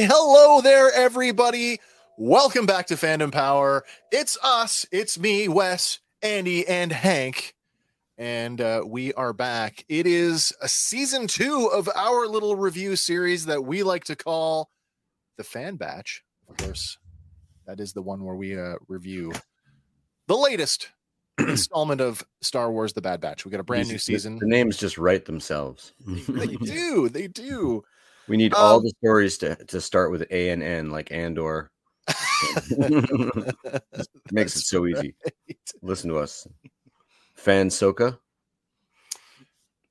Why, 0.00 0.06
hello 0.06 0.62
there, 0.62 0.90
everybody. 0.94 1.78
Welcome 2.16 2.64
back 2.64 2.86
to 2.86 2.94
Fandom 2.94 3.30
Power. 3.30 3.84
It's 4.10 4.38
us, 4.42 4.86
it's 4.90 5.18
me, 5.18 5.46
Wes, 5.46 5.98
Andy, 6.22 6.66
and 6.66 6.90
Hank. 6.90 7.54
And 8.16 8.62
uh, 8.62 8.82
we 8.86 9.12
are 9.12 9.34
back. 9.34 9.84
It 9.90 10.06
is 10.06 10.54
a 10.62 10.68
season 10.68 11.26
two 11.26 11.68
of 11.70 11.86
our 11.94 12.26
little 12.26 12.56
review 12.56 12.96
series 12.96 13.44
that 13.44 13.62
we 13.62 13.82
like 13.82 14.04
to 14.04 14.16
call 14.16 14.70
the 15.36 15.44
Fan 15.44 15.76
Batch. 15.76 16.24
Of 16.48 16.56
course, 16.56 16.96
that 17.66 17.78
is 17.78 17.92
the 17.92 18.00
one 18.00 18.24
where 18.24 18.36
we 18.36 18.58
uh, 18.58 18.76
review 18.88 19.34
the 20.28 20.36
latest 20.36 20.88
installment 21.38 22.00
of 22.00 22.24
Star 22.40 22.72
Wars 22.72 22.94
The 22.94 23.02
Bad 23.02 23.20
Batch. 23.20 23.44
We 23.44 23.50
got 23.50 23.60
a 23.60 23.64
brand 23.64 23.88
new 23.88 23.98
season. 23.98 24.38
The 24.38 24.46
names 24.46 24.78
just 24.78 24.96
write 24.96 25.26
themselves. 25.26 25.92
They 26.06 26.56
do, 26.56 27.10
they 27.10 27.28
do. 27.28 27.84
We 28.30 28.36
need 28.36 28.54
all 28.54 28.76
Um, 28.76 28.84
the 28.84 28.92
stories 29.02 29.36
to, 29.38 29.56
to 29.56 29.80
start 29.80 30.10
with 30.12 30.22
A 30.30 30.50
and 30.50 30.62
N, 30.62 30.90
like 30.90 31.10
Andor. 31.10 31.70
Makes 34.30 34.56
it 34.56 34.62
so 34.62 34.86
easy. 34.86 35.14
Listen 35.82 36.10
to 36.10 36.18
us. 36.18 36.46
Fan 37.34 37.68
Soka. 37.68 38.18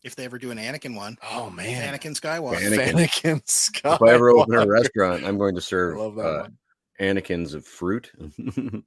if 0.03 0.15
they 0.15 0.23
ever 0.23 0.37
do 0.39 0.51
an 0.51 0.57
Anakin 0.57 0.95
one. 0.95 1.17
Oh 1.29 1.49
man, 1.49 1.93
Anakin 1.93 2.17
Skywalker. 2.17 2.59
Anakin. 2.59 2.93
Anakin 2.93 3.45
Skywalker. 3.45 3.95
If 3.95 4.01
I 4.01 4.13
ever 4.13 4.29
open 4.29 4.55
a 4.55 4.65
restaurant, 4.65 5.25
I'm 5.25 5.37
going 5.37 5.55
to 5.55 5.61
I 5.61 5.63
serve 5.63 5.97
love 5.97 6.15
that 6.15 6.25
uh, 6.25 6.41
one. 6.43 6.57
Anakins 7.01 7.53
of 7.53 7.65
fruit. 7.65 8.11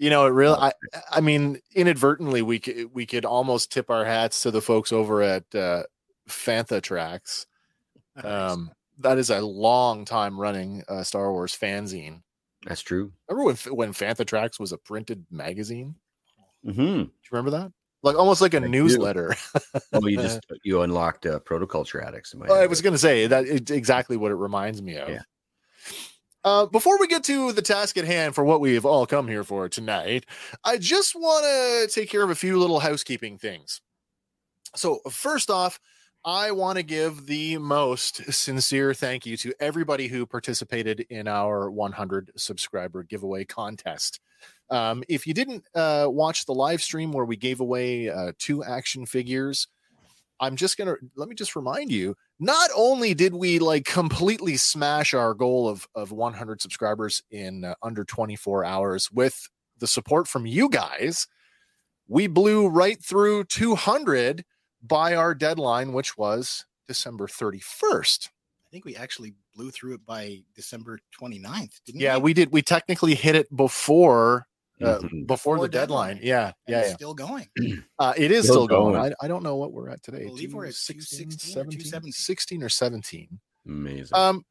You 0.00 0.10
know, 0.10 0.26
it 0.26 0.30
really. 0.30 0.56
I, 0.56 0.70
I 1.10 1.20
mean, 1.20 1.60
inadvertently, 1.74 2.40
we 2.40 2.60
could 2.60 2.94
we 2.94 3.04
could 3.04 3.24
almost 3.24 3.72
tip 3.72 3.90
our 3.90 4.04
hats 4.04 4.42
to 4.42 4.52
the 4.52 4.62
folks 4.62 4.92
over 4.92 5.22
at 5.22 5.52
uh, 5.52 5.82
Fantha 6.28 6.80
Tracks. 6.80 7.47
Um, 8.24 8.70
that 8.98 9.18
is 9.18 9.30
a 9.30 9.40
long 9.40 10.04
time 10.04 10.38
running 10.38 10.82
uh, 10.88 11.02
Star 11.02 11.32
Wars 11.32 11.56
fanzine. 11.56 12.22
That's 12.66 12.82
true. 12.82 13.12
Remember 13.28 13.44
when 13.44 13.76
when 13.76 13.92
Fantha 13.92 14.26
Tracks 14.26 14.58
was 14.58 14.72
a 14.72 14.78
printed 14.78 15.24
magazine? 15.30 15.94
hmm 16.64 16.72
Do 16.74 16.82
you 17.00 17.10
remember 17.30 17.50
that? 17.52 17.72
Like 18.02 18.16
almost 18.16 18.40
like 18.40 18.54
a 18.54 18.58
I 18.58 18.66
newsletter. 18.66 19.34
Well, 19.92 20.08
you 20.08 20.18
just 20.18 20.40
you 20.62 20.82
unlocked 20.82 21.26
uh, 21.26 21.40
protoculture 21.40 22.04
addicts. 22.04 22.32
in 22.32 22.40
my 22.40 22.46
I 22.46 22.66
was 22.66 22.80
going 22.80 22.92
to 22.92 22.98
say 22.98 23.26
that 23.26 23.46
it's 23.46 23.70
exactly 23.70 24.16
what 24.16 24.30
it 24.30 24.36
reminds 24.36 24.82
me 24.82 24.96
of. 24.96 25.08
Yeah. 25.08 25.22
Uh, 26.44 26.66
before 26.66 26.98
we 26.98 27.08
get 27.08 27.24
to 27.24 27.52
the 27.52 27.62
task 27.62 27.96
at 27.96 28.04
hand 28.04 28.34
for 28.34 28.44
what 28.44 28.60
we've 28.60 28.86
all 28.86 29.06
come 29.06 29.26
here 29.26 29.42
for 29.42 29.68
tonight, 29.68 30.24
I 30.64 30.78
just 30.78 31.14
want 31.14 31.44
to 31.44 31.92
take 31.92 32.08
care 32.08 32.22
of 32.22 32.30
a 32.30 32.36
few 32.36 32.58
little 32.58 32.78
housekeeping 32.78 33.38
things. 33.38 33.80
So, 34.76 35.00
first 35.10 35.50
off, 35.50 35.80
I 36.24 36.50
want 36.50 36.76
to 36.76 36.82
give 36.82 37.26
the 37.26 37.58
most 37.58 38.32
sincere 38.32 38.92
thank 38.92 39.24
you 39.24 39.36
to 39.38 39.54
everybody 39.60 40.08
who 40.08 40.26
participated 40.26 41.06
in 41.10 41.28
our 41.28 41.70
100 41.70 42.32
subscriber 42.36 43.04
giveaway 43.04 43.44
contest. 43.44 44.20
Um, 44.70 45.02
if 45.08 45.26
you 45.26 45.34
didn't 45.34 45.64
uh, 45.74 46.06
watch 46.08 46.44
the 46.44 46.52
live 46.52 46.82
stream 46.82 47.12
where 47.12 47.24
we 47.24 47.36
gave 47.36 47.60
away 47.60 48.10
uh, 48.10 48.32
two 48.38 48.64
action 48.64 49.06
figures, 49.06 49.68
I'm 50.40 50.56
just 50.56 50.76
gonna 50.76 50.94
let 51.16 51.28
me 51.28 51.34
just 51.34 51.56
remind 51.56 51.90
you. 51.90 52.14
Not 52.38 52.70
only 52.76 53.14
did 53.14 53.34
we 53.34 53.58
like 53.58 53.84
completely 53.84 54.56
smash 54.56 55.14
our 55.14 55.34
goal 55.34 55.68
of 55.68 55.88
of 55.94 56.12
100 56.12 56.60
subscribers 56.60 57.22
in 57.30 57.64
uh, 57.64 57.74
under 57.82 58.04
24 58.04 58.64
hours 58.64 59.10
with 59.10 59.48
the 59.78 59.86
support 59.86 60.28
from 60.28 60.46
you 60.46 60.68
guys, 60.68 61.26
we 62.06 62.26
blew 62.26 62.68
right 62.68 63.02
through 63.02 63.44
200 63.44 64.44
by 64.82 65.14
our 65.14 65.34
deadline, 65.34 65.92
which 65.92 66.16
was 66.16 66.64
December 66.86 67.26
31st. 67.26 68.28
I 68.28 68.70
think 68.70 68.84
we 68.84 68.96
actually 68.96 69.34
blew 69.54 69.70
through 69.70 69.94
it 69.94 70.04
by 70.06 70.42
December 70.54 70.98
29th, 71.18 71.80
didn't 71.86 72.00
Yeah, 72.00 72.16
we? 72.16 72.22
we 72.24 72.34
did. 72.34 72.52
We 72.52 72.62
technically 72.62 73.14
hit 73.14 73.34
it 73.34 73.54
before 73.56 74.46
uh, 74.80 75.00
Mhm. 75.00 75.26
before 75.26 75.58
the 75.58 75.68
deadline. 75.68 76.18
deadline. 76.18 76.26
Yeah, 76.28 76.44
And 76.46 76.54
yeah, 76.68 76.80
it's 76.82 76.88
yeah. 76.90 76.94
still 76.94 77.14
going. 77.14 77.48
Uh, 77.98 78.14
it 78.16 78.30
is 78.30 78.44
Still 78.44 78.54
still 78.54 78.66
going. 78.68 78.94
going. 78.94 79.12
I, 79.20 79.24
I 79.24 79.26
don't 79.26 79.42
know 79.42 79.56
what 79.56 79.72
we're 79.72 79.88
at 79.88 80.04
today. 80.04 80.22
I 80.22 80.26
believe 80.26 80.54
we're 80.54 80.66
at 80.66 80.74
216, 80.74 81.30
216 81.30 81.90
17, 81.90 82.12
16 82.12 82.62
or 82.62 82.68
17. 82.68 83.40
Amazing. 83.66 84.16
Um, 84.16 84.44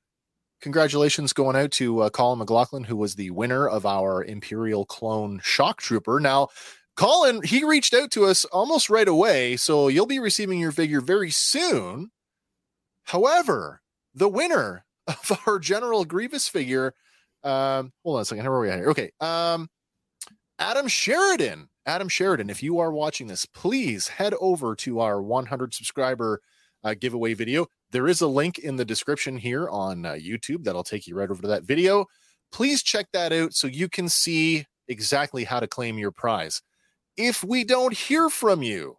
congratulations 0.59 1.31
going 1.31 1.55
out 1.55 1.71
to 1.71 2.01
uh, 2.01 2.09
Colin 2.09 2.39
McLaughlin, 2.39 2.83
who 2.83 2.97
was 2.97 3.15
the 3.15 3.29
winner 3.31 3.69
of 3.69 3.85
our 3.85 4.23
Imperial 4.23 4.85
Clone 4.85 5.39
Shock 5.43 5.79
Trooper. 5.81 6.19
Now, 6.19 6.49
Colin, 6.97 7.41
he 7.43 7.63
reached 7.63 7.93
out 7.93 8.09
to 8.11 8.25
us 8.25 8.43
almost 8.45 8.89
right 8.89 9.07
away, 9.07 9.55
so 9.55 9.87
you'll 9.87 10.07
be 10.07 10.19
receiving 10.19 10.59
your 10.59 10.71
figure 10.71 10.99
very 10.99 11.29
soon. 11.29 12.09
However, 13.03 13.81
the 14.15 14.27
winner 14.27 14.83
of 15.07 15.39
our 15.45 15.59
General 15.59 16.05
Grievous 16.05 16.47
figure, 16.47 16.95
um, 17.43 17.93
hold 18.03 18.17
on 18.17 18.23
a 18.23 18.25
second, 18.25 18.43
where 18.45 18.53
are 18.53 18.61
we 18.61 18.69
at 18.71 18.79
here? 18.79 18.89
Okay, 18.89 19.11
um, 19.21 19.69
Adam 20.59 20.87
Sheridan. 20.87 21.69
Adam 21.85 22.09
Sheridan, 22.09 22.49
if 22.49 22.63
you 22.63 22.79
are 22.79 22.91
watching 22.91 23.27
this, 23.27 23.45
please 23.45 24.07
head 24.07 24.33
over 24.41 24.75
to 24.75 24.99
our 24.99 25.21
100 25.21 25.73
subscriber 25.73 26.41
uh, 26.83 26.95
giveaway 26.99 27.35
video. 27.35 27.67
There 27.91 28.07
is 28.07 28.21
a 28.21 28.27
link 28.27 28.57
in 28.57 28.75
the 28.75 28.83
description 28.83 29.37
here 29.37 29.69
on 29.69 30.05
uh, 30.05 30.13
YouTube 30.13 30.63
that'll 30.63 30.83
take 30.83 31.05
you 31.05 31.15
right 31.15 31.29
over 31.29 31.43
to 31.43 31.47
that 31.47 31.63
video. 31.63 32.07
Please 32.51 32.81
check 32.81 33.07
that 33.13 33.31
out 33.31 33.53
so 33.53 33.67
you 33.67 33.87
can 33.87 34.09
see 34.09 34.65
exactly 34.87 35.43
how 35.43 35.59
to 35.59 35.67
claim 35.67 35.97
your 35.97 36.11
prize. 36.11 36.61
If 37.17 37.43
we 37.43 37.63
don't 37.63 37.93
hear 37.93 38.29
from 38.29 38.61
you 38.61 38.97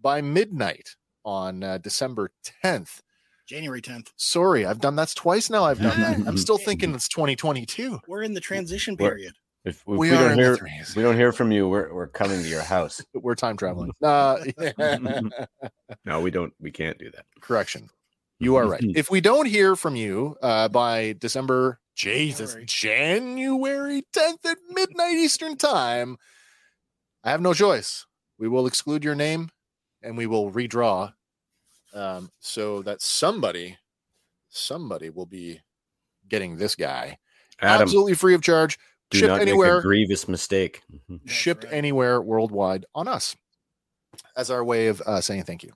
by 0.00 0.20
midnight 0.20 0.94
on 1.24 1.62
uh, 1.64 1.78
December 1.78 2.30
10th, 2.64 3.00
January 3.46 3.82
10th. 3.82 4.08
sorry, 4.16 4.64
I've 4.64 4.80
done 4.80 4.96
that's 4.96 5.14
twice 5.14 5.50
now. 5.50 5.64
I've 5.64 5.80
done 5.80 6.00
that. 6.00 6.18
I'm 6.28 6.36
still 6.46 6.58
thinking 6.58 6.94
it's 6.94 7.08
2022. 7.08 8.00
We're 8.08 8.22
in 8.22 8.34
the 8.34 8.40
transition 8.40 8.96
We're- 8.98 9.10
period. 9.10 9.34
if, 9.64 9.76
if 9.76 9.86
we 9.86 9.98
we, 9.98 10.10
are 10.10 10.28
don't 10.28 10.38
hear, 10.38 10.58
we 10.94 11.02
don't 11.02 11.16
hear 11.16 11.32
from 11.32 11.50
you, 11.50 11.68
we're 11.68 11.92
we're 11.92 12.06
coming 12.06 12.40
to 12.42 12.48
your 12.48 12.62
house. 12.62 13.02
We're 13.14 13.34
time 13.34 13.56
traveling. 13.56 13.92
Uh, 14.02 14.44
no, 16.04 16.20
we 16.20 16.30
don't. 16.30 16.52
We 16.60 16.70
can't 16.70 16.98
do 16.98 17.10
that. 17.10 17.24
correction. 17.40 17.88
You 18.38 18.56
are 18.56 18.68
right. 18.68 18.84
if 18.94 19.10
we 19.10 19.20
don't 19.20 19.46
hear 19.46 19.74
from 19.76 19.96
you 19.96 20.36
uh, 20.42 20.68
by 20.68 21.14
December, 21.18 21.80
Jesus, 21.94 22.56
January. 22.66 22.66
January 22.66 24.02
10th 24.14 24.44
at 24.44 24.58
midnight 24.70 25.14
Eastern 25.16 25.56
time, 25.56 26.16
I 27.26 27.30
have 27.30 27.40
no 27.40 27.52
choice. 27.52 28.06
We 28.38 28.46
will 28.46 28.68
exclude 28.68 29.02
your 29.02 29.16
name 29.16 29.50
and 30.00 30.16
we 30.16 30.26
will 30.26 30.52
redraw 30.52 31.12
um, 31.92 32.30
so 32.38 32.82
that 32.82 33.02
somebody, 33.02 33.76
somebody 34.48 35.10
will 35.10 35.26
be 35.26 35.60
getting 36.28 36.56
this 36.56 36.76
guy 36.76 37.18
Adam, 37.60 37.82
absolutely 37.82 38.14
free 38.14 38.34
of 38.34 38.42
charge, 38.42 38.78
do 39.10 39.18
shipped 39.18 39.28
not 39.28 39.38
make 39.38 39.48
anywhere, 39.48 39.78
a 39.78 39.82
grievous 39.82 40.28
mistake. 40.28 40.82
That's 41.08 41.32
shipped 41.32 41.64
right. 41.64 41.72
anywhere 41.72 42.22
worldwide 42.22 42.86
on 42.94 43.08
us 43.08 43.34
as 44.36 44.48
our 44.48 44.62
way 44.62 44.86
of 44.86 45.00
uh, 45.00 45.20
saying 45.20 45.42
thank 45.42 45.64
you. 45.64 45.72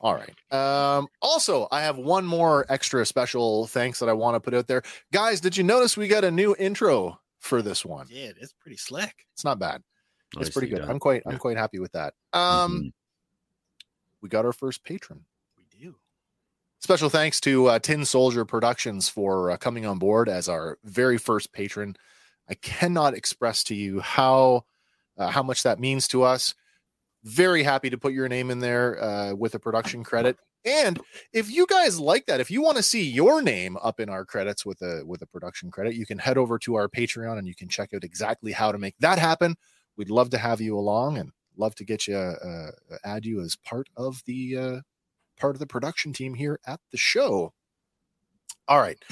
All 0.00 0.14
right. 0.14 0.34
Um, 0.52 1.06
also, 1.22 1.68
I 1.70 1.82
have 1.82 1.98
one 1.98 2.26
more 2.26 2.66
extra 2.68 3.06
special 3.06 3.68
thanks 3.68 4.00
that 4.00 4.08
I 4.08 4.12
want 4.12 4.34
to 4.34 4.40
put 4.40 4.54
out 4.54 4.66
there. 4.66 4.82
Guys, 5.12 5.40
did 5.40 5.56
you 5.56 5.62
notice 5.62 5.96
we 5.96 6.08
got 6.08 6.24
a 6.24 6.30
new 6.32 6.56
intro 6.58 7.20
for 7.38 7.62
this 7.62 7.84
one? 7.84 8.06
Yeah, 8.10 8.30
it's 8.40 8.52
pretty 8.52 8.76
slick. 8.76 9.26
It's 9.34 9.44
not 9.44 9.58
bad. 9.58 9.82
It's 10.38 10.50
pretty 10.50 10.68
good. 10.68 10.80
done. 10.80 10.90
I'm 10.90 10.98
quite 10.98 11.22
I'm 11.26 11.38
quite 11.38 11.56
happy 11.56 11.78
with 11.78 11.92
that. 11.92 12.14
Um 12.32 12.84
Mhm. 12.84 12.92
we 14.20 14.28
got 14.28 14.44
our 14.44 14.52
first 14.52 14.84
patron. 14.84 15.24
We 15.56 15.64
do. 15.70 15.96
Special 16.80 17.08
thanks 17.08 17.40
to 17.40 17.66
uh, 17.66 17.78
Tin 17.80 18.04
Soldier 18.04 18.44
Productions 18.44 19.08
for 19.08 19.50
uh, 19.50 19.56
coming 19.56 19.84
on 19.86 19.98
board 19.98 20.28
as 20.28 20.48
our 20.48 20.78
very 20.84 21.18
first 21.18 21.52
patron. 21.52 21.96
I 22.48 22.54
cannot 22.54 23.14
express 23.14 23.64
to 23.64 23.74
you 23.74 24.00
how 24.00 24.64
uh, 25.16 25.28
how 25.30 25.42
much 25.42 25.62
that 25.64 25.80
means 25.80 26.06
to 26.08 26.22
us. 26.22 26.54
Very 27.24 27.62
happy 27.64 27.90
to 27.90 27.98
put 27.98 28.12
your 28.12 28.28
name 28.28 28.50
in 28.50 28.60
there 28.60 29.02
uh, 29.02 29.34
with 29.34 29.54
a 29.54 29.58
production 29.58 30.04
credit. 30.04 30.36
And 30.64 31.00
if 31.32 31.50
you 31.50 31.66
guys 31.66 32.00
like 32.00 32.26
that, 32.26 32.40
if 32.40 32.50
you 32.50 32.62
want 32.62 32.76
to 32.76 32.82
see 32.82 33.02
your 33.02 33.42
name 33.42 33.76
up 33.82 34.00
in 34.00 34.08
our 34.08 34.24
credits 34.24 34.66
with 34.66 34.82
a 34.82 35.02
with 35.06 35.22
a 35.22 35.26
production 35.26 35.70
credit, 35.70 35.94
you 35.94 36.04
can 36.04 36.18
head 36.18 36.36
over 36.36 36.58
to 36.60 36.74
our 36.74 36.88
Patreon 36.88 37.38
and 37.38 37.46
you 37.46 37.54
can 37.54 37.68
check 37.68 37.94
out 37.94 38.04
exactly 38.04 38.52
how 38.52 38.72
to 38.72 38.78
make 38.78 38.94
that 38.98 39.18
happen. 39.18 39.56
We'd 39.96 40.10
love 40.10 40.30
to 40.30 40.38
have 40.38 40.60
you 40.60 40.78
along 40.78 41.18
and 41.18 41.30
love 41.56 41.74
to 41.76 41.84
get 41.84 42.06
you 42.06 42.16
uh, 42.16 42.70
add 43.04 43.24
you 43.24 43.40
as 43.40 43.56
part 43.56 43.88
of 43.96 44.22
the 44.26 44.56
uh, 44.56 44.80
part 45.38 45.54
of 45.54 45.60
the 45.60 45.66
production 45.66 46.12
team 46.12 46.34
here 46.34 46.60
at 46.66 46.80
the 46.90 46.98
show. 46.98 47.52
All 48.66 48.80
right. 48.80 49.02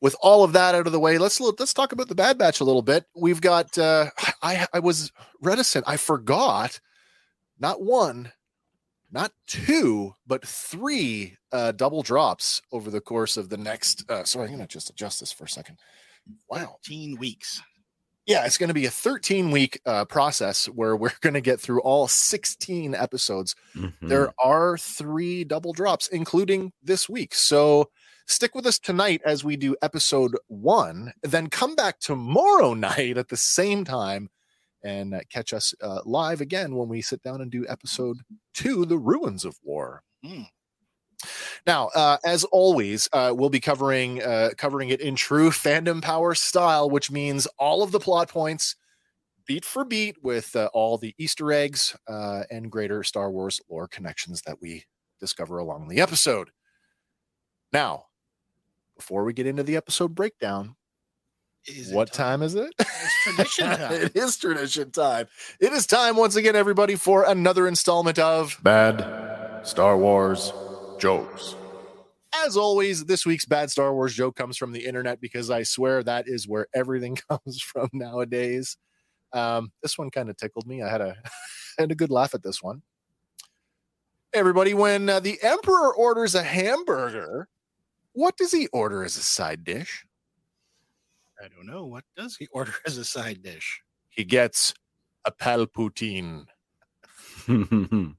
With 0.00 0.14
all 0.20 0.44
of 0.44 0.52
that 0.52 0.76
out 0.76 0.86
of 0.86 0.92
the 0.92 1.00
way, 1.00 1.18
let's 1.18 1.40
let's 1.40 1.74
talk 1.74 1.92
about 1.92 2.08
the 2.08 2.14
Bad 2.14 2.38
Batch 2.38 2.60
a 2.60 2.64
little 2.64 2.82
bit. 2.82 3.04
We've 3.16 3.40
got 3.40 3.76
uh 3.76 4.10
I 4.42 4.66
I 4.72 4.78
was 4.78 5.12
reticent. 5.42 5.84
I 5.88 5.96
forgot 5.96 6.80
not 7.58 7.82
one, 7.82 8.32
not 9.10 9.32
two, 9.46 10.14
but 10.26 10.46
three 10.46 11.36
uh 11.52 11.72
double 11.72 12.02
drops 12.02 12.60
over 12.72 12.90
the 12.90 13.00
course 13.00 13.36
of 13.36 13.48
the 13.48 13.56
next 13.56 14.04
uh 14.10 14.24
sorry, 14.24 14.46
I'm 14.48 14.52
gonna 14.54 14.66
just 14.66 14.90
adjust 14.90 15.20
this 15.20 15.32
for 15.32 15.44
a 15.44 15.48
second. 15.48 15.78
Wow. 16.50 16.76
13 16.84 17.16
weeks. 17.18 17.60
Yeah, 18.26 18.44
it's 18.44 18.58
going 18.58 18.68
to 18.68 18.74
be 18.74 18.84
a 18.84 18.90
13 18.90 19.50
week 19.50 19.80
uh, 19.86 20.04
process 20.04 20.66
where 20.66 20.94
we're 20.94 21.12
going 21.22 21.32
to 21.32 21.40
get 21.40 21.58
through 21.58 21.80
all 21.80 22.06
16 22.08 22.94
episodes 22.94 23.54
Mhm. 23.74 23.94
there 24.02 24.34
are 24.38 24.76
three 24.76 25.44
double 25.44 25.72
drops, 25.72 26.08
including 26.08 26.72
this 26.82 27.08
week. 27.08 27.34
So 27.34 27.88
stick 28.26 28.54
with 28.54 28.66
us 28.66 28.78
tonight 28.78 29.22
as 29.24 29.44
we 29.44 29.56
do 29.56 29.74
episode 29.80 30.36
one, 30.48 31.14
then 31.22 31.48
come 31.48 31.74
back 31.74 32.00
tomorrow 32.00 32.74
night 32.88 33.16
at 33.16 33.28
the 33.28 33.36
same 33.38 33.82
time 33.86 34.28
and 34.84 35.14
uh, 35.14 35.20
catch 35.30 35.52
us 35.52 35.74
uh, 35.82 36.00
live 36.04 36.40
again 36.40 36.74
when 36.74 36.88
we 36.88 37.00
sit 37.02 37.22
down 37.22 37.40
and 37.40 37.50
do 37.50 37.66
episode 37.68 38.18
two 38.54 38.84
The 38.84 38.98
Ruins 38.98 39.44
of 39.44 39.56
War. 39.62 40.02
Hmm. 40.24 40.42
Now, 41.66 41.88
uh, 41.94 42.18
as 42.24 42.44
always, 42.44 43.08
uh, 43.12 43.32
we'll 43.36 43.50
be 43.50 43.60
covering 43.60 44.22
uh, 44.22 44.50
covering 44.56 44.90
it 44.90 45.00
in 45.00 45.16
true 45.16 45.50
fandom 45.50 46.00
power 46.00 46.34
style, 46.34 46.88
which 46.88 47.10
means 47.10 47.46
all 47.58 47.82
of 47.82 47.90
the 47.90 48.00
plot 48.00 48.28
points, 48.28 48.76
beat 49.44 49.64
for 49.64 49.84
beat, 49.84 50.16
with 50.22 50.54
uh, 50.54 50.68
all 50.72 50.96
the 50.96 51.14
Easter 51.18 51.52
eggs 51.52 51.96
uh, 52.06 52.44
and 52.50 52.70
greater 52.70 53.02
Star 53.02 53.30
Wars 53.30 53.60
lore 53.68 53.88
connections 53.88 54.42
that 54.42 54.60
we 54.60 54.84
discover 55.18 55.58
along 55.58 55.88
the 55.88 56.00
episode. 56.00 56.50
Now, 57.72 58.04
before 58.96 59.24
we 59.24 59.32
get 59.32 59.46
into 59.46 59.62
the 59.62 59.76
episode 59.76 60.14
breakdown, 60.14 60.76
Is 61.68 61.90
it 61.90 61.94
what 61.94 62.12
time 62.12 62.42
is 62.42 62.54
it? 62.54 62.72
It's 62.78 63.22
tradition 63.22 63.66
time. 63.78 63.92
it 63.92 64.16
is 64.16 64.36
tradition 64.36 64.90
time. 64.90 65.26
It 65.60 65.72
is 65.72 65.86
time 65.86 66.16
once 66.16 66.36
again, 66.36 66.56
everybody, 66.56 66.96
for 66.96 67.24
another 67.24 67.68
installment 67.68 68.18
of 68.18 68.56
Bad 68.62 69.66
Star 69.66 69.96
Wars 69.98 70.52
jokes. 70.98 71.54
As 72.44 72.56
always, 72.56 73.04
this 73.04 73.26
week's 73.26 73.44
bad 73.46 73.70
Star 73.70 73.92
Wars 73.92 74.14
joke 74.14 74.36
comes 74.36 74.56
from 74.56 74.72
the 74.72 74.84
internet 74.86 75.20
because 75.20 75.50
I 75.50 75.62
swear 75.62 76.02
that 76.02 76.24
is 76.26 76.46
where 76.48 76.68
everything 76.74 77.16
comes 77.28 77.60
from 77.60 77.88
nowadays. 77.92 78.76
Um, 79.32 79.72
this 79.82 79.98
one 79.98 80.10
kind 80.10 80.30
of 80.30 80.36
tickled 80.36 80.66
me. 80.66 80.82
I 80.82 80.88
had 80.88 81.00
a 81.00 81.16
had 81.78 81.92
a 81.92 81.96
good 81.96 82.10
laugh 82.10 82.34
at 82.34 82.42
this 82.42 82.62
one. 82.62 82.82
Everybody, 84.32 84.74
when 84.74 85.08
uh, 85.08 85.20
the 85.20 85.38
Emperor 85.42 85.94
orders 85.94 86.34
a 86.34 86.42
hamburger, 86.42 87.48
what 88.12 88.36
does 88.36 88.52
he 88.52 88.68
order 88.68 89.02
as 89.02 89.16
a 89.16 89.22
side 89.22 89.64
dish? 89.64 90.04
I 91.42 91.48
don't 91.48 91.66
know. 91.66 91.86
What 91.86 92.04
does 92.16 92.36
he 92.36 92.46
order 92.52 92.74
as 92.86 92.96
a 92.98 93.04
side 93.04 93.42
dish? 93.42 93.82
He 94.08 94.22
gets 94.24 94.74
a 95.24 95.32
palpoutine. 95.32 96.46
Everybody 97.48 98.14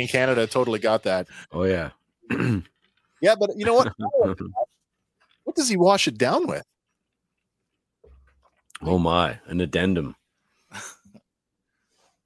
in 0.00 0.08
Canada 0.08 0.46
totally 0.46 0.78
got 0.78 1.02
that. 1.04 1.28
oh 1.52 1.64
yeah. 1.64 1.90
Yeah, 3.20 3.36
but 3.36 3.50
you 3.56 3.64
know 3.64 3.74
what? 3.74 3.92
Oh, 5.44 5.44
what 5.44 5.56
does 5.56 5.68
he 5.70 5.76
wash 5.78 6.06
it 6.08 6.18
down 6.18 6.46
with? 6.46 6.64
oh 8.82 8.98
my, 8.98 9.38
an 9.46 9.62
addendum. 9.62 10.14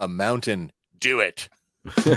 A 0.00 0.08
mountain. 0.08 0.72
Do 0.98 1.20
it. 1.20 1.48
There 1.94 2.16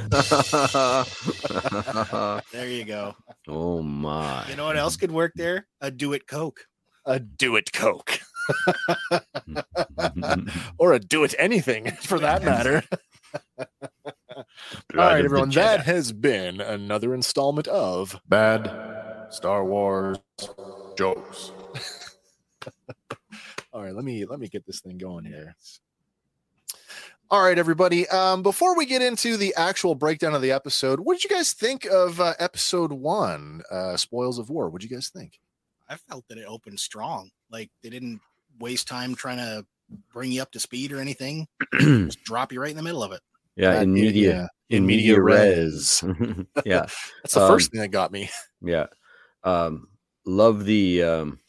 you 2.67 2.85
go. 2.85 3.15
oh 3.47 3.83
my. 3.83 4.47
You 4.49 4.55
know 4.55 4.65
what 4.65 4.77
else 4.77 4.97
could 4.97 5.11
work 5.11 5.33
there? 5.35 5.67
A 5.79 5.91
do 5.91 6.13
it 6.13 6.25
Coke. 6.25 6.65
A 7.05 7.19
do 7.19 7.55
it 7.55 7.71
Coke. 7.73 8.19
or 10.77 10.93
a 10.93 10.99
do 10.99 11.23
it 11.23 11.35
anything 11.37 11.91
for 12.01 12.19
that 12.19 12.43
matter. 12.43 12.83
All 13.57 14.45
right, 14.95 15.23
everyone. 15.23 15.49
That 15.51 15.85
has 15.85 16.11
been 16.11 16.61
another 16.61 17.13
installment 17.13 17.67
of 17.67 18.19
Bad 18.27 18.71
Star 19.29 19.63
Wars 19.65 20.17
jokes. 20.97 21.51
All 23.73 23.81
right, 23.83 23.95
let 23.95 24.03
me 24.03 24.25
let 24.25 24.39
me 24.39 24.47
get 24.47 24.65
this 24.65 24.81
thing 24.81 24.97
going 24.97 25.25
here. 25.25 25.55
All 27.29 27.41
right, 27.41 27.57
everybody. 27.57 28.07
Um, 28.09 28.43
before 28.43 28.75
we 28.75 28.85
get 28.85 29.01
into 29.01 29.37
the 29.37 29.55
actual 29.55 29.95
breakdown 29.95 30.35
of 30.35 30.41
the 30.41 30.51
episode, 30.51 30.99
what 30.99 31.13
did 31.13 31.23
you 31.23 31.29
guys 31.35 31.53
think 31.53 31.85
of 31.85 32.19
uh, 32.19 32.33
episode 32.39 32.91
one, 32.91 33.61
uh, 33.71 33.95
"Spoils 33.95 34.37
of 34.37 34.49
War"? 34.49 34.69
What 34.69 34.81
did 34.81 34.89
you 34.89 34.97
guys 34.97 35.09
think? 35.09 35.39
I 35.91 35.95
felt 35.97 36.25
that 36.29 36.37
it 36.37 36.45
opened 36.47 36.79
strong. 36.79 37.29
Like 37.51 37.69
they 37.83 37.89
didn't 37.89 38.21
waste 38.59 38.87
time 38.87 39.13
trying 39.13 39.37
to 39.37 39.65
bring 40.13 40.31
you 40.31 40.41
up 40.41 40.51
to 40.51 40.59
speed 40.59 40.91
or 40.93 40.99
anything. 40.99 41.47
Just 41.79 42.23
drop 42.23 42.51
you 42.53 42.61
right 42.61 42.71
in 42.71 42.77
the 42.77 42.83
middle 42.83 43.03
of 43.03 43.11
it. 43.11 43.19
yeah, 43.57 43.77
Uh, 43.77 43.81
in 43.81 43.93
media, 43.93 44.49
yeah. 44.69 44.77
in 44.77 44.85
media 44.85 45.21
res. 45.21 46.01
yeah, 46.65 46.85
That's 47.23 47.33
the 47.33 47.41
Um, 47.41 47.51
first 47.51 47.71
thing 47.71 47.81
that 47.81 47.89
got 47.89 48.11
me. 48.11 48.29
yeah. 48.61 48.85
Um, 49.43 49.89
love 50.25 50.63
the 50.65 51.03
um, 51.03 51.39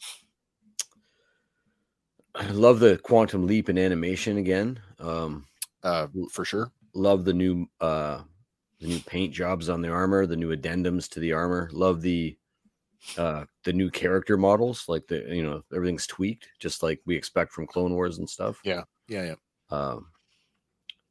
I 2.35 2.47
love 2.47 2.79
the 2.79 2.97
quantum 2.97 3.45
leap 3.47 3.69
in 3.69 3.77
animation 3.77 4.37
again. 4.37 4.79
Um, 4.99 5.45
Uh, 5.83 6.07
for 6.31 6.43
sure. 6.45 6.71
love 6.95 7.23
the 7.25 7.33
new 7.33 7.65
uh 7.81 8.21
the 8.79 8.87
new 8.87 8.99
paint 9.01 9.33
jobs 9.33 9.67
on 9.69 9.81
the 9.81 9.89
armor 9.89 10.25
the 10.25 10.35
new 10.35 10.55
addendums 10.55 11.09
to 11.09 11.19
the 11.19 11.31
armor 11.33 11.69
love 11.73 12.01
the 12.01 12.37
uh 13.17 13.43
the 13.63 13.73
new 13.73 13.89
character 13.91 14.37
models 14.37 14.85
like 14.87 15.05
the 15.07 15.25
you 15.29 15.43
know 15.43 15.61
everything's 15.75 16.07
tweaked 16.07 16.47
just 16.59 16.81
like 16.81 17.01
we 17.05 17.15
expect 17.15 17.51
from 17.51 17.67
clone 17.67 17.93
wars 17.93 18.17
and 18.17 18.29
stuff 18.29 18.59
Yeah, 18.63 18.83
yeah. 19.07 19.23
Yeah. 19.25 19.35
Um 19.77 20.07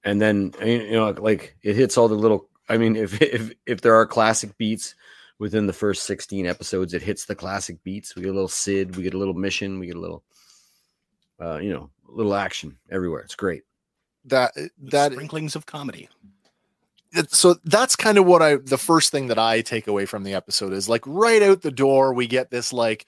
and 0.05 0.21
then 0.21 0.53
you 0.65 0.93
know 0.93 1.11
like 1.11 1.57
it 1.63 1.77
hits 1.77 1.97
all 1.99 2.09
the 2.09 2.15
little 2.15 2.49
i 2.69 2.77
mean 2.77 2.97
if 2.97 3.21
if 3.23 3.53
if 3.67 3.81
there 3.81 3.95
are 3.95 4.07
classic 4.07 4.57
beats 4.59 4.95
within 5.39 5.67
the 5.67 5.73
first 5.73 6.05
16 6.05 6.47
episodes 6.47 6.95
it 6.95 7.03
hits 7.03 7.25
the 7.27 7.35
classic 7.35 7.83
beats 7.85 8.15
we 8.17 8.23
get 8.23 8.31
a 8.31 8.35
little 8.35 8.49
sid 8.49 8.97
we 8.97 9.03
get 9.03 9.15
a 9.15 9.19
little 9.19 9.35
mission 9.35 9.79
we 9.79 9.87
get 9.87 9.97
a 9.97 10.01
little 10.01 10.25
uh 11.41 11.59
you 11.59 11.73
know 11.73 11.91
a 12.09 12.13
little 12.13 12.35
action 12.35 12.79
everywhere 12.91 13.21
it's 13.21 13.35
great 13.35 13.63
That 14.27 14.53
that 14.79 15.13
sprinklings 15.13 15.57
of 15.57 15.67
comedy. 15.67 16.09
So 17.29 17.57
that's 17.65 17.97
kind 17.97 18.19
of 18.19 18.27
what 18.27 18.43
I 18.43 18.57
the 18.57 18.79
first 18.79 19.11
thing 19.11 19.29
that 19.29 19.39
I 19.39 19.61
take 19.61 19.87
away 19.87 20.07
from 20.07 20.23
the 20.25 20.35
episode 20.35 20.73
is 20.73 20.89
like 20.89 21.03
right 21.07 21.43
out 21.43 21.63
the 21.63 21.71
door 21.71 22.15
we 22.15 22.27
get 22.27 22.51
this 22.51 22.73
like 22.73 23.07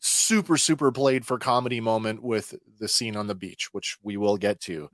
super 0.00 0.56
super 0.56 0.90
played 0.90 1.26
for 1.26 1.38
comedy 1.38 1.80
moment 1.80 2.22
with 2.22 2.54
the 2.78 2.88
scene 2.88 3.16
on 3.16 3.26
the 3.26 3.34
beach 3.34 3.68
which 3.72 3.98
we 4.02 4.16
will 4.16 4.36
get 4.36 4.60
to. 4.62 4.90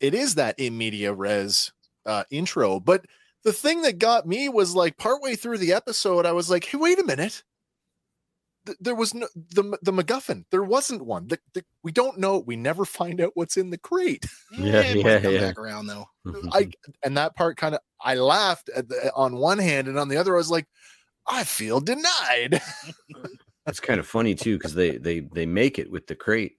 It 0.00 0.14
is 0.14 0.34
that 0.36 0.58
in 0.58 0.76
media 0.76 1.12
res 1.12 1.72
uh 2.06 2.24
intro, 2.30 2.80
but 2.80 3.06
the 3.44 3.52
thing 3.52 3.82
that 3.82 3.98
got 3.98 4.26
me 4.26 4.48
was 4.48 4.74
like 4.74 4.96
partway 4.96 5.36
through 5.36 5.58
the 5.58 5.72
episode, 5.74 6.26
I 6.26 6.32
was 6.32 6.50
like, 6.50 6.64
hey, 6.64 6.78
wait 6.78 6.98
a 6.98 7.04
minute. 7.04 7.44
Th- 8.66 8.78
There 8.80 8.94
was 8.94 9.14
no 9.14 9.28
the 9.34 9.78
the 9.82 9.92
MacGuffin. 9.92 10.44
There 10.50 10.62
wasn't 10.62 11.04
one. 11.04 11.28
The, 11.28 11.38
the, 11.54 11.64
we 11.82 11.92
don't 11.92 12.18
know. 12.18 12.38
We 12.38 12.56
never 12.56 12.84
find 13.00 13.20
out 13.20 13.32
what's 13.34 13.56
in 13.56 13.70
the 13.70 13.78
crate. 13.78 14.26
Yeah, 14.56 14.80
it 14.82 14.96
yeah, 15.04 15.20
come 15.20 15.32
yeah. 15.32 15.40
back 15.40 15.58
around 15.58 15.86
though. 15.86 16.06
I 16.52 16.70
and 17.02 17.16
that 17.16 17.34
part 17.34 17.56
kind 17.56 17.74
of 17.74 17.80
I 18.00 18.14
laughed 18.14 18.70
at 18.74 18.88
the, 18.88 19.12
on 19.14 19.36
one 19.36 19.58
hand, 19.58 19.88
and 19.88 19.98
on 19.98 20.08
the 20.08 20.16
other, 20.16 20.34
I 20.34 20.38
was 20.38 20.50
like, 20.50 20.66
I 21.26 21.42
feel 21.44 21.80
denied. 21.80 22.60
it's 23.66 23.80
kind 23.80 23.98
of 23.98 24.06
funny 24.06 24.34
too 24.34 24.56
because 24.56 24.74
they 24.74 24.96
they 24.98 25.20
they 25.20 25.46
make 25.46 25.78
it 25.78 25.90
with 25.90 26.06
the 26.06 26.14
crate 26.14 26.52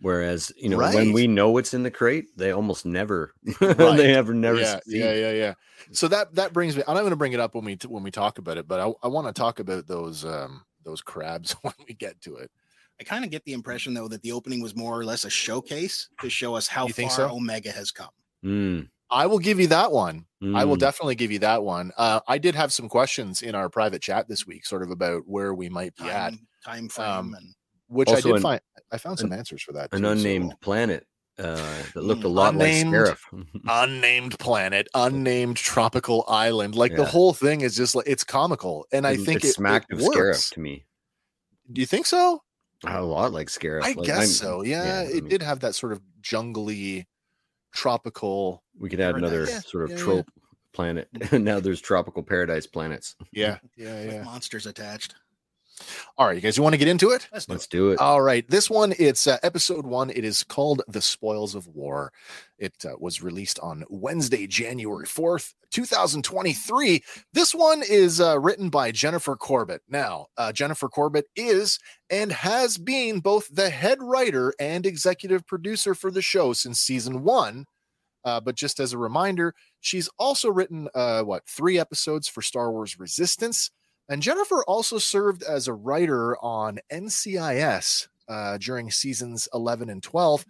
whereas 0.00 0.52
you 0.56 0.68
know 0.68 0.78
when 0.78 1.12
we 1.12 1.26
know 1.26 1.50
what's 1.50 1.74
in 1.74 1.82
the 1.82 1.90
crate 1.90 2.26
they 2.36 2.52
almost 2.52 2.86
never 2.86 3.34
Right. 3.60 3.76
they 3.96 4.14
ever 4.14 4.32
never 4.32 4.60
yeah, 4.60 4.78
see. 4.86 4.98
yeah, 5.00 5.12
yeah, 5.14 5.32
yeah. 5.32 5.54
So 5.90 6.06
that 6.08 6.34
that 6.34 6.52
brings 6.52 6.76
me. 6.76 6.82
I'm 6.86 6.94
not 6.94 7.00
going 7.00 7.10
to 7.10 7.16
bring 7.16 7.32
it 7.32 7.40
up 7.40 7.54
when 7.54 7.64
we 7.64 7.76
when 7.86 8.02
we 8.02 8.10
talk 8.10 8.38
about 8.38 8.58
it, 8.58 8.68
but 8.68 8.78
I, 8.78 8.92
I 9.02 9.08
want 9.08 9.26
to 9.26 9.32
talk 9.32 9.58
about 9.58 9.86
those 9.86 10.24
um 10.24 10.64
those 10.88 11.02
crabs 11.02 11.52
when 11.62 11.74
we 11.86 11.94
get 11.94 12.20
to 12.22 12.36
it. 12.36 12.50
I 13.00 13.04
kind 13.04 13.24
of 13.24 13.30
get 13.30 13.44
the 13.44 13.52
impression 13.52 13.94
though 13.94 14.08
that 14.08 14.22
the 14.22 14.32
opening 14.32 14.60
was 14.60 14.74
more 14.74 14.98
or 14.98 15.04
less 15.04 15.24
a 15.24 15.30
showcase 15.30 16.08
to 16.20 16.28
show 16.28 16.56
us 16.56 16.66
how 16.66 16.88
think 16.88 17.10
far 17.10 17.28
so? 17.28 17.36
Omega 17.36 17.70
has 17.70 17.92
come. 17.92 18.08
Mm, 18.44 18.88
I 19.10 19.26
will 19.26 19.38
give 19.38 19.60
you 19.60 19.68
that 19.68 19.92
one. 19.92 20.26
I 20.54 20.64
will 20.64 20.76
mm. 20.76 20.80
definitely 20.80 21.14
give 21.16 21.30
you 21.32 21.40
that 21.40 21.62
one. 21.62 21.92
Uh, 21.96 22.20
I 22.28 22.38
did 22.38 22.54
have 22.54 22.72
some 22.72 22.88
questions 22.88 23.42
in 23.42 23.54
our 23.54 23.68
private 23.68 24.02
chat 24.02 24.28
this 24.28 24.46
week, 24.46 24.64
sort 24.66 24.82
of 24.82 24.90
about 24.90 25.22
where 25.26 25.52
we 25.54 25.68
might 25.68 25.96
be 25.96 26.04
at, 26.04 26.30
Time, 26.30 26.46
time 26.64 26.88
frame 26.88 27.08
Um, 27.08 27.34
and 27.34 27.54
which 27.88 28.08
I 28.08 28.20
did 28.20 28.36
an- 28.36 28.42
find. 28.42 28.60
I 28.92 28.98
found 28.98 29.18
some 29.18 29.32
an- 29.32 29.38
answers 29.38 29.62
for 29.62 29.72
that. 29.72 29.92
an 29.92 29.98
too, 30.00 30.04
so- 30.04 30.12
unnamed 30.12 30.54
planet 30.60 31.06
uh, 31.38 31.82
that 31.94 32.02
looked 32.02 32.24
a 32.24 32.26
Mm, 32.28 32.34
lot 32.34 32.54
unnamed- 32.54 32.92
like 32.92 33.04
Scarif. 33.32 33.46
unnamed 33.68 34.38
planet, 34.38 34.88
unnamed 34.94 35.56
tropical 35.56 36.24
island. 36.28 36.74
Like 36.74 36.94
the 36.96 37.04
whole 37.04 37.32
thing 37.32 37.60
is 37.60 37.76
just 37.76 37.94
like 37.94 38.06
it's 38.08 38.24
comical, 38.24 38.86
and 38.92 39.06
I 39.06 39.12
It- 39.12 39.20
think 39.20 39.44
it 39.44 39.48
it, 39.48 39.52
smacked 39.54 39.92
it 39.92 39.94
of 39.94 40.00
Scarif 40.00 40.50
to 40.54 40.60
me. 40.60 40.84
Do 41.72 41.80
you 41.80 41.86
think 41.86 42.06
so? 42.06 42.42
A 42.86 43.02
lot 43.02 43.32
like 43.32 43.48
Scarif. 43.48 43.82
I 43.82 43.92
Like, 43.92 44.06
guess 44.06 44.18
I'm- 44.18 44.26
so. 44.28 44.62
Yeah, 44.62 44.84
yeah, 44.84 44.98
I 45.00 45.02
it 45.04 45.14
mean- 45.14 45.28
did 45.28 45.42
have 45.42 45.60
that 45.60 45.74
sort 45.74 45.92
of 45.92 46.00
jungly, 46.20 47.06
tropical. 47.74 48.62
We 48.78 48.88
could 48.88 49.00
add 49.00 49.16
another 49.16 49.44
Yeah, 49.48 49.60
sort 49.60 49.84
of 49.84 49.90
yeah, 49.90 49.96
yeah. 49.96 50.02
trope 50.02 50.26
planet. 50.72 51.08
now 51.32 51.60
there's 51.60 51.80
tropical 51.80 52.22
paradise 52.22 52.66
planets. 52.66 53.16
Yeah, 53.32 53.58
yeah, 53.76 54.04
with 54.04 54.14
yeah. 54.14 54.22
monsters 54.22 54.66
attached. 54.66 55.14
All 56.16 56.26
right, 56.26 56.36
you 56.36 56.40
guys, 56.40 56.56
you 56.56 56.62
want 56.62 56.74
to 56.74 56.78
get 56.78 56.88
into 56.88 57.10
it? 57.10 57.28
Let's 57.32 57.46
do 57.46 57.52
Let's 57.52 57.64
it. 57.66 57.70
do 57.70 57.90
it. 57.90 57.98
All 57.98 58.20
right, 58.20 58.48
this 58.48 58.68
one 58.68 58.92
it's 58.98 59.26
uh, 59.26 59.38
episode 59.42 59.86
one. 59.86 60.10
It 60.10 60.24
is 60.24 60.42
called 60.42 60.82
"The 60.88 61.00
Spoils 61.00 61.54
of 61.54 61.66
War." 61.68 62.12
It 62.58 62.74
uh, 62.84 62.94
was 62.98 63.22
released 63.22 63.58
on 63.60 63.84
Wednesday, 63.88 64.46
January 64.46 65.06
fourth, 65.06 65.54
two 65.70 65.84
thousand 65.84 66.22
twenty-three. 66.22 67.02
This 67.32 67.54
one 67.54 67.82
is 67.88 68.20
uh, 68.20 68.40
written 68.40 68.68
by 68.68 68.90
Jennifer 68.90 69.36
Corbett. 69.36 69.82
Now, 69.88 70.26
uh, 70.36 70.52
Jennifer 70.52 70.88
Corbett 70.88 71.26
is 71.36 71.78
and 72.10 72.32
has 72.32 72.76
been 72.78 73.20
both 73.20 73.48
the 73.54 73.70
head 73.70 73.98
writer 74.00 74.52
and 74.58 74.86
executive 74.86 75.46
producer 75.46 75.94
for 75.94 76.10
the 76.10 76.22
show 76.22 76.52
since 76.52 76.80
season 76.80 77.22
one. 77.22 77.66
Uh, 78.24 78.40
but 78.40 78.56
just 78.56 78.80
as 78.80 78.92
a 78.92 78.98
reminder, 78.98 79.54
she's 79.80 80.08
also 80.18 80.50
written 80.50 80.88
uh, 80.94 81.22
what 81.22 81.46
three 81.46 81.78
episodes 81.78 82.26
for 82.26 82.42
Star 82.42 82.72
Wars 82.72 82.98
Resistance. 82.98 83.70
And 84.08 84.22
Jennifer 84.22 84.64
also 84.64 84.98
served 84.98 85.42
as 85.42 85.68
a 85.68 85.74
writer 85.74 86.36
on 86.42 86.78
NCIS 86.90 88.08
uh, 88.26 88.58
during 88.58 88.90
seasons 88.90 89.48
11 89.52 89.90
and 89.90 90.02
12, 90.02 90.46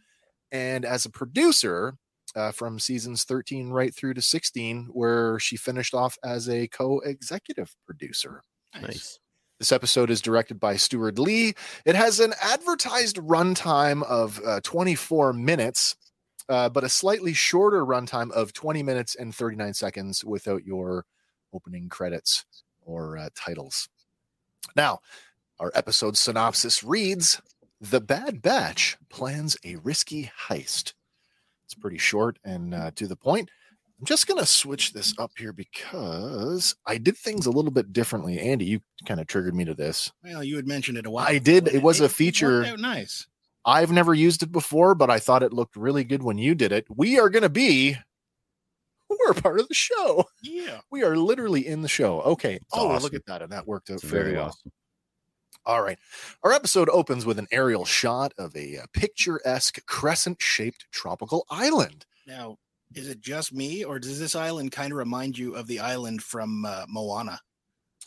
and 0.52 0.84
as 0.84 1.04
a 1.04 1.10
producer 1.10 1.96
uh, 2.36 2.52
from 2.52 2.78
seasons 2.78 3.24
13 3.24 3.70
right 3.70 3.94
through 3.94 4.14
to 4.14 4.22
16, 4.22 4.90
where 4.92 5.38
she 5.40 5.56
finished 5.56 5.94
off 5.94 6.16
as 6.22 6.48
a 6.48 6.68
co 6.68 7.00
executive 7.00 7.74
producer. 7.84 8.42
Nice. 8.80 9.18
This 9.58 9.72
episode 9.72 10.10
is 10.10 10.22
directed 10.22 10.60
by 10.60 10.76
Steward 10.76 11.18
Lee. 11.18 11.54
It 11.84 11.96
has 11.96 12.20
an 12.20 12.34
advertised 12.40 13.16
runtime 13.16 14.04
of 14.04 14.40
uh, 14.46 14.60
24 14.62 15.32
minutes, 15.32 15.96
uh, 16.48 16.68
but 16.68 16.84
a 16.84 16.88
slightly 16.88 17.32
shorter 17.32 17.84
runtime 17.84 18.30
of 18.30 18.52
20 18.52 18.84
minutes 18.84 19.16
and 19.16 19.34
39 19.34 19.74
seconds 19.74 20.24
without 20.24 20.64
your 20.64 21.06
opening 21.52 21.88
credits 21.88 22.44
or 22.88 23.18
uh, 23.18 23.28
titles. 23.36 23.88
Now, 24.74 24.98
our 25.60 25.70
episode 25.74 26.16
synopsis 26.16 26.82
reads 26.82 27.40
The 27.80 28.00
Bad 28.00 28.42
Batch 28.42 28.96
plans 29.10 29.56
a 29.64 29.76
risky 29.76 30.30
heist. 30.48 30.94
It's 31.66 31.74
pretty 31.74 31.98
short 31.98 32.38
and 32.44 32.74
uh, 32.74 32.90
to 32.96 33.06
the 33.06 33.16
point. 33.16 33.50
I'm 34.00 34.06
just 34.06 34.26
going 34.28 34.38
to 34.38 34.46
switch 34.46 34.92
this 34.92 35.12
up 35.18 35.32
here 35.36 35.52
because 35.52 36.76
I 36.86 36.98
did 36.98 37.16
things 37.16 37.46
a 37.46 37.50
little 37.50 37.72
bit 37.72 37.92
differently. 37.92 38.38
Andy, 38.38 38.64
you 38.64 38.80
kind 39.06 39.20
of 39.20 39.26
triggered 39.26 39.56
me 39.56 39.64
to 39.64 39.74
this. 39.74 40.12
Well, 40.22 40.44
you 40.44 40.54
had 40.56 40.68
mentioned 40.68 40.98
it 40.98 41.06
a 41.06 41.10
while. 41.10 41.26
I 41.26 41.38
did. 41.38 41.66
It 41.68 41.82
was 41.82 42.00
a 42.00 42.08
feature- 42.08 42.76
nice. 42.76 43.26
I've 43.64 43.90
never 43.90 44.14
used 44.14 44.42
it 44.42 44.52
before, 44.52 44.94
but 44.94 45.10
I 45.10 45.18
thought 45.18 45.42
it 45.42 45.52
looked 45.52 45.76
really 45.76 46.04
good 46.04 46.22
when 46.22 46.38
you 46.38 46.54
did 46.54 46.72
it. 46.72 46.86
We 46.88 47.18
are 47.18 47.28
going 47.28 47.42
to 47.42 47.50
be, 47.50 47.96
we're 49.26 49.34
part 49.34 49.60
of 49.60 49.68
the 49.68 49.74
show. 49.74 50.24
Yeah. 50.42 50.80
We 50.90 51.02
are 51.02 51.16
literally 51.16 51.66
in 51.66 51.82
the 51.82 51.88
show. 51.88 52.20
Okay. 52.22 52.58
oh, 52.72 52.98
look 53.00 53.14
at 53.14 53.26
that. 53.26 53.42
And 53.42 53.52
that 53.52 53.66
worked 53.66 53.90
out 53.90 53.94
It's 53.94 54.04
very 54.04 54.34
well. 54.34 54.46
awesome. 54.48 54.72
All 55.66 55.82
right. 55.82 55.98
Our 56.42 56.52
episode 56.52 56.88
opens 56.88 57.26
with 57.26 57.38
an 57.38 57.46
aerial 57.52 57.84
shot 57.84 58.32
of 58.38 58.54
a 58.56 58.78
uh, 58.78 58.86
picturesque 58.92 59.84
crescent 59.86 60.40
shaped 60.40 60.86
tropical 60.92 61.44
island. 61.50 62.06
Now, 62.26 62.56
is 62.94 63.08
it 63.08 63.20
just 63.20 63.52
me, 63.52 63.84
or 63.84 63.98
does 63.98 64.18
this 64.18 64.34
island 64.34 64.72
kind 64.72 64.92
of 64.92 64.98
remind 64.98 65.36
you 65.36 65.54
of 65.54 65.66
the 65.66 65.80
island 65.80 66.22
from 66.22 66.64
uh, 66.64 66.86
Moana? 66.88 67.38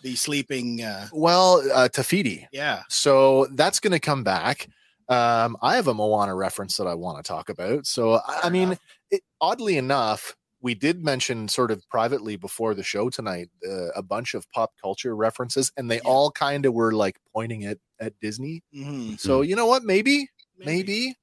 The 0.01 0.15
sleeping. 0.15 0.81
Uh, 0.81 1.07
Well, 1.13 1.61
uh, 1.71 1.87
Te 1.87 2.01
Fiti. 2.01 2.47
yeah. 2.51 2.81
So 2.89 3.45
that's 3.53 3.79
going 3.79 3.91
to 3.91 3.99
come 3.99 4.23
back. 4.23 4.67
Um, 5.07 5.55
I 5.61 5.75
have 5.75 5.87
a 5.87 5.93
Moana 5.93 6.33
reference 6.33 6.77
that 6.77 6.87
I 6.87 6.95
want 6.95 7.17
to 7.23 7.27
talk 7.27 7.49
about. 7.49 7.85
So, 7.85 8.13
I, 8.25 8.39
I 8.45 8.49
mean, 8.49 8.75
it, 9.11 9.21
oddly 9.39 9.77
enough, 9.77 10.35
we 10.61 10.75
did 10.75 11.03
mention 11.03 11.47
sort 11.47 11.71
of 11.71 11.87
privately 11.89 12.35
before 12.35 12.73
the 12.73 12.83
show 12.83 13.09
tonight 13.09 13.49
uh, 13.67 13.89
a 13.95 14.01
bunch 14.03 14.33
of 14.33 14.49
pop 14.51 14.71
culture 14.81 15.15
references, 15.15 15.71
and 15.77 15.89
they 15.89 15.97
Yeah. 15.97 16.01
all 16.05 16.31
kind 16.31 16.65
of 16.65 16.73
were 16.73 16.91
like 16.93 17.17
pointing 17.33 17.65
at 17.65 17.79
at 17.99 18.19
Disney. 18.19 18.63
Mhm. 18.75 19.19
So 19.19 19.41
you 19.41 19.55
know 19.55 19.65
what? 19.67 19.83
Maybe, 19.83 20.27
maybe. 20.57 21.15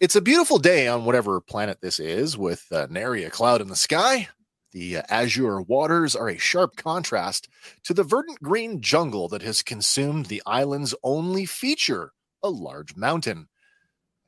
It's 0.00 0.16
a 0.16 0.20
beautiful 0.20 0.58
day 0.58 0.86
on 0.86 1.04
whatever 1.04 1.40
planet 1.40 1.80
this 1.80 1.98
is, 1.98 2.36
with 2.36 2.64
uh, 2.70 2.86
nary 2.90 3.24
a 3.24 3.30
cloud 3.30 3.60
in 3.60 3.68
the 3.68 3.76
sky. 3.76 4.28
The 4.72 4.98
uh, 4.98 5.02
azure 5.08 5.60
waters 5.62 6.14
are 6.14 6.28
a 6.28 6.38
sharp 6.38 6.76
contrast 6.76 7.48
to 7.84 7.94
the 7.94 8.04
verdant 8.04 8.40
green 8.42 8.80
jungle 8.80 9.28
that 9.28 9.42
has 9.42 9.62
consumed 9.62 10.26
the 10.26 10.42
island's 10.46 10.94
only 11.02 11.46
feature, 11.46 12.12
a 12.42 12.50
large 12.50 12.94
mountain. 12.96 13.48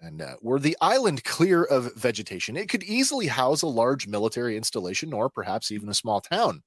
And 0.01 0.23
uh, 0.23 0.37
were 0.41 0.59
the 0.59 0.77
island 0.81 1.25
clear 1.25 1.63
of 1.63 1.95
vegetation, 1.95 2.57
it 2.57 2.69
could 2.69 2.83
easily 2.83 3.27
house 3.27 3.61
a 3.63 3.67
large 3.67 4.07
military 4.07 4.57
installation 4.57 5.13
or 5.13 5.29
perhaps 5.29 5.71
even 5.71 5.89
a 5.89 5.95
small 5.95 6.21
town. 6.21 6.63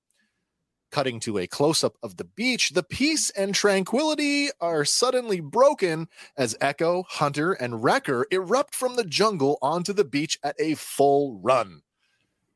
Cutting 0.92 1.20
to 1.22 1.40
a 1.40 1.48
close 1.48 1.84
up 1.84 1.98
of 2.04 2.18
the 2.18 2.24
beach, 2.24 2.70
the 2.70 2.84
peace 2.84 3.32
and 3.32 3.56
tranquility 3.56 4.50
are 4.62 4.86
suddenly 4.86 5.40
broken 5.40 6.08
as 6.38 6.56
Echo, 6.62 7.04
Hunter, 7.10 7.54
and 7.54 7.84
Wrecker 7.84 8.28
erupt 8.30 8.76
from 8.76 8.96
the 8.96 9.04
jungle 9.04 9.58
onto 9.60 9.92
the 9.94 10.06
beach 10.06 10.38
at 10.44 10.56
a 10.60 10.76
full 10.76 11.40
run. 11.42 11.82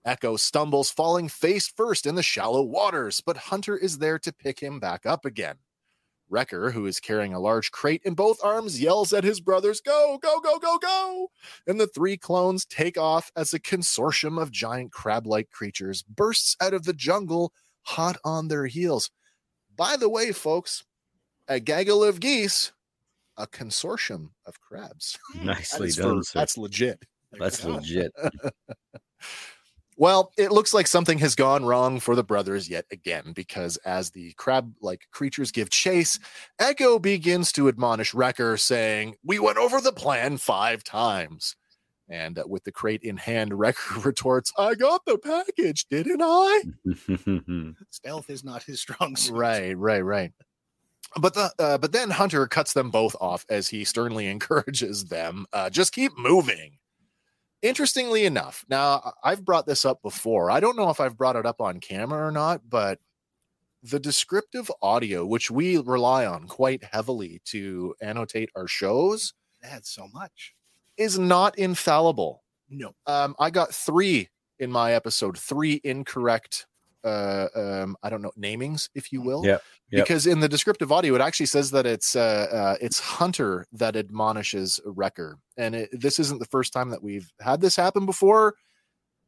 Echo 0.05 0.35
stumbles, 0.35 0.91
falling 0.91 1.27
face 1.27 1.67
first 1.67 2.05
in 2.05 2.13
the 2.13 2.21
shallow 2.21 2.61
waters, 2.61 3.21
but 3.21 3.37
Hunter 3.37 3.75
is 3.75 3.97
there 3.97 4.19
to 4.19 4.31
pick 4.31 4.59
him 4.59 4.79
back 4.79 5.07
up 5.07 5.25
again. 5.25 5.57
Wrecker, 6.29 6.71
who 6.71 6.85
is 6.85 6.99
carrying 6.99 7.33
a 7.33 7.39
large 7.39 7.71
crate 7.71 8.01
in 8.03 8.13
both 8.13 8.43
arms, 8.43 8.81
yells 8.81 9.13
at 9.13 9.23
his 9.23 9.39
brothers, 9.39 9.81
Go, 9.81 10.17
go, 10.21 10.39
go, 10.39 10.59
go, 10.59 10.77
go! 10.77 11.27
And 11.65 11.79
the 11.79 11.87
three 11.87 12.17
clones 12.17 12.65
take 12.65 12.97
off 12.97 13.31
as 13.35 13.53
a 13.53 13.59
consortium 13.59 14.41
of 14.41 14.51
giant 14.51 14.91
crab 14.91 15.25
like 15.25 15.49
creatures 15.49 16.03
bursts 16.03 16.55
out 16.61 16.73
of 16.73 16.83
the 16.83 16.93
jungle, 16.93 17.53
hot 17.83 18.17
on 18.25 18.47
their 18.47 18.65
heels. 18.65 19.09
By 19.75 19.95
the 19.95 20.09
way, 20.09 20.31
folks, 20.31 20.83
a 21.47 21.59
gaggle 21.59 22.03
of 22.03 22.19
geese, 22.19 22.73
a 23.37 23.47
consortium 23.47 24.31
of 24.45 24.59
crabs. 24.59 25.17
That 25.35 25.45
Nicely 25.45 25.91
for- 25.91 26.01
done, 26.01 26.23
sir. 26.23 26.39
that's 26.39 26.57
legit. 26.57 27.03
That's 27.39 27.63
legit. 27.63 28.11
Well, 29.99 30.31
it 30.37 30.51
looks 30.51 30.75
like 30.75 30.85
something 30.85 31.17
has 31.17 31.33
gone 31.33 31.65
wrong 31.65 31.99
for 31.99 32.15
the 32.15 32.23
brothers 32.23 32.69
yet 32.69 32.85
again, 32.91 33.33
because 33.33 33.77
as 33.77 34.11
the 34.11 34.33
crab 34.33 34.71
like 34.79 35.07
creatures 35.11 35.51
give 35.51 35.71
chase, 35.71 36.19
Echo 36.59 36.99
begins 36.99 37.51
to 37.53 37.67
admonish 37.67 38.13
Wrecker, 38.13 38.57
saying, 38.57 39.15
We 39.23 39.39
went 39.39 39.57
over 39.57 39.81
the 39.81 39.91
plan 39.91 40.37
five 40.37 40.83
times. 40.83 41.55
And 42.09 42.37
uh, 42.39 42.43
with 42.47 42.63
the 42.63 42.71
crate 42.71 43.01
in 43.01 43.17
hand, 43.17 43.57
Wrecker 43.57 43.99
retorts, 44.05 44.53
I 44.57 44.75
got 44.75 45.03
the 45.05 45.17
package, 45.17 45.87
didn't 45.89 46.21
I? 46.23 46.63
Stealth 47.89 48.29
is 48.29 48.43
not 48.43 48.63
his 48.63 48.79
strong 48.79 49.15
suit. 49.15 49.35
Right, 49.35 49.75
right, 49.75 50.01
right. 50.01 50.31
But 51.19 51.33
the 51.33 51.51
uh, 51.57 51.77
but 51.77 51.91
then 51.91 52.11
Hunter 52.11 52.45
cuts 52.47 52.73
them 52.73 52.91
both 52.91 53.15
off 53.19 53.45
as 53.49 53.69
he 53.69 53.83
sternly 53.83 54.27
encourages 54.31 55.05
them, 55.05 55.47
uh, 55.53 55.69
just 55.69 55.93
keep 55.93 56.17
moving. 56.17 56.77
Interestingly 57.61 58.25
enough, 58.25 58.63
now 58.69 59.13
I've 59.23 59.43
brought 59.43 59.65
this 59.65 59.83
up 59.83 60.01
before. 60.03 60.51
I 60.51 60.59
don't 60.59 60.77
know 60.77 60.89
if 60.89 60.99
I've 60.99 61.17
brought 61.17 61.35
it 61.35 61.45
up 61.45 61.59
on 61.59 61.79
camera 61.79 62.27
or 62.27 62.31
not, 62.31 62.61
but 62.69 62.99
the 63.81 63.99
descriptive 63.99 64.69
audio, 64.81 65.25
which 65.25 65.49
we 65.49 65.77
rely 65.77 66.25
on 66.25 66.47
quite 66.47 66.83
heavily 66.83 67.41
to 67.45 67.95
annotate 68.01 68.49
our 68.55 68.67
shows, 68.67 69.33
That's 69.61 69.89
so 69.89 70.07
much. 70.13 70.53
is 70.97 71.17
not 71.17 71.57
infallible. 71.57 72.43
No. 72.69 72.93
Um, 73.07 73.35
I 73.39 73.49
got 73.49 73.73
three 73.73 74.29
in 74.59 74.71
my 74.71 74.93
episode, 74.93 75.37
three 75.37 75.79
incorrect 75.83 76.67
uh 77.07 77.47
um 77.55 77.95
i 78.03 78.09
don't 78.09 78.21
know 78.21 78.31
namings 78.37 78.89
if 78.95 79.11
you 79.11 79.21
will 79.21 79.45
Yep, 79.45 79.63
yep. 79.91 80.05
because 80.05 80.27
in 80.27 80.39
the 80.39 80.49
descriptive 80.49 80.91
audio 80.91 81.15
it 81.15 81.21
actually 81.21 81.45
says 81.45 81.71
that 81.71 81.85
it's 81.85 82.15
uh, 82.15 82.47
uh 82.51 82.75
it's 82.81 82.99
hunter 82.99 83.65
that 83.71 83.95
admonishes 83.95 84.79
wrecker 84.85 85.37
and 85.57 85.75
it, 85.75 85.89
this 85.91 86.19
isn't 86.19 86.39
the 86.39 86.45
first 86.45 86.73
time 86.73 86.89
that 86.89 87.01
we've 87.01 87.31
had 87.39 87.61
this 87.61 87.75
happen 87.75 88.05
before 88.05 88.55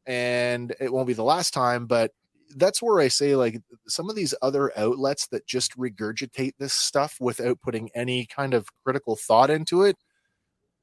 and 0.05 0.75
it 0.79 0.91
won't 0.91 1.07
be 1.07 1.13
the 1.13 1.23
last 1.23 1.53
time 1.53 1.85
but 1.85 2.11
that's 2.55 2.81
where 2.81 2.99
i 2.99 3.07
say 3.07 3.35
like 3.35 3.61
some 3.87 4.09
of 4.09 4.15
these 4.15 4.33
other 4.41 4.71
outlets 4.77 5.27
that 5.27 5.45
just 5.45 5.77
regurgitate 5.77 6.53
this 6.57 6.73
stuff 6.73 7.17
without 7.19 7.61
putting 7.61 7.89
any 7.93 8.25
kind 8.25 8.53
of 8.53 8.67
critical 8.83 9.15
thought 9.15 9.49
into 9.49 9.83
it 9.83 9.95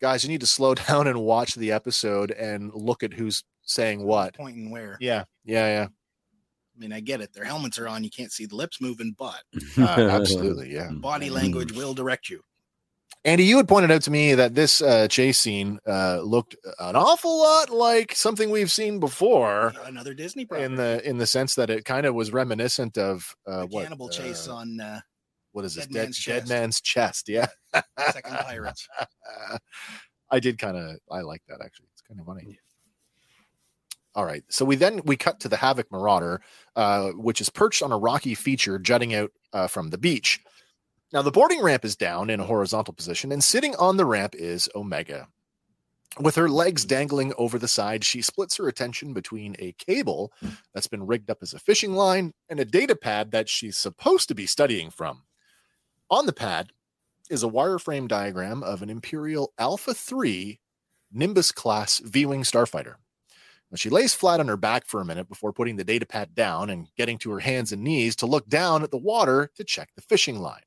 guys 0.01 0.23
you 0.23 0.31
need 0.31 0.41
to 0.41 0.47
slow 0.47 0.75
down 0.89 1.07
and 1.07 1.21
watch 1.21 1.55
the 1.55 1.73
episode 1.73 2.31
and 2.31 2.73
look 2.75 3.03
at 3.03 3.13
who's 3.15 3.43
saying 3.63 4.05
what 4.05 4.35
Pointing 4.35 4.71
where? 4.71 4.97
Yeah, 5.01 5.25
yeah 5.45 5.67
yeah 5.67 5.87
I 6.77 6.79
mean, 6.79 6.93
I 6.93 7.01
get 7.01 7.21
it. 7.23 7.33
Their 7.33 7.45
helmets 7.45 7.79
are 7.79 7.89
on. 7.89 8.05
You 8.05 8.11
can't 8.11 8.31
see 8.31 8.45
the 8.47 8.55
lips 8.57 8.81
moving, 8.81 9.15
but 9.17 9.43
uh, 9.79 9.83
absolutely 10.11 10.75
yeah 10.75 10.91
body 10.93 11.31
language 11.31 11.73
will 11.73 11.95
direct 11.95 12.29
you. 12.29 12.43
Andy, 13.25 13.45
you 13.45 13.57
had 13.57 13.67
pointed 13.67 13.91
out 13.91 14.03
to 14.03 14.11
me 14.13 14.35
that 14.35 14.55
this 14.55 14.81
uh, 14.81 15.09
chase 15.09 15.41
scene 15.41 15.81
uh, 15.85 16.21
looked 16.21 16.55
an 16.79 16.95
awful 16.95 17.39
lot 17.39 17.71
like 17.71 18.15
something 18.15 18.51
we've 18.51 18.71
seen 18.71 19.01
before, 19.01 19.73
Another 19.85 20.15
Disney 20.15 20.45
property. 20.45 20.65
in 20.65 20.77
the 20.77 21.01
in 21.09 21.19
the 21.19 21.27
sense 21.27 21.57
that 21.57 21.69
it 21.69 21.85
kind 21.85 22.07
of 22.07 22.15
was 22.15 22.31
reminiscent 22.33 22.97
of 22.99 23.35
uh, 23.47 23.65
what 23.67 23.83
cannibal 23.83 24.09
chase 24.09 24.47
uh, 24.47 24.55
on 24.55 24.79
uh, 24.81 25.01
what 25.53 25.65
is 25.65 25.75
this 25.75 25.87
Dead 25.87 25.93
dead, 25.95 26.03
Man's 26.05 26.25
dead 26.25 26.39
Chest. 26.41 26.49
man's 26.49 26.81
chest? 26.81 27.29
Yeah, 27.29 27.47
Second 28.13 28.37
Pirates. 28.37 28.87
I 30.31 30.39
did 30.39 30.59
kind 30.59 30.77
of 30.77 30.97
I 31.11 31.23
like 31.23 31.43
that 31.49 31.61
actually. 31.65 31.87
It's 31.95 32.03
kind 32.03 32.21
of 32.21 32.27
funny. 32.27 32.59
All 34.17 34.25
right, 34.25 34.43
so 34.49 34.65
we 34.65 34.77
then 34.77 35.03
we 35.05 35.15
cut 35.15 35.41
to 35.41 35.49
the 35.49 35.59
Havoc 35.59 35.93
Marauder, 35.93 36.41
uh, 36.75 37.11
which 37.11 37.43
is 37.43 37.51
perched 37.51 37.83
on 37.83 37.93
a 37.93 37.99
rocky 37.99 38.35
feature 38.35 38.79
jutting 38.79 39.15
out 39.15 39.31
uh, 39.53 39.67
from 39.67 39.91
the 39.91 39.99
beach. 39.99 40.41
Now 41.13 41.21
the 41.21 41.31
boarding 41.31 41.63
ramp 41.63 41.85
is 41.85 41.97
down 41.97 42.31
in 42.31 42.41
a 42.41 42.45
horizontal 42.45 42.95
position, 42.95 43.31
and 43.31 43.45
sitting 43.45 43.77
on 43.77 43.99
the 43.99 44.07
ramp 44.07 44.35
is 44.35 44.71
Omega. 44.75 45.29
With 46.19 46.35
her 46.37 46.49
legs 46.49 46.87
dangling 46.87 47.35
over 47.37 47.59
the 47.59 47.69
side, 47.69 48.05
she 48.05 48.23
splits 48.23 48.57
her 48.57 48.69
attention 48.69 49.13
between 49.13 49.55
a 49.59 49.75
cable 49.87 50.33
that's 50.73 50.87
been 50.87 51.07
rigged 51.07 51.31
up 51.31 51.39
as 51.43 51.53
a 51.53 51.59
fishing 51.59 51.93
line 51.93 52.33
and 52.49 52.59
a 52.59 52.65
data 52.65 52.97
pad 52.97 53.33
that 53.33 53.51
she's 53.51 53.77
supposed 53.77 54.29
to 54.29 54.35
be 54.35 54.47
studying 54.47 54.89
from. 54.89 55.25
On 56.09 56.25
the 56.25 56.33
pad 56.33 56.71
is 57.29 57.43
a 57.43 57.49
wireframe 57.49 58.09
diagram 58.09 58.63
of 58.63 58.81
an 58.81 58.89
Imperial 58.89 59.53
Alpha 59.59 59.93
3 59.93 60.59
Nimbus 61.13 61.53
class 61.53 61.99
V 61.99 62.25
Wing 62.25 62.45
starfighter. 62.45 62.95
She 63.75 63.91
lays 63.91 64.15
flat 64.15 64.41
on 64.41 64.49
her 64.49 64.57
back 64.57 64.87
for 64.87 65.01
a 65.01 65.05
minute 65.05 65.29
before 65.29 65.53
putting 65.53 65.77
the 65.77 65.85
data 65.85 66.07
pad 66.07 66.35
down 66.35 66.71
and 66.71 66.89
getting 66.97 67.19
to 67.19 67.31
her 67.33 67.41
hands 67.41 67.73
and 67.73 67.83
knees 67.83 68.15
to 68.17 68.27
look 68.27 68.49
down 68.49 68.83
at 68.83 68.91
the 68.91 68.97
water 68.97 69.51
to 69.57 69.65
check 69.65 69.91
the 69.95 70.03
fishing 70.03 70.39
line. 70.39 70.63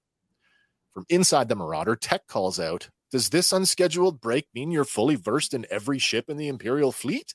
From 0.94 1.06
inside 1.10 1.48
the 1.48 1.56
Marauder, 1.56 1.96
Tech 1.96 2.28
calls 2.28 2.60
out, 2.60 2.90
Does 3.10 3.30
this 3.30 3.54
unscheduled 3.54 4.20
break 4.20 4.48
mean 4.54 4.70
you're 4.70 4.84
fully 4.84 5.16
versed 5.16 5.54
in 5.54 5.66
every 5.70 5.98
ship 5.98 6.30
in 6.30 6.38
the 6.38 6.50
Imperial 6.50 6.92
fleet? 6.92 7.34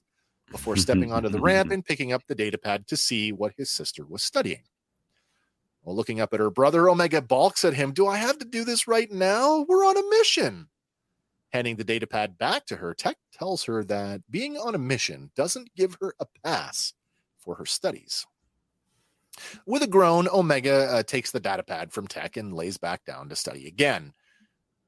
Before 0.50 0.76
stepping 0.76 1.12
onto 1.12 1.30
the 1.30 1.40
ramp 1.40 1.71
and 1.73 1.85
picking 1.85 2.12
up 2.12 2.26
the 2.26 2.35
data 2.35 2.59
pad 2.59 2.87
to 2.88 2.97
see 2.97 3.33
what 3.33 3.54
his 3.56 3.71
sister 3.71 4.04
was 4.04 4.23
studying. 4.23 4.64
While 5.80 5.97
looking 5.97 6.21
up 6.21 6.35
at 6.35 6.40
her 6.40 6.50
brother, 6.50 6.89
Omega 6.89 7.23
balks 7.23 7.65
at 7.65 7.75
him. 7.75 7.93
Do 7.93 8.06
I 8.06 8.19
have 8.19 8.39
to 8.39 8.45
do 8.45 8.65
this 8.65 8.86
right 8.86 9.10
now? 9.10 9.65
We're 9.67 9.86
on 9.86 9.97
a 9.97 10.19
mission. 10.19 10.69
Handing 11.54 11.76
the 11.76 11.84
data 11.84 12.08
pad 12.08 12.36
back 12.36 12.67
to 12.67 12.76
her, 12.78 12.95
Tech 12.95 13.17
tells 13.32 13.62
her 13.62 13.84
that 13.84 14.28
being 14.28 14.56
on 14.56 14.75
a 14.75 14.78
mission 14.78 15.30
doesn't 15.36 15.73
give 15.76 15.97
her 16.00 16.12
a 16.19 16.26
pass 16.43 16.95
for 17.38 17.54
her 17.54 17.64
studies. 17.64 18.26
With 19.64 19.80
a 19.84 19.86
groan, 19.86 20.26
Omega 20.26 20.88
uh, 20.90 21.04
takes 21.04 21.30
the 21.30 21.38
data 21.38 21.62
pad 21.62 21.93
from 21.93 22.08
Tech 22.08 22.36
and 22.36 22.52
lays 22.52 22.76
back 22.76 23.04
down 23.04 23.28
to 23.28 23.36
study 23.36 23.69
again. 23.69 24.14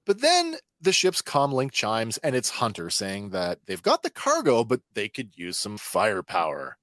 But 0.07 0.20
then 0.20 0.57
the 0.81 0.92
ship's 0.92 1.22
comlink 1.22 1.70
chimes 1.70 2.18
and 2.18 2.35
it's 2.35 2.50
Hunter 2.50 2.90
saying 2.90 3.31
that 3.31 3.61
they've 3.66 3.81
got 3.81 4.02
the 4.02 4.11
cargo, 4.11 4.64
but 4.64 4.81
they 4.92 5.09
could 5.09 5.38
use 5.38 5.57
some 5.57 5.79
firepower. 5.79 6.79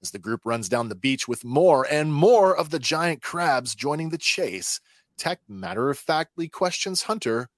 As 0.00 0.12
the 0.12 0.18
group 0.18 0.40
runs 0.46 0.70
down 0.70 0.88
the 0.88 0.94
beach 0.94 1.28
with 1.28 1.44
more 1.44 1.86
and 1.90 2.14
more 2.14 2.56
of 2.56 2.70
the 2.70 2.78
giant 2.78 3.20
crabs 3.20 3.74
joining 3.74 4.08
the 4.08 4.16
chase, 4.16 4.80
Tech 5.18 5.40
matter 5.46 5.90
of 5.90 5.98
factly 5.98 6.48
questions 6.48 7.02
Hunter. 7.02 7.50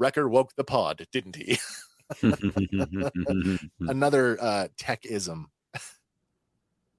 Wrecker 0.00 0.28
woke 0.28 0.54
the 0.56 0.64
pod, 0.64 1.06
didn't 1.12 1.36
he? 1.36 1.58
Another 3.80 4.36
uh, 4.40 4.68
techism. 4.76 5.44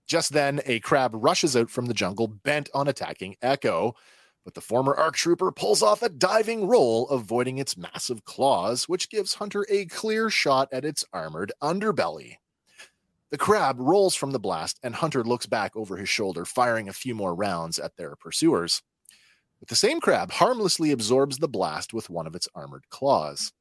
Just 0.08 0.32
then, 0.32 0.62
a 0.66 0.80
crab 0.80 1.12
rushes 1.14 1.56
out 1.56 1.70
from 1.70 1.88
the 1.88 1.94
jungle, 1.94 2.28
bent 2.28 2.70
on 2.74 2.88
attacking 2.88 3.36
Echo, 3.42 3.96
but 4.44 4.54
the 4.54 4.62
former 4.62 4.96
ARC 4.96 5.16
trooper 5.16 5.52
pulls 5.52 5.82
off 5.82 6.02
a 6.02 6.10
diving 6.10 6.68
roll, 6.68 7.08
avoiding 7.10 7.58
its 7.58 7.78
massive 7.78 8.24
claws, 8.26 8.90
which 8.90 9.10
gives 9.10 9.36
Hunter 9.36 9.66
a 9.70 9.86
clear 9.86 10.30
shot 10.30 10.70
at 10.72 10.86
its 10.86 11.06
armored 11.14 11.52
underbelly. 11.62 12.36
The 13.32 13.38
crab 13.38 13.78
rolls 13.80 14.16
from 14.16 14.32
the 14.32 14.40
blast, 14.40 14.80
and 14.84 14.94
Hunter 14.94 15.24
looks 15.24 15.46
back 15.46 15.76
over 15.76 15.96
his 15.96 16.10
shoulder, 16.10 16.44
firing 16.44 16.90
a 16.90 16.94
few 16.94 17.16
more 17.16 17.34
rounds 17.34 17.80
at 17.80 17.96
their 17.96 18.16
pursuers. 18.18 18.82
But 19.62 19.70
the 19.70 19.76
same 19.76 20.02
crab 20.02 20.32
harmlessly 20.32 20.92
absorbs 20.92 21.38
the 21.38 21.48
blast 21.48 21.94
with 21.94 22.10
one 22.10 22.26
of 22.26 22.36
its 22.36 22.48
armored 22.56 22.90
claws. 22.90 23.54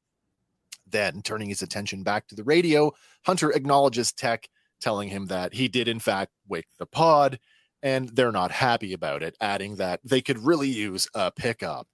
Then, 0.89 1.21
turning 1.23 1.51
his 1.51 1.63
attention 1.63 2.03
back 2.03 2.27
to 2.29 2.35
the 2.35 2.43
radio, 2.43 2.93
Hunter 3.27 3.53
acknowledges 3.53 4.11
Tech, 4.11 4.49
telling 4.81 5.11
him 5.11 5.27
that 5.27 5.53
he 5.53 5.69
did, 5.69 5.89
in 5.89 6.01
fact, 6.01 6.33
wake 6.49 6.67
the 6.79 6.87
pod, 6.87 7.39
and 7.83 8.09
they're 8.09 8.33
not 8.33 8.51
happy 8.51 8.95
about 8.95 9.23
it, 9.23 9.37
adding 9.43 9.77
that 9.77 10.01
they 10.03 10.23
could 10.23 10.39
really 10.39 10.71
use 10.71 11.07
a 11.15 11.31
pickup. 11.31 11.87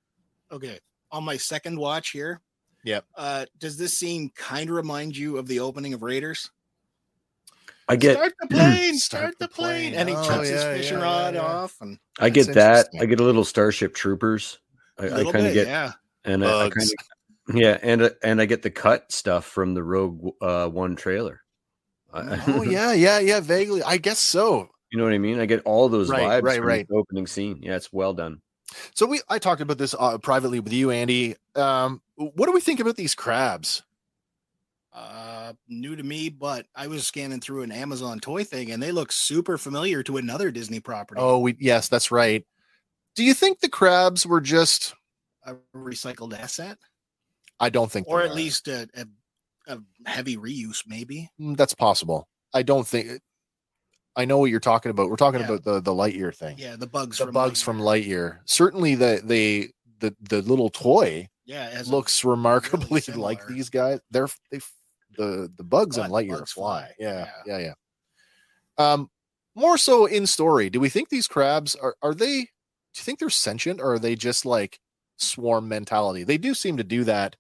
Okay. 0.52 0.78
On 1.10 1.24
my 1.24 1.36
second 1.36 1.76
watch 1.76 2.10
here. 2.10 2.40
Yep. 2.84 3.04
Uh, 3.16 3.46
does 3.58 3.76
this 3.76 3.98
scene 3.98 4.30
kind 4.36 4.70
of 4.70 4.76
remind 4.76 5.16
you 5.16 5.36
of 5.36 5.48
the 5.48 5.58
opening 5.58 5.92
of 5.92 6.02
Raiders? 6.04 6.52
I 7.88 7.96
get 7.96 8.16
start 8.16 8.32
the 8.40 8.46
plane, 8.50 8.98
Start 8.98 9.34
start, 9.34 9.38
the 9.38 9.46
the 9.46 9.48
plane. 9.54 9.92
plane. 9.92 9.94
And 9.94 10.08
he 10.08 10.14
Oh, 10.14 10.22
chucks 10.24 10.48
his 10.48 10.62
yeah, 10.62 10.74
fishing 10.74 10.98
yeah, 10.98 11.04
rod 11.04 11.34
yeah, 11.34 11.42
yeah. 11.42 11.46
off 11.46 11.76
and 11.80 11.98
I 12.18 12.30
get 12.30 12.52
that. 12.54 12.88
I 13.00 13.06
get 13.06 13.20
a 13.20 13.24
little 13.24 13.44
Starship 13.44 13.94
Troopers. 13.94 14.58
I, 14.98 15.06
I 15.06 15.24
kind 15.32 15.46
of 15.46 15.52
get 15.54 15.66
yeah. 15.68 15.92
and 16.24 16.44
I, 16.44 16.66
I 16.66 16.70
kind 16.70 16.90
of 16.90 17.56
yeah, 17.56 17.78
and 17.82 18.02
uh, 18.02 18.10
and 18.24 18.40
I 18.40 18.46
get 18.46 18.62
the 18.62 18.70
cut 18.70 19.12
stuff 19.12 19.44
from 19.44 19.74
the 19.74 19.82
Rogue 19.82 20.34
uh, 20.40 20.68
One 20.68 20.96
trailer. 20.96 21.42
Oh, 22.12 22.62
yeah, 22.68 22.92
yeah, 22.92 23.18
yeah, 23.20 23.40
vaguely. 23.40 23.82
I 23.82 23.98
guess 23.98 24.18
so. 24.18 24.68
you 24.90 24.98
know 24.98 25.04
what 25.04 25.12
I 25.12 25.18
mean. 25.18 25.38
I 25.38 25.46
get 25.46 25.62
all 25.64 25.88
those 25.88 26.08
Right, 26.10 26.22
vibes 26.22 26.42
right, 26.42 26.56
from 26.58 26.66
right. 26.66 26.88
the 26.88 26.94
opening 26.96 27.26
scene. 27.26 27.60
Yeah, 27.62 27.76
it's 27.76 27.92
well 27.92 28.14
done. 28.14 28.40
So 28.94 29.06
we 29.06 29.20
I 29.28 29.38
talked 29.38 29.60
about 29.60 29.78
this 29.78 29.94
uh, 29.98 30.18
privately 30.18 30.58
with 30.60 30.72
you, 30.72 30.90
Andy. 30.90 31.36
Um, 31.54 32.02
what 32.16 32.46
do 32.46 32.52
we 32.52 32.60
think 32.60 32.80
about 32.80 32.96
these 32.96 33.14
crabs? 33.14 33.82
Uh, 34.96 35.52
new 35.68 35.94
to 35.94 36.02
me, 36.02 36.30
but 36.30 36.64
I 36.74 36.86
was 36.86 37.06
scanning 37.06 37.38
through 37.40 37.62
an 37.62 37.70
Amazon 37.70 38.18
toy 38.18 38.44
thing 38.44 38.70
and 38.70 38.82
they 38.82 38.92
look 38.92 39.12
super 39.12 39.58
familiar 39.58 40.02
to 40.04 40.16
another 40.16 40.50
Disney 40.50 40.80
property. 40.80 41.20
Oh, 41.20 41.38
we 41.38 41.54
yes, 41.60 41.88
that's 41.88 42.10
right. 42.10 42.42
Do 43.14 43.22
you 43.22 43.34
think 43.34 43.60
the 43.60 43.68
crabs 43.68 44.26
were 44.26 44.40
just? 44.40 44.94
a 45.44 45.54
recycled 45.76 46.36
asset, 46.36 46.78
I 47.60 47.68
don't 47.68 47.92
think, 47.92 48.08
or 48.08 48.22
at 48.22 48.30
are. 48.30 48.34
least 48.34 48.66
a, 48.68 48.88
a, 48.96 49.06
a 49.74 49.78
heavy 50.06 50.36
reuse, 50.38 50.82
maybe. 50.86 51.28
Mm, 51.40 51.56
that's 51.58 51.74
possible. 51.74 52.26
I 52.54 52.62
don't 52.62 52.86
think. 52.86 53.20
I 54.16 54.24
know 54.24 54.38
what 54.38 54.46
you're 54.50 54.60
talking 54.60 54.90
about. 54.90 55.10
We're 55.10 55.16
talking 55.16 55.40
Yeah. 55.40 55.46
about 55.46 55.62
the 55.64 55.80
the 55.80 55.92
Lightyear 55.92 56.34
thing. 56.34 56.56
Yeah, 56.58 56.74
the 56.76 56.86
bugs. 56.86 57.18
the 57.18 57.26
from 57.26 57.34
bugs 57.34 57.60
Lightyear. 57.60 57.64
from 57.64 57.78
Lightyear. 57.80 58.38
Certainly, 58.46 58.94
the 58.96 59.20
the 59.22 59.70
the 60.00 60.16
the 60.20 60.42
little 60.42 60.70
toy 60.70 61.28
Yeah, 61.44 61.78
it 61.78 61.86
looks 61.86 62.24
remarkably 62.24 63.02
really 63.08 63.20
like 63.20 63.46
these 63.46 63.68
guys. 63.70 64.00
They're 64.10 64.28
they 64.50 64.58
the 65.16 65.52
the 65.56 65.64
bugs 65.64 65.96
in 65.98 66.04
But 66.04 66.10
Lightyear 66.10 66.38
bugs 66.40 66.52
fly. 66.52 66.80
fly, 66.86 66.94
Yeah, 66.98 67.30
yeah, 67.46 67.58
yeah. 67.58 67.72
Um, 68.78 69.10
more 69.54 69.78
so 69.78 70.06
in 70.06 70.26
story. 70.26 70.68
Do 70.70 70.80
we 70.80 70.88
think 70.88 71.08
these 71.08 71.26
crabs 71.28 71.74
are 71.74 71.96
are 72.02 72.14
they? 72.14 72.42
Do 72.42 73.00
you 73.00 73.04
think 73.04 73.18
they're 73.18 73.30
sentient 73.30 73.80
or 73.80 73.94
are 73.94 73.98
they 73.98 74.14
just 74.14 74.44
like 74.46 74.80
swarm 75.16 75.68
mentality? 75.68 76.24
They 76.24 76.38
do 76.38 76.54
seem 76.54 76.76
to 76.78 76.84
do 76.84 77.04
that. 77.04 77.36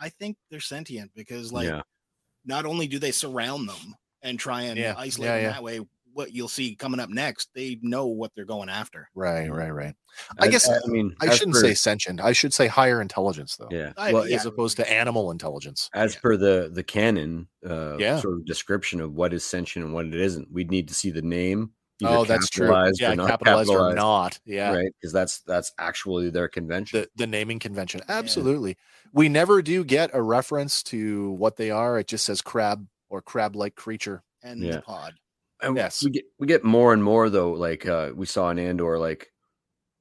I 0.00 0.08
think 0.10 0.36
they're 0.50 0.60
sentient 0.60 1.12
because, 1.14 1.52
like, 1.52 1.66
yeah, 1.66 1.82
not 2.44 2.66
only 2.66 2.86
do 2.86 2.98
they 2.98 3.10
surround 3.10 3.68
them 3.68 3.94
and 4.22 4.38
try 4.38 4.62
and 4.62 4.78
Yeah, 4.78 4.94
isolate 4.96 5.28
yeah, 5.28 5.34
them 5.36 5.42
yeah. 5.44 5.52
that 5.52 5.62
way, 5.62 5.80
what 6.18 6.32
you'll 6.34 6.48
see 6.48 6.74
coming 6.74 6.98
up 7.00 7.08
next, 7.08 7.48
they 7.54 7.78
know 7.80 8.06
what 8.08 8.32
they're 8.34 8.44
going 8.44 8.68
after. 8.68 9.08
Right, 9.14 9.48
right, 9.50 9.70
right. 9.70 9.94
I 10.38 10.46
As- 10.46 10.50
guess 10.50 10.68
I 10.68 10.78
mean, 10.88 11.14
I 11.20 11.30
shouldn't 11.30 11.54
per- 11.54 11.60
say 11.62 11.74
sentient. 11.74 12.20
I 12.20 12.32
should 12.32 12.52
say 12.52 12.66
higher 12.66 13.00
intelligence, 13.00 13.56
though. 13.56 13.68
yeah. 13.70 13.92
Well, 13.96 14.28
yeah, 14.28 14.36
as 14.36 14.44
opposed 14.44 14.76
to 14.78 14.90
animal 14.92 15.30
intelligence. 15.30 15.88
As 15.94 16.14
Yeah. 16.14 16.20
per 16.20 16.36
the 16.36 16.70
the 16.72 16.82
canon, 16.82 17.46
uh, 17.64 17.96
Yeah. 17.98 18.18
sort 18.20 18.34
of 18.34 18.44
description 18.44 19.00
of 19.00 19.14
what 19.14 19.32
is 19.32 19.44
sentient 19.44 19.84
and 19.86 19.94
what 19.94 20.06
it 20.06 20.14
isn't, 20.14 20.50
we'd 20.52 20.70
need 20.70 20.88
to 20.88 20.94
see 20.94 21.10
the 21.10 21.22
name. 21.22 21.72
Oh, 22.04 22.24
that's 22.24 22.48
true. 22.48 22.68
Yeah, 23.00 23.12
or 23.12 23.16
not 23.16 23.28
capitalized 23.30 23.70
or 23.70 23.92
not. 23.94 24.38
Yeah. 24.44 24.72
right? 24.74 24.92
Because 25.00 25.12
that's 25.12 25.40
that's 25.40 25.72
actually 25.78 26.30
their 26.30 26.48
convention. 26.48 27.00
The 27.00 27.08
the 27.16 27.26
naming 27.26 27.58
convention. 27.60 28.02
Absolutely. 28.08 28.76
We 29.12 29.28
never 29.28 29.62
do 29.62 29.84
get 29.84 30.10
a 30.12 30.22
reference 30.22 30.82
to 30.84 31.30
what 31.32 31.56
they 31.56 31.70
are. 31.70 31.98
It 31.98 32.06
just 32.08 32.24
says 32.26 32.40
crab 32.42 32.86
or 33.08 33.22
crab-like 33.22 33.74
creature. 33.76 34.22
and 34.40 34.62
Yeah. 34.62 34.76
the 34.76 34.82
pod. 34.82 35.14
And 35.62 35.76
Yes. 35.76 36.04
we 36.04 36.10
get 36.10 36.24
we 36.38 36.46
get 36.46 36.64
more 36.64 36.92
and 36.92 37.02
more 37.02 37.30
though. 37.30 37.52
Like 37.52 37.86
uh, 37.86 38.12
we 38.14 38.26
saw 38.26 38.50
in 38.50 38.58
Andor, 38.58 38.98
like 38.98 39.32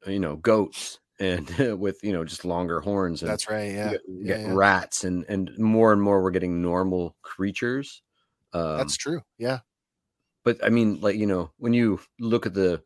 you 0.05 0.19
know, 0.19 0.35
goats 0.37 0.99
and 1.19 1.49
with 1.79 1.99
you 2.03 2.13
know 2.13 2.23
just 2.23 2.45
longer 2.45 2.79
horns. 2.79 3.21
And 3.23 3.31
That's 3.31 3.49
right. 3.49 3.71
Yeah. 3.71 3.91
get, 3.93 4.01
we 4.07 4.15
yeah, 4.25 4.37
get 4.37 4.41
yeah. 4.47 4.53
rats 4.53 5.03
and 5.03 5.25
and 5.29 5.51
more 5.57 5.91
and 5.93 6.01
more 6.01 6.21
we're 6.21 6.31
getting 6.31 6.61
normal 6.61 7.15
creatures. 7.23 8.01
Um, 8.53 8.77
That's 8.77 8.95
true. 8.97 9.21
Yeah. 9.37 9.59
but 10.45 10.63
I 10.63 10.69
mean, 10.69 10.99
like 11.01 11.15
you 11.17 11.25
know, 11.27 11.51
when 11.57 11.73
you 11.73 11.99
look 12.19 12.45
at 12.45 12.53
the 12.53 12.81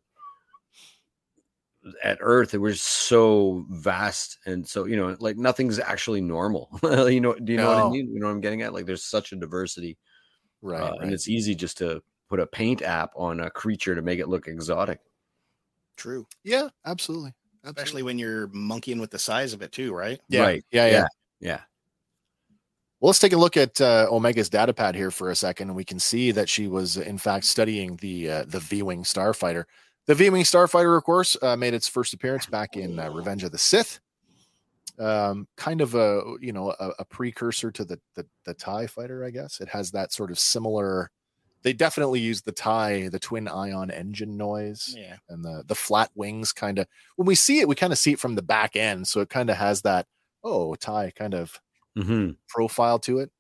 at 2.04 2.18
Earth, 2.22 2.54
it 2.54 2.60
was 2.60 2.82
so 2.82 3.66
vast 3.70 4.38
and 4.46 4.68
so 4.68 4.86
you 4.86 4.96
know, 4.96 5.16
like 5.20 5.38
nothing's 5.38 5.80
actually 5.80 6.22
normal. 6.22 6.70
you 6.84 7.20
know, 7.22 7.34
do 7.34 7.52
you 7.54 7.58
know 7.58 7.68
what 7.68 7.86
I 7.86 7.90
mean? 7.90 8.14
You 8.14 8.20
know 8.20 8.28
what 8.28 8.34
I'm 8.34 8.42
getting 8.42 8.62
at? 8.62 8.74
Like, 8.74 8.86
there's 8.86 9.04
such 9.04 9.32
a 9.32 9.36
diversity, 9.36 9.98
Right. 10.62 10.80
uh, 10.82 10.92
right. 10.92 11.02
and 11.02 11.14
it's 11.14 11.28
easy 11.28 11.56
just 11.56 11.80
to 11.80 12.04
put 12.32 12.40
a 12.40 12.48
paint 12.48 12.82
app 12.82 13.12
on 13.18 13.42
a 13.42 13.50
creature 13.50 13.94
to 13.94 14.02
make 14.02 14.20
it 14.20 14.30
look 14.30 14.48
exotic. 14.48 15.02
True. 15.98 16.26
yeah, 16.46 16.70
absolutely. 16.86 17.34
Especially 17.66 18.04
when 18.04 18.18
you're 18.18 18.48
monkeying 18.54 19.02
with 19.02 19.12
the 19.12 19.20
size 19.20 19.52
of 19.52 19.62
it 19.62 19.74
too, 19.74 19.94
right? 19.94 20.20
Yeah. 20.30 20.44
Right. 20.44 20.64
Yeah, 20.72 20.86
yeah. 20.86 20.92
Yeah. 20.92 21.08
Yeah, 21.42 21.60
Well, 23.02 23.10
let's 23.10 23.20
take 23.20 23.34
a 23.34 23.38
look 23.38 23.58
at 23.58 23.82
uh, 23.82 24.08
Omega's 24.10 24.48
data 24.50 24.74
pad 24.74 24.96
here 24.96 25.12
for 25.12 25.30
a 25.30 25.36
second, 25.36 25.68
and 25.68 25.76
we 25.76 25.84
can 25.84 26.00
see 26.00 26.32
that 26.32 26.48
she 26.48 26.68
was, 26.68 26.96
in 26.96 27.18
fact, 27.18 27.44
studying 27.44 27.98
the 27.98 28.32
uh, 28.32 28.46
the 28.48 28.60
V-wing 28.60 29.04
starfighter. 29.04 29.66
The 30.08 30.16
V-wing 30.16 30.44
starfighter, 30.44 30.96
of 30.98 31.04
course, 31.04 31.36
uh, 31.42 31.58
made 31.58 31.74
its 31.74 31.88
first 31.90 32.14
appearance 32.14 32.46
back 32.46 32.78
in 32.78 32.98
uh, 32.98 33.10
Revenge 33.12 33.44
of 33.44 33.52
the 33.52 33.58
Sith. 33.58 34.00
Um, 34.98 35.48
kind 35.58 35.82
of 35.82 35.96
a 35.96 36.36
you 36.40 36.54
know 36.54 36.74
a, 36.80 36.92
a 37.00 37.06
precursor 37.06 37.72
to 37.72 37.84
the, 37.84 38.00
the 38.16 38.26
the 38.46 38.54
Tie 38.54 38.88
fighter, 38.88 39.26
I 39.26 39.32
guess. 39.32 39.60
It 39.60 39.68
has 39.68 39.92
that 39.92 40.14
sort 40.14 40.32
of 40.32 40.40
similar. 40.40 41.12
They 41.64 41.74
definitely 41.74 42.20
use 42.20 42.42
the 42.42 42.52
Tie, 42.52 43.08
the 43.10 43.20
twin 43.20 43.48
ion 43.48 43.92
engine 43.92 44.36
noise, 44.38 44.94
Yeah. 44.98 45.18
and 45.30 45.44
the 45.46 45.64
the 45.68 45.76
flat 45.76 46.10
wings. 46.16 46.52
Kind 46.54 46.80
of 46.80 46.88
when 47.18 47.26
we 47.28 47.36
see 47.36 47.60
it, 47.60 47.68
we 47.68 47.76
kind 47.76 47.94
of 47.94 48.00
see 48.00 48.14
it 48.14 48.20
from 48.20 48.36
the 48.36 48.42
back 48.42 48.76
end, 48.76 49.08
so 49.08 49.22
it 49.22 49.30
kind 49.30 49.50
of 49.50 49.58
has 49.58 49.82
that 49.84 50.08
oh 50.44 50.76
Tie 50.76 51.12
kind 51.16 51.34
of 51.34 51.60
Mhm. 51.98 52.38
profile 52.48 53.00
to 53.00 53.20
it. 53.20 53.32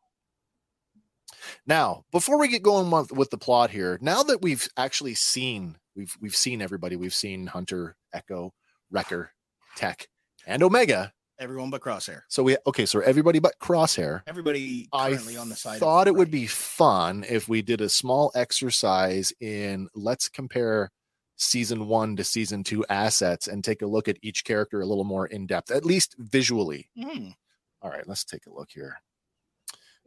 Now, 1.65 2.05
before 2.11 2.37
we 2.37 2.47
get 2.47 2.61
going 2.63 2.91
with, 2.91 3.11
with 3.11 3.29
the 3.29 3.37
plot 3.37 3.69
here, 3.71 3.97
now 4.01 4.23
that 4.23 4.41
we've 4.41 4.67
actually 4.77 5.15
seen 5.15 5.77
we've 5.95 6.15
we've 6.21 6.35
seen 6.35 6.61
everybody, 6.61 6.95
we've 6.95 7.13
seen 7.13 7.47
Hunter, 7.47 7.95
Echo, 8.13 8.53
Wrecker, 8.89 9.31
Tech, 9.75 10.07
and 10.45 10.61
Omega. 10.63 11.13
Everyone 11.41 11.71
but 11.71 11.81
Crosshair. 11.81 12.21
So 12.27 12.43
we 12.43 12.55
okay, 12.67 12.85
so 12.85 12.99
everybody 12.99 13.39
but 13.39 13.57
Crosshair. 13.59 14.21
Everybody 14.27 14.87
I 14.93 15.09
currently 15.09 15.37
on 15.37 15.49
the 15.49 15.55
side. 15.55 15.79
thought 15.79 16.07
it 16.07 16.13
would 16.13 16.29
be 16.29 16.45
fun 16.45 17.25
if 17.27 17.49
we 17.49 17.63
did 17.63 17.81
a 17.81 17.89
small 17.89 18.31
exercise 18.35 19.33
in 19.39 19.89
let's 19.95 20.29
compare 20.29 20.91
season 21.37 21.87
one 21.87 22.15
to 22.17 22.23
season 22.23 22.63
two 22.63 22.85
assets 22.89 23.47
and 23.47 23.63
take 23.63 23.81
a 23.81 23.87
look 23.87 24.07
at 24.07 24.17
each 24.21 24.43
character 24.43 24.81
a 24.81 24.85
little 24.85 25.03
more 25.03 25.25
in 25.25 25.47
depth, 25.47 25.71
at 25.71 25.83
least 25.83 26.15
visually. 26.19 26.87
Mhm. 26.95 27.33
All 27.81 27.89
right, 27.89 28.07
let's 28.07 28.23
take 28.23 28.45
a 28.45 28.53
look 28.53 28.69
here. 28.71 29.01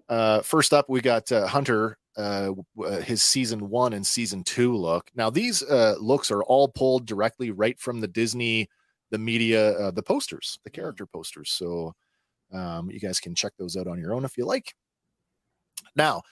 Uh, 0.08 0.40
first 0.42 0.72
up, 0.72 0.88
we 0.88 1.00
got 1.00 1.32
uh, 1.32 1.48
Hunter, 1.48 1.98
uh, 2.16 2.52
uh, 2.80 3.00
his 3.00 3.24
season 3.24 3.68
one 3.70 3.92
and 3.92 4.06
season 4.06 4.44
two 4.44 4.76
look. 4.76 5.10
Now, 5.16 5.30
these 5.30 5.64
uh, 5.64 5.96
looks 5.98 6.30
are 6.30 6.44
all 6.44 6.68
pulled 6.68 7.06
directly 7.06 7.50
right 7.50 7.80
from 7.80 8.00
the 8.00 8.06
Disney, 8.06 8.68
the 9.14 9.18
media, 9.18 9.70
uh, 9.78 9.90
the 9.92 10.02
posters, 10.02 10.58
the 10.64 10.70
character 10.70 11.06
posters. 11.06 11.50
So 11.52 11.94
um, 12.52 12.90
you 12.90 12.98
guys 12.98 13.20
can 13.20 13.32
check 13.34 13.52
those 13.58 13.76
out 13.76 13.86
on 13.86 13.98
your 14.00 14.12
own 14.12 14.24
if 14.24 14.36
you 14.36 14.44
like. 14.44 14.74
Now, 15.94 16.22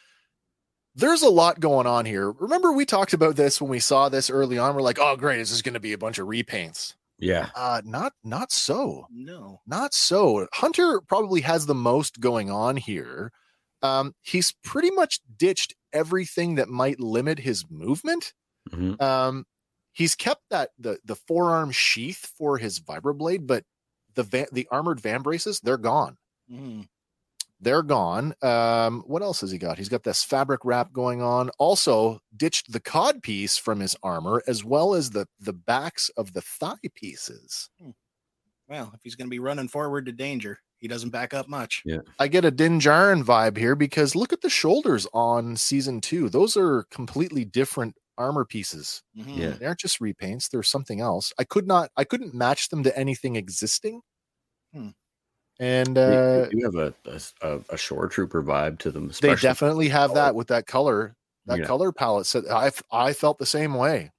there's 0.96 1.22
a 1.22 1.28
lot 1.30 1.60
going 1.60 1.86
on 1.86 2.04
here. 2.04 2.32
Remember, 2.32 2.72
we 2.72 2.84
talked 2.84 3.12
about 3.14 3.36
this 3.36 3.60
when 3.60 3.70
we 3.70 3.78
saw 3.78 4.08
this 4.08 4.28
early 4.30 4.58
on. 4.58 4.74
We're 4.74 4.82
like, 4.82 4.98
oh, 5.00 5.16
great, 5.16 5.38
this 5.38 5.52
is 5.52 5.62
going 5.62 5.74
to 5.74 5.80
be 5.80 5.92
a 5.92 5.98
bunch 5.98 6.18
of 6.18 6.26
repaints. 6.26 6.94
Yeah. 7.18 7.50
Uh, 7.54 7.80
not, 7.84 8.12
not 8.24 8.50
so 8.50 9.06
No. 9.12 9.60
not 9.64 9.94
so. 9.94 10.48
Hunter 10.52 11.00
probably 11.06 11.40
has 11.42 11.66
the 11.66 11.74
most 11.74 12.18
going 12.20 12.50
on 12.50 12.76
here. 12.76 13.30
Um, 13.80 14.12
he's 14.22 14.52
pretty 14.64 14.90
much 14.90 15.20
ditched 15.36 15.72
everything 15.92 16.56
that 16.56 16.68
might 16.68 16.98
limit 16.98 17.38
his 17.38 17.64
movement. 17.70 18.32
Mhm. 18.70 19.00
Um, 19.00 19.44
he's 19.92 20.14
kept 20.14 20.42
that 20.50 20.70
the 20.78 20.98
the 21.04 21.16
forearm 21.16 21.70
sheath 21.70 22.32
for 22.36 22.58
his 22.58 22.80
vibroblade, 22.80 23.46
but 23.46 23.64
the 24.14 24.22
va- 24.22 24.48
the 24.52 24.66
armored 24.70 25.00
vambraces 25.00 25.60
they're 25.60 25.78
gone. 25.78 26.16
Mhm. 26.50 26.88
They're 27.60 27.82
gone. 27.84 28.34
Um, 28.42 29.04
what 29.06 29.22
else 29.22 29.40
has 29.42 29.52
he 29.52 29.58
got? 29.58 29.78
He's 29.78 29.88
got 29.88 30.02
this 30.02 30.24
fabric 30.24 30.64
wrap 30.64 30.92
going 30.92 31.22
on. 31.22 31.48
Also, 31.58 32.18
ditched 32.36 32.72
the 32.72 32.80
cod 32.80 33.22
piece 33.22 33.56
from 33.56 33.78
his 33.78 33.94
armor, 34.02 34.42
as 34.48 34.64
well 34.64 34.94
as 34.94 35.10
the 35.10 35.26
the 35.38 35.52
backs 35.52 36.08
of 36.16 36.32
the 36.32 36.40
thigh 36.42 36.74
pieces. 36.94 37.70
Well, 38.68 38.90
if 38.94 39.00
he's 39.04 39.14
going 39.14 39.26
to 39.28 39.30
be 39.30 39.38
running 39.38 39.68
forward 39.68 40.06
to 40.06 40.12
danger, 40.12 40.58
he 40.78 40.88
doesn't 40.88 41.10
back 41.10 41.34
up 41.34 41.48
much. 41.48 41.82
Yeah. 41.84 41.98
I 42.18 42.26
get 42.26 42.44
a 42.44 42.50
Din 42.50 42.80
Djarin 42.80 43.22
vibe 43.22 43.56
here 43.56 43.76
because 43.76 44.16
look 44.16 44.32
at 44.32 44.40
the 44.40 44.50
shoulders 44.50 45.06
on 45.14 45.56
season 45.56 46.00
two. 46.00 46.28
Those 46.28 46.56
are 46.56 46.84
completely 46.90 47.44
different 47.44 47.94
armor 48.18 48.44
pieces. 48.44 49.02
Mhm. 49.16 49.36
Yeah. 49.36 49.50
They 49.50 49.66
aren't 49.66 49.80
just 49.80 50.00
repaints. 50.00 50.48
They're 50.50 50.62
something 50.62 51.00
else. 51.00 51.32
I 51.38 51.44
could 51.44 51.66
not. 51.66 51.90
I 51.96 52.04
couldn't 52.04 52.34
match 52.34 52.68
them 52.68 52.82
to 52.84 52.96
anything 52.98 53.36
existing. 53.36 54.00
Hmm. 54.74 54.88
And 55.60 55.96
They- 55.96 56.02
uh, 56.02 56.44
they 56.46 56.50
do 56.50 56.60
have 56.64 56.74
a, 56.74 56.94
a 57.10 57.14
s- 57.14 57.34
a, 57.42 57.60
a 57.70 57.76
shore 57.76 58.08
trooper 58.08 58.42
vibe 58.42 58.78
to 58.80 58.90
them. 58.90 59.10
they 59.20 59.34
definitely 59.36 59.88
have 59.90 60.14
that 60.14 60.34
with 60.34 60.48
that 60.48 60.66
color. 60.66 61.14
That 61.46 61.58
Yeah. 61.60 61.64
color 61.66 61.92
palette. 61.92 62.26
So 62.26 62.42
I 62.50 62.70
I 62.90 63.12
felt 63.12 63.38
the 63.38 63.46
same 63.46 63.74
way. 63.74 64.12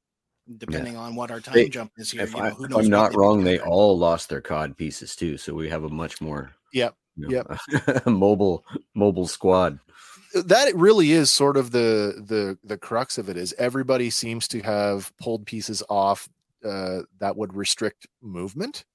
Depending 0.58 0.98
on 0.98 1.16
what 1.16 1.32
our 1.32 1.40
time 1.40 1.54
They- 1.54 1.70
jump 1.70 1.92
is 1.98 2.12
here, 2.12 2.24
If, 2.24 2.34
you 2.34 2.40
I, 2.40 2.50
know, 2.50 2.56
who 2.56 2.64
if 2.66 2.70
knows 2.72 2.84
I'm 2.86 2.90
not 2.92 3.12
they 3.12 3.18
wrong, 3.18 3.44
they 3.44 3.54
together. 3.54 3.70
all 3.70 3.98
lost 3.98 4.28
their 4.30 4.42
cod 4.42 4.76
pieces 4.78 5.16
too. 5.16 5.38
So 5.38 5.54
we 5.54 5.70
have 5.70 5.84
a 5.86 5.90
much 5.90 6.20
more 6.22 6.52
Yep. 6.74 6.96
you 7.16 7.28
know, 7.30 7.44
mobile 8.06 8.66
mobile 8.94 9.28
squad. 9.28 9.80
That 10.34 10.76
really 10.76 11.12
is 11.12 11.32
sort 11.32 11.58
of 11.58 11.72
the 11.72 12.24
the 12.28 12.58
the 12.64 12.78
crux 12.78 13.18
of 13.18 13.30
it 13.30 13.38
is 13.38 13.54
everybody 13.58 14.10
seems 14.10 14.48
to 14.50 14.62
have 14.62 15.16
pulled 15.18 15.46
pieces 15.46 15.84
off 15.90 16.28
uh, 16.66 17.02
that 17.20 17.36
would 17.36 17.54
restrict 17.56 18.08
movement. 18.22 18.86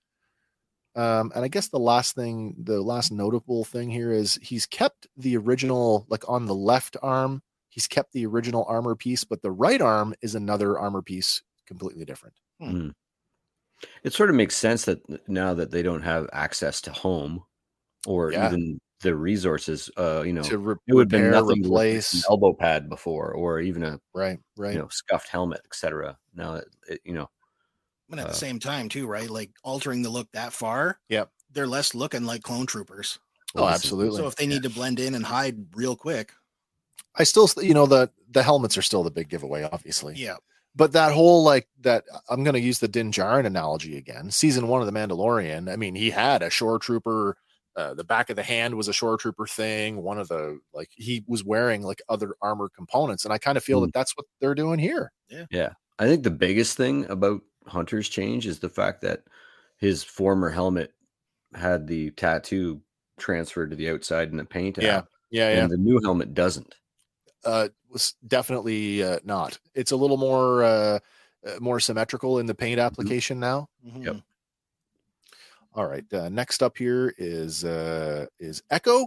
Um, 0.96 1.30
and 1.34 1.44
i 1.44 1.48
guess 1.48 1.68
the 1.68 1.78
last 1.78 2.14
thing 2.16 2.56
the 2.58 2.80
last 2.80 3.12
notable 3.12 3.64
thing 3.64 3.88
here 3.90 4.10
is 4.10 4.36
he's 4.42 4.66
kept 4.66 5.06
the 5.16 5.36
original 5.36 6.06
like 6.08 6.28
on 6.28 6.46
the 6.46 6.54
left 6.54 6.96
arm 7.02 7.40
he's 7.68 7.86
kept 7.86 8.12
the 8.12 8.26
original 8.26 8.64
armor 8.68 8.96
piece 8.96 9.22
but 9.22 9.40
the 9.42 9.50
right 9.50 9.80
arm 9.80 10.14
is 10.22 10.34
another 10.34 10.76
armor 10.78 11.02
piece 11.02 11.42
completely 11.66 12.04
different. 12.04 12.34
It 14.02 14.12
sort 14.12 14.30
of 14.30 14.34
makes 14.34 14.56
sense 14.56 14.86
that 14.86 15.28
now 15.28 15.54
that 15.54 15.70
they 15.70 15.82
don't 15.82 16.02
have 16.02 16.28
access 16.32 16.80
to 16.80 16.90
home 16.90 17.44
or 18.06 18.32
Yeah. 18.32 18.46
even 18.48 18.80
the 19.00 19.14
resources, 19.14 19.90
uh, 19.96 20.22
you 20.22 20.32
know, 20.32 20.42
to 20.42 20.58
re- 20.58 20.76
it 20.86 20.94
would 20.94 21.02
have 21.02 21.08
been 21.08 21.26
repair, 21.26 21.40
nothing 21.40 21.62
to 21.62 21.68
replace 21.68 22.14
an 22.14 22.22
elbow 22.28 22.52
pad 22.52 22.88
before, 22.88 23.32
or 23.32 23.60
even 23.60 23.82
a 23.82 24.00
right 24.14 24.38
right 24.56 24.72
you 24.72 24.78
know 24.78 24.88
scuffed 24.88 25.28
helmet, 25.28 25.60
etc. 25.64 26.16
Now, 26.34 26.56
it, 26.56 26.68
it, 26.88 27.00
you 27.04 27.14
know, 27.14 27.28
But 28.08 28.18
at 28.18 28.26
uh, 28.26 28.28
the 28.28 28.34
same 28.34 28.58
time, 28.58 28.88
too, 28.88 29.06
right? 29.06 29.30
Like 29.30 29.50
altering 29.62 30.02
the 30.02 30.10
look 30.10 30.30
that 30.32 30.52
far. 30.52 30.98
Yep. 31.08 31.30
They're 31.52 31.66
less 31.66 31.94
looking 31.94 32.24
like 32.24 32.42
clone 32.42 32.66
troopers. 32.66 33.18
oh 33.56 33.62
well, 33.62 33.70
absolutely 33.72 34.18
So 34.18 34.26
if 34.26 34.36
they 34.36 34.46
need 34.46 34.62
to 34.64 34.70
blend 34.70 35.00
in 35.00 35.14
and 35.14 35.24
hide 35.24 35.56
real 35.74 35.96
quick, 35.96 36.32
i 37.16 37.24
still 37.24 37.48
you 37.62 37.74
know 37.74 37.86
the 37.86 38.10
the 38.30 38.42
helmets 38.42 38.76
are 38.76 38.82
still 38.82 39.02
the 39.02 39.10
big 39.10 39.28
giveaway 39.28 39.66
obviously 39.72 40.14
yeah. 40.14 40.36
but 40.76 40.92
that 40.92 41.12
whole 41.12 41.42
like 41.42 41.66
that 41.80 42.04
I'm 42.28 42.44
going 42.44 42.54
to 42.54 42.60
use 42.60 42.78
the 42.78 42.88
Din 42.88 43.10
Djarin 43.10 43.46
analogy 43.46 43.96
again. 43.96 44.30
Season 44.30 44.68
one 44.68 44.80
of 44.80 44.86
the 44.86 44.98
Mandalorian. 44.98 45.72
I 45.72 45.76
mean, 45.76 45.94
he 45.94 46.10
had 46.10 46.42
a 46.42 46.50
shore 46.50 46.78
trooper. 46.78 47.36
Uh, 47.78 47.94
the 47.94 48.02
back 48.02 48.28
of 48.28 48.34
the 48.34 48.42
hand 48.42 48.74
was 48.74 48.88
a 48.88 48.92
shore 48.92 49.16
trooper 49.16 49.46
thing. 49.46 50.02
One 50.02 50.18
of 50.18 50.26
the 50.26 50.58
like 50.74 50.90
he 50.96 51.22
was 51.28 51.44
wearing 51.44 51.82
like 51.82 52.02
other 52.08 52.34
armor 52.42 52.68
components, 52.68 53.24
and 53.24 53.32
I 53.32 53.38
kind 53.38 53.56
of 53.56 53.62
feel 53.62 53.78
Hmm. 53.78 53.84
that 53.86 53.94
that's 53.94 54.16
what 54.16 54.26
they're 54.40 54.56
doing 54.56 54.80
here. 54.80 55.12
Yeah, 55.28 55.44
yeah. 55.52 55.70
I 56.00 56.06
think 56.06 56.24
the 56.24 56.30
biggest 56.32 56.76
thing 56.76 57.04
about 57.08 57.40
Hunter's 57.66 58.08
change 58.08 58.46
is 58.46 58.58
the 58.58 58.68
fact 58.68 59.00
that 59.02 59.22
his 59.76 60.02
former 60.02 60.48
helmet 60.50 60.92
had 61.54 61.86
the 61.86 62.10
tattoo 62.10 62.80
transferred 63.16 63.70
to 63.70 63.76
the 63.76 63.90
outside 63.90 64.30
in 64.30 64.38
the 64.38 64.44
paint. 64.44 64.78
Yeah, 64.80 64.96
app, 64.98 65.08
Yeah, 65.30 65.50
yeah. 65.54 65.62
and 65.62 65.70
the 65.70 65.76
new 65.76 66.00
helmet 66.02 66.34
doesn't. 66.34 66.74
Uh, 67.44 67.68
was 67.90 68.14
definitely 68.26 69.04
uh, 69.04 69.20
not. 69.24 69.56
It's 69.74 69.92
a 69.92 69.96
little 69.96 70.16
more 70.16 70.64
uh, 70.64 70.98
uh, 71.46 71.58
more 71.60 71.78
symmetrical 71.78 72.40
in 72.40 72.46
the 72.46 72.54
paint 72.56 72.80
application 72.80 73.38
now. 73.38 73.68
Mhm. 73.86 74.04
Yep. 74.04 74.16
All 75.74 75.86
right. 75.86 76.04
Uh, 76.12 76.28
next 76.28 76.62
up 76.62 76.76
here 76.76 77.14
is 77.18 77.64
uh, 77.64 78.26
is 78.38 78.62
Echo. 78.70 79.06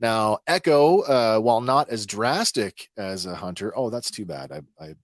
Now, 0.00 0.38
Echo, 0.46 1.00
uh, 1.00 1.38
while 1.38 1.60
not 1.60 1.90
as 1.90 2.06
drastic 2.06 2.88
as 2.96 3.26
a 3.26 3.34
hunter, 3.34 3.72
oh, 3.76 3.90
that's 3.90 4.10
too 4.10 4.24
bad. 4.24 4.50
I, 4.50 4.62
I 4.82 4.94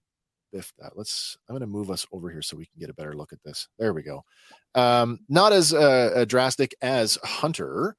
biffed 0.51 0.73
that. 0.79 0.97
Let's. 0.97 1.37
I'm 1.47 1.53
going 1.53 1.61
to 1.61 1.67
move 1.67 1.91
us 1.91 2.05
over 2.11 2.29
here 2.29 2.41
so 2.41 2.57
we 2.57 2.65
can 2.65 2.79
get 2.79 2.89
a 2.89 2.95
better 2.95 3.15
look 3.15 3.31
at 3.31 3.43
this. 3.43 3.67
There 3.77 3.93
we 3.93 4.03
go. 4.03 4.23
Um, 4.75 5.19
not 5.29 5.53
as 5.53 5.73
uh, 5.73 6.25
drastic 6.27 6.75
as 6.81 7.17
Hunter. 7.23 7.95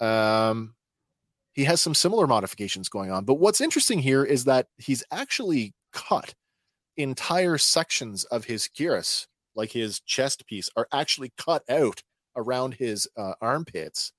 Um, 0.00 0.74
he 1.52 1.64
has 1.64 1.80
some 1.80 1.94
similar 1.94 2.26
modifications 2.26 2.88
going 2.88 3.10
on, 3.10 3.24
but 3.24 3.34
what's 3.34 3.60
interesting 3.60 3.98
here 3.98 4.24
is 4.24 4.44
that 4.44 4.68
he's 4.76 5.02
actually 5.10 5.74
cut 5.92 6.34
entire 6.96 7.58
sections 7.58 8.24
of 8.24 8.44
his 8.44 8.68
cuirass, 8.68 9.26
like 9.54 9.72
his 9.72 10.00
chest 10.00 10.46
piece, 10.46 10.68
are 10.76 10.86
actually 10.92 11.32
cut 11.38 11.62
out 11.70 12.02
around 12.36 12.74
his 12.74 13.08
uh, 13.16 13.34
armpits 13.40 14.12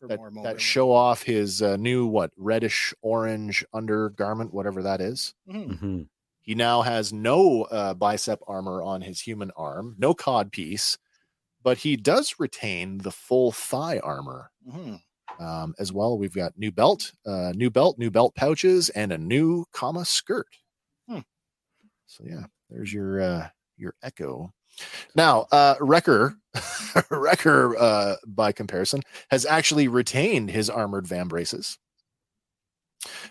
For 0.00 0.08
that, 0.08 0.16
more 0.16 0.30
that 0.42 0.60
show 0.60 0.92
off 0.92 1.22
his 1.24 1.62
uh, 1.62 1.76
new 1.76 2.06
what 2.06 2.32
reddish 2.36 2.94
orange 3.02 3.64
undergarment, 3.72 4.54
whatever 4.54 4.82
that 4.82 5.00
is. 5.00 5.34
Mhm. 5.46 5.78
Mhm. 5.80 6.08
He 6.42 6.54
now 6.54 6.82
has 6.82 7.12
no 7.12 7.62
uh, 7.64 7.94
bicep 7.94 8.40
armor 8.46 8.82
on 8.82 9.02
his 9.02 9.20
human 9.22 9.50
arm, 9.56 9.96
no 9.98 10.14
cod 10.14 10.52
piece, 10.52 10.98
but 11.62 11.78
he 11.78 11.96
does 11.96 12.36
retain 12.38 12.98
the 12.98 13.12
full 13.12 13.52
thigh 13.52 13.98
armor 14.00 14.50
Mhm. 14.66 15.02
um, 15.38 15.74
as 15.78 15.92
well. 15.92 16.18
We've 16.18 16.34
got 16.34 16.58
new 16.58 16.72
belt, 16.72 17.12
uh, 17.26 17.52
new 17.56 17.70
belt, 17.70 17.98
new 17.98 18.10
belt 18.10 18.34
pouches, 18.36 18.90
and 18.90 19.12
a 19.12 19.18
new 19.18 19.66
kama 19.72 20.04
skirt. 20.04 20.48
Hmm. 21.08 21.20
So 22.06 22.24
yeah, 22.26 22.46
there's 22.70 22.92
your 22.92 23.20
uh, 23.20 23.50
your 23.76 23.94
Echo. 24.02 24.52
Now, 25.14 25.46
uh, 25.52 25.74
Wrecker, 25.80 26.36
Wrecker, 27.10 27.76
uh, 27.76 28.16
by 28.26 28.52
comparison, 28.52 29.02
has 29.30 29.46
actually 29.46 29.88
retained 29.88 30.50
his 30.50 30.68
armored 30.70 31.06
vambraces. 31.06 31.78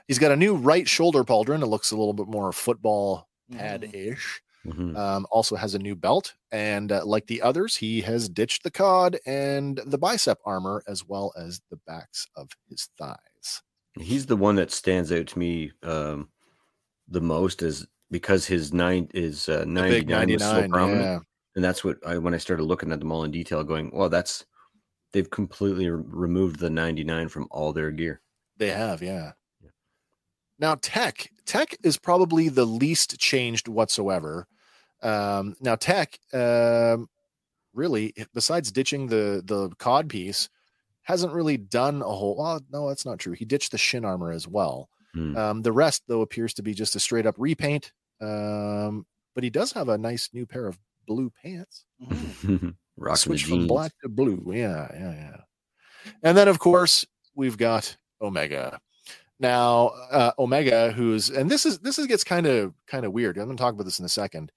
He's 0.07 0.19
got 0.19 0.31
a 0.31 0.35
new 0.35 0.55
right 0.55 0.87
shoulder 0.87 1.23
pauldron. 1.23 1.61
It 1.63 1.67
looks 1.67 1.91
a 1.91 1.97
little 1.97 2.13
bit 2.13 2.27
more 2.27 2.51
football 2.51 3.27
pad 3.51 3.89
ish. 3.93 4.41
Mhm. 4.65 4.95
Um, 4.97 5.27
also 5.29 5.57
has 5.57 5.75
a 5.75 5.79
new 5.79 5.93
belt, 5.93 6.35
and 6.51 6.89
uh, 6.89 7.05
like 7.05 7.27
the 7.27 7.41
others, 7.41 7.75
he 7.75 7.99
has 8.01 8.29
ditched 8.29 8.63
the 8.63 8.71
cod 8.71 9.17
and 9.25 9.81
the 9.85 9.97
bicep 9.97 10.39
armor 10.45 10.81
as 10.87 11.05
well 11.05 11.33
as 11.37 11.59
the 11.69 11.75
backs 11.85 12.27
of 12.37 12.49
his 12.69 12.87
thighs. 12.97 13.61
He's 13.99 14.25
the 14.25 14.37
one 14.37 14.55
that 14.55 14.71
stands 14.71 15.11
out 15.11 15.27
to 15.27 15.39
me 15.39 15.73
um, 15.83 16.29
the 17.09 17.19
most, 17.19 17.61
is 17.61 17.85
because 18.09 18.45
his 18.45 18.71
nine 18.71 19.09
is 19.13 19.49
uh, 19.49 19.65
ninety 19.67 20.05
nine 20.05 20.31
was 20.31 20.41
so 20.41 20.61
99, 20.61 20.69
prominent. 20.69 21.23
And 21.55 21.63
that's 21.63 21.83
what 21.83 21.97
I 22.05 22.17
when 22.17 22.33
I 22.33 22.37
started 22.37 22.63
looking 22.63 22.91
at 22.91 22.99
them 22.99 23.11
all 23.11 23.23
in 23.23 23.31
detail, 23.31 23.63
going, 23.63 23.91
"Well, 23.93 24.09
that's 24.09 24.45
they've 25.11 25.29
completely 25.29 25.89
re- 25.89 26.03
removed 26.05 26.59
the 26.59 26.69
ninety 26.69 27.03
nine 27.03 27.29
from 27.29 27.47
all 27.51 27.73
their 27.73 27.91
gear." 27.91 28.21
They 28.57 28.69
have, 28.69 29.01
yeah. 29.01 29.33
Yeah. 29.61 29.69
Now, 30.59 30.75
tech 30.75 31.29
tech 31.45 31.77
is 31.83 31.97
probably 31.97 32.49
the 32.49 32.65
least 32.65 33.19
changed 33.19 33.67
whatsoever. 33.67 34.47
Um, 35.01 35.55
now, 35.59 35.75
tech, 35.75 36.17
um, 36.33 37.09
really, 37.73 38.13
besides 38.33 38.71
ditching 38.71 39.07
the 39.07 39.43
the 39.45 39.69
cod 39.77 40.09
piece, 40.09 40.49
hasn't 41.03 41.33
really 41.33 41.57
done 41.57 42.01
a 42.01 42.05
whole. 42.05 42.37
Well, 42.37 42.61
no, 42.71 42.87
that's 42.87 43.05
not 43.05 43.19
true. 43.19 43.33
He 43.33 43.45
ditched 43.45 43.71
the 43.71 43.77
shin 43.77 44.05
armor 44.05 44.31
as 44.31 44.47
well. 44.47 44.89
Hmm. 45.13 45.37
Um, 45.37 45.61
the 45.61 45.71
rest, 45.71 46.03
though, 46.07 46.21
appears 46.21 46.53
to 46.55 46.63
be 46.63 46.73
just 46.73 46.95
a 46.95 46.99
straight 46.99 47.25
up 47.25 47.35
repaint. 47.37 47.91
Um, 48.21 49.05
but 49.35 49.43
he 49.43 49.49
does 49.49 49.73
have 49.73 49.89
a 49.89 49.97
nice 49.97 50.29
new 50.33 50.45
pair 50.45 50.67
of 50.67 50.79
blue 51.05 51.31
pants. 51.43 51.85
Mhm. 52.01 52.75
Rocking 52.97 53.15
Switch 53.17 53.45
from 53.45 53.65
black 53.67 53.91
to 54.03 54.09
blue. 54.09 54.43
Yeah, 54.53 54.87
yeah, 54.93 55.13
yeah. 55.13 55.37
And 56.21 56.37
then, 56.37 56.47
of 56.47 56.59
course, 56.59 57.05
we've 57.35 57.57
got 57.57 57.95
Omega. 58.21 58.79
Now, 59.39 59.87
uh, 60.11 60.31
Omega, 60.37 60.91
who's 60.91 61.29
and 61.29 61.49
this 61.49 61.65
is 61.65 61.79
this 61.79 61.97
is 61.97 62.05
gets 62.07 62.23
kind 62.23 62.45
of 62.45 62.73
kind 62.87 63.05
of 63.05 63.11
weird. 63.11 63.37
I'm 63.37 63.45
going 63.45 63.57
to 63.57 63.61
talk 63.61 63.73
about 63.73 63.85
this 63.85 63.99
in 63.99 64.05
a 64.05 64.09
second. 64.09 64.51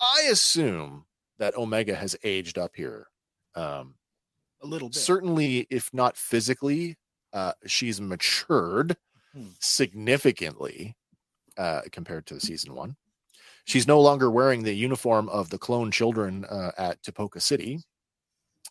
I 0.00 0.28
assume 0.30 1.04
that 1.38 1.56
Omega 1.56 1.94
has 1.94 2.16
aged 2.24 2.56
up 2.58 2.74
here. 2.74 3.08
Um, 3.54 3.94
A 4.62 4.66
little 4.66 4.88
bit. 4.88 4.96
certainly, 4.96 5.66
if 5.70 5.92
not 5.92 6.16
physically, 6.16 6.96
uh, 7.32 7.52
she's 7.66 8.00
matured 8.00 8.96
Hmm. 9.34 9.48
significantly 9.60 10.96
uh, 11.58 11.82
compared 11.92 12.24
to 12.26 12.40
season 12.40 12.74
one. 12.74 12.96
She's 13.68 13.86
no 13.86 14.00
longer 14.00 14.30
wearing 14.30 14.62
the 14.62 14.72
uniform 14.72 15.28
of 15.28 15.50
the 15.50 15.58
clone 15.58 15.90
children 15.90 16.46
uh, 16.46 16.70
at 16.78 17.02
Tipoca 17.02 17.42
City. 17.42 17.80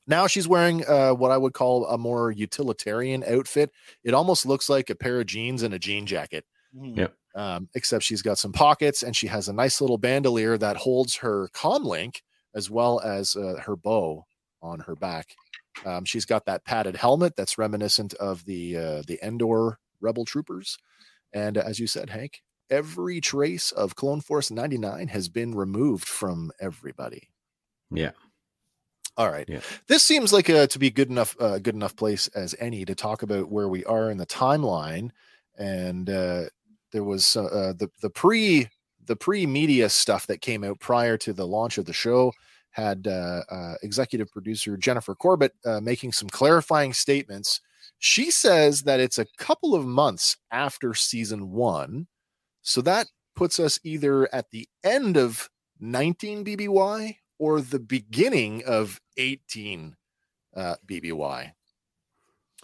Now 0.08 0.26
she's 0.26 0.48
wearing 0.48 0.84
uh, 0.88 1.12
what 1.12 1.30
I 1.30 1.38
would 1.38 1.54
call 1.54 1.86
a 1.86 2.00
more 2.00 2.32
utilitarian 2.32 3.24
outfit. 3.24 3.70
It 4.04 4.16
almost 4.16 4.46
looks 4.48 4.70
like 4.70 4.90
a 4.90 4.96
pair 4.96 5.20
of 5.20 5.28
jeans 5.28 5.62
and 5.62 5.72
a 5.74 5.78
jean 5.80 6.08
jacket, 6.08 6.46
Mhm. 6.76 6.98
Yep. 6.98 7.14
um, 7.36 7.70
except 7.76 8.06
she's 8.06 8.24
got 8.24 8.40
some 8.40 8.52
pockets 8.52 9.04
and 9.04 9.16
she 9.16 9.28
has 9.28 9.48
a 9.48 9.54
nice 9.54 9.82
little 9.82 10.00
bandolier 10.00 10.58
that 10.58 10.78
holds 10.78 11.18
her 11.18 11.48
comlink 11.54 12.22
as 12.56 12.68
well 12.72 13.00
as 13.02 13.36
uh, 13.36 13.62
her 13.66 13.76
bow 13.76 14.26
on 14.64 14.80
her 14.80 14.96
back. 14.96 15.36
Um, 15.86 16.06
she's 16.06 16.26
got 16.26 16.46
that 16.46 16.66
padded 16.66 16.96
helmet 16.96 17.36
that's 17.36 17.60
reminiscent 17.60 18.16
of 18.16 18.46
the 18.46 18.76
uh, 18.76 19.02
the 19.06 19.20
Endor 19.22 19.78
Rebel 20.02 20.26
troopers, 20.26 20.76
and 21.34 21.56
uh, 21.56 21.62
as 21.64 21.80
you 21.80 21.86
said, 21.86 22.10
Hank, 22.10 22.42
every 22.70 23.22
trace 23.22 23.72
of 23.72 23.96
Clone 23.96 24.22
Force 24.22 24.52
99 24.52 25.08
has 25.08 25.30
been 25.30 25.56
removed 25.56 26.08
from 26.08 26.52
everybody. 26.60 27.30
Yeah. 27.92 28.12
All 29.18 29.32
right. 29.32 29.46
Yeah. 29.48 29.62
This 29.88 30.04
seems 30.04 30.32
like 30.32 30.50
a 30.50 30.68
to 30.68 30.80
be 30.80 30.92
good 30.92 31.10
enough 31.10 31.36
uh, 31.40 31.58
good 31.58 31.74
enough 31.74 31.96
place 31.96 32.28
as 32.30 32.54
any 32.60 32.86
to 32.86 32.94
talk 32.94 33.24
about 33.24 33.52
where 33.52 33.68
we 33.68 33.84
are 33.86 34.12
in 34.12 34.18
the 34.18 34.28
timeline. 34.28 35.10
And 35.58 36.10
uh, 36.10 36.44
there 36.92 37.04
was 37.04 37.36
uh, 37.36 37.46
uh, 37.46 37.74
the 37.74 37.90
the 38.02 38.12
pre 38.12 38.70
the 39.06 39.16
pre 39.16 39.48
media 39.48 39.90
stuff 39.90 40.28
that 40.28 40.42
came 40.42 40.64
out 40.64 40.80
prior 40.80 41.18
to 41.18 41.34
the 41.34 41.48
launch 41.48 41.78
of 41.78 41.86
the 41.86 41.94
show 41.94 42.32
had 42.78 43.08
uh, 43.08 43.42
uh, 43.50 43.74
executive 43.82 44.32
producer 44.32 44.78
Jennifer 44.78 45.16
Corbett 45.16 45.54
uh, 45.66 45.82
making 45.82 46.12
some 46.12 46.30
clarifying 46.30 46.94
statements. 46.94 47.60
She 47.98 48.30
says 48.30 48.84
that 48.84 49.00
it's 49.00 49.18
a 49.18 49.26
couple 49.40 49.74
of 49.74 49.86
months 49.86 50.38
after 50.52 50.94
season 50.94 51.52
one, 51.52 52.06
so 52.68 52.82
that 52.82 53.08
puts 53.34 53.62
us 53.62 53.80
either 53.86 54.28
at 54.36 54.52
the 54.52 54.68
end 54.84 55.16
of 55.16 55.50
19 55.80 56.44
BBY 56.44 57.16
or 57.40 57.62
the 57.62 57.80
beginning 57.80 58.62
of 58.66 59.00
18 59.16 59.96
uh, 60.54 60.76
BBY. 60.86 61.54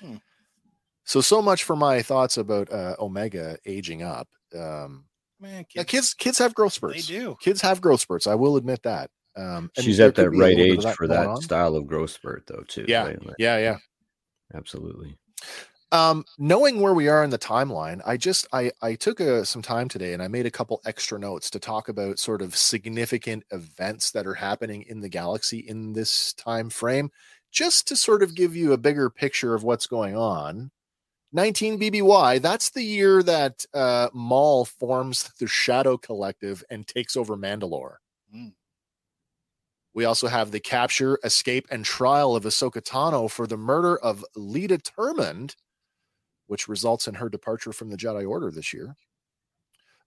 Hmm. 0.02 0.16
So, 1.06 1.22
so 1.22 1.42
much 1.42 1.64
for 1.64 1.78
my 1.78 2.02
thoughts 2.02 2.36
about 2.38 2.70
uh, 2.70 2.98
Omega 3.00 3.58
aging 3.66 4.04
up. 4.04 4.28
Um, 4.54 5.06
Man, 5.40 5.66
yeah, 5.74 5.84
kids, 5.84 5.86
kids, 5.86 6.14
kids 6.16 6.38
have 6.40 6.54
growth 6.54 6.74
spurts. 6.74 6.96
they 6.96 7.02
spurts. 7.02 7.24
do. 7.24 7.38
Kids 7.40 7.62
have 7.62 7.80
growth 7.80 8.02
spurts. 8.02 8.28
I 8.28 8.36
will 8.36 8.58
admit 8.58 8.84
that. 8.84 9.10
Um, 9.38 9.72
and 9.78 9.86
She's 9.86 10.02
at 10.02 10.16
could 10.16 10.26
that 10.26 10.30
right 10.32 10.56
little 10.58 10.76
bit 10.76 10.80
of 10.80 10.86
age 10.86 10.96
for 10.96 11.08
that 11.08 11.28
on. 11.28 11.42
style 11.42 11.78
of 11.78 11.88
growth 11.88 12.12
spurt, 12.12 12.44
though, 12.48 12.64
too. 12.68 12.84
Yeah, 12.90 13.06
right? 13.06 13.26
Like, 13.26 13.36
yeah, 13.40 13.58
yeah. 13.58 13.78
absolutely. 14.54 15.18
Um, 15.94 16.26
knowing 16.40 16.82
where 16.82 16.96
we 16.96 17.08
are 17.08 17.24
in 17.24 17.30
the 17.30 17.38
timeline, 17.38 18.02
I 18.04 18.18
just 18.18 18.48
I 18.52 18.72
I 18.82 18.96
took 18.96 19.20
a, 19.20 19.46
some 19.46 19.62
time 19.62 19.88
today 19.88 20.14
and 20.14 20.24
I 20.24 20.28
made 20.28 20.48
a 20.48 20.52
couple 20.52 20.82
extra 20.86 21.20
notes 21.20 21.52
to 21.52 21.60
talk 21.60 21.88
about 21.88 22.18
sort 22.18 22.42
of 22.42 22.58
significant 22.58 23.44
events 23.52 24.10
that 24.12 24.26
are 24.26 24.34
happening 24.34 24.86
in 24.90 25.02
the 25.02 25.08
galaxy 25.08 25.60
in 25.60 25.94
this 25.94 26.34
time 26.34 26.72
frame, 26.72 27.12
just 27.52 27.88
to 27.90 27.96
sort 27.96 28.24
of 28.24 28.34
give 28.34 28.56
you 28.56 28.74
a 28.74 28.78
bigger 28.78 29.12
picture 29.12 29.54
of 29.54 29.64
what's 29.64 29.86
going 29.86 30.18
on. 30.18 30.72
19 31.32 31.80
BBY, 31.80 32.42
that's 32.42 32.72
the 32.72 32.84
year 32.84 33.22
that 33.22 33.64
uh, 33.76 34.10
Maul 34.14 34.66
forms 34.66 35.32
the 35.40 35.46
Shadow 35.46 35.96
Collective 35.98 36.64
and 36.72 36.88
takes 36.88 37.16
over 37.16 37.38
Mandalore. 37.38 37.98
Mm. 38.36 38.54
We 39.94 40.06
also 40.06 40.28
have 40.28 40.50
the 40.50 40.60
capture, 40.60 41.20
escape, 41.24 41.68
and 41.70 41.86
trial 41.86 42.36
of 42.36 42.46
Ahsoka 42.46 42.82
Tano 42.82 43.30
for 43.30 43.46
the 43.46 43.58
murder 43.58 43.96
of 43.98 44.26
Letta 44.36 44.80
Turmond, 44.80 45.56
which 46.48 46.68
results 46.68 47.08
in 47.08 47.16
her 47.16 47.30
departure 47.30 47.74
from 47.74 47.90
the 47.90 47.98
Jedi 47.98 48.28
Order 48.28 48.52
this 48.52 48.74
year. 48.74 48.96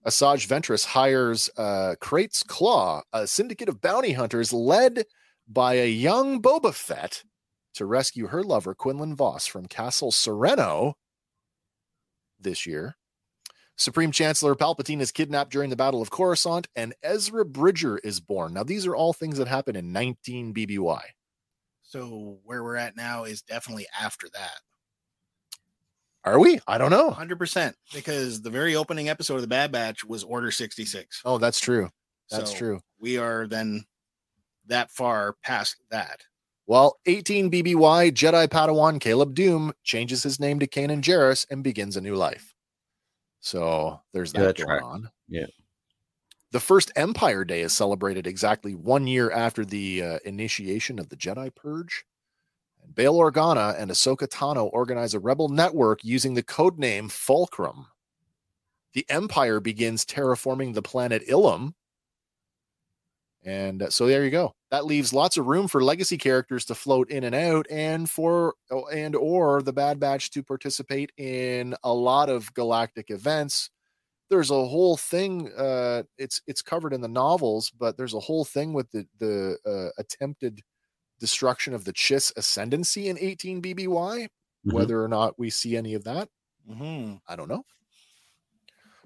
Asajj 0.05 0.47
Ventress 0.47 0.85
hires 0.85 1.49
uh, 1.57 1.95
Krayt's 1.99 2.43
Claw, 2.43 3.01
a 3.11 3.27
syndicate 3.27 3.67
of 3.67 3.81
bounty 3.81 4.13
hunters 4.13 4.53
led 4.53 5.05
by 5.47 5.75
a 5.75 5.89
young 5.89 6.41
Boba 6.41 6.73
Fett 6.73 7.23
to 7.73 7.85
rescue 7.85 8.27
her 8.27 8.43
lover, 8.43 8.73
Quinlan 8.73 9.15
Vos, 9.15 9.45
from 9.47 9.65
Castle 9.65 10.11
Serenno 10.11 10.93
this 12.39 12.65
year. 12.65 12.95
Supreme 13.75 14.11
Chancellor 14.11 14.55
Palpatine 14.55 15.01
is 15.01 15.11
kidnapped 15.11 15.51
during 15.51 15.69
the 15.69 15.75
Battle 15.75 16.01
of 16.01 16.09
Coruscant, 16.09 16.67
and 16.75 16.95
Ezra 17.03 17.45
Bridger 17.45 17.99
is 17.99 18.19
born. 18.19 18.53
Now, 18.53 18.63
these 18.63 18.87
are 18.87 18.95
all 18.95 19.13
things 19.13 19.37
that 19.37 19.47
happen 19.47 19.75
in 19.75 19.91
19 19.91 20.53
BBY. 20.53 21.01
So 21.83 22.39
where 22.43 22.63
we're 22.63 22.75
at 22.75 22.97
now 22.97 23.25
is 23.25 23.43
definitely 23.43 23.85
after 23.99 24.27
that. 24.33 24.59
Are 26.27 26.39
we? 26.39 26.59
I 26.67 26.77
don't 26.77 26.91
know. 26.91 27.09
100% 27.11 27.73
because 27.93 28.41
the 28.41 28.49
very 28.49 28.75
opening 28.75 29.07
episode 29.07 29.35
of 29.35 29.41
the 29.41 29.47
Bad 29.47 29.71
Batch 29.71 30.03
was 30.03 30.23
Order 30.23 30.51
66. 30.51 31.21
Oh, 31.23 31.37
that's 31.37 31.59
true. 31.59 31.89
That's 32.29 32.51
So 32.51 32.57
true. 32.57 32.79
We 32.99 33.17
are 33.17 33.47
then 33.47 33.85
that 34.67 34.91
far 34.91 35.35
past 35.41 35.77
that. 35.89 36.19
Well, 36.65 36.97
18 37.05 37.49
BBY 37.49 38.11
Jedi 38.11 38.47
Padawan 38.47 38.99
Caleb 38.99 39.33
Dume 39.33 39.71
changes 39.83 40.21
his 40.21 40.37
name 40.37 40.59
to 40.59 40.67
Kanan 40.67 41.01
Jarrus 41.01 41.45
and 41.49 41.63
begins 41.63 41.95
a 41.95 42.01
new 42.01 42.15
life. 42.15 42.53
So 43.39 44.01
there's 44.11 44.33
that 44.33 44.39
that 44.41 44.57
going 44.57 44.67
track. 44.67 44.83
on. 44.83 45.09
Yeah. 45.29 45.45
The 46.51 46.59
first 46.59 46.91
Empire 46.97 47.45
Day 47.45 47.61
is 47.61 47.71
celebrated 47.71 48.27
exactly 48.27 48.75
one 48.75 49.07
year 49.07 49.31
after 49.31 49.63
the 49.63 50.03
uh, 50.03 50.19
initiation 50.25 50.99
of 50.99 51.07
the 51.07 51.15
Jedi 51.15 51.55
Purge. 51.55 52.03
Bail 52.93 53.15
Organa 53.15 53.79
and 53.79 53.91
Ahsoka 53.91 54.27
Tano 54.27 54.69
organize 54.71 55.13
a 55.13 55.19
rebel 55.19 55.49
network 55.49 56.03
using 56.03 56.33
the 56.33 56.43
codename 56.43 57.11
Fulcrum. 57.11 57.87
The 58.93 59.05
Empire 59.09 59.59
begins 59.59 60.05
terraforming 60.05 60.73
the 60.73 60.81
planet 60.81 61.27
Ilum. 61.27 61.73
And 63.43 63.83
uh, 63.83 63.89
so 63.89 64.07
there 64.07 64.23
you 64.25 64.31
go. 64.31 64.53
That 64.71 64.85
leaves 64.85 65.13
lots 65.13 65.37
of 65.37 65.45
room 65.45 65.67
for 65.67 65.83
legacy 65.83 66.17
characters 66.17 66.65
to 66.65 66.75
float 66.75 67.09
in 67.09 67.23
and 67.23 67.35
out 67.35 67.67
and 67.69 68.09
for 68.09 68.55
oh, 68.71 68.87
and 68.87 69.15
or 69.15 69.61
the 69.61 69.73
Bad 69.73 69.99
Batch 69.99 70.31
to 70.31 70.43
participate 70.43 71.11
in 71.17 71.75
a 71.83 71.93
lot 71.93 72.29
of 72.29 72.53
galactic 72.53 73.09
events 73.11 73.69
there's 74.29 74.51
a 74.51 74.65
whole 74.65 74.97
thing 74.97 75.51
uh 75.57 76.03
it's 76.17 76.41
it's 76.47 76.61
covered 76.61 76.93
in 76.93 77.01
the 77.01 77.07
novels 77.07 77.71
but 77.71 77.97
there's 77.97 78.13
a 78.13 78.19
whole 78.19 78.43
thing 78.43 78.73
with 78.73 78.89
the 78.91 79.05
the 79.19 79.57
uh, 79.65 79.89
attempted 79.97 80.61
destruction 81.19 81.73
of 81.73 81.83
the 81.85 81.93
chiss 81.93 82.31
ascendancy 82.37 83.09
in 83.09 83.17
18 83.19 83.61
bby 83.61 83.87
Mhm. 83.87 84.29
whether 84.73 85.01
or 85.03 85.07
not 85.07 85.37
we 85.39 85.49
see 85.49 85.75
any 85.77 85.93
of 85.93 86.03
that 86.05 86.29
Mm-hmm. 86.69 87.15
i 87.27 87.35
don't 87.35 87.47
know 87.47 87.63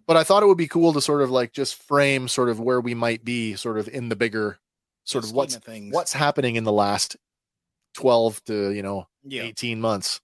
but 0.08 0.18
i 0.18 0.24
thought 0.24 0.44
it 0.44 0.48
would 0.48 0.58
be 0.58 0.68
cool 0.68 0.94
to 0.94 1.02
sort 1.02 1.22
of 1.22 1.30
like 1.30 1.54
just 1.54 1.76
frame 1.84 2.28
sort 2.28 2.50
of 2.50 2.60
where 2.60 2.82
we 2.82 2.94
might 2.96 3.24
be 3.24 3.56
sort 3.56 3.78
of 3.78 3.88
in 3.88 4.10
the 4.10 4.16
bigger 4.16 4.58
sort 5.04 5.24
of 5.24 5.32
what's 5.32 5.56
things. 5.58 5.94
what's 5.94 6.14
happening 6.14 6.56
in 6.56 6.64
the 6.64 6.72
last 6.72 7.16
12 7.96 8.44
to 8.46 8.72
you 8.72 8.82
know 8.82 9.08
yeah. 9.24 9.44
18 9.44 9.80
months. 9.82 10.20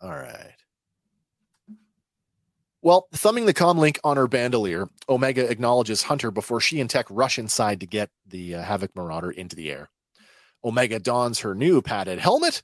All 0.00 0.10
right. 0.10 0.54
Well, 2.88 3.06
thumbing 3.12 3.44
the 3.44 3.52
comm 3.52 3.76
link 3.76 4.00
on 4.02 4.16
her 4.16 4.26
bandolier, 4.26 4.88
Omega 5.10 5.46
acknowledges 5.46 6.04
Hunter 6.04 6.30
before 6.30 6.58
she 6.58 6.80
and 6.80 6.88
Tech 6.88 7.04
rush 7.10 7.38
inside 7.38 7.80
to 7.80 7.86
get 7.86 8.08
the 8.26 8.54
uh, 8.54 8.62
Havoc 8.62 8.96
Marauder 8.96 9.30
into 9.30 9.54
the 9.54 9.70
air. 9.70 9.90
Omega 10.64 10.98
dons 10.98 11.40
her 11.40 11.54
new 11.54 11.82
padded 11.82 12.18
helmet 12.18 12.62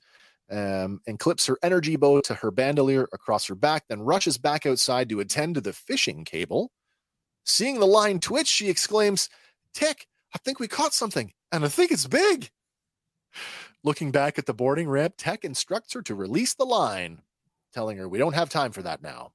um, 0.49 0.99
and 1.05 1.19
clips 1.19 1.45
her 1.45 1.59
energy 1.61 1.95
bow 1.95 2.21
to 2.21 2.33
her 2.33 2.49
bandolier 2.49 3.07
across 3.13 3.45
her 3.45 3.53
back, 3.53 3.83
then 3.87 4.01
rushes 4.01 4.39
back 4.39 4.65
outside 4.65 5.09
to 5.09 5.19
attend 5.19 5.53
to 5.53 5.61
the 5.61 5.73
fishing 5.73 6.23
cable. 6.23 6.71
Seeing 7.43 7.79
the 7.79 7.85
line 7.85 8.19
twitch, 8.19 8.47
she 8.47 8.67
exclaims, 8.67 9.29
Tech, 9.75 10.07
I 10.33 10.39
think 10.39 10.59
we 10.59 10.67
caught 10.67 10.95
something, 10.95 11.33
and 11.51 11.63
I 11.63 11.67
think 11.67 11.91
it's 11.91 12.07
big. 12.07 12.49
Looking 13.83 14.09
back 14.09 14.39
at 14.39 14.47
the 14.47 14.55
boarding 14.55 14.89
ramp, 14.89 15.13
Tech 15.19 15.45
instructs 15.45 15.93
her 15.93 16.01
to 16.01 16.15
release 16.15 16.55
the 16.55 16.65
line, 16.65 17.21
telling 17.75 17.97
her, 17.97 18.09
We 18.09 18.17
don't 18.17 18.33
have 18.33 18.49
time 18.49 18.71
for 18.71 18.81
that 18.81 19.03
now. 19.03 19.33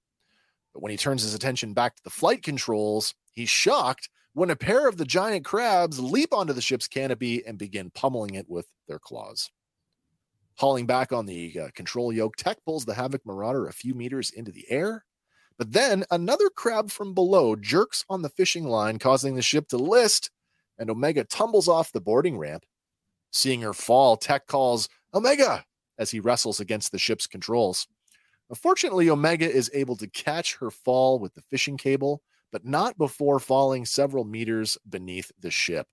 But 0.72 0.82
when 0.82 0.90
he 0.90 0.96
turns 0.96 1.22
his 1.22 1.34
attention 1.34 1.74
back 1.74 1.96
to 1.96 2.04
the 2.04 2.10
flight 2.10 2.42
controls, 2.42 3.14
he's 3.32 3.50
shocked 3.50 4.08
when 4.32 4.50
a 4.50 4.56
pair 4.56 4.88
of 4.88 4.96
the 4.96 5.04
giant 5.04 5.44
crabs 5.44 5.98
leap 5.98 6.32
onto 6.32 6.52
the 6.52 6.60
ship's 6.60 6.86
canopy 6.86 7.44
and 7.44 7.58
begin 7.58 7.90
pummeling 7.90 8.34
it 8.34 8.48
with 8.48 8.66
their 8.86 8.98
claws. 8.98 9.50
Hauling 10.56 10.86
back 10.86 11.12
on 11.12 11.26
the 11.26 11.58
uh, 11.58 11.68
control 11.74 12.12
yoke, 12.12 12.36
Tech 12.36 12.58
pulls 12.64 12.84
the 12.84 12.94
Havoc 12.94 13.24
Marauder 13.24 13.66
a 13.66 13.72
few 13.72 13.94
meters 13.94 14.30
into 14.30 14.52
the 14.52 14.70
air. 14.70 15.04
But 15.58 15.72
then 15.72 16.04
another 16.10 16.48
crab 16.48 16.90
from 16.90 17.14
below 17.14 17.56
jerks 17.56 18.04
on 18.08 18.22
the 18.22 18.28
fishing 18.28 18.64
line, 18.64 18.98
causing 18.98 19.34
the 19.34 19.42
ship 19.42 19.68
to 19.68 19.76
list, 19.76 20.30
and 20.78 20.90
Omega 20.90 21.24
tumbles 21.24 21.68
off 21.68 21.92
the 21.92 22.00
boarding 22.00 22.38
ramp. 22.38 22.64
Seeing 23.32 23.62
her 23.62 23.72
fall, 23.72 24.16
Tech 24.16 24.46
calls 24.46 24.88
Omega 25.12 25.64
as 25.98 26.10
he 26.10 26.20
wrestles 26.20 26.60
against 26.60 26.92
the 26.92 26.98
ship's 26.98 27.26
controls. 27.26 27.86
Unfortunately, 28.50 29.08
Omega 29.08 29.50
is 29.50 29.70
able 29.72 29.96
to 29.96 30.08
catch 30.08 30.56
her 30.56 30.70
fall 30.70 31.18
with 31.18 31.32
the 31.34 31.40
fishing 31.42 31.76
cable, 31.76 32.20
but 32.52 32.64
not 32.64 32.98
before 32.98 33.38
falling 33.38 33.86
several 33.86 34.24
meters 34.24 34.76
beneath 34.88 35.30
the 35.40 35.50
ship. 35.50 35.86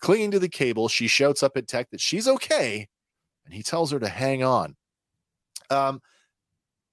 Clinging 0.00 0.30
to 0.30 0.38
the 0.38 0.48
cable, 0.48 0.88
she 0.88 1.08
shouts 1.08 1.42
up 1.42 1.56
at 1.56 1.66
Tech 1.66 1.90
that 1.90 2.00
she's 2.00 2.28
okay, 2.28 2.88
and 3.44 3.52
he 3.52 3.62
tells 3.62 3.90
her 3.90 3.98
to 3.98 4.08
hang 4.08 4.42
on. 4.44 4.76
Um, 5.70 6.00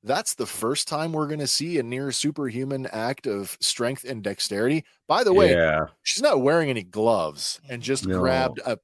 that's 0.03 0.33
the 0.33 0.47
first 0.47 0.87
time 0.87 1.13
we're 1.13 1.27
going 1.27 1.39
to 1.39 1.47
see 1.47 1.77
a 1.77 1.83
near 1.83 2.11
superhuman 2.11 2.87
act 2.87 3.27
of 3.27 3.55
strength 3.61 4.03
and 4.03 4.23
dexterity. 4.23 4.83
By 5.07 5.23
the 5.23 5.33
way, 5.33 5.51
yeah. 5.51 5.87
she's 6.01 6.23
not 6.23 6.41
wearing 6.41 6.69
any 6.69 6.83
gloves 6.83 7.61
and 7.69 7.83
just 7.83 8.07
No. 8.07 8.19
grabbed 8.19 8.59
a! 8.65 8.79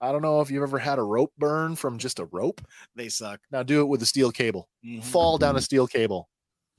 I 0.00 0.12
don't 0.12 0.22
know 0.22 0.40
if 0.40 0.50
you've 0.50 0.62
ever 0.62 0.78
had 0.78 0.98
a 0.98 1.02
rope 1.02 1.32
burn 1.38 1.74
from 1.76 1.98
just 1.98 2.18
a 2.18 2.26
rope. 2.26 2.60
They 2.94 3.08
suck. 3.08 3.40
Now 3.50 3.62
do 3.62 3.80
it 3.80 3.86
with 3.88 4.02
a 4.02 4.06
steel 4.06 4.30
cable. 4.30 4.68
Mhm. 4.84 5.02
Fall 5.04 5.38
down 5.38 5.56
a 5.56 5.60
steel 5.60 5.86
cable. 5.86 6.28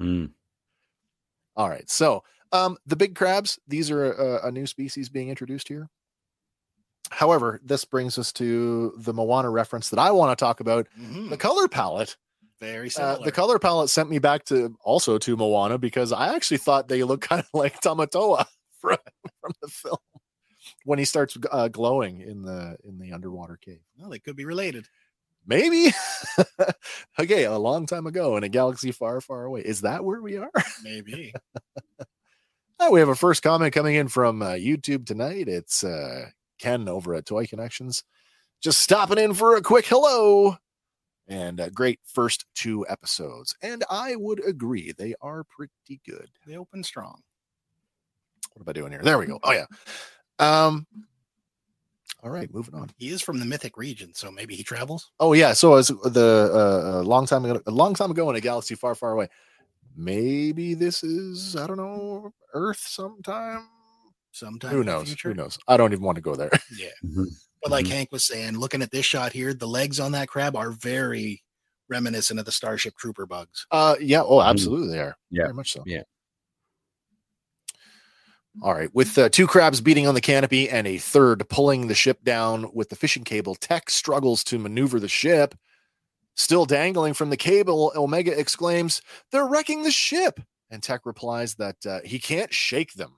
Mm. 0.02 0.32
All 1.56 1.70
right. 1.70 1.90
So, 1.90 2.24
um, 2.52 2.78
the 2.86 2.96
big 2.96 3.16
crabs, 3.16 3.58
these 3.68 3.90
are 3.90 4.12
a, 4.14 4.48
a 4.48 4.52
new 4.52 4.68
species 4.68 5.10
being 5.10 5.30
introduced 5.30 5.68
here. 5.68 5.90
However, 7.10 7.60
this 7.64 7.86
brings 7.86 8.18
us 8.18 8.32
to 8.34 8.94
the 8.98 9.14
Moana 9.14 9.50
reference 9.50 9.90
that 9.90 10.00
I 10.00 10.12
want 10.12 10.38
to 10.38 10.44
talk 10.44 10.60
about 10.60 10.88
Mhm. 11.00 11.30
the 11.30 11.38
color 11.38 11.68
palette. 11.68 12.18
Very 12.60 12.90
Uh, 12.98 13.18
the 13.18 13.32
color 13.32 13.60
palette 13.60 13.90
sent 13.90 14.10
me 14.10 14.20
back 14.20 14.44
to 14.46 14.76
also 14.82 15.18
to 15.20 15.38
Moana 15.38 15.78
because 15.78 16.12
I 16.12 16.36
actually 16.36 16.58
thought 16.58 16.88
they 16.88 17.04
look 17.04 17.22
kind 17.30 17.42
of 17.42 17.48
like 17.54 17.80
Tamatoa 17.82 18.46
from, 18.82 18.98
from 19.42 19.52
the 19.62 19.68
film 19.70 19.98
when 20.88 21.00
he 21.00 21.04
starts 21.06 21.38
uh, 21.52 21.68
glowing 21.68 22.22
in 22.22 22.42
the 22.42 22.78
in 22.86 22.98
the 22.98 23.12
underwater 23.12 23.58
cave. 23.58 23.82
well, 24.00 24.10
they 24.10 24.20
could 24.20 24.38
be 24.38 24.46
related. 24.46 24.88
Maybe 25.46 25.92
okay, 27.20 27.44
a 27.44 27.58
long 27.58 27.86
time 27.86 28.08
ago 28.08 28.38
in 28.38 28.44
a 28.44 28.50
galaxy 28.50 28.94
far, 28.94 29.20
far 29.20 29.44
away. 29.44 29.62
Is 29.62 29.82
that 29.82 30.06
where 30.06 30.22
we 30.22 30.38
are? 30.38 30.52
Maybe. 30.84 31.34
Oh, 32.80 32.92
we 32.92 33.02
have 33.02 33.10
a 33.10 33.16
first 33.16 33.44
comment 33.44 33.74
coming 33.74 33.96
in 33.96 34.08
from 34.08 34.42
uh, 34.42 34.52
YouTube 34.52 35.06
tonight. 35.06 35.50
It's 35.50 35.84
uh, 35.84 36.28
Ken 36.58 36.88
over 36.88 37.16
at 37.16 37.26
Toy 37.26 37.46
Connections, 37.46 38.04
just 38.62 38.80
stopping 38.80 39.18
in 39.18 39.34
for 39.34 39.56
a 39.56 39.62
quick 39.62 39.86
hello. 39.88 40.56
And 41.28 41.60
uh, 41.60 41.70
great 41.70 42.00
first 42.06 42.46
two 42.56 42.86
episodes. 42.88 43.54
And 43.62 43.84
I 43.90 44.16
would 44.16 44.46
agree, 44.46 44.94
they 44.98 45.16
are 45.22 45.44
pretty 45.44 46.00
good. 46.06 46.30
they 46.46 46.56
open 46.56 46.84
strong. 46.84 47.22
What 48.54 48.66
am 48.66 48.70
I 48.70 48.74
doing 48.74 48.92
here? 48.92 49.02
There 49.04 49.20
we 49.20 49.26
go. 49.26 49.40
Oh, 49.44 49.52
yeah. 49.52 49.66
Um, 50.40 50.86
all 52.24 52.30
right, 52.32 52.52
moving 52.54 52.76
on. 52.76 52.90
He 52.98 53.10
is 53.10 53.22
from 53.22 53.40
the 53.40 53.46
mythic 53.46 53.78
region, 53.78 54.14
so 54.14 54.32
maybe 54.32 54.56
he 54.56 54.64
travels. 54.64 55.12
Oh 55.20 55.34
yeah, 55.34 55.54
so 55.54 55.76
as 55.76 55.88
the 55.88 56.52
uh, 56.54 57.02
a 57.02 57.04
long 57.04 57.26
time 57.26 57.46
ago, 57.46 57.62
a 57.66 57.72
long 57.72 57.94
time 57.94 58.12
ago 58.12 58.30
in 58.30 58.36
a 58.36 58.42
galaxy 58.42 58.76
far, 58.76 58.96
far 58.96 59.12
away. 59.12 59.28
Maybe 59.96 60.74
this 60.74 61.04
is 61.04 61.56
I 61.56 61.68
don't 61.68 61.78
know 61.78 62.32
Earth 62.54 62.80
sometime. 62.80 63.68
Sometime 64.32 64.72
Who 64.72 64.84
knows? 64.84 65.16
Who 65.22 65.34
knows? 65.34 65.58
I 65.68 65.78
don't 65.78 65.92
even 65.94 66.04
want 66.04 66.18
to 66.18 66.22
go 66.22 66.36
there. 66.36 66.52
Yeah. 66.78 66.90
Mhm. 67.04 67.26
But 67.64 67.72
like 67.72 67.86
Mhm. 67.86 67.90
Hank 67.90 68.12
was 68.12 68.24
saying, 68.26 68.60
looking 68.60 68.84
at 68.84 68.92
this 68.92 69.06
shot 69.06 69.34
here, 69.34 69.54
the 69.54 69.68
legs 69.68 70.00
on 70.00 70.12
that 70.12 70.28
crab 70.28 70.56
are 70.56 70.70
very 70.72 71.44
reminiscent 71.90 72.40
of 72.40 72.46
the 72.46 72.52
Starship 72.52 72.96
Trooper 72.98 73.26
bugs. 73.26 73.66
Uh, 73.72 73.96
yeah. 74.00 74.22
Oh, 74.22 74.42
absolutely, 74.42 74.90
they 74.90 75.00
are. 75.00 75.18
Yeah. 75.32 75.44
very 75.46 75.54
much 75.56 75.72
so. 75.74 75.82
Yeah. 75.88 76.04
All 78.60 78.74
right, 78.74 78.94
with 78.94 79.16
uh, 79.20 79.30
two 79.30 79.46
crabs 79.46 79.82
beating 79.82 80.08
on 80.08 80.16
the 80.16 80.22
canopy 80.22 80.68
and 80.68 80.88
a 80.88 80.98
third 80.98 81.48
pulling 81.48 81.88
the 81.88 81.94
ship 81.94 82.24
down 82.24 82.72
with 82.74 82.90
the 82.90 82.96
fishing 82.96 83.24
cable, 83.24 83.54
Tech 83.54 83.92
struggles 83.92 84.44
to 84.46 84.58
maneuver 84.58 85.00
the 85.00 85.08
ship. 85.08 85.54
Still 86.36 86.66
dangling 86.66 87.14
from 87.14 87.30
the 87.30 87.38
cable, 87.38 87.92
Omega 87.96 88.38
exclaims, 88.38 89.02
They're 89.32 89.48
wrecking 89.48 89.84
the 89.84 89.92
ship. 89.92 90.40
And 90.72 90.82
Tech 90.82 91.06
replies 91.06 91.56
that 91.56 91.86
uh, 91.86 92.00
he 92.04 92.18
can't 92.18 92.52
shake 92.52 92.94
them. 92.94 93.18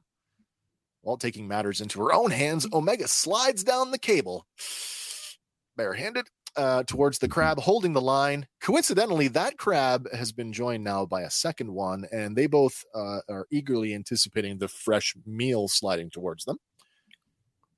While 1.01 1.17
taking 1.17 1.47
matters 1.47 1.79
into 1.79 2.01
her 2.01 2.13
own 2.13 2.31
hands, 2.31 2.67
Omega 2.73 3.07
slides 3.07 3.63
down 3.63 3.91
the 3.91 3.97
cable, 3.97 4.45
barehanded, 5.77 6.27
uh, 6.55 6.83
towards 6.83 7.19
the 7.19 7.27
crab 7.27 7.59
holding 7.59 7.93
the 7.93 8.01
line. 8.01 8.47
Coincidentally, 8.61 9.27
that 9.29 9.57
crab 9.57 10.07
has 10.13 10.31
been 10.31 10.53
joined 10.53 10.83
now 10.83 11.05
by 11.05 11.21
a 11.21 11.29
second 11.29 11.71
one, 11.73 12.05
and 12.11 12.35
they 12.35 12.47
both 12.47 12.83
uh, 12.93 13.19
are 13.29 13.47
eagerly 13.51 13.93
anticipating 13.93 14.57
the 14.57 14.67
fresh 14.67 15.15
meal 15.25 15.67
sliding 15.67 16.09
towards 16.09 16.45
them. 16.45 16.57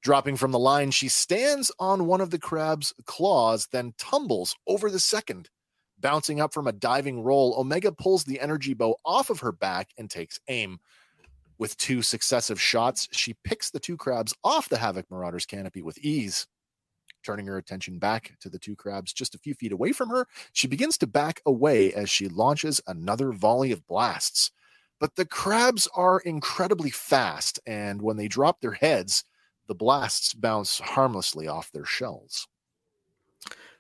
Dropping 0.02 0.36
from 0.36 0.52
the 0.52 0.60
line, 0.60 0.90
she 0.92 1.08
stands 1.08 1.72
on 1.80 2.08
one 2.08 2.22
of 2.22 2.32
the 2.32 2.40
crab's 2.40 2.94
claws, 3.06 3.68
then 3.72 3.94
tumbles 3.98 4.56
over 4.66 4.90
the 4.90 5.00
second. 5.00 5.50
Bouncing 6.00 6.42
up 6.42 6.52
from 6.54 6.66
a 6.66 6.72
diving 6.72 7.22
roll, 7.22 7.54
Omega 7.60 7.92
pulls 7.92 8.24
the 8.24 8.40
energy 8.40 8.74
bow 8.74 8.96
off 9.06 9.30
of 9.30 9.42
her 9.42 9.52
back 9.52 9.90
and 10.00 10.10
takes 10.10 10.40
aim. 10.48 10.80
With 11.60 11.78
two 11.78 12.02
successive 12.02 12.60
shots, 12.60 13.08
she 13.12 13.36
picks 13.44 13.70
the 13.70 13.80
two 13.80 13.96
crabs 13.96 14.34
off 14.44 14.68
the 14.68 14.80
Havoc 14.80 15.06
Marauder's 15.12 15.46
canopy 15.46 15.84
with 15.84 16.00
ease. 16.00 16.48
Turning 17.24 17.46
her 17.48 17.58
attention 17.58 18.00
back 18.00 18.34
to 18.40 18.50
the 18.50 18.58
two 18.60 18.76
crabs 18.76 19.14
just 19.14 19.36
a 19.36 19.40
few 19.40 19.54
feet 19.54 19.72
away 19.72 19.92
from 19.92 20.10
her, 20.10 20.28
she 20.54 20.68
begins 20.68 20.98
to 20.98 21.08
back 21.08 21.42
away 21.46 21.94
as 21.94 22.10
she 22.10 22.28
launches 22.28 22.82
another 22.88 23.32
volley 23.32 23.72
of 23.72 23.86
blasts. 23.88 24.52
But 25.00 25.16
the 25.16 25.26
crabs 25.26 25.88
are 25.96 26.20
incredibly 26.20 26.90
fast, 26.92 27.60
and 27.66 28.02
when 28.02 28.18
they 28.18 28.28
drop 28.28 28.62
their 28.62 28.74
heads, 28.74 29.24
the 29.68 29.76
blasts 29.76 30.34
bounce 30.34 30.80
harmlessly 30.80 31.48
off 31.48 31.72
their 31.72 31.86
shells. 31.86 32.48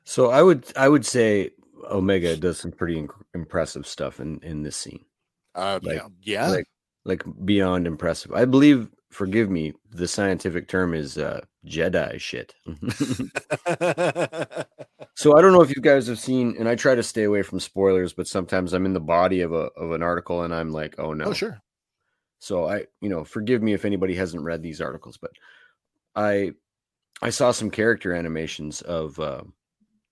So 0.03 0.31
I 0.31 0.41
would 0.41 0.65
I 0.75 0.89
would 0.89 1.05
say 1.05 1.51
Omega 1.89 2.35
does 2.37 2.59
some 2.59 2.71
pretty 2.71 3.07
impressive 3.33 3.85
stuff 3.85 4.19
in 4.19 4.39
in 4.43 4.63
this 4.63 4.75
scene. 4.77 5.05
Uh, 5.53 5.79
Like- 5.83 5.97
yeah, 5.97 6.07
yeah. 6.21 6.47
Like 6.47 6.67
like 7.05 7.23
beyond 7.45 7.87
impressive. 7.87 8.31
I 8.33 8.45
believe 8.45 8.89
forgive 9.09 9.49
me, 9.49 9.73
the 9.91 10.07
scientific 10.07 10.67
term 10.67 10.93
is 10.93 11.17
uh 11.17 11.41
Jedi 11.65 12.19
shit. 12.19 12.53
so 15.15 15.37
I 15.37 15.41
don't 15.41 15.53
know 15.53 15.61
if 15.61 15.75
you 15.75 15.81
guys 15.81 16.07
have 16.07 16.19
seen 16.19 16.55
and 16.57 16.67
I 16.67 16.75
try 16.75 16.95
to 16.95 17.03
stay 17.03 17.23
away 17.23 17.41
from 17.41 17.59
spoilers, 17.59 18.13
but 18.13 18.27
sometimes 18.27 18.73
I'm 18.73 18.85
in 18.85 18.93
the 18.93 18.99
body 18.99 19.41
of 19.41 19.51
a 19.53 19.69
of 19.77 19.91
an 19.91 20.03
article 20.03 20.43
and 20.43 20.53
I'm 20.53 20.71
like, 20.71 20.95
"Oh 20.99 21.13
no." 21.13 21.25
oh, 21.25 21.33
sure. 21.33 21.61
So 22.39 22.67
I, 22.67 22.85
you 23.01 23.09
know, 23.09 23.23
forgive 23.23 23.61
me 23.61 23.73
if 23.73 23.85
anybody 23.85 24.15
hasn't 24.15 24.43
read 24.43 24.63
these 24.63 24.81
articles, 24.81 25.17
but 25.17 25.31
I 26.15 26.53
I 27.21 27.29
saw 27.29 27.51
some 27.51 27.69
character 27.69 28.13
animations 28.13 28.81
of 28.81 29.19
uh, 29.19 29.43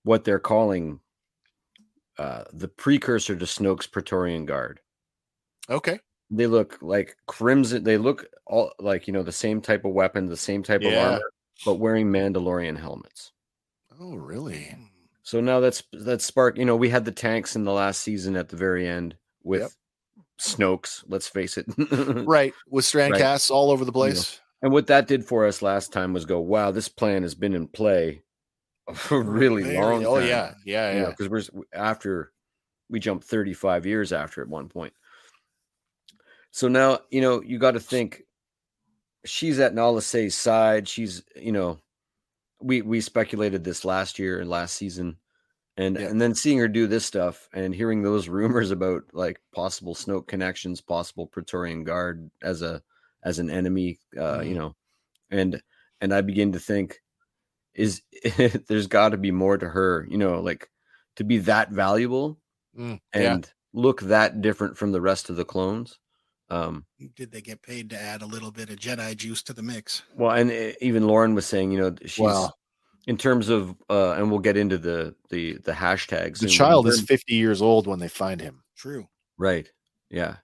what 0.04 0.24
they're 0.24 0.40
calling 0.40 1.00
uh, 2.20 2.44
the 2.54 2.68
precursor 2.68 3.36
to 3.36 3.46
Snoke's 3.46 3.88
Praetorian 3.88 4.46
Guard. 4.46 4.80
Okay. 5.70 6.00
They 6.32 6.48
look 6.48 6.78
like 6.82 7.18
crimson. 7.28 7.84
They 7.84 7.98
look 7.98 8.26
all 8.46 8.72
like 8.80 9.08
you 9.08 9.14
know 9.14 9.24
the 9.24 9.32
same 9.32 9.62
type 9.62 9.86
of 9.86 9.94
weapon, 9.94 10.28
the 10.28 10.38
same 10.38 10.62
type 10.64 10.82
of 10.82 10.94
armor, 10.94 11.22
but 11.66 11.76
wearing 11.76 12.12
Mandalorian 12.12 12.78
helmets. 12.78 13.32
Oh, 14.00 14.16
really? 14.16 14.76
So 15.24 15.42
now 15.42 15.60
that's 15.60 15.84
that's 15.92 16.26
spark. 16.26 16.58
You 16.58 16.66
know, 16.66 16.76
we 16.76 16.90
had 16.90 17.06
the 17.06 17.12
tanks 17.12 17.56
in 17.56 17.64
the 17.64 17.72
last 17.74 18.02
season 18.02 18.36
at 18.36 18.50
the 18.50 18.58
very 18.58 18.88
end 18.88 19.16
with 19.44 19.62
Yep. 19.62 19.72
Snokes. 20.40 21.04
Let's 21.08 21.28
face 21.28 21.58
it. 21.58 21.66
Right. 22.26 22.54
With 22.70 22.86
strand 22.86 23.14
Right. 23.14 23.22
casts 23.22 23.50
all 23.52 23.72
over 23.72 23.84
the 23.86 23.92
place. 23.92 24.40
And 24.62 24.72
what 24.72 24.88
that 24.88 25.08
did 25.08 25.26
for 25.26 25.46
us 25.48 25.62
last 25.62 25.92
time 25.94 26.14
was 26.14 26.26
go, 26.26 26.40
wow, 26.40 26.72
this 26.72 26.90
plan 26.90 27.24
has 27.24 27.34
been 27.36 27.54
in 27.54 27.68
play 27.68 28.24
for 28.94 29.22
really 29.22 29.64
Very- 29.64 29.78
long 29.78 30.06
oh, 30.06 30.16
time. 30.16 30.24
Oh, 30.24 30.28
yeah. 30.28 30.54
Yeah. 30.66 30.94
Yeah. 30.94 31.10
Because 31.18 31.30
we're 31.30 31.64
after 31.74 32.32
we 32.90 33.00
jumped 33.00 33.26
35 33.26 33.86
years 33.86 34.12
after 34.14 34.42
at 34.42 34.48
one 34.48 34.68
point. 34.70 34.94
So 36.52 36.68
now, 36.68 37.00
you 37.10 37.22
know, 37.22 37.42
you 37.42 37.60
got 37.60 37.72
to 37.72 37.80
think 37.80 38.24
she's 39.26 39.60
at 39.60 39.74
Nala 39.74 40.02
Se's 40.02 40.36
side. 40.36 40.88
She's, 40.88 41.24
you 41.36 41.52
know, 41.52 41.80
we 42.62 42.82
we 42.82 43.02
speculated 43.02 43.64
this 43.64 43.86
last 43.86 44.20
year 44.20 44.40
and 44.40 44.50
last 44.50 44.76
season. 44.76 45.18
And 45.78 45.98
Yeah. 45.98 46.08
and 46.10 46.22
then 46.22 46.36
seeing 46.36 46.60
her 46.60 46.68
do 46.70 46.88
this 46.88 47.06
stuff 47.06 47.50
and 47.54 47.76
hearing 47.76 48.04
those 48.04 48.30
rumors 48.30 48.72
about 48.72 49.04
like 49.14 49.42
possible 49.54 49.96
Snoke 49.96 50.28
connections, 50.28 50.82
possible 50.82 51.28
Praetorian 51.28 51.84
Guard 51.86 52.32
as 52.44 52.62
a 52.62 52.84
as 53.24 53.40
an 53.40 53.50
enemy, 53.50 54.00
uh, 54.18 54.42
you 54.42 54.56
Mhm. 54.56 54.56
know, 54.56 54.76
and 55.32 55.62
and 56.02 56.14
I 56.14 56.22
begin 56.22 56.54
to 56.54 56.60
think 56.60 57.02
is 57.76 58.02
there's 58.68 58.88
got 58.88 59.10
to 59.10 59.18
be 59.18 59.32
more 59.32 59.58
to 59.58 59.70
her, 59.70 60.08
you 60.10 60.18
know, 60.18 60.42
like 60.42 60.70
to 61.18 61.24
be 61.24 61.40
that 61.40 61.72
valuable 61.72 62.40
Mm, 62.78 63.00
yeah. 63.16 63.40
and 63.44 63.52
look 63.74 64.02
that 64.02 64.42
different 64.42 64.78
from 64.78 64.92
the 64.92 65.02
rest 65.02 65.30
of 65.30 65.36
the 65.38 65.46
clones. 65.46 66.00
Um, 66.52 66.86
Did 67.16 67.32
they 67.32 67.42
get 67.42 67.62
paid 67.62 67.90
to 67.92 68.02
add 68.02 68.22
a 68.22 68.26
little 68.26 68.52
bit 68.52 68.70
of 68.70 68.78
Jedi 68.78 69.16
juice 69.16 69.44
to 69.44 69.54
the 69.54 69.62
mix? 69.64 70.02
well, 70.16 70.32
and 70.32 70.52
e- 70.52 70.76
even 70.82 71.06
Lauren 71.08 71.36
was 71.36 71.46
saying, 71.46 71.72
you 71.72 71.80
know, 71.80 71.96
she's 72.06 72.20
Well- 72.20 72.56
in 73.08 73.18
terms 73.18 73.50
of, 73.50 73.76
uh, 73.90 74.12
and 74.14 74.30
we'll 74.30 74.40
get 74.40 74.58
into 74.58 74.78
the 74.78 75.16
the 75.30 75.58
the 75.64 75.72
hashtags. 75.72 76.40
The 76.40 76.48
child 76.48 76.88
is 76.88 77.02
50 77.02 77.34
years 77.34 77.62
old 77.62 77.88
when 77.88 78.00
they 78.00 78.08
find 78.10 78.40
him. 78.42 78.64
True. 78.76 79.08
right, 79.38 79.72
yeah, 80.10 80.38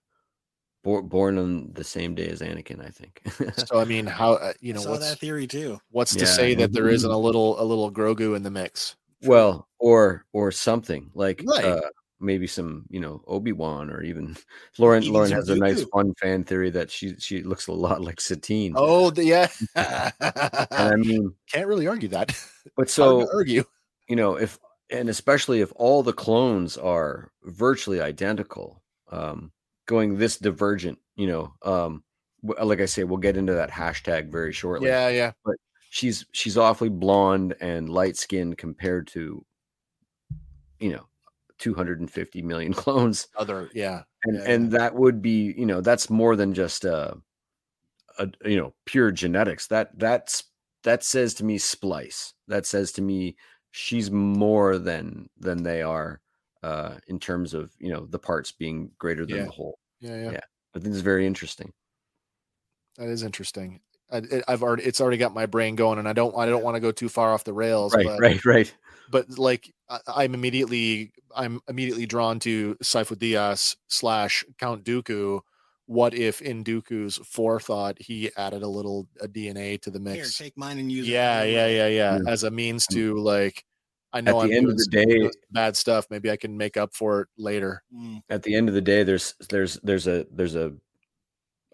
born 0.84 1.08
born 1.08 1.38
on 1.38 1.72
the 1.74 1.84
same 1.84 2.16
day 2.16 2.28
as 2.28 2.41
Anakin, 2.41 2.84
I 2.86 2.89
think. 2.89 3.22
So, 3.68 3.80
I 3.80 3.86
mean, 3.86 4.06
how, 4.06 4.34
uh, 4.34 4.53
you 4.62 4.74
know, 4.74 4.82
Saw 4.82 4.91
what's, 4.91 5.10
that 5.10 5.20
theory 5.20 5.47
too. 5.47 5.80
what's 5.91 6.14
to 6.16 6.20
Yeah. 6.26 6.32
say 6.32 6.56
that 6.56 6.72
there 6.72 6.88
isn't 6.89 7.10
a 7.10 7.18
little, 7.18 7.60
a 7.62 7.64
little 7.64 7.91
Grogu 7.91 8.36
in 8.36 8.43
the 8.43 8.51
mix? 8.51 8.95
well, 9.24 9.68
or 9.80 10.26
or 10.34 10.51
something 10.51 11.10
like 11.16 11.41
Right. 11.45 11.66
uh, 11.66 11.82
maybe 12.20 12.47
some, 12.47 12.86
you 12.89 12.99
know, 12.99 13.22
Obi 13.28 13.51
Wan, 13.51 13.89
or 13.89 14.01
even 14.01 14.36
Lauren. 14.78 15.03
Lauren 15.11 15.32
has 15.32 15.49
a 15.49 15.55
nice 15.55 15.84
fun 15.86 16.13
fan 16.22 16.43
theory 16.43 16.70
that 16.72 16.89
she 16.91 17.16
she 17.18 17.43
looks 17.43 17.68
a 17.68 17.72
lot 17.74 18.01
like 18.01 18.20
Satine. 18.22 18.74
Oh, 18.76 19.09
the, 19.09 19.26
yeah. 19.26 19.49
I 19.76 20.95
mean, 20.95 21.34
Can't 21.51 21.68
really 21.68 21.88
argue 21.88 22.09
that. 22.09 22.32
but 22.76 22.89
So, 22.89 23.22
so 23.22 23.30
argue. 23.34 23.63
you 24.07 24.16
know 24.16 24.36
if 24.36 24.59
and 24.89 25.09
especially 25.09 25.61
if 25.61 25.72
all 25.76 26.03
the 26.03 26.13
clones 26.13 26.78
are 26.78 27.32
virtually 27.43 27.99
identical 28.01 28.84
um 29.11 29.51
going 29.88 30.18
this 30.18 30.38
divergent 30.38 30.97
you 31.16 31.26
know 31.28 31.53
um 31.63 32.03
like 32.43 32.80
i 32.82 32.86
say 32.86 33.03
we'll 33.03 33.18
get 33.18 33.38
into 33.38 33.53
that 33.53 33.72
hashtag 33.72 34.32
very 34.32 34.51
shortly 34.53 34.88
Yeah, 34.88 35.09
yeah. 35.09 35.32
But 35.43 35.55
she's 35.89 36.26
she's 36.34 36.57
awfully 36.57 36.89
blonde 36.89 37.55
and 37.61 37.89
light 37.89 38.18
skinned 38.18 38.57
compared 38.57 39.07
to 39.07 39.43
you 40.80 40.91
know 40.91 41.05
250 41.60 42.41
million 42.41 42.74
clones 42.84 43.28
Other, 43.38 43.70
yeah. 43.74 44.03
and 44.24 44.38
Yeah, 44.38 44.51
and 44.51 44.72
that 44.72 44.95
would 44.95 45.22
be 45.22 45.53
you 45.58 45.66
know 45.66 45.82
that's 45.82 46.10
more 46.10 46.36
than 46.36 46.53
just 46.53 46.86
uh 46.86 47.14
a 48.20 48.28
you 48.45 48.58
know 48.58 48.74
pure 48.86 49.12
genetics 49.12 49.68
that 49.68 49.97
that's 49.97 50.43
that 50.84 51.03
says 51.03 51.34
to 51.36 51.43
me 51.43 51.58
splice 51.58 52.34
that 52.47 52.66
says 52.66 52.91
to 52.93 53.01
me 53.01 53.36
she's 53.72 54.10
more 54.12 54.78
than 54.78 55.30
than 55.38 55.64
they 55.64 55.82
are 55.82 56.22
uh 56.64 56.95
in 57.08 57.20
terms 57.20 57.53
of 57.53 57.72
you 57.80 57.91
know 57.91 58.06
the 58.06 58.20
parts 58.20 58.51
being 58.51 58.91
greater 58.97 59.26
than 59.26 59.38
Yeah. 59.38 59.45
the 59.45 59.51
whole 59.51 59.80
Yeah, 59.99 60.16
yeah. 60.16 60.32
Yeah. 60.32 60.39
i 60.76 60.80
think 60.80 60.93
it's 60.93 61.01
very 61.03 61.26
interesting 61.26 61.74
That 62.97 63.10
is 63.10 63.24
interesting. 63.24 63.82
I, 64.12 64.22
I've 64.47 64.62
already, 64.64 64.84
it's 64.84 65.01
already 65.01 65.18
got 65.18 65.34
my 65.34 65.47
brain 65.47 65.76
going, 65.76 65.97
and 65.99 66.08
I 66.08 66.14
don't, 66.14 66.34
I 66.38 66.45
don't 66.45 66.64
want 66.64 66.76
to 66.76 66.80
go 66.80 66.91
too 66.91 67.10
far 67.10 67.34
off 67.34 67.43
the 67.43 67.53
rails. 67.53 67.93
right 67.93 68.06
but, 68.06 68.20
right 68.20 68.45
right 68.45 68.74
but 69.10 69.38
like, 69.38 69.74
I, 69.89 69.99
I'm 70.08 70.34
immediately, 70.34 71.12
I'm 71.36 71.60
immediately 71.68 72.06
drawn 72.06 72.39
to 72.39 72.76
Sifo-Dyas 72.84 73.76
slash 73.88 74.43
Count 74.60 74.84
Dooku. 74.84 75.41
What 75.88 76.16
if 76.16 76.41
in 76.41 76.64
Dooku's 76.64 77.18
forethought 77.18 77.97
he 78.01 78.32
added 78.38 78.64
a 78.64 78.68
little 78.68 79.08
a 79.22 79.28
DNA 79.28 79.80
to 79.82 79.91
the 79.91 79.99
Here, 79.99 80.18
mix? 80.18 80.38
take 80.38 80.58
mine 80.58 80.80
and 80.80 80.91
use 80.91 81.08
yeah, 81.08 81.41
it. 81.43 81.51
yeah, 81.53 81.68
yeah, 81.68 81.88
yeah, 81.88 82.18
Yeah. 82.24 82.32
As 82.32 82.43
a 82.43 82.49
means 82.49 82.88
to 82.88 83.18
like, 83.20 83.64
I 84.12 84.22
know 84.22 84.41
at 84.41 84.47
the 84.47 84.53
I'm 84.56 84.58
end 84.58 84.70
of 84.70 84.78
the 84.78 84.88
day- 84.89 85.30
bad 85.51 85.76
stuff. 85.78 86.08
Maybe 86.10 86.32
I 86.32 86.38
can 86.38 86.58
make 86.58 86.76
up 86.78 86.95
for 86.95 87.22
it 87.22 87.28
later. 87.38 87.84
Mm, 87.95 88.24
at 88.30 88.41
the 88.43 88.56
end 88.56 88.68
of 88.70 88.74
the 88.74 88.82
day 88.82 89.03
there's 89.03 89.36
there's 89.49 89.76
there's 89.84 90.08
a 90.08 90.26
there's 90.32 90.56
a 90.56 90.74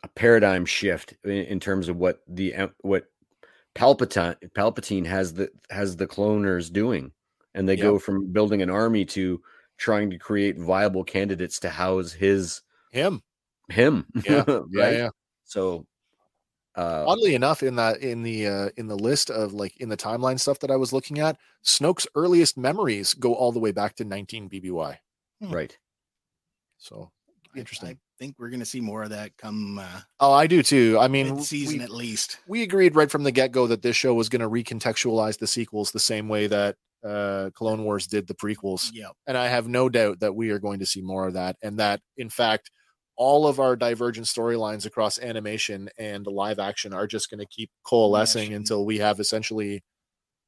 a 0.04 0.08
paradigm 0.10 0.66
shift 0.66 1.14
in, 1.24 1.32
in 1.32 1.60
terms 1.60 1.88
of 1.88 1.96
what 1.98 2.22
the 2.28 2.54
what 2.82 3.06
Palpatine 3.76 4.36
Palpatine 4.58 5.06
has 5.06 5.34
the 5.36 5.50
has 5.70 5.96
the 5.96 6.08
cloners 6.08 6.72
doing, 6.74 7.12
and 7.54 7.68
they 7.68 7.76
go 7.76 8.00
from 8.00 8.32
building 8.32 8.62
an 8.62 8.70
army 8.70 9.06
to 9.06 9.42
trying 9.78 10.10
to 10.12 10.18
create 10.18 10.58
viable 10.60 11.04
candidates 11.04 11.60
to 11.60 11.70
house 11.70 12.12
his 12.12 12.62
Him, 12.92 13.22
him. 13.70 14.06
Yeah, 14.24 14.44
yeah, 14.48 14.60
right. 14.74 14.94
yeah. 14.94 15.10
So, 15.46 15.86
uh, 16.76 17.04
oddly 17.08 17.36
enough 17.36 17.64
in 17.64 17.76
that 17.76 17.98
in 18.00 18.24
the 18.24 18.48
uh, 18.48 18.70
in 18.78 18.88
the 18.88 18.96
list 18.96 19.30
of 19.30 19.54
like 19.54 19.76
in 19.82 19.90
the 19.90 19.98
timeline 19.98 20.40
stuff 20.40 20.60
that 20.60 20.72
i 20.72 20.78
was 20.78 20.94
looking 20.94 21.20
at 21.20 21.38
snoke's 21.66 22.08
earliest 22.16 22.58
memories 22.58 23.14
go 23.14 23.34
all 23.34 23.52
the 23.52 23.60
way 23.60 23.74
back 23.74 23.94
to 23.94 24.06
19 24.06 24.48
bby 24.48 24.98
right. 25.42 25.78
so 26.78 27.12
interesting 27.58 27.90
I 27.90 28.24
think 28.24 28.36
we're 28.40 28.50
gonna 28.50 28.64
see 28.64 28.80
more 28.80 29.04
of 29.04 29.10
that 29.10 29.36
come 29.36 29.80
uh, 29.80 30.00
oh 30.22 30.32
i 30.32 30.48
do 30.48 30.64
too 30.64 30.98
i 30.98 31.10
mean 31.10 31.36
mid 31.36 31.44
season 31.44 31.80
we, 31.80 31.84
at 31.84 31.90
least. 31.90 32.40
we 32.48 32.64
agreed 32.64 32.96
right 32.96 33.12
from 33.12 33.24
the 33.24 33.34
get-go 33.34 33.68
that 33.68 33.82
this 33.82 33.98
show 33.98 34.14
was 34.14 34.30
going 34.30 34.42
to 34.42 34.48
recontextualize 34.48 35.40
the 35.40 35.48
sequels 35.48 35.92
the 35.92 36.00
same 36.00 36.30
way 36.30 36.48
that 36.48 36.78
uh 37.04 37.50
clone 37.56 37.84
wars 37.84 38.06
did 38.08 38.28
the 38.28 38.34
prequels 38.36 38.92
Yep. 38.94 39.12
and 39.28 39.38
i 39.38 39.48
have 39.48 39.68
no 39.68 39.90
doubt 39.90 40.20
that 40.20 40.36
we 40.36 40.52
are 40.52 40.60
going 40.60 40.80
to 40.80 40.86
see 40.86 41.02
more 41.02 41.28
of 41.28 41.34
that 41.34 41.56
and 41.64 41.80
that 41.80 42.00
in 42.18 42.30
fact 42.30 42.70
all 43.18 43.46
of 43.48 43.60
our 43.60 43.76
divergent 43.76 44.26
storylines 44.28 44.86
across 44.86 45.20
animation 45.20 45.90
and 45.98 46.26
live 46.28 46.60
action 46.60 46.94
are 46.94 47.08
just 47.08 47.30
going 47.30 47.40
to 47.40 47.46
keep 47.48 47.70
coalescing 47.84 48.54
until 48.54 48.86
we 48.86 48.98
have 49.00 49.20
essentially 49.20 49.84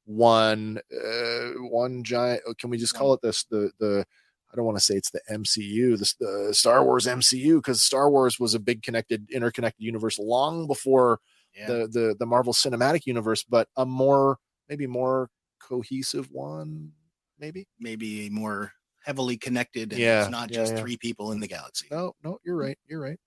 one 0.06 0.78
uh 0.92 1.50
one 1.70 2.04
giant 2.04 2.42
can 2.58 2.70
we 2.70 2.76
just 2.78 2.94
call 2.94 3.12
it 3.14 3.20
this 3.22 3.44
the 3.44 3.70
the 3.78 4.04
I 4.52 4.56
don't 4.56 4.66
want 4.66 4.78
to 4.78 4.84
say 4.84 4.94
it's 4.94 5.10
the 5.10 5.20
MCU, 5.28 5.98
the, 5.98 6.14
the 6.46 6.54
Star 6.54 6.84
Wars 6.84 7.06
MCU, 7.06 7.56
because 7.56 7.82
Star 7.82 8.08
Wars 8.08 8.38
was 8.38 8.54
a 8.54 8.60
big 8.60 8.84
connected, 8.84 9.28
interconnected 9.32 9.82
universe 9.84 10.16
long 10.16 10.68
before 10.68 11.18
Yeah. 11.56 11.66
the 11.66 11.88
the 11.88 12.16
the 12.20 12.26
Marvel 12.26 12.52
Cinematic 12.52 13.04
Universe, 13.04 13.42
but 13.42 13.66
a 13.76 13.84
more 13.84 14.38
maybe 14.68 14.86
more 14.86 15.28
cohesive 15.68 16.28
one, 16.30 16.92
maybe. 17.38 17.66
Maybe 17.78 18.28
more 18.30 18.72
heavily 19.04 19.36
connected. 19.36 19.92
Yeah, 19.92 20.22
It's 20.22 20.30
not 20.30 20.50
yeah, 20.50 20.56
just 20.56 20.74
yeah. 20.74 20.80
three 20.80 20.96
people 20.96 21.32
in 21.32 21.40
the 21.40 21.46
galaxy. 21.48 21.86
No, 21.90 22.14
no, 22.22 22.38
you're 22.44 22.56
right. 22.56 22.78
You're 22.88 23.00
right. 23.00 23.18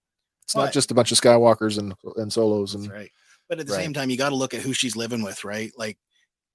It's 0.43 0.53
But- 0.53 0.65
not 0.65 0.73
just 0.73 0.91
a 0.91 0.93
bunch 0.93 1.11
of 1.11 1.19
Skywalkers 1.19 1.77
and 1.77 1.93
and 2.15 2.31
solos 2.31 2.73
That's 2.73 2.85
and 2.85 2.93
right. 2.93 3.11
But 3.49 3.59
at 3.59 3.67
the 3.67 3.73
Right. 3.73 3.83
same 3.83 3.93
time, 3.93 4.09
you 4.09 4.17
got 4.17 4.29
to 4.29 4.35
look 4.35 4.53
at 4.53 4.61
who 4.61 4.73
she's 4.73 4.95
living 4.95 5.23
with, 5.23 5.43
right? 5.43 5.71
Like 5.77 5.97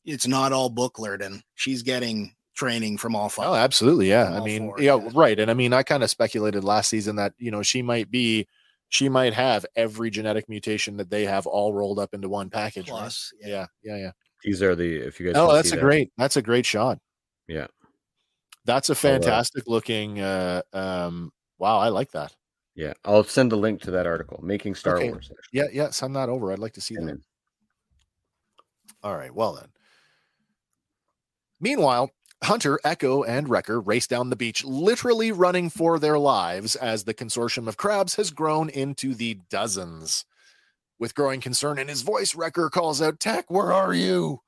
it's 0.05 0.27
not 0.27 0.53
all 0.53 0.69
book 0.69 0.99
learning. 0.99 1.43
She's 1.55 1.83
getting 1.83 2.35
training 2.55 2.99
from 2.99 3.17
all 3.17 3.27
oh, 3.27 3.29
five. 3.31 3.47
Oh, 3.49 3.55
absolutely. 3.55 4.09
Yeah. 4.11 4.37
I 4.37 4.45
mean, 4.45 4.73
it, 4.77 4.83
yeah, 4.83 4.97
yeah. 4.97 5.09
right. 5.15 5.39
And 5.39 5.51
I 5.51 5.55
mean, 5.55 5.73
I 5.73 5.83
kind 5.83 6.03
of 6.03 6.11
speculated 6.11 6.65
last 6.65 6.91
season 6.91 7.17
that, 7.17 7.33
you 7.39 7.51
know, 7.51 7.63
she 7.63 7.81
might 7.81 8.11
be, 8.11 8.47
she 8.89 9.09
might 9.09 9.33
have 9.33 9.65
every 9.75 10.11
genetic 10.11 10.49
mutation 10.51 10.99
that 10.99 11.09
they 11.09 11.25
have 11.25 11.47
all 11.47 11.73
rolled 11.73 11.99
up 11.99 12.13
into 12.13 12.29
one 12.29 12.51
package. 12.51 12.91
right? 12.91 12.99
Plus, 12.99 13.33
yeah. 13.41 13.49
Yeah. 13.49 13.67
Yeah. 13.83 13.97
Yeah. 13.97 14.11
These 14.45 14.63
are 14.63 14.75
the 14.75 14.97
if 14.97 15.21
you 15.21 15.27
guys. 15.27 15.35
Oh, 15.37 15.53
that's 15.53 15.73
a 15.73 15.77
that. 15.77 15.81
great, 15.81 16.13
that's 16.19 16.37
a 16.37 16.43
great 16.43 16.67
shot. 16.67 16.99
Yeah. 17.49 17.67
That's 18.65 18.91
a 18.91 18.93
I'll, 18.93 18.97
uh, 18.97 18.99
fantastic 19.01 19.65
looking, 19.67 20.21
uh, 20.21 20.63
um, 20.73 21.33
wow. 21.59 21.79
I 21.79 21.89
like 21.89 22.13
that. 22.13 22.35
Yeah, 22.75 22.93
I'll 23.05 23.25
send 23.25 23.53
a 23.53 23.57
link 23.57 23.81
to 23.83 23.91
that 23.91 24.07
article. 24.07 24.41
Making 24.43 24.75
Star 24.77 24.97
Okay. 24.99 25.11
Wars. 25.11 25.31
actually. 25.37 25.59
Yeah. 25.59 25.67
Yeah. 25.73 25.91
Send 25.91 26.15
that 26.17 26.29
over. 26.29 26.53
I'd 26.53 26.59
like 26.61 26.73
to 26.75 26.81
see 26.81 26.95
And 26.95 27.09
that. 27.09 27.13
then- 27.13 27.23
All 29.03 29.17
right. 29.17 29.35
Well, 29.35 29.55
then. 29.55 29.69
Meanwhile, 31.61 32.11
Hunter, 32.45 32.81
Echo, 32.85 33.23
and 33.23 33.49
Wrecker 33.49 33.81
race 33.81 34.07
down 34.07 34.31
the 34.31 34.37
beach, 34.37 34.65
literally 34.65 35.31
running 35.33 35.71
for 35.71 35.99
their 35.99 36.19
lives 36.19 36.75
as 36.77 37.05
the 37.05 37.15
consortium 37.15 37.69
of 37.69 37.77
crabs 37.77 38.15
has 38.17 38.31
grown 38.31 38.69
into 38.69 39.15
the 39.15 39.39
dozens. 39.51 40.25
With 41.03 41.17
growing 41.17 41.41
concern 41.41 41.81
in 41.81 41.89
his 41.89 42.03
voice, 42.03 42.37
Wrecker 42.37 42.71
calls 42.71 43.03
out, 43.03 43.19
Tech, 43.19 43.51
where 43.51 43.73
are 43.73 43.93
you? 43.93 44.39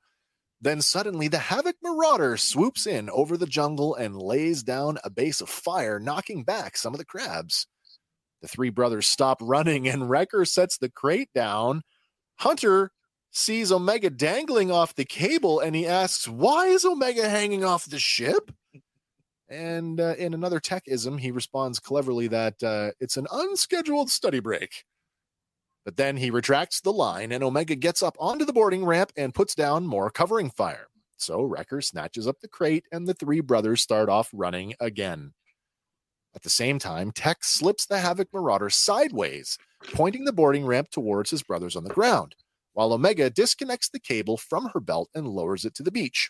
Then 0.61 0.81
suddenly, 0.81 1.27
the 1.27 1.37
Havoc 1.37 1.75
Marauder 1.83 2.37
swoops 2.37 2.87
in 2.87 3.09
over 3.09 3.35
the 3.35 3.45
jungle 3.45 3.93
and 3.93 4.15
lays 4.15 4.63
down 4.63 4.97
a 5.03 5.09
base 5.09 5.41
of 5.41 5.49
fire, 5.49 5.99
knocking 5.99 6.45
back 6.45 6.77
some 6.77 6.93
of 6.93 6.97
the 6.97 7.03
crabs. 7.03 7.67
The 8.41 8.47
three 8.47 8.69
brothers 8.69 9.05
stop 9.05 9.39
running, 9.41 9.85
and 9.89 10.09
Wrecker 10.09 10.45
sets 10.45 10.77
the 10.77 10.87
crate 10.89 11.27
down. 11.35 11.81
Hunter 12.37 12.91
sees 13.31 13.69
Omega 13.69 14.09
dangling 14.09 14.71
off 14.71 14.95
the 14.95 15.03
cable 15.03 15.59
and 15.59 15.75
he 15.75 15.85
asks, 15.85 16.25
Why 16.25 16.67
is 16.67 16.85
Omega 16.85 17.27
hanging 17.27 17.65
off 17.65 17.83
the 17.83 17.99
ship? 17.99 18.49
And 19.49 19.99
uh, 19.99 20.15
in 20.17 20.33
another 20.33 20.61
techism, 20.61 21.19
he 21.19 21.31
responds 21.31 21.81
cleverly 21.81 22.29
that 22.29 22.63
uh, 22.63 22.91
it's 23.01 23.17
an 23.17 23.27
unscheduled 23.29 24.09
study 24.09 24.39
break. 24.39 24.85
But 25.85 25.97
then 25.97 26.17
he 26.17 26.31
retracts 26.31 26.81
the 26.81 26.91
line 26.91 27.31
and 27.31 27.43
Omega 27.43 27.75
gets 27.75 28.03
up 28.03 28.17
onto 28.19 28.43
the 28.43 28.51
boarding 28.51 28.83
ramp 28.83 29.11
and 29.15 29.33
puts 29.33 29.55
down 29.55 29.85
more 29.85 30.09
covering 30.09 30.49
fire. 30.49 30.87
So 31.15 31.43
Wrecker 31.43 31.81
snatches 31.81 32.27
up 32.27 32.41
the 32.41 32.49
crate 32.49 32.85
and 32.91 33.07
the 33.07 33.13
three 33.13 33.39
brothers 33.39 33.81
start 33.81 34.09
off 34.09 34.29
running 34.33 34.73
again. 34.79 35.33
At 36.35 36.41
the 36.41 36.49
same 36.49 36.79
time, 36.79 37.11
Tech 37.11 37.43
slips 37.43 37.85
the 37.85 37.99
Havoc 37.99 38.27
Marauder 38.33 38.69
sideways, 38.69 39.57
pointing 39.93 40.25
the 40.25 40.33
boarding 40.33 40.65
ramp 40.65 40.89
towards 40.89 41.29
his 41.29 41.43
brothers 41.43 41.77
on 41.77 41.85
the 41.85 41.93
ground 41.93 42.35
while 42.75 42.91
Omega 42.91 43.29
disconnects 43.29 43.89
the 43.89 43.99
cable 43.99 44.37
from 44.37 44.69
her 44.73 44.81
belt 44.81 45.09
and 45.15 45.27
lowers 45.27 45.65
it 45.65 45.73
to 45.75 45.83
the 45.83 45.91
beach. 45.91 46.29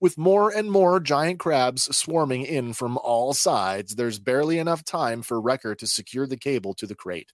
With 0.00 0.16
more 0.16 0.50
and 0.50 0.70
more 0.70 0.98
giant 0.98 1.38
crabs 1.38 1.94
swarming 1.94 2.44
in 2.44 2.72
from 2.72 2.96
all 2.98 3.34
sides, 3.34 3.96
there's 3.96 4.18
barely 4.18 4.58
enough 4.58 4.82
time 4.82 5.20
for 5.20 5.40
Wrecker 5.40 5.74
to 5.74 5.86
secure 5.86 6.26
the 6.26 6.38
cable 6.38 6.72
to 6.74 6.86
the 6.86 6.94
crate. 6.94 7.32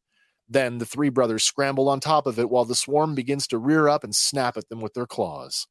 Then 0.48 0.78
the 0.78 0.86
three 0.86 1.08
brothers 1.08 1.42
scramble 1.42 1.88
on 1.88 2.00
top 2.00 2.26
of 2.26 2.38
it 2.38 2.50
while 2.50 2.64
the 2.64 2.74
swarm 2.74 3.14
begins 3.14 3.46
to 3.48 3.58
rear 3.58 3.88
up 3.88 4.04
and 4.04 4.14
snap 4.14 4.56
at 4.56 4.68
them 4.68 4.80
with 4.80 4.94
their 4.94 5.06
claws. 5.06 5.66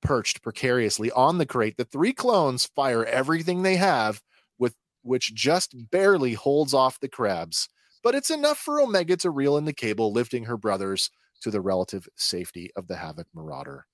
Perched 0.00 0.42
precariously 0.42 1.10
on 1.12 1.38
the 1.38 1.46
crate, 1.46 1.76
the 1.76 1.84
three 1.84 2.12
clones 2.12 2.66
fire 2.74 3.04
everything 3.04 3.62
they 3.62 3.76
have, 3.76 4.20
with 4.58 4.74
which 5.02 5.34
just 5.34 5.74
barely 5.90 6.34
holds 6.34 6.74
off 6.74 6.98
the 6.98 7.08
crabs. 7.08 7.68
But 8.02 8.16
it's 8.16 8.30
enough 8.30 8.58
for 8.58 8.80
Omega 8.80 9.16
to 9.18 9.30
reel 9.30 9.56
in 9.56 9.64
the 9.64 9.72
cable, 9.72 10.12
lifting 10.12 10.44
her 10.46 10.56
brothers 10.56 11.10
to 11.42 11.50
the 11.50 11.60
relative 11.60 12.08
safety 12.16 12.70
of 12.74 12.88
the 12.88 12.96
Havoc 12.96 13.28
Marauder. 13.32 13.86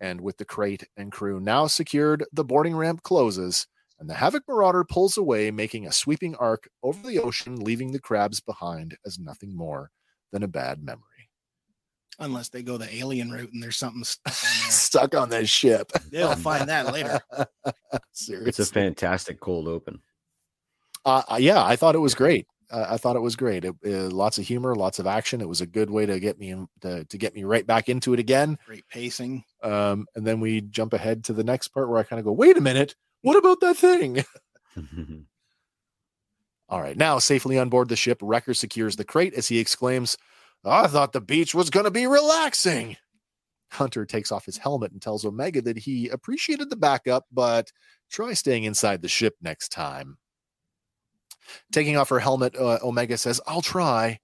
And 0.00 0.20
with 0.20 0.38
the 0.38 0.44
crate 0.44 0.88
and 0.96 1.12
crew 1.12 1.40
now 1.40 1.68
secured, 1.68 2.24
the 2.32 2.44
boarding 2.44 2.76
ramp 2.76 3.02
closes, 3.02 3.66
and 3.98 4.08
the 4.08 4.14
Havoc 4.14 4.42
Marauder 4.48 4.84
pulls 4.84 5.16
away, 5.16 5.50
making 5.50 5.86
a 5.86 5.92
sweeping 5.92 6.34
arc 6.36 6.68
over 6.82 7.06
the 7.06 7.20
ocean, 7.20 7.56
leaving 7.56 7.92
the 7.92 8.00
crabs 8.00 8.40
behind 8.40 8.96
as 9.06 9.18
nothing 9.18 9.56
more 9.56 9.90
than 10.32 10.42
a 10.42 10.48
bad 10.48 10.82
memory. 10.82 11.00
Unless 12.18 12.50
they 12.50 12.62
go 12.62 12.76
the 12.76 12.92
alien 12.94 13.30
route 13.30 13.52
and 13.52 13.62
there's 13.62 13.76
something 13.76 14.04
stuck 14.04 14.24
on 14.26 14.32
there. 14.62 14.70
Stuck 14.70 15.14
on 15.14 15.28
this 15.30 15.50
ship. 15.50 15.90
They'll 16.10 16.36
find 16.36 16.68
that 16.68 16.92
later. 16.92 17.20
Seriously. 18.12 18.48
It's 18.48 18.58
a 18.60 18.66
fantastic 18.66 19.40
cold 19.40 19.66
open. 19.66 20.00
Uh, 21.04 21.22
uh, 21.28 21.36
yeah, 21.40 21.64
I 21.64 21.76
thought 21.76 21.96
it 21.96 22.00
was 22.00 22.14
great. 22.14 22.46
Uh, 22.70 22.86
I 22.88 22.96
thought 22.96 23.16
it 23.16 23.20
was 23.20 23.36
great. 23.36 23.64
It, 23.64 23.74
uh, 23.84 24.08
lots 24.10 24.38
of 24.38 24.46
humor, 24.46 24.74
lots 24.74 24.98
of 24.98 25.06
action. 25.06 25.40
It 25.40 25.48
was 25.48 25.60
a 25.60 25.66
good 25.66 25.90
way 25.90 26.06
to 26.06 26.18
get 26.20 26.38
me 26.38 26.50
in, 26.50 26.66
to, 26.80 27.04
to 27.04 27.18
get 27.18 27.34
me 27.34 27.44
right 27.44 27.66
back 27.66 27.88
into 27.88 28.14
it 28.14 28.20
again. 28.20 28.58
Great 28.66 28.88
pacing. 28.88 29.44
Um, 29.62 30.06
and 30.14 30.26
then 30.26 30.40
we 30.40 30.60
jump 30.60 30.92
ahead 30.92 31.24
to 31.24 31.32
the 31.32 31.44
next 31.44 31.68
part 31.68 31.88
where 31.88 31.98
I 31.98 32.04
kind 32.04 32.20
of 32.20 32.24
go, 32.24 32.32
wait 32.32 32.56
a 32.56 32.60
minute, 32.60 32.94
what 33.24 33.38
about 33.38 33.60
that 33.60 33.76
thing? 33.76 34.22
All 36.68 36.80
right, 36.80 36.96
now 36.96 37.18
safely 37.18 37.58
on 37.58 37.70
board 37.70 37.88
the 37.88 37.96
ship, 37.96 38.18
Wrecker 38.20 38.52
secures 38.52 38.96
the 38.96 39.04
crate 39.04 39.32
as 39.34 39.48
he 39.48 39.58
exclaims, 39.58 40.18
I 40.64 40.86
thought 40.86 41.12
the 41.12 41.20
beach 41.20 41.54
was 41.54 41.70
going 41.70 41.84
to 41.84 41.90
be 41.90 42.06
relaxing. 42.06 42.96
Hunter 43.70 44.04
takes 44.04 44.30
off 44.30 44.44
his 44.44 44.58
helmet 44.58 44.92
and 44.92 45.00
tells 45.00 45.24
Omega 45.24 45.62
that 45.62 45.78
he 45.78 46.08
appreciated 46.08 46.68
the 46.68 46.76
backup, 46.76 47.24
but 47.32 47.72
try 48.10 48.34
staying 48.34 48.64
inside 48.64 49.00
the 49.00 49.08
ship 49.08 49.34
next 49.40 49.70
time. 49.70 50.18
Taking 51.72 51.96
off 51.96 52.10
her 52.10 52.20
helmet, 52.20 52.56
uh, 52.56 52.78
Omega 52.82 53.16
says, 53.16 53.40
I'll 53.46 53.62
try. 53.62 54.18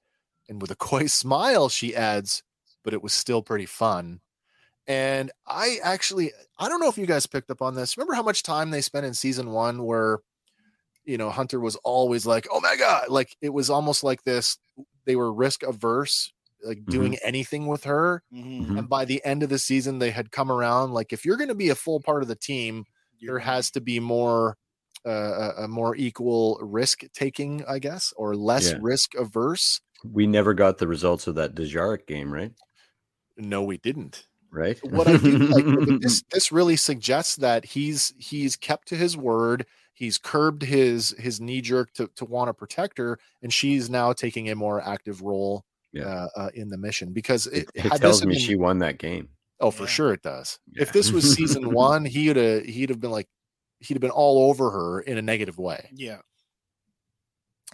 And 0.48 0.60
with 0.60 0.70
a 0.70 0.76
coy 0.76 1.06
smile, 1.06 1.70
she 1.70 1.96
adds, 1.96 2.42
but 2.84 2.92
it 2.92 3.02
was 3.02 3.14
still 3.14 3.42
pretty 3.42 3.66
fun. 3.66 4.20
And 4.90 5.30
I 5.46 5.78
actually, 5.84 6.32
I 6.58 6.68
don't 6.68 6.80
know 6.80 6.88
if 6.88 6.98
you 6.98 7.06
guys 7.06 7.26
picked 7.26 7.50
up 7.50 7.62
on 7.62 7.74
this. 7.76 7.96
Remember 7.96 8.14
how 8.14 8.22
much 8.24 8.42
time 8.42 8.70
they 8.70 8.80
spent 8.80 9.06
in 9.06 9.14
season 9.14 9.50
one 9.50 9.84
where, 9.84 10.18
you 11.04 11.16
know, 11.16 11.30
Hunter 11.30 11.60
was 11.60 11.76
always 11.76 12.26
like, 12.26 12.48
oh 12.50 12.60
my 12.60 12.74
God. 12.76 13.08
Like 13.08 13.36
it 13.40 13.50
was 13.50 13.70
almost 13.70 14.02
like 14.02 14.24
this. 14.24 14.58
They 15.04 15.14
were 15.14 15.32
risk 15.32 15.62
averse, 15.62 16.32
like 16.64 16.84
doing 16.86 17.16
anything 17.24 17.66
with 17.68 17.84
her. 17.84 18.22
Mhm. 18.32 18.66
Mhm. 18.66 18.78
And 18.78 18.88
by 18.88 19.04
the 19.04 19.24
end 19.24 19.42
of 19.44 19.48
the 19.48 19.58
season, 19.60 19.98
they 20.00 20.10
had 20.10 20.32
come 20.32 20.50
around. 20.50 20.92
Like 20.92 21.12
if 21.12 21.24
you're 21.24 21.36
going 21.36 21.48
to 21.48 21.54
be 21.54 21.68
a 21.70 21.74
full 21.76 22.00
part 22.00 22.22
of 22.22 22.28
the 22.28 22.34
team, 22.36 22.84
there 23.22 23.38
has 23.38 23.70
to 23.72 23.80
be 23.80 24.00
more 24.00 24.56
uh, 25.06 25.52
a, 25.56 25.64
a 25.64 25.68
more 25.68 25.96
equal 25.96 26.58
risk 26.60 27.04
taking, 27.14 27.64
I 27.66 27.78
guess, 27.78 28.12
or 28.16 28.34
less 28.36 28.72
Yeah. 28.72 28.78
risk 28.82 29.14
averse. 29.14 29.80
we 30.04 30.26
never 30.26 30.52
got 30.52 30.76
the 30.78 30.86
results 30.88 31.26
of 31.26 31.34
that 31.36 31.54
Dejarik 31.54 32.06
game, 32.06 32.30
right? 32.32 32.52
No, 33.38 33.62
we 33.62 33.78
didn't. 33.78 34.26
Right. 34.52 34.78
What 34.82 35.06
I 35.06 35.16
do 35.16 35.38
like 35.38 36.00
this 36.00 36.22
this 36.32 36.50
really 36.50 36.76
suggests 36.76 37.36
that 37.36 37.64
he's 37.64 38.12
he's 38.18 38.56
kept 38.56 38.88
to 38.88 38.96
his 38.96 39.16
word. 39.16 39.64
He's 39.94 40.18
curbed 40.18 40.62
his 40.62 41.10
his 41.18 41.40
knee 41.40 41.60
jerk 41.60 41.92
to 41.94 42.08
to 42.16 42.24
want 42.24 42.48
to 42.48 42.54
protect 42.54 42.98
her, 42.98 43.18
and 43.42 43.52
she's 43.52 43.88
now 43.88 44.12
taking 44.12 44.50
a 44.50 44.56
more 44.56 44.80
active 44.80 45.22
role 45.22 45.64
Yeah. 45.92 46.04
uh, 46.04 46.28
uh, 46.36 46.50
in 46.54 46.68
the 46.68 46.78
mission 46.78 47.12
because 47.12 47.46
it, 47.46 47.68
it, 47.74 47.82
had 47.82 47.92
this 47.92 48.00
tells 48.00 48.24
me 48.26 48.34
been- 48.34 48.42
she 48.42 48.56
won 48.56 48.78
that 48.78 48.98
game. 48.98 49.28
Oh, 49.60 49.70
for 49.70 49.82
Yeah. 49.82 49.88
sure 49.90 50.12
it 50.14 50.22
does. 50.22 50.58
If 50.74 50.92
this 50.92 51.12
was 51.12 51.32
season 51.34 51.70
one, 51.74 52.04
he'd 52.04 52.36
have 52.36 52.64
he'd 52.64 52.88
have 52.88 52.98
been 53.00 53.10
like 53.12 53.28
he'd 53.78 53.94
have 53.94 54.00
been 54.00 54.10
all 54.10 54.48
over 54.48 54.70
her 54.70 55.00
in 55.02 55.16
a 55.18 55.22
negative 55.22 55.58
way. 55.58 55.90
Yeah. 55.92 56.18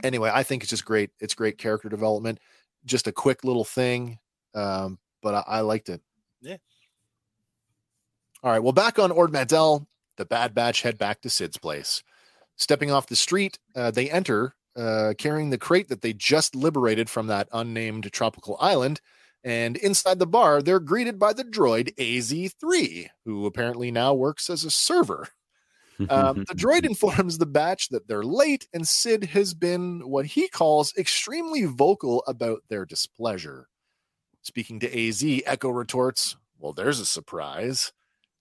Anyway, 0.03 0.31
I 0.33 0.43
think 0.43 0.63
it's 0.63 0.71
just 0.71 0.85
great. 0.85 1.11
It's 1.21 1.35
great 1.35 1.57
character 1.59 1.89
development. 1.89 2.39
Just 2.85 3.07
a 3.07 3.13
quick 3.13 3.45
little 3.45 3.65
thing, 3.65 4.19
um, 4.55 4.99
but 5.23 5.35
I, 5.35 5.45
I 5.47 5.61
liked 5.61 5.89
it. 5.89 6.03
Yeah. 6.47 6.57
All 8.45 8.53
right. 8.53 8.63
Well, 8.63 8.73
back 8.73 9.01
on 9.01 9.11
Ord 9.11 9.33
Mantell, 9.33 9.89
the 10.17 10.25
Bad 10.25 10.55
Batch 10.55 10.83
head 10.83 10.97
back 10.97 11.21
to 11.23 11.31
Sid's 11.31 11.59
place. 11.59 12.05
Stepping 12.55 12.93
off 12.93 13.09
the 13.09 13.17
street, 13.17 13.59
uh, 13.75 13.91
they 13.91 14.09
enter 14.09 14.55
uh, 14.77 15.15
carrying 15.19 15.51
the 15.51 15.59
crate 15.59 15.89
that 15.89 16.03
they 16.03 16.13
just 16.13 16.55
liberated 16.55 17.11
from 17.11 17.27
that 17.27 17.49
unnamed 17.53 18.13
tropical 18.13 18.57
island. 18.61 19.01
And 19.43 19.77
inside 19.77 20.19
the 20.21 20.27
bar, 20.27 20.63
they're 20.63 20.81
greeted 20.81 21.19
by 21.19 21.33
the 21.33 21.45
droid 21.45 21.95
AZ3, 21.97 23.09
who 23.25 23.47
apparently 23.47 23.91
now 23.91 24.15
works 24.15 24.49
as 24.49 24.65
a 24.65 24.71
server. 24.71 25.29
Um, 26.09 26.45
the 26.49 26.55
droid 26.55 26.85
informs 26.85 27.39
the 27.39 27.47
batch 27.47 27.89
that 27.89 28.07
they're 28.07 28.23
late, 28.23 28.69
and 28.73 28.87
Sid 28.87 29.25
has 29.27 29.55
been 29.55 30.09
what 30.09 30.27
he 30.27 30.47
calls 30.49 30.95
extremely 30.97 31.65
vocal 31.65 32.23
about 32.29 32.63
their 32.69 32.85
displeasure. 32.85 33.69
Speaking 34.47 34.79
to 34.79 35.09
AZ, 35.09 35.25
Echo 35.45 35.71
retorts, 35.71 36.37
Well, 36.57 36.73
there's 36.73 37.01
a 37.01 37.05
surprise. 37.05 37.93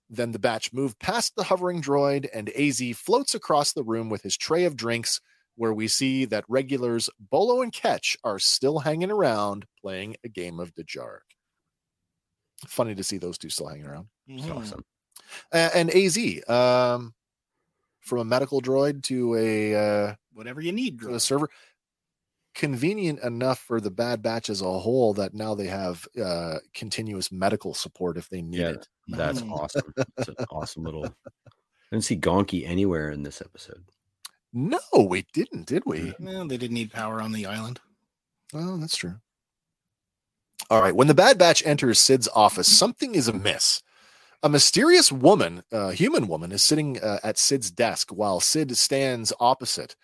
Then 0.08 0.34
the 0.34 0.40
batch 0.40 0.72
move 0.72 1.00
past 1.00 1.34
the 1.36 1.46
hovering 1.46 1.82
droid, 1.82 2.28
and 2.32 2.50
AZ 2.56 2.80
floats 2.96 3.34
across 3.34 3.74
the 3.74 3.84
room 3.84 4.08
with 4.12 4.22
his 4.22 4.38
tray 4.38 4.66
of 4.66 4.78
drinks, 4.78 5.20
where 5.56 5.74
we 5.74 5.88
see 5.88 6.26
that 6.26 6.46
regulars 6.48 7.10
Bolo 7.20 7.64
and 7.64 7.74
Ketch 7.74 8.16
are 8.24 8.38
still 8.38 8.78
hanging 8.80 9.10
around 9.10 9.66
playing 9.82 10.16
a 10.24 10.30
game 10.30 10.60
of 10.60 10.76
Dejarik. 10.76 11.22
Funny 12.68 12.94
to 12.94 13.04
see 13.04 13.18
those 13.18 13.40
two 13.40 13.50
still 13.50 13.68
hanging 13.68 13.88
around. 13.88 14.10
It's 14.28 14.46
Mhm. 14.46 14.56
awesome. 14.58 14.86
A- 15.52 15.76
and 15.76 15.90
AZ, 15.90 16.48
um, 16.48 17.16
from 18.02 18.20
a 18.20 18.26
medical 18.26 18.62
droid 18.62 19.02
to 19.06 19.34
a 19.36 19.76
uh, 20.10 20.16
Whatever 20.34 20.62
you 20.62 20.72
need, 20.72 21.00
to 21.00 21.16
a 21.16 21.20
server. 21.20 21.50
Convenient 22.56 23.20
enough 23.20 23.60
for 23.60 23.80
the 23.80 23.92
Bad 23.92 24.22
Batch 24.24 24.50
as 24.50 24.62
a 24.62 24.80
whole 24.80 25.14
that 25.16 25.34
now 25.34 25.54
they 25.54 25.68
have 25.68 26.08
uh, 26.22 26.56
continuous 26.74 27.32
medical 27.32 27.74
support 27.74 28.18
if 28.18 28.30
they 28.30 28.42
need 28.42 28.60
Yeah, 28.60 28.70
it. 28.70 28.88
That's 29.10 29.42
Mm. 29.42 29.52
awesome. 29.52 29.94
It's 30.18 30.30
an 30.30 30.36
awesome 30.50 30.84
little. 30.84 31.06
I 31.06 31.12
didn't 31.92 32.06
see 32.06 32.18
Gonky 32.18 32.66
anywhere 32.68 33.12
in 33.12 33.22
this 33.24 33.42
episode. 33.42 33.84
No, 34.54 34.80
we 35.08 35.26
didn't, 35.34 35.68
did 35.68 35.84
we? 35.86 36.14
Well, 36.20 36.48
they 36.48 36.58
didn't 36.58 36.74
need 36.76 36.92
power 36.94 37.22
on 37.22 37.34
the 37.34 37.46
island. 37.46 37.82
Oh, 38.54 38.78
that's 38.78 38.96
true. 38.96 39.16
All 40.70 40.82
right. 40.82 40.96
When 40.96 41.08
the 41.08 41.14
Bad 41.14 41.38
Batch 41.38 41.64
enters 41.66 42.00
Sid's 42.00 42.30
office, 42.34 42.68
something 42.68 43.14
is 43.16 43.28
amiss. 43.28 43.84
A 44.44 44.50
mysterious 44.50 45.12
woman, 45.12 45.64
a 45.72 45.92
human 45.92 46.28
woman, 46.28 46.52
is 46.52 46.64
sitting 46.64 47.00
uh, 47.02 47.20
at 47.24 47.38
Sid's 47.38 47.70
desk 47.70 48.12
while 48.12 48.40
Sid 48.40 48.76
stands 48.78 49.34
opposite. 49.40 49.96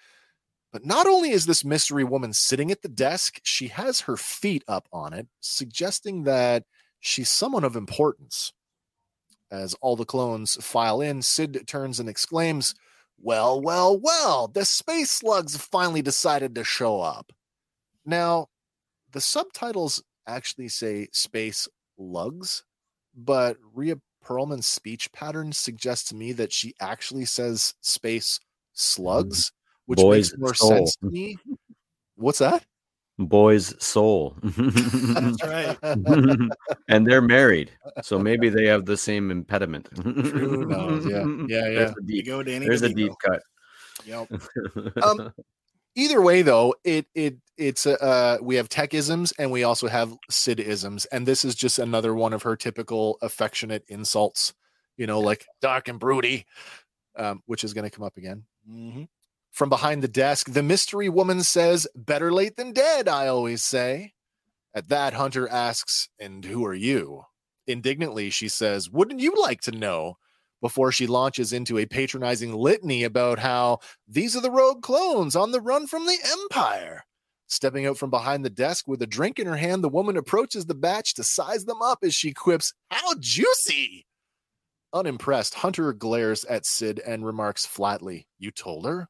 But 0.72 0.86
not 0.86 1.06
only 1.06 1.32
is 1.32 1.46
this 1.46 1.66
mystery 1.66 2.04
woman 2.04 2.32
sitting 2.34 2.72
at 2.72 2.82
the 2.82 2.90
desk, 2.90 3.42
she 3.44 3.68
has 3.68 4.02
her 4.02 4.16
feet 4.16 4.64
up 4.68 4.88
on 4.94 5.14
it, 5.14 5.28
suggesting 5.42 6.24
that 6.24 6.64
she's 7.00 7.30
someone 7.30 7.64
of 7.66 7.76
importance. 7.76 8.54
As 9.52 9.74
all 9.82 9.98
the 9.98 10.06
clones 10.06 10.56
file 10.64 11.02
in, 11.02 11.22
Sid 11.22 11.68
turns 11.68 12.00
and 12.00 12.08
exclaims, 12.08 12.74
Well, 13.20 13.62
well, 13.62 14.00
well, 14.00 14.48
the 14.48 14.64
space 14.64 15.12
slugs 15.12 15.58
finally 15.58 16.02
decided 16.02 16.56
to 16.56 16.64
show 16.64 17.02
up. 17.02 17.34
Now, 18.06 18.48
the 19.12 19.20
subtitles 19.20 20.02
actually 20.26 20.70
say 20.70 21.10
space 21.12 21.68
lugs, 21.98 22.64
but 23.14 23.58
Rhea 23.74 23.98
Perlman's 24.24 24.68
speech 24.68 25.12
pattern 25.12 25.52
suggests 25.52 26.08
to 26.10 26.16
me 26.16 26.32
that 26.34 26.54
she 26.54 26.74
actually 26.80 27.26
says 27.26 27.74
space 27.82 28.40
slugs, 28.74 29.52
which 29.92 30.00
Boys 30.00 30.32
makes 30.32 30.40
more 30.40 30.54
soul. 30.54 30.70
sense 30.70 30.96
to 30.98 31.06
me. 31.08 31.38
What's 32.16 32.40
that? 32.40 32.66
Boy's 33.20 33.74
soul. 33.84 34.36
That's 34.42 35.44
right. 35.44 35.78
and 36.88 37.06
they're 37.06 37.22
married, 37.22 37.72
so 38.02 38.18
maybe 38.18 38.50
they 38.50 38.66
have 38.66 38.86
the 38.86 38.98
same 38.98 39.30
impediment. 39.30 39.90
Who 40.04 40.66
knows? 40.66 41.06
Yeah, 41.06 41.26
yeah, 41.48 41.70
yeah. 41.70 41.80
There's 41.80 41.92
a 41.92 41.96
You 42.06 42.08
deep, 42.08 42.26
go, 42.26 42.42
Danny. 42.44 42.66
there's 42.66 42.82
a 42.82 42.90
deep 42.94 43.12
cut. 43.24 43.42
Yep. 44.06 44.32
Um, 45.04 45.34
Either 45.96 46.22
way, 46.22 46.42
though, 46.42 46.74
it 46.86 47.06
it 47.14 47.36
it's 47.58 47.86
uh 47.86 48.38
we 48.42 48.56
have 48.56 48.70
techisms 48.70 49.34
and 49.38 49.52
we 49.52 49.64
also 49.66 49.88
have 49.90 50.16
Sidisms, 50.32 51.06
and 51.12 51.28
this 51.28 51.44
is 51.44 51.54
just 51.54 51.80
another 51.80 52.16
one 52.16 52.32
of 52.32 52.42
her 52.44 52.56
typical 52.56 53.18
affectionate 53.22 53.84
insults. 53.90 54.54
You 54.96 55.06
know, 55.06 55.20
like 55.20 55.46
dark 55.62 55.90
and 55.90 56.00
broody, 56.00 56.46
um, 57.18 57.42
which 57.46 57.64
is 57.66 57.74
going 57.74 57.84
to 57.84 57.90
come 57.96 58.06
up 58.06 58.16
again. 58.18 58.46
Mhm. 58.70 59.10
From 59.52 59.70
behind 59.70 60.02
the 60.02 60.08
desk, 60.08 60.52
the 60.52 60.64
mystery 60.64 61.10
woman 61.10 61.44
says, 61.44 61.88
Better 61.94 62.32
late 62.32 62.56
than 62.56 62.72
dead, 62.72 63.08
I 63.08 63.28
always 63.28 63.62
say. 63.64 64.14
At 64.74 64.88
that, 64.90 65.14
Hunter 65.14 65.48
asks, 65.50 66.10
And 66.20 66.44
who 66.46 66.66
are 66.66 66.74
you? 66.74 67.24
Indignantly, 67.68 68.30
she 68.30 68.48
says, 68.48 68.90
Wouldn't 68.90 69.20
you 69.20 69.36
like 69.40 69.62
to 69.62 69.72
know? 69.72 70.18
Before 70.62 70.92
she 70.92 71.08
launches 71.08 71.54
into 71.54 71.80
a 71.80 71.86
patronizing 71.86 72.54
litany 72.54 73.04
about 73.04 73.40
how 73.40 73.80
these 74.08 74.36
are 74.36 74.42
the 74.42 74.52
rogue 74.52 74.84
clones 74.84 75.36
on 75.36 75.52
the 75.52 75.62
run 75.62 75.88
from 75.88 76.06
the 76.06 76.18
Empire. 76.44 77.04
Stepping 77.48 77.86
out 77.86 77.98
from 77.98 78.10
behind 78.10 78.46
the 78.46 78.50
desk 78.50 78.88
with 78.88 79.02
a 79.02 79.08
drink 79.08 79.38
in 79.38 79.48
her 79.48 79.58
hand, 79.58 79.84
the 79.84 79.90
woman 79.90 80.16
approaches 80.16 80.68
the 80.68 80.76
batch 80.76 81.16
to 81.16 81.24
size 81.24 81.66
them 81.66 81.82
up 81.82 82.00
as 82.04 82.16
she 82.16 82.32
quips, 82.32 82.74
How 82.90 83.16
juicy! 83.20 84.06
Unimpressed, 84.94 85.56
Hunter 85.56 85.92
glares 85.94 86.46
at 86.46 86.66
Sid 86.66 87.02
and 87.06 87.26
remarks 87.26 87.66
flatly, 87.66 88.28
You 88.40 88.52
told 88.52 88.86
her? 88.86 89.10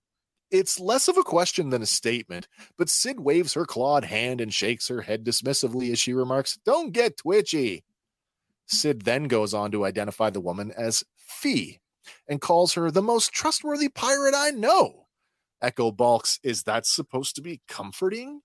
It's 0.52 0.82
less 0.82 1.08
of 1.08 1.18
a 1.18 1.24
question 1.24 1.70
than 1.70 1.82
a 1.82 1.86
statement, 1.86 2.48
but 2.78 2.90
Sid 2.90 3.22
waves 3.22 3.54
her 3.54 3.66
clawed 3.66 4.04
hand 4.04 4.42
and 4.42 4.54
shakes 4.54 4.90
her 4.90 5.02
head 5.02 5.24
dismissively 5.24 5.92
as 5.92 6.00
she 6.00 6.14
remarks, 6.14 6.60
Don't 6.66 6.92
get 6.92 7.18
twitchy. 7.18 7.86
Sid 8.66 9.04
then 9.04 9.26
goes 9.26 9.54
on 9.54 9.72
to 9.72 9.86
identify 9.86 10.30
the 10.30 10.42
woman 10.42 10.72
as 10.76 11.06
Phee 11.16 11.80
and 12.28 12.42
calls 12.42 12.74
her 12.74 12.92
the 12.92 13.02
most 13.02 13.32
trustworthy 13.32 13.88
pirate 13.88 14.34
I 14.36 14.52
know. 14.52 15.08
Echo 15.62 15.92
balks, 15.92 16.40
Is 16.44 16.64
that 16.64 16.86
supposed 16.86 17.36
to 17.36 17.42
be 17.42 17.62
comforting? 17.70 18.42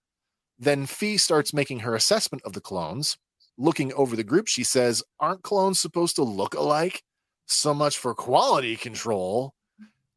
Then 0.58 0.86
Phee 0.86 1.16
starts 1.16 1.52
making 1.52 1.80
her 1.80 1.96
assessment 1.96 2.42
of 2.44 2.52
the 2.52 2.60
clones. 2.60 3.18
Looking 3.58 3.92
over 3.94 4.14
the 4.14 4.24
group, 4.24 4.46
she 4.46 4.62
says, 4.62 5.02
Aren't 5.18 5.42
clones 5.42 5.80
supposed 5.80 6.16
to 6.16 6.22
look 6.22 6.54
alike? 6.54 7.02
So 7.46 7.74
much 7.74 7.98
for 7.98 8.14
quality 8.14 8.76
control. 8.76 9.55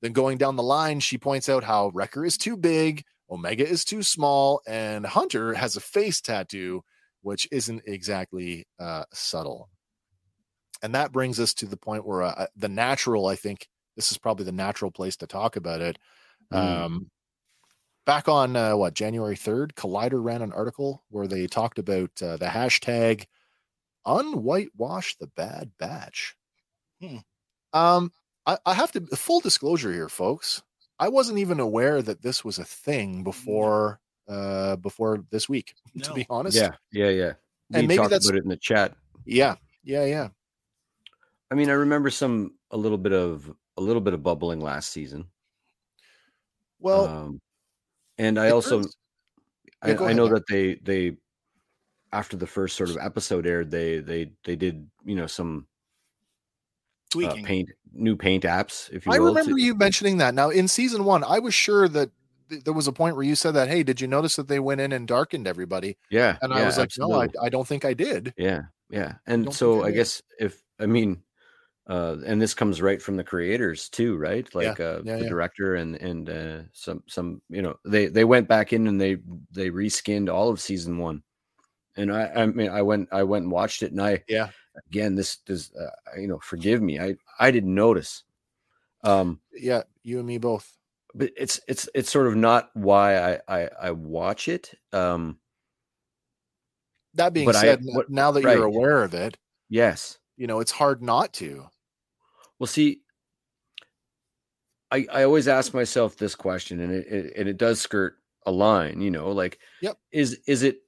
Then 0.01 0.13
going 0.13 0.37
down 0.37 0.55
the 0.55 0.63
line, 0.63 0.99
she 0.99 1.17
points 1.17 1.49
out 1.49 1.63
how 1.63 1.91
Wrecker 1.93 2.25
is 2.25 2.37
too 2.37 2.55
big, 2.55 3.03
Omega 3.29 3.67
is 3.67 3.83
too 3.83 4.01
small, 4.01 4.61
and 4.67 5.05
Hunter 5.05 5.53
has 5.53 5.75
a 5.75 5.81
face 5.81 6.21
tattoo, 6.21 6.83
which 7.21 7.47
isn't 7.51 7.83
exactly 7.85 8.65
uh, 8.79 9.03
subtle. 9.13 9.69
And 10.81 10.95
that 10.95 11.11
brings 11.11 11.39
us 11.39 11.53
to 11.55 11.65
the 11.65 11.77
point 11.77 12.07
where 12.07 12.23
uh, 12.23 12.47
the 12.55 12.69
natural, 12.69 13.27
I 13.27 13.35
think 13.35 13.67
this 13.95 14.11
is 14.11 14.17
probably 14.17 14.45
the 14.45 14.51
natural 14.51 14.91
place 14.91 15.17
to 15.17 15.27
talk 15.27 15.57
about 15.57 15.81
it. 15.81 15.99
Mm. 16.53 16.57
Um, 16.57 17.11
back 18.05 18.29
on 18.29 18.55
uh, 18.55 18.77
what 18.77 18.93
January 18.93 19.35
3rd, 19.35 19.73
Collider 19.73 20.23
ran 20.23 20.41
an 20.41 20.53
article 20.53 21.03
where 21.09 21.27
they 21.27 21.45
talked 21.47 21.77
about 21.77 22.11
uh, 22.23 22.37
the 22.37 22.45
hashtag 22.45 23.25
unwhitewash 24.07 25.17
the 25.19 25.27
bad 25.35 25.71
batch. 25.77 26.35
Hmm. 27.01 27.17
Um, 27.73 28.11
I, 28.49 28.57
I 28.65 28.73
have 28.73 28.91
to 28.93 29.01
full 29.15 29.39
disclosure 29.41 29.93
here, 29.93 30.09
folks. 30.09 30.63
I 30.99 31.07
wasn't 31.07 31.37
even 31.39 31.59
aware 31.59 32.01
that 32.01 32.21
this 32.23 32.43
was 32.43 32.57
a 32.57 32.65
thing 32.65 33.23
before 33.23 33.99
uh 34.27 34.75
before 34.77 35.23
this 35.31 35.47
week, 35.47 35.75
to 36.03 36.13
be 36.13 36.25
honest. 36.29 36.57
yeah, 36.57 36.71
yeah, 36.91 37.09
yeah. 37.09 37.33
And 37.73 37.83
we 37.83 37.87
maybe 37.87 37.97
talked 37.97 38.09
that's- 38.09 38.27
about 38.27 38.37
it 38.37 38.43
in 38.43 38.49
the 38.49 38.57
chat. 38.57 38.95
Yeah. 39.25 39.55
Yeah. 39.83 40.05
Yeah. 40.05 40.29
I 41.51 41.55
mean, 41.55 41.69
I 41.69 41.73
remember 41.73 42.09
some 42.09 42.55
a 42.71 42.77
little 42.77 42.97
bit 42.97 43.13
of 43.13 43.51
a 43.77 43.81
little 43.81 44.01
bit 44.01 44.13
of 44.13 44.23
bubbling 44.23 44.59
last 44.61 44.89
season. 44.89 45.25
Well, 46.79 47.07
um, 47.07 47.41
and 48.17 48.39
I 48.39 48.49
also 48.49 48.81
turns- 48.81 48.97
I, 49.81 49.95
I 49.95 50.13
know 50.13 50.27
that 50.27 50.47
they 50.47 50.75
they 50.75 51.17
after 52.11 52.35
the 52.35 52.47
first 52.47 52.75
sort 52.75 52.89
of 52.89 52.97
episode 52.97 53.45
aired, 53.45 53.69
they 53.69 53.99
they 53.99 54.31
they 54.43 54.55
did 54.55 54.89
you 55.05 55.15
know 55.15 55.27
some 55.27 55.67
uh, 57.15 57.35
paint 57.43 57.69
new 57.93 58.15
paint 58.15 58.43
apps. 58.43 58.91
If 58.93 59.05
you 59.05 59.11
I 59.13 59.19
will, 59.19 59.27
remember 59.27 59.55
to- 59.55 59.61
you 59.61 59.75
mentioning 59.75 60.17
that. 60.17 60.33
Now, 60.35 60.49
in 60.49 60.67
season 60.67 61.03
one, 61.05 61.23
I 61.23 61.39
was 61.39 61.53
sure 61.53 61.87
that 61.89 62.11
th- 62.49 62.63
there 62.63 62.73
was 62.73 62.87
a 62.87 62.91
point 62.91 63.15
where 63.15 63.25
you 63.25 63.35
said 63.35 63.51
that, 63.55 63.67
hey, 63.67 63.83
did 63.83 63.99
you 63.99 64.07
notice 64.07 64.35
that 64.35 64.47
they 64.47 64.59
went 64.59 64.81
in 64.81 64.91
and 64.91 65.07
darkened 65.07 65.47
everybody? 65.47 65.97
yeah, 66.09 66.37
And 66.41 66.53
I 66.53 66.59
yeah, 66.59 66.65
was 66.65 66.77
like, 66.77 66.91
no, 66.97 67.13
I. 67.13 67.27
I 67.41 67.49
don't 67.49 67.67
think 67.67 67.85
I 67.85 67.93
did. 67.93 68.33
Yeah, 68.37 68.63
yeah. 68.89 69.15
And 69.27 69.45
think 69.45 69.55
so 69.55 69.83
I 69.83 69.87
I 69.87 69.91
guess 69.91 70.21
if 70.39 70.61
I 70.79 70.85
mean 70.85 71.23
uh 71.87 72.17
and 72.27 72.39
this 72.39 72.53
comes 72.53 72.83
right 72.83 73.01
from 73.01 73.15
the 73.17 73.23
creators 73.23 73.89
too, 73.89 74.15
right? 74.17 74.47
Yeah, 74.53 74.69
Like 74.69 74.79
uh 74.79 75.01
yeah, 75.03 75.17
the 75.17 75.23
yeah. 75.23 75.29
director 75.29 75.75
and 75.75 75.95
and 75.95 76.29
uh 76.29 76.61
some 76.73 77.03
some 77.07 77.41
you 77.49 77.63
know, 77.63 77.75
they 77.85 78.05
they 78.07 78.23
went 78.25 78.47
back 78.47 78.73
in 78.73 78.85
and 78.87 79.01
they 79.01 79.17
they 79.51 79.71
reskinned 79.71 80.31
all 80.31 80.49
of 80.49 80.61
season 80.61 80.99
1. 80.99 81.23
And 81.97 82.13
I 82.13 82.27
I 82.27 82.45
mean 82.45 82.69
I 82.69 82.83
went 82.83 83.09
I 83.11 83.23
went 83.23 83.43
and 83.43 83.51
watched 83.51 83.81
it 83.81 83.91
and 83.91 83.99
I 84.01 84.23
Yeah. 84.27 84.49
Again 84.87 85.15
this 85.15 85.37
does 85.37 85.71
uh, 85.75 85.89
you 86.19 86.27
know, 86.27 86.39
forgive 86.39 86.81
me. 86.81 86.99
I 86.99 87.15
I 87.39 87.51
didn't 87.51 87.73
notice. 87.75 88.23
Um 89.03 89.39
Yeah, 89.53 89.83
you 90.03 90.17
and 90.19 90.27
me 90.27 90.37
both. 90.37 90.75
but 91.15 91.31
it's 91.37 91.59
it's 91.67 91.87
it's 91.95 92.11
sort 92.11 92.27
of 92.27 92.35
not 92.35 92.69
why 92.73 93.17
I 93.17 93.39
I, 93.47 93.69
I 93.81 93.91
watch 93.91 94.47
it. 94.47 94.73
Um 94.93 95.39
That 97.15 97.33
being 97.33 97.49
I- 97.49 97.51
said, 97.53 97.79
n- 97.79 97.93
what- 97.95 98.09
now 98.09 98.31
that 98.31 98.43
you're 98.43 98.63
aware 98.65 99.03
of 99.03 99.13
it, 99.13 99.37
yes. 99.69 100.17
you 100.37 100.47
know, 100.47 100.59
it's 100.59 100.71
hard 100.71 101.01
not 101.01 101.33
to. 101.33 101.65
Well, 102.59 102.67
see, 102.67 103.01
I 104.91 105.05
I 105.11 105.23
always 105.23 105.47
ask 105.47 105.73
myself 105.73 106.17
this 106.17 106.35
question, 106.35 106.79
and 106.81 106.91
it, 106.93 107.07
it 107.07 107.33
and 107.37 107.47
it 107.49 107.57
does 107.57 107.79
skirt 107.81 108.17
a 108.45 108.51
line, 108.51 109.01
you 109.01 109.11
know, 109.11 109.31
like 109.31 109.59
Yep. 109.81 109.97
is 110.11 110.39
is 110.47 110.63
it 110.63 110.81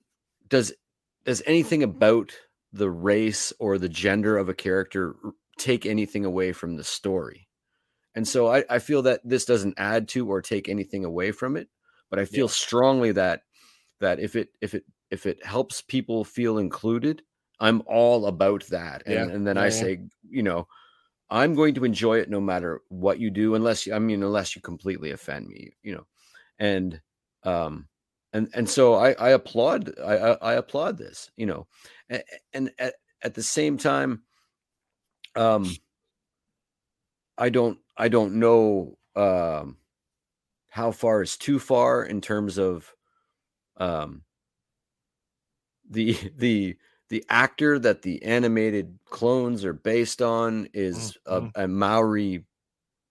does 0.48 0.74
does 1.26 1.42
anything 1.46 1.84
about 1.84 2.32
the 2.74 2.90
race 2.92 3.54
or 3.60 3.78
the 3.78 3.90
gender 3.90 4.38
of 4.38 4.50
a 4.50 4.54
character 4.54 5.16
take 5.58 5.86
anything 5.86 6.26
away 6.26 6.52
from 6.54 6.78
the 6.78 6.84
story? 6.84 7.50
And 8.16 8.28
so 8.28 8.48
I, 8.48 8.66
I 8.70 8.80
feel 8.80 9.02
that 9.04 9.22
this 9.24 9.46
doesn't 9.46 9.76
add 9.78 10.08
to 10.10 10.30
or 10.30 10.42
take 10.42 10.68
anything 10.68 11.06
away 11.06 11.32
from 11.32 11.56
it, 11.58 11.70
but 12.10 12.20
I 12.20 12.26
feel 12.26 12.48
Yeah. 12.48 12.50
strongly 12.50 13.12
that 13.14 13.44
that 14.02 14.20
if 14.20 14.36
it 14.36 14.50
if 14.62 14.76
it 14.76 14.86
if 15.12 15.26
it 15.26 15.46
helps 15.46 15.82
people 15.82 16.26
feel 16.26 16.58
included, 16.58 17.24
I'm 17.60 17.84
all 17.88 18.28
about 18.28 18.66
that. 18.68 19.04
And, 19.08 19.30
Yeah, 19.30 19.30
and 19.30 19.48
then 19.48 19.58
yeah, 19.58 19.60
I 19.60 19.70
say, 19.70 20.00
you 20.24 20.44
know, 20.44 20.68
I'm 21.30 21.56
going 21.56 21.76
to 21.76 21.86
enjoy 21.86 22.20
it 22.20 22.30
no 22.30 22.42
matter 22.42 22.82
what 22.90 23.20
you 23.20 23.30
do, 23.32 23.56
unless 23.56 23.86
you, 23.88 23.94
I 23.94 24.00
mean, 24.00 24.24
unless 24.24 24.56
you 24.56 24.62
completely 24.62 25.12
offend 25.12 25.48
me, 25.48 25.72
you 25.84 25.96
know, 25.96 26.08
and, 26.60 27.02
um, 27.44 27.90
and, 28.34 28.50
and 28.54 28.70
so 28.70 28.94
I, 28.96 29.12
I 29.14 29.30
applaud, 29.30 30.00
I, 30.00 30.18
I, 30.18 30.32
I 30.52 30.54
applaud 30.54 30.98
this, 30.98 31.32
you 31.36 31.46
know, 31.46 31.68
and, 32.10 32.24
and 32.54 32.72
at, 32.80 32.96
at 33.24 33.34
the 33.36 33.44
same 33.44 33.78
time, 33.78 34.24
um, 35.36 35.82
I 37.38 37.50
don't, 37.50 37.80
I 37.98 38.08
don't 38.08 38.36
know, 38.36 38.98
um, 39.16 39.78
how 40.70 40.92
far 40.92 41.22
is 41.22 41.38
too 41.38 41.60
far 41.60 42.04
in 42.04 42.22
terms 42.22 42.58
of, 42.60 42.96
um 43.78 44.26
the 45.90 46.14
the 46.36 46.78
the 47.10 47.24
actor 47.30 47.78
that 47.78 48.02
the 48.04 48.24
animated 48.24 48.98
clones 49.06 49.66
are 49.66 49.74
based 49.74 50.22
on 50.22 50.68
is 50.74 51.18
Mhm. 51.28 51.52
a, 51.56 51.64
a 51.64 51.68
Maori 51.68 52.46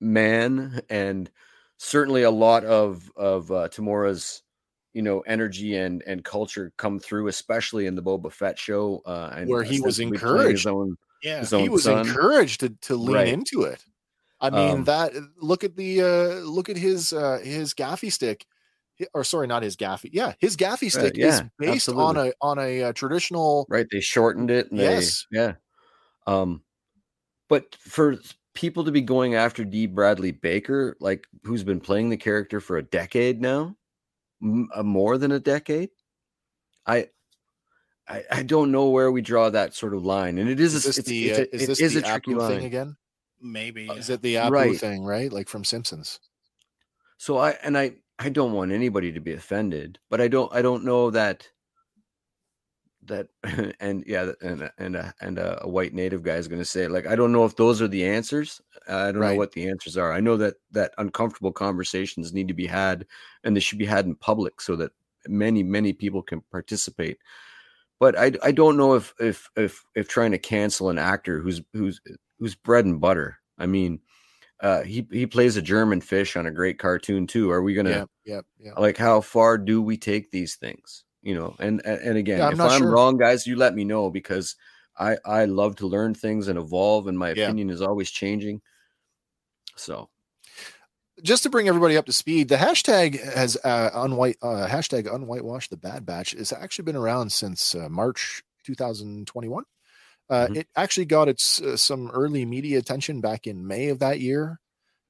man, 0.00 0.80
and 0.90 1.30
certainly 1.78 2.22
a 2.22 2.30
lot 2.32 2.64
of 2.64 3.12
of 3.16 3.52
uh, 3.52 3.68
Temuera's 3.68 4.42
you 4.92 5.02
know 5.02 5.20
energy 5.20 5.76
and 5.76 6.02
and 6.06 6.24
culture 6.24 6.72
come 6.76 6.98
through, 6.98 7.28
especially 7.28 7.86
in 7.86 7.94
the 7.94 8.02
Boba 8.02 8.32
Fett 8.32 8.58
show, 8.58 9.02
uh, 9.06 9.32
and 9.36 9.48
Where 9.48 9.62
he 9.62 9.80
was 9.80 10.00
encouraged. 10.00 10.60
His 10.60 10.66
own, 10.66 10.96
Yeah. 11.22 11.40
his 11.40 11.50
he 11.50 11.68
was 11.68 11.84
son. 11.84 12.06
encouraged 12.08 12.60
to, 12.60 12.70
to 12.70 12.96
lean 12.96 13.14
Right. 13.14 13.28
into 13.28 13.62
it. 13.62 13.84
I 14.40 14.50
mean 14.50 14.70
Um, 14.78 14.84
that 14.84 15.12
look 15.36 15.64
at 15.64 15.76
the 15.76 16.00
uh 16.02 16.34
look 16.40 16.68
at 16.70 16.76
his 16.78 17.12
uh 17.12 17.40
his 17.44 17.74
gaffi 17.74 18.10
stick 18.10 18.46
or 19.14 19.22
sorry 19.22 19.46
not 19.46 19.62
his 19.62 19.76
gaffi 19.76 20.08
yeah 20.12 20.32
his 20.40 20.56
gaffi 20.56 20.90
stick 20.90 21.16
is 21.18 21.40
yeah, 21.40 21.48
based 21.58 21.88
on 21.90 22.16
a 22.16 22.32
on 22.40 22.58
a, 22.58 22.84
uh 22.84 22.92
traditional 22.94 23.66
right? 23.68 23.86
They 23.92 24.00
shortened 24.00 24.50
it. 24.50 24.70
And 24.70 24.80
Yes. 24.80 25.26
They, 25.30 25.38
yeah. 25.38 25.52
Um, 26.26 26.62
but 27.48 27.74
for 27.76 28.16
people 28.54 28.84
to 28.84 28.90
be 28.92 29.00
going 29.02 29.34
after 29.34 29.64
D. 29.64 29.86
Bradley 29.86 30.32
Baker, 30.32 30.96
like 31.00 31.26
who's 31.44 31.62
been 31.64 31.80
playing 31.80 32.08
the 32.10 32.16
character 32.16 32.60
for 32.60 32.78
a 32.78 32.82
decade 32.82 33.40
now, 33.42 33.60
uh, 33.60 33.79
more 34.40 35.18
than 35.18 35.32
a 35.32 35.40
decade, 35.40 35.90
I. 36.86 37.08
I, 38.08 38.24
I 38.32 38.42
don't 38.42 38.72
know 38.72 38.88
where 38.88 39.12
we 39.12 39.22
draw 39.22 39.50
that 39.50 39.72
sort 39.72 39.94
of 39.94 40.04
line, 40.04 40.38
and 40.38 40.50
it 40.50 40.58
is, 40.58 40.74
is 40.74 40.84
a, 40.84 40.88
this 40.88 40.98
it's, 40.98 41.08
the 41.08 41.28
it's 41.28 41.38
uh, 41.38 41.42
a, 41.42 41.54
is 41.54 41.66
this 41.68 41.80
is 41.80 41.94
the 41.94 42.00
a 42.00 42.02
tricky 42.02 42.32
Apu 42.32 42.38
line. 42.38 42.50
thing 42.56 42.64
again 42.64 42.96
Maybe. 43.40 43.88
Uh, 43.88 43.92
yeah. 43.94 43.98
is 44.00 44.10
it 44.10 44.20
the 44.20 44.34
Apu 44.34 44.50
Right. 44.50 44.76
thing 44.76 45.04
right 45.04 45.32
like 45.32 45.48
from 45.48 45.62
Simpsons 45.62 46.18
So 47.18 47.38
I 47.38 47.50
and 47.62 47.78
I 47.78 47.92
I 48.18 48.28
don't 48.30 48.52
want 48.52 48.72
anybody 48.72 49.12
to 49.12 49.20
be 49.20 49.32
offended, 49.34 50.00
but 50.10 50.20
I 50.20 50.26
don't 50.26 50.52
I 50.52 50.60
don't 50.60 50.84
know 50.84 51.10
that 51.12 51.48
that 53.06 53.28
and 53.80 54.04
yeah 54.06 54.32
and 54.42 54.70
and 54.78 54.96
a, 54.96 55.14
and 55.20 55.38
a, 55.38 55.62
a 55.64 55.68
white 55.68 55.94
native 55.94 56.22
guy 56.22 56.36
is 56.36 56.48
going 56.48 56.60
to 56.60 56.64
say 56.64 56.88
like 56.88 57.06
I 57.06 57.16
don't 57.16 57.32
know 57.32 57.44
if 57.44 57.56
those 57.56 57.80
are 57.82 57.88
the 57.88 58.04
answers. 58.06 58.60
I 58.88 59.12
don't 59.12 59.18
Right. 59.18 59.30
know 59.32 59.36
what 59.38 59.52
the 59.52 59.68
answers 59.68 59.96
are. 59.96 60.12
I 60.12 60.20
know 60.20 60.36
that 60.36 60.54
that 60.72 60.92
uncomfortable 60.98 61.52
conversations 61.52 62.32
need 62.32 62.48
to 62.48 62.54
be 62.54 62.66
had 62.66 63.06
and 63.44 63.56
they 63.56 63.60
should 63.60 63.78
be 63.78 63.86
had 63.86 64.06
in 64.06 64.14
public 64.16 64.60
so 64.60 64.76
that 64.76 64.92
many 65.26 65.62
many 65.62 65.92
people 65.92 66.22
can 66.22 66.42
participate. 66.50 67.18
But 67.98 68.18
I 68.18 68.32
I 68.42 68.52
don't 68.52 68.76
know 68.76 68.94
if 68.94 69.14
if 69.20 69.48
if 69.56 69.84
if 69.94 70.08
trying 70.08 70.32
to 70.32 70.38
cancel 70.38 70.90
an 70.90 70.98
actor 70.98 71.40
who's 71.40 71.60
who's 71.74 72.00
who's 72.38 72.54
bread 72.54 72.84
and 72.86 73.00
butter. 73.00 73.38
I 73.58 73.66
mean, 73.66 74.00
uh, 74.60 74.82
he 74.82 75.06
he 75.12 75.26
plays 75.26 75.56
a 75.56 75.62
German 75.62 76.00
fish 76.00 76.36
on 76.36 76.46
a 76.46 76.50
great 76.50 76.78
cartoon 76.78 77.26
too. 77.26 77.50
Are 77.50 77.62
we 77.62 77.74
gonna 77.74 77.90
yeah 77.90 78.04
yeah 78.24 78.40
yeah 78.58 78.72
like 78.78 78.96
how 78.96 79.20
far 79.20 79.58
do 79.58 79.82
we 79.82 79.96
take 79.98 80.30
these 80.30 80.56
things? 80.56 81.04
You 81.22 81.34
know, 81.34 81.54
and 81.58 81.84
and, 81.84 82.16
again, 82.16 82.40
Yeah, 82.40 82.48
I'm 82.48 82.54
if 82.54 82.64
I'm 82.64 82.70
sure. 82.78 82.90
wrong, 82.90 83.18
guys, 83.18 83.46
you 83.46 83.56
let 83.56 83.74
me 83.74 83.84
know 83.84 84.10
because 84.10 84.56
I 84.98 85.18
I 85.24 85.44
love 85.44 85.76
to 85.76 85.86
learn 85.86 86.14
things 86.14 86.48
and 86.48 86.58
evolve, 86.58 87.06
and 87.08 87.18
my 87.18 87.28
Yeah. 87.34 87.42
opinion 87.42 87.70
is 87.70 87.82
always 87.82 88.10
changing. 88.10 88.62
So 89.76 90.10
just 91.22 91.42
to 91.42 91.50
bring 91.50 91.68
everybody 91.68 91.96
up 91.96 92.06
to 92.06 92.12
speed, 92.12 92.48
the 92.48 92.56
hashtag 92.56 93.20
has 93.34 93.56
uh, 93.64 93.90
unwhite 93.94 94.36
uh, 94.42 94.66
hashtag 94.68 95.06
unwhitewash 95.06 95.68
the 95.68 95.76
bad 95.76 96.06
batch 96.06 96.32
has 96.32 96.52
actually 96.52 96.84
been 96.84 96.96
around 96.96 97.30
since 97.32 97.74
uh, 97.74 97.88
March 97.88 98.42
2021. 98.64 99.64
Uh, 100.30 100.48
Mhm. 100.48 100.56
It 100.56 100.68
actually 100.76 101.06
got 101.06 101.28
its 101.28 101.60
uh, 101.60 101.76
some 101.76 102.10
early 102.12 102.44
media 102.46 102.78
attention 102.78 103.20
back 103.20 103.46
in 103.46 103.66
May 103.66 103.88
of 103.88 103.98
that 103.98 104.20
year. 104.20 104.60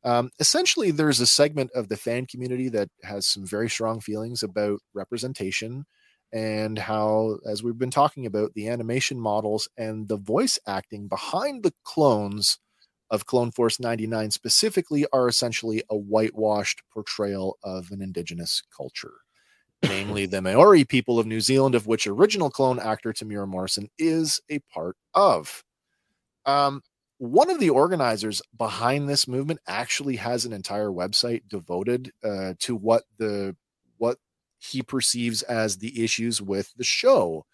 Um, 0.04 0.30
essentially, 0.40 0.90
there's 0.92 1.20
a 1.20 1.26
segment 1.26 1.70
of 1.74 1.88
the 1.88 1.96
fan 1.96 2.26
community 2.26 2.68
that 2.70 2.90
has 3.04 3.26
some 3.26 3.46
very 3.46 3.70
strong 3.70 4.00
feelings 4.00 4.42
about 4.42 4.80
representation 4.94 5.86
and 6.32 6.78
how, 6.78 7.38
as 7.46 7.62
we've 7.62 7.78
been 7.78 7.90
talking 7.90 8.26
about, 8.26 8.54
the 8.54 8.68
animation 8.68 9.18
models 9.18 9.68
and 9.76 10.08
the 10.08 10.16
voice 10.16 10.58
acting 10.66 11.08
behind 11.08 11.62
the 11.62 11.74
clones 11.84 12.58
of 13.10 13.26
Clone 13.26 13.50
Force 13.50 13.80
99 13.80 14.30
specifically 14.30 15.06
are 15.12 15.28
essentially 15.28 15.82
a 15.90 15.96
whitewashed 15.96 16.82
portrayal 16.92 17.58
of 17.64 17.90
an 17.90 18.00
indigenous 18.00 18.62
culture, 18.74 19.14
namely 19.82 20.26
the 20.26 20.40
Maori 20.40 20.84
people 20.84 21.18
of 21.18 21.26
New 21.26 21.40
Zealand, 21.40 21.74
of 21.74 21.86
which 21.86 22.06
original 22.06 22.50
clone 22.50 22.78
actor 22.78 23.12
Temuera 23.12 23.48
Morrison 23.48 23.88
is 23.98 24.40
a 24.48 24.60
part 24.72 24.96
of. 25.14 25.64
Um, 26.46 26.82
one 27.18 27.50
of 27.50 27.58
the 27.58 27.70
organizers 27.70 28.40
behind 28.56 29.08
this 29.08 29.28
movement 29.28 29.60
actually 29.66 30.16
has 30.16 30.44
an 30.44 30.52
entire 30.52 30.88
website 30.88 31.42
devoted 31.48 32.12
uh, 32.24 32.54
to 32.60 32.74
what 32.76 33.02
the 33.18 33.54
what 33.98 34.16
he 34.60 34.82
perceives 34.82 35.42
as 35.42 35.78
the 35.78 36.04
issues 36.04 36.40
with 36.40 36.72
the 36.76 36.84
show. 36.84 37.44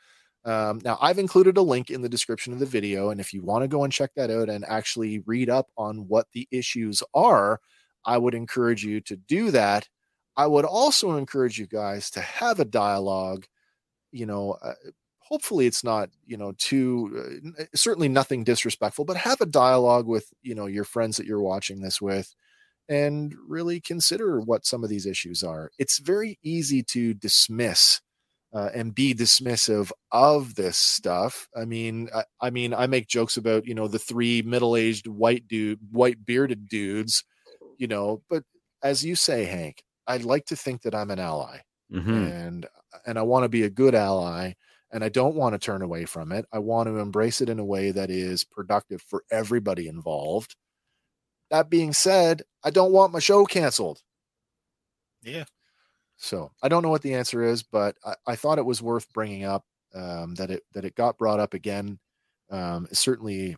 Um, 0.45 0.81
now, 0.85 0.99
I've 1.01 1.19
included 1.19 1.57
a 1.57 1.63
link 1.63 1.91
in 1.91 2.03
the 2.03 2.09
description 2.09 2.53
of 2.53 2.59
the 2.59 2.67
video, 2.67 3.11
and 3.11 3.21
if 3.21 3.33
you 3.33 3.43
want 3.43 3.63
to 3.63 3.69
go 3.69 3.85
and 3.85 3.93
check 3.93 4.11
that 4.17 4.31
out 4.31 4.49
and 4.49 4.65
actually 4.69 5.21
read 5.27 5.49
up 5.49 5.69
on 5.77 6.07
what 6.09 6.27
the 6.33 6.47
issues 6.51 7.03
are, 7.15 7.61
I 8.05 8.19
would 8.19 8.35
encourage 8.35 8.85
you 8.85 9.01
to 9.03 9.17
do 9.17 9.51
that. 9.53 9.89
I 10.37 10.47
would 10.47 10.65
also 10.65 11.17
encourage 11.17 11.59
you 11.59 11.67
guys 11.67 12.11
to 12.11 12.21
have 12.21 12.61
a 12.61 12.65
dialogue. 12.65 13.47
You 14.13 14.27
know, 14.27 14.53
uh, 14.63 14.75
hopefully 15.19 15.67
it's 15.67 15.83
not 15.83 16.11
you 16.27 16.37
know 16.37 16.53
too 16.59 17.51
uh, 17.59 17.65
certainly 17.75 18.09
nothing 18.09 18.45
disrespectful, 18.45 19.05
but 19.05 19.17
have 19.17 19.41
a 19.41 19.47
dialogue 19.47 20.07
with 20.07 20.33
you 20.43 20.55
know 20.55 20.67
your 20.67 20.85
friends 20.85 21.17
that 21.17 21.27
you're 21.27 21.41
watching 21.41 21.81
this 21.81 22.01
with, 22.01 22.35
and 22.89 23.34
really 23.47 23.80
consider 23.80 24.41
what 24.41 24.66
some 24.66 24.84
of 24.84 24.91
these 24.91 25.07
issues 25.07 25.43
are. 25.43 25.70
It's 25.78 25.99
very 25.99 26.39
easy 26.43 26.82
to 26.84 27.14
dismiss 27.14 28.01
uh, 28.55 28.70
and 28.74 28.95
be 28.95 29.14
dismissive 29.14 29.91
of 30.12 30.55
this 30.55 30.78
stuff. 30.78 31.49
I 31.55 31.64
mean, 31.64 32.09
I, 32.14 32.24
I 32.41 32.51
mean, 32.51 32.72
I 32.72 32.87
make 32.87 33.07
jokes 33.07 33.37
about 33.37 33.66
you 33.66 33.74
know 33.74 33.89
the 33.89 33.99
three 33.99 34.43
middle-aged 34.43 35.07
white 35.07 35.47
dude, 35.47 35.78
white 35.91 36.24
bearded 36.24 36.68
dudes, 36.68 37.24
you 37.76 37.87
know. 37.87 38.22
But 38.30 38.45
as 38.82 39.05
you 39.05 39.14
say, 39.14 39.45
Hank, 39.45 39.82
I'd 40.07 40.24
like 40.24 40.47
to 40.47 40.57
think 40.57 40.82
that 40.82 40.95
I'm 40.95 41.11
an 41.11 41.18
ally, 41.18 41.59
mhm. 41.93 42.30
and 42.30 42.66
and 43.07 43.18
I 43.18 43.22
want 43.22 43.45
to 43.45 43.49
be 43.49 43.64
a 43.64 43.70
good 43.70 43.95
ally, 43.95 44.53
and 44.91 45.05
I 45.05 45.09
don't 45.11 45.37
want 45.37 45.55
to 45.55 45.59
turn 45.59 45.82
away 45.82 46.05
from 46.07 46.32
it. 46.32 46.47
I 46.53 46.59
want 46.61 46.87
to 46.89 46.99
embrace 46.99 47.41
it 47.41 47.49
in 47.49 47.59
a 47.59 47.64
way 47.64 47.91
that 47.91 48.11
is 48.11 48.45
productive 48.45 49.03
for 49.03 49.22
everybody 49.30 49.89
involved. 49.89 50.57
That 51.51 51.68
being 51.68 51.93
said, 51.93 52.43
I 52.67 52.71
don't 52.71 52.93
want 52.93 53.12
my 53.12 53.21
show 53.21 53.45
canceled. 53.47 54.03
Yeah. 55.23 55.45
So 56.17 56.51
I 56.62 56.69
don't 56.69 56.83
know 56.83 56.89
what 56.91 57.03
the 57.03 57.14
answer 57.14 57.43
is, 57.43 57.62
but 57.62 57.97
I, 58.05 58.14
I 58.27 58.37
thought 58.37 58.59
it 58.59 58.67
was 58.67 58.83
worth 58.83 59.11
bringing 59.12 59.45
up 59.45 59.64
um, 59.95 60.35
that 60.35 60.51
it 60.51 60.64
that 60.75 60.85
it 60.85 60.95
got 60.97 61.17
brought 61.17 61.41
up 61.41 61.55
again. 61.55 61.99
Um, 62.51 62.87
it 62.91 62.97
certainly 62.97 63.57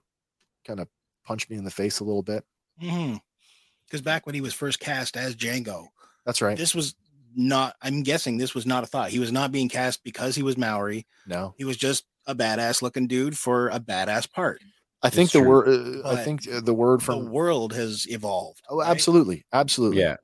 kind 0.66 0.78
of 0.78 0.88
punched 1.24 1.48
me 1.50 1.56
in 1.56 1.64
the 1.64 1.70
face 1.70 2.00
a 2.00 2.04
little 2.04 2.22
bit. 2.22 2.44
Because 2.78 4.02
back 4.02 4.26
when 4.26 4.34
he 4.34 4.40
was 4.40 4.52
first 4.54 4.78
cast 4.80 5.16
as 5.16 5.34
Jango, 5.34 5.86
That's 6.26 6.42
right. 6.42 6.56
this 6.56 6.74
was 6.74 6.94
not, 7.34 7.74
I'm 7.82 8.02
guessing 8.02 8.36
this 8.38 8.54
was 8.54 8.66
not 8.66 8.84
a 8.84 8.86
thought. 8.86 9.10
He 9.10 9.18
was 9.18 9.32
not 9.32 9.52
being 9.52 9.68
cast 9.68 10.02
because 10.04 10.34
he 10.34 10.42
was 10.42 10.56
Maori. 10.56 11.06
No, 11.26 11.54
He 11.58 11.64
was 11.64 11.76
just 11.76 12.04
a 12.26 12.34
badass 12.34 12.82
looking 12.82 13.06
dude 13.06 13.36
for 13.38 13.68
a 13.68 13.80
badass 13.80 14.30
part. 14.30 14.60
I 15.02 15.10
think 15.10 15.30
the 15.30 15.40
true. 15.40 15.48
word. 15.48 16.04
Uh, 16.04 16.08
I 16.08 16.16
think 16.16 16.48
uh, 16.50 16.60
the 16.60 16.74
word 16.74 17.02
from 17.02 17.24
The 17.24 17.30
world 17.30 17.72
has 17.74 18.06
evolved. 18.08 18.62
Oh, 18.68 18.78
right? 18.78 18.88
absolutely, 18.88 19.44
absolutely. 19.52 20.00
yeah, 20.00 20.16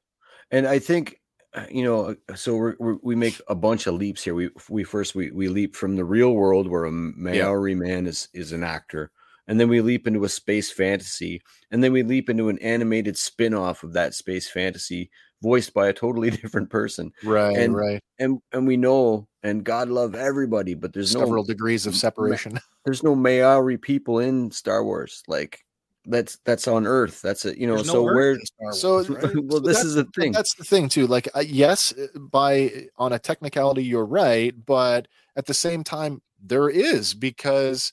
and 0.50 0.66
I 0.66 0.78
think 0.78 1.20
uh, 1.54 1.66
you 1.70 1.84
know. 1.84 2.16
So 2.34 2.56
we're, 2.56 2.74
we're, 2.78 2.96
we 3.02 3.14
make 3.14 3.40
a 3.48 3.54
bunch 3.54 3.86
of 3.86 3.94
leaps 3.94 4.24
here. 4.24 4.34
We 4.34 4.50
we 4.68 4.82
first 4.82 5.14
we 5.14 5.30
we 5.30 5.48
leap 5.48 5.76
from 5.76 5.96
the 5.96 6.04
real 6.04 6.34
world 6.34 6.68
where 6.68 6.84
a 6.84 6.92
Maori 6.92 7.74
man 7.74 8.06
is 8.06 8.28
is 8.34 8.52
an 8.52 8.64
actor, 8.64 9.12
and 9.46 9.60
then 9.60 9.68
we 9.68 9.80
leap 9.80 10.06
into 10.06 10.24
a 10.24 10.28
space 10.28 10.72
fantasy, 10.72 11.40
and 11.70 11.82
then 11.82 11.92
we 11.92 12.02
leap 12.02 12.28
into 12.28 12.48
an 12.48 12.58
animated 12.58 13.16
spin-off 13.16 13.84
of 13.84 13.92
that 13.92 14.14
space 14.14 14.48
fantasy 14.48 15.10
voiced 15.44 15.74
by 15.74 15.88
a 15.88 15.92
totally 15.92 16.30
different 16.42 16.70
person. 16.70 17.12
Right, 17.22 17.56
And 17.56 17.76
right. 17.76 18.02
And 18.18 18.40
and 18.52 18.66
we 18.66 18.76
know, 18.76 19.28
and 19.42 19.62
God 19.62 19.88
love 19.88 20.14
everybody, 20.14 20.74
but 20.74 20.92
there's 20.92 21.12
Several 21.12 21.44
no 21.44 21.46
degrees 21.46 21.86
of 21.86 21.94
separation. 21.94 22.58
there's 22.84 23.02
no 23.02 23.14
Maori 23.14 23.78
people 23.78 24.18
in 24.18 24.50
Star 24.50 24.82
Wars. 24.82 25.22
Like 25.28 25.64
that's 26.06 26.38
that's 26.44 26.66
on 26.66 26.86
Earth. 26.86 27.20
That's 27.22 27.44
it. 27.44 27.58
You 27.58 27.66
know. 27.66 27.76
There's 27.76 27.88
no 27.88 27.92
so 27.92 28.08
Earth 28.08 28.14
where? 28.14 28.32
in 28.32 28.72
So, 28.72 29.04
right? 29.04 29.22
well, 29.44 29.60
So 29.60 29.60
this 29.60 29.84
is 29.84 29.94
the 29.94 30.04
thing. 30.16 30.32
That's 30.32 30.54
the 30.54 30.64
thing 30.64 30.88
too. 30.88 31.06
Like, 31.06 31.28
uh, 31.34 31.40
yes, 31.40 31.92
uh, 31.92 32.18
by 32.18 32.88
on 32.96 33.12
a 33.12 33.18
technicality, 33.18 33.84
you're 33.84 34.06
right, 34.06 34.54
but 34.64 35.06
at 35.36 35.46
the 35.46 35.54
same 35.54 35.84
time, 35.84 36.22
there 36.42 36.68
is 36.68 37.14
because 37.14 37.92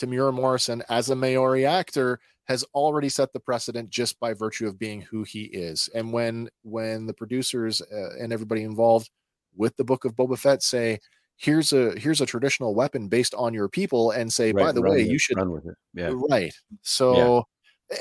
Temuera 0.00 0.32
Morrison, 0.32 0.82
as 0.88 1.08
a 1.08 1.16
Maori 1.16 1.64
actor, 1.64 2.20
has 2.46 2.64
already 2.74 3.08
set 3.08 3.32
the 3.32 3.40
precedent 3.40 3.90
just 3.90 4.18
by 4.20 4.32
virtue 4.32 4.66
of 4.66 4.78
being 4.78 5.00
who 5.00 5.24
he 5.24 5.44
is. 5.44 5.88
And 5.94 6.12
when 6.12 6.48
when 6.62 7.06
the 7.06 7.14
producers 7.14 7.82
uh, 7.82 8.16
and 8.18 8.32
everybody 8.32 8.62
involved 8.62 9.10
with 9.56 9.76
the 9.76 9.84
book 9.84 10.04
of 10.04 10.14
Boba 10.14 10.38
Fett 10.38 10.62
say, 10.62 11.00
"Here's 11.36 11.72
a 11.72 11.98
here's 11.98 12.20
a 12.20 12.26
traditional 12.26 12.74
weapon 12.74 13.08
based 13.08 13.34
on 13.34 13.52
your 13.52 13.68
people," 13.68 14.12
and 14.12 14.32
say, 14.32 14.52
"By 14.52 14.72
the 14.72 14.82
way, 14.82 14.98
with- 14.98 15.08
you 15.08 15.18
should 15.18 15.36
run 15.36 15.50
with 15.50 15.66
it. 15.66 15.74
Yeah. 15.94 16.12
Right. 16.30 16.54
So 16.82 17.46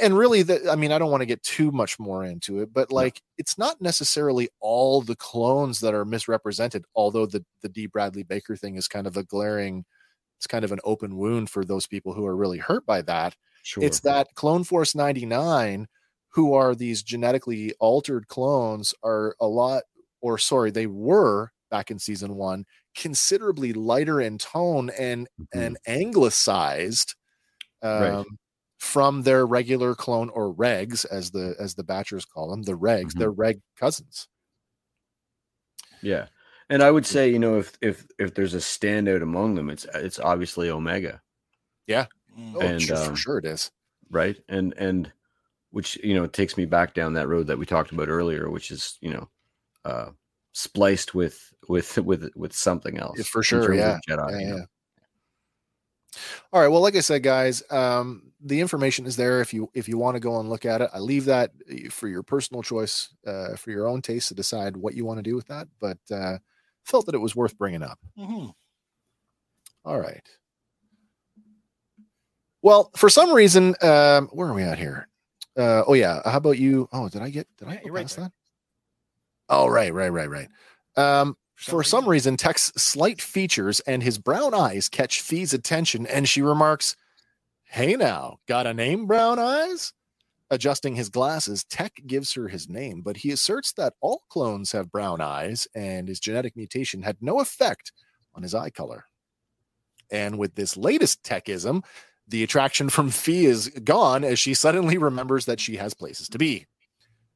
and 0.01 0.17
really 0.17 0.41
the 0.41 0.69
i 0.71 0.75
mean 0.75 0.91
i 0.91 0.97
don't 0.97 1.11
want 1.11 1.21
to 1.21 1.27
get 1.27 1.41
too 1.43 1.71
much 1.71 1.99
more 1.99 2.23
into 2.23 2.59
it 2.59 2.73
but 2.73 2.91
like 2.91 3.21
it's 3.37 3.57
not 3.57 3.79
necessarily 3.81 4.49
all 4.59 5.01
the 5.01 5.15
clones 5.15 5.79
that 5.79 5.93
are 5.93 6.05
misrepresented 6.05 6.83
although 6.95 7.25
the 7.25 7.43
the 7.61 7.69
d 7.69 7.85
bradley 7.85 8.23
baker 8.23 8.55
thing 8.55 8.75
is 8.75 8.87
kind 8.87 9.05
of 9.05 9.17
a 9.17 9.23
glaring 9.23 9.85
it's 10.37 10.47
kind 10.47 10.65
of 10.65 10.71
an 10.71 10.79
open 10.83 11.15
wound 11.17 11.49
for 11.49 11.63
those 11.63 11.85
people 11.85 12.13
who 12.13 12.25
are 12.25 12.35
really 12.35 12.57
hurt 12.57 12.85
by 12.85 13.01
that 13.01 13.35
Sure. 13.65 13.89
it's 13.89 14.01
that 14.01 14.27
clone 14.35 14.63
force 14.63 14.95
99 14.95 15.87
who 16.29 16.53
are 16.53 16.75
these 16.75 17.03
genetically 17.03 17.73
altered 17.79 18.27
clones 18.27 18.93
are 19.03 19.35
a 19.41 19.47
lot 19.47 19.83
or 20.21 20.37
sorry 20.37 20.71
they 20.71 20.87
were 20.87 21.51
back 21.71 21.91
in 21.91 21.99
season 21.99 22.35
one 22.35 22.65
considerably 22.95 23.73
lighter 23.73 24.21
in 24.21 24.37
tone 24.37 24.89
and 24.99 25.27
Mhm. 25.37 25.47
and 25.53 25.77
anglicized 25.87 27.15
um, 27.83 28.23
Right. 28.23 28.25
from 28.79 29.23
their 29.23 29.45
regular 29.47 29.95
clone 29.95 30.29
or 30.31 30.53
regs 30.55 31.05
as 31.11 31.31
the 31.31 31.55
as 31.59 31.75
the 31.75 31.83
batchers 31.83 32.27
call 32.27 32.49
them 32.51 32.63
the 32.63 32.73
regs 32.77 33.13
Mhm. 33.13 33.17
they're 33.17 33.31
reg 33.31 33.61
cousins 33.77 34.27
Yeah, 36.01 36.27
and 36.69 36.81
I 36.83 36.91
would 36.91 37.05
say 37.05 37.29
you 37.29 37.39
know 37.39 37.57
if 37.59 37.77
if 37.81 38.07
if 38.19 38.33
there's 38.35 38.53
a 38.53 38.57
standout 38.57 39.21
among 39.21 39.55
them, 39.55 39.69
it's 39.69 39.85
it's 39.93 40.19
obviously 40.19 40.69
Omega, 40.69 41.21
Mm. 41.87 42.07
Oh 42.37 42.59
And, 42.61 42.81
sure, 42.81 42.97
um, 42.97 43.09
for 43.11 43.15
sure 43.15 43.37
it 43.37 43.45
is 43.45 43.71
right? 44.09 44.37
And 44.49 44.73
and 44.77 45.11
which 45.71 45.97
you 46.03 46.13
know 46.13 46.27
takes 46.27 46.57
me 46.57 46.65
back 46.65 46.93
down 46.93 47.13
that 47.13 47.27
road 47.27 47.47
that 47.47 47.57
we 47.57 47.65
talked 47.65 47.91
about 47.91 48.09
earlier, 48.09 48.49
which 48.49 48.71
is 48.71 48.97
you 49.01 49.11
know 49.11 49.29
uh 49.83 50.09
spliced 50.53 51.13
with 51.13 51.53
with 51.67 51.97
with 51.97 52.29
with 52.35 52.53
something 52.53 52.97
else 52.97 53.27
for 53.27 53.43
sure, 53.43 53.73
yeah. 53.73 53.99
Jedi. 54.07 54.31
Yeah, 54.31 54.39
you 54.39 54.47
know? 54.47 54.55
yeah. 54.57 54.65
All 56.53 56.61
right. 56.61 56.69
Well, 56.69 56.81
like 56.81 56.95
I 56.95 57.01
said, 57.01 57.23
guys, 57.23 57.61
um, 57.69 58.31
the 58.39 58.61
information 58.61 59.05
is 59.05 59.17
there 59.17 59.41
if 59.41 59.53
you 59.53 59.69
if 59.73 59.89
you 59.89 59.97
want 59.97 60.15
to 60.15 60.21
go 60.21 60.39
and 60.39 60.49
look 60.49 60.65
at 60.65 60.81
it. 60.81 60.89
I 60.93 60.99
leave 60.99 61.25
that 61.25 61.51
uh, 61.69 61.89
for 61.89 62.07
your 62.07 62.23
personal 62.23 62.63
choice, 62.63 63.09
uh, 63.27 63.57
for 63.57 63.71
your 63.71 63.87
own 63.87 64.01
taste 64.01 64.29
to 64.29 64.33
decide 64.33 64.77
what 64.77 64.93
you 64.93 65.03
want 65.03 65.17
to 65.17 65.23
do 65.23 65.35
with 65.35 65.47
that. 65.47 65.67
But 65.81 65.97
uh, 66.09 66.37
felt 66.83 67.07
that 67.07 67.15
it 67.15 67.21
was 67.21 67.35
worth 67.35 67.57
bringing 67.57 67.83
up. 67.83 67.99
Mhm. 68.17 68.53
All 69.83 69.99
right. 69.99 70.25
Well, 72.65 72.89
for 72.95 73.11
some 73.11 73.31
reason, 73.31 73.75
um, 73.83 74.27
where 74.29 74.47
are 74.47 74.53
we 74.55 74.63
at 74.63 74.79
here? 74.79 75.07
Uh, 75.55 75.83
oh 75.85 75.93
yeah. 75.93 76.21
How 76.25 76.37
about 76.37 76.57
you? 76.57 76.89
Oh, 76.91 77.07
did 77.07 77.21
I 77.21 77.29
get? 77.29 77.47
Did 77.59 77.67
I 77.67 77.73
Yeah, 77.73 77.79
you're 77.85 77.93
right 77.93 78.09
there. 78.09 78.23
that? 78.23 78.31
Oh, 79.49 79.67
right, 79.67 79.93
right, 79.93 80.09
right, 80.09 80.27
right. 80.27 80.49
Um, 80.97 81.37
for 81.53 81.83
some 81.83 82.09
reason, 82.09 82.37
Tech's 82.37 82.73
slight 82.75 83.21
features 83.21 83.81
and 83.81 84.01
his 84.01 84.17
brown 84.17 84.55
eyes 84.55 84.89
catch 84.89 85.21
Phee's 85.21 85.53
attention, 85.53 86.07
and 86.07 86.27
she 86.27 86.41
remarks, 86.41 86.95
Hey 87.65 87.95
now, 87.95 88.37
got 88.47 88.65
a 88.65 88.73
name, 88.73 89.05
Brown 89.05 89.37
Eyes? 89.37 89.93
Adjusting 90.49 90.95
his 90.95 91.09
glasses, 91.09 91.65
Tech 91.65 91.93
gives 92.07 92.33
her 92.33 92.47
his 92.47 92.67
name, 92.67 93.03
but 93.03 93.17
he 93.17 93.29
asserts 93.31 93.73
that 93.73 93.93
all 94.01 94.23
clones 94.29 94.71
have 94.71 94.91
brown 94.91 95.21
eyes, 95.21 95.67
and 95.75 96.07
his 96.07 96.19
genetic 96.19 96.55
mutation 96.55 97.03
had 97.03 97.17
no 97.21 97.41
effect 97.41 97.91
on 98.33 98.41
his 98.41 98.55
eye 98.55 98.71
color. 98.71 99.05
And 100.09 100.39
with 100.39 100.55
this 100.55 100.75
latest 100.75 101.21
Techism, 101.21 101.83
the 102.27 102.43
attraction 102.43 102.89
from 102.89 103.09
Phee 103.09 103.45
is 103.45 103.69
gone 103.83 104.23
as 104.23 104.39
she 104.39 104.53
suddenly 104.53 104.97
remembers 104.97 105.45
that 105.45 105.59
she 105.59 105.75
has 105.77 105.93
places 105.93 106.27
to 106.29 106.37
be. 106.37 106.65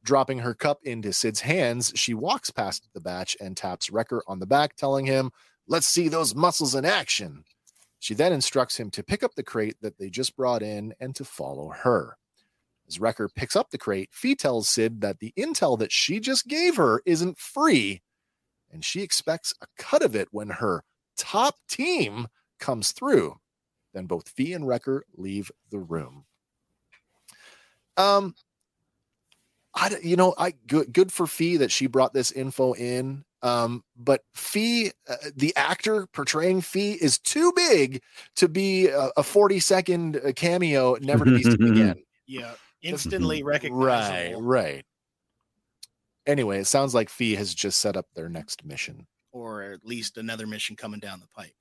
Dropping 0.03 0.39
her 0.39 0.53
cup 0.53 0.79
into 0.83 1.13
Sid's 1.13 1.41
hands, 1.41 1.91
she 1.95 2.13
walks 2.13 2.49
past 2.49 2.87
the 2.93 3.01
batch 3.01 3.35
and 3.39 3.55
taps 3.55 3.89
Wrecker 3.89 4.23
on 4.27 4.39
the 4.39 4.47
back, 4.47 4.75
telling 4.75 5.05
him, 5.05 5.31
Let's 5.67 5.87
see 5.87 6.07
those 6.07 6.33
muscles 6.33 6.73
in 6.73 6.85
action. 6.85 7.43
She 7.99 8.15
then 8.15 8.33
instructs 8.33 8.79
him 8.79 8.89
to 8.91 9.03
pick 9.03 9.23
up 9.23 9.35
the 9.35 9.43
crate 9.43 9.75
that 9.81 9.99
they 9.99 10.09
just 10.09 10.35
brought 10.35 10.63
in 10.63 10.93
and 10.99 11.15
to 11.15 11.25
follow 11.25 11.69
her. 11.69 12.17
As 12.87 12.99
Wrecker 12.99 13.29
picks 13.29 13.55
up 13.55 13.69
the 13.69 13.77
crate, 13.77 14.09
Phee 14.11 14.35
tells 14.35 14.67
Sid 14.67 15.01
that 15.01 15.19
the 15.19 15.33
intel 15.37 15.77
that 15.77 15.91
she 15.91 16.19
just 16.19 16.47
gave 16.47 16.77
her 16.77 17.03
isn't 17.05 17.37
free, 17.37 18.01
and 18.71 18.83
she 18.83 19.01
expects 19.01 19.53
a 19.61 19.67
cut 19.77 20.01
of 20.01 20.15
it 20.15 20.29
when 20.31 20.49
her 20.49 20.83
top 21.17 21.55
team 21.69 22.27
comes 22.57 22.91
through. 22.91 23.35
Then 23.93 24.05
both 24.05 24.29
Phee 24.29 24.53
and 24.53 24.67
Wrecker 24.67 25.03
leave 25.15 25.51
the 25.71 25.79
room. 25.79 26.25
Um, 27.97 28.35
I, 29.73 29.89
d- 29.89 29.95
you 30.07 30.15
know, 30.15 30.33
I 30.37 30.53
good 30.67 30.93
good 30.93 31.11
for 31.11 31.27
Phee 31.27 31.57
that 31.57 31.71
she 31.71 31.87
brought 31.87 32.13
this 32.13 32.31
info 32.31 32.73
in. 32.73 33.23
Um, 33.41 33.83
but 33.95 34.21
Phee, 34.33 34.91
uh, 35.07 35.15
the 35.35 35.55
actor 35.55 36.07
portraying 36.07 36.61
Phee, 36.61 36.93
is 36.93 37.19
too 37.19 37.53
big 37.55 38.01
to 38.35 38.47
be 38.47 38.87
a, 38.87 39.09
a 39.17 39.23
forty 39.23 39.59
second 39.59 40.17
uh, 40.17 40.31
cameo, 40.35 40.95
never 41.01 41.25
to 41.25 41.31
be 41.31 41.43
seen 41.43 41.67
again. 41.71 42.03
Yeah, 42.27 42.53
instantly 42.81 43.43
Right, 43.43 43.61
recognizable. 43.63 44.41
right. 44.41 44.85
Anyway, 46.27 46.59
it 46.59 46.67
sounds 46.67 46.93
like 46.93 47.09
Phee 47.09 47.35
has 47.35 47.55
just 47.55 47.79
set 47.79 47.97
up 47.97 48.05
their 48.13 48.29
next 48.29 48.63
mission, 48.63 49.07
Or 49.31 49.63
at 49.63 49.83
least 49.85 50.17
another 50.17 50.45
mission 50.45 50.75
coming 50.75 50.99
down 50.99 51.19
the 51.21 51.27
pipe. 51.27 51.53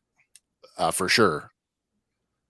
uh, 0.76 0.91
for 0.91 1.09
sure. 1.09 1.51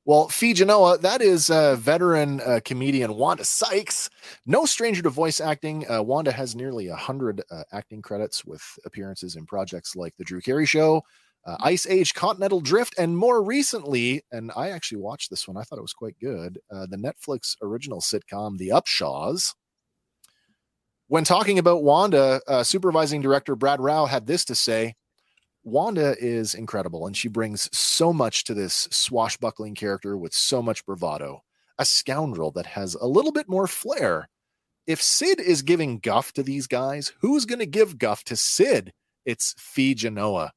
Well, 0.09 0.31
Phee 0.31 0.55
Genoa, 0.55 0.97
that 0.97 1.21
is 1.21 1.51
uh, 1.51 1.77
veteran 1.77 2.41
uh, 2.41 2.61
comedian 2.65 3.15
Wanda 3.17 3.45
Sykes. 3.45 4.09
No 4.47 4.65
stranger 4.65 5.03
to 5.03 5.11
voice 5.11 5.39
acting. 5.39 5.85
Uh, 5.87 6.03
Wanda 6.03 6.33
has 6.33 6.57
nearly 6.57 6.89
a 6.89 6.97
hundred 6.97 7.43
uh, 7.51 7.65
acting 7.73 8.01
credits 8.01 8.43
with 8.43 8.63
appearances 8.87 9.37
in 9.37 9.45
projects 9.45 9.95
like 9.95 10.17
The 10.17 10.25
Drew 10.25 10.41
Carey 10.41 10.65
Show, 10.65 11.03
uh, 11.45 11.59
Ice 11.61 11.87
Age, 11.87 12.15
Continental 12.15 12.63
Drift, 12.63 12.95
and 12.97 13.19
more 13.19 13.43
recently, 13.43 14.23
and 14.33 14.51
I 14.57 14.71
actually 14.71 15.03
watched 15.03 15.29
this 15.29 15.47
one. 15.47 15.59
I 15.59 15.63
thought 15.63 15.79
it 15.79 15.83
was 15.83 15.93
quite 15.93 16.19
good. 16.19 16.59
Uh, 16.73 16.87
the 16.87 16.97
Netflix 16.97 17.57
original 17.61 18.01
sitcom 18.01 18.57
The 18.57 18.71
Upshaws. 18.71 19.53
When 21.09 21.25
talking 21.25 21.59
about 21.59 21.83
Wanda, 21.83 22.41
uh, 22.49 22.65
supervising 22.65 23.21
director 23.21 23.55
Brad 23.57 23.79
Rau 23.79 24.07
had 24.07 24.27
this 24.27 24.47
to 24.47 24.55
say. 24.55 24.95
Wanda 25.65 26.17
is 26.19 26.55
incredible, 26.55 27.07
and 27.07 27.17
she 27.17 27.29
brings 27.29 27.69
so 27.77 28.13
much 28.13 28.45
to 28.45 28.55
this 28.55 28.89
swashbuckling 28.91 29.75
character 29.75 30.17
with 30.17 30.33
so 30.33 30.63
much 30.63 30.85
bravado. 30.87 31.43
A 31.79 31.85
scoundrel 31.85 32.51
that 32.53 32.67
has 32.67 32.95
a 32.95 33.07
little 33.07 33.33
bit 33.33 33.49
more 33.49 33.67
flair. 33.67 34.29
If 34.87 35.03
Sid 35.03 35.41
is 35.41 35.63
giving 35.63 35.99
guff 35.99 36.33
to 36.33 36.43
these 36.43 36.67
guys, 36.67 37.13
who's 37.21 37.45
going 37.45 37.59
to 37.59 37.67
give 37.67 37.99
guff 37.99 38.25
to 38.25 38.37
Sid? 38.37 38.93
It's 39.27 39.55
Phee 39.59 39.95
Genoa. 39.95 40.53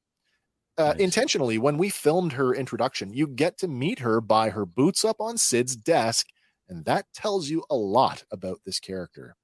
Uh, 0.78 0.93
Nice. 0.93 0.99
Intentionally, 0.99 1.58
when 1.58 1.78
we 1.78 1.89
filmed 1.89 2.34
her 2.34 2.56
introduction, 2.56 3.14
you 3.14 3.28
get 3.28 3.58
to 3.60 3.68
meet 3.68 3.99
her 3.99 4.22
by 4.22 4.49
her 4.52 4.66
boots 4.66 5.04
up 5.04 5.18
on 5.20 5.38
Sid's 5.38 5.76
desk, 5.76 6.28
and 6.70 6.86
that 6.86 7.06
tells 7.14 7.49
you 7.49 7.64
a 7.70 7.76
lot 7.76 8.24
about 8.32 8.60
this 8.66 8.80
character. 8.80 9.36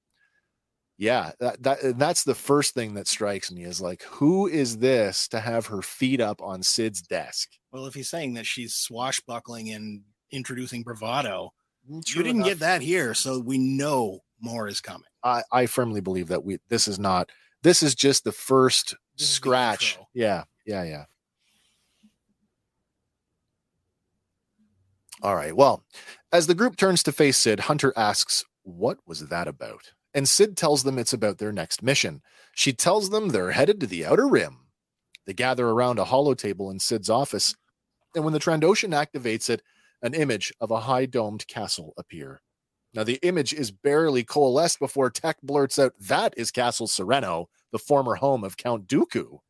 Yeah, 1.00 1.30
that, 1.38 1.62
that 1.62 1.98
that's 1.98 2.24
the 2.24 2.34
first 2.34 2.74
thing 2.74 2.94
that 2.94 3.06
strikes 3.06 3.52
me 3.52 3.62
is 3.62 3.80
like, 3.80 4.02
who 4.02 4.48
is 4.48 4.78
this 4.78 5.28
to 5.28 5.38
have 5.38 5.66
her 5.66 5.80
feet 5.80 6.20
up 6.20 6.42
on 6.42 6.60
Sid's 6.62 7.00
desk? 7.00 7.48
Well, 7.70 7.86
if 7.86 7.94
he's 7.94 8.10
saying 8.10 8.34
that 8.34 8.46
she's 8.46 8.74
swashbuckling 8.74 9.70
and 9.70 10.02
introducing 10.32 10.82
bravado, 10.82 11.52
mm, 11.88 12.04
True 12.04 12.18
you 12.18 12.24
didn't 12.24 12.38
enough. 12.38 12.48
get 12.48 12.58
that 12.60 12.82
here, 12.82 13.14
so 13.14 13.38
we 13.38 13.58
know 13.58 14.20
more 14.40 14.66
is 14.66 14.80
coming. 14.80 15.06
I, 15.22 15.42
I 15.52 15.66
firmly 15.66 16.00
believe 16.00 16.28
that 16.28 16.42
we 16.42 16.58
this 16.68 16.88
is 16.88 16.98
not 16.98 17.30
this 17.62 17.82
is 17.82 17.94
just 17.94 18.24
the 18.24 18.32
first 18.32 18.96
This 19.16 19.28
is 19.28 19.28
the 19.28 19.34
scratch. 19.34 19.98
Yeah, 20.14 20.44
yeah, 20.66 20.82
yeah. 20.82 21.04
All 25.22 25.34
right. 25.34 25.54
Well, 25.54 25.84
as 26.32 26.46
the 26.46 26.54
group 26.54 26.76
turns 26.76 27.02
to 27.04 27.12
face 27.12 27.36
Sid, 27.36 27.60
Hunter 27.60 27.92
asks, 27.96 28.44
What 28.62 28.98
was 29.06 29.28
that 29.28 29.48
about? 29.48 29.92
And 30.14 30.28
Sid 30.28 30.56
tells 30.56 30.84
them 30.84 30.98
it's 30.98 31.12
about 31.12 31.38
their 31.38 31.52
next 31.52 31.82
mission. 31.82 32.22
She 32.54 32.72
tells 32.72 33.10
them 33.10 33.28
they're 33.28 33.52
headed 33.52 33.80
to 33.80 33.86
the 33.86 34.06
outer 34.06 34.26
rim. 34.26 34.66
They 35.26 35.34
gather 35.34 35.68
around 35.68 35.98
a 35.98 36.06
holo 36.06 36.34
table 36.34 36.70
in 36.70 36.78
Sid's 36.78 37.10
office, 37.10 37.54
and 38.14 38.24
when 38.24 38.32
the 38.32 38.40
Trandoshan 38.40 38.94
activates 38.94 39.50
it, 39.50 39.62
an 40.00 40.14
image 40.14 40.52
of 40.60 40.70
a 40.70 40.80
high 40.80 41.06
domed 41.06 41.46
castle 41.46 41.92
appear. 41.98 42.40
Now, 42.94 43.04
the 43.04 43.18
image 43.22 43.52
is 43.52 43.70
barely 43.70 44.24
coalesced 44.24 44.78
before 44.78 45.10
Tech 45.10 45.36
blurts 45.42 45.78
out, 45.78 45.92
That 46.00 46.34
is 46.36 46.50
Castle 46.50 46.86
Serenno, 46.86 47.46
the 47.70 47.78
former 47.78 48.14
home 48.16 48.44
of 48.44 48.56
Count 48.56 48.86
Dooku. 48.86 49.40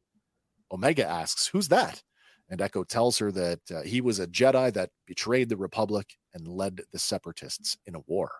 Omega 0.72 1.06
asks, 1.06 1.46
Who's 1.48 1.68
that? 1.68 2.02
And 2.50 2.60
Echo 2.60 2.82
tells 2.82 3.18
her 3.18 3.30
that 3.32 3.60
uh, 3.70 3.82
he 3.82 4.00
was 4.00 4.18
a 4.18 4.26
Jedi 4.26 4.72
that 4.72 4.90
betrayed 5.06 5.48
the 5.48 5.56
Republic 5.56 6.16
and 6.34 6.48
led 6.48 6.80
the 6.92 6.98
Separatists 6.98 7.76
in 7.86 7.94
a 7.94 8.00
war. 8.00 8.32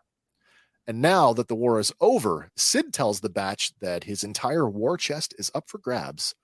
And 0.89 1.03
now 1.03 1.35
that 1.35 1.49
the 1.49 1.55
war 1.55 1.79
is 1.79 1.93
over, 2.01 2.51
Sid 2.57 2.95
tells 2.95 3.21
the 3.21 3.29
batch 3.29 3.73
that 3.81 4.05
his 4.05 4.25
entire 4.25 4.69
war 4.69 4.97
chest 4.97 5.35
is 5.39 5.51
up 5.55 5.69
for 5.69 5.77
grabs. 5.77 6.35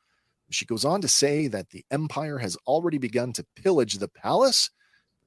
She 0.51 0.67
goes 0.67 0.85
on 0.85 1.01
to 1.01 1.09
say 1.09 1.49
that 1.49 1.71
the 1.71 1.87
Empire 1.91 2.39
has 2.39 2.59
already 2.67 2.99
begun 2.99 3.33
to 3.33 3.47
pillage 3.57 3.95
the 3.95 4.07
palace. 4.07 4.71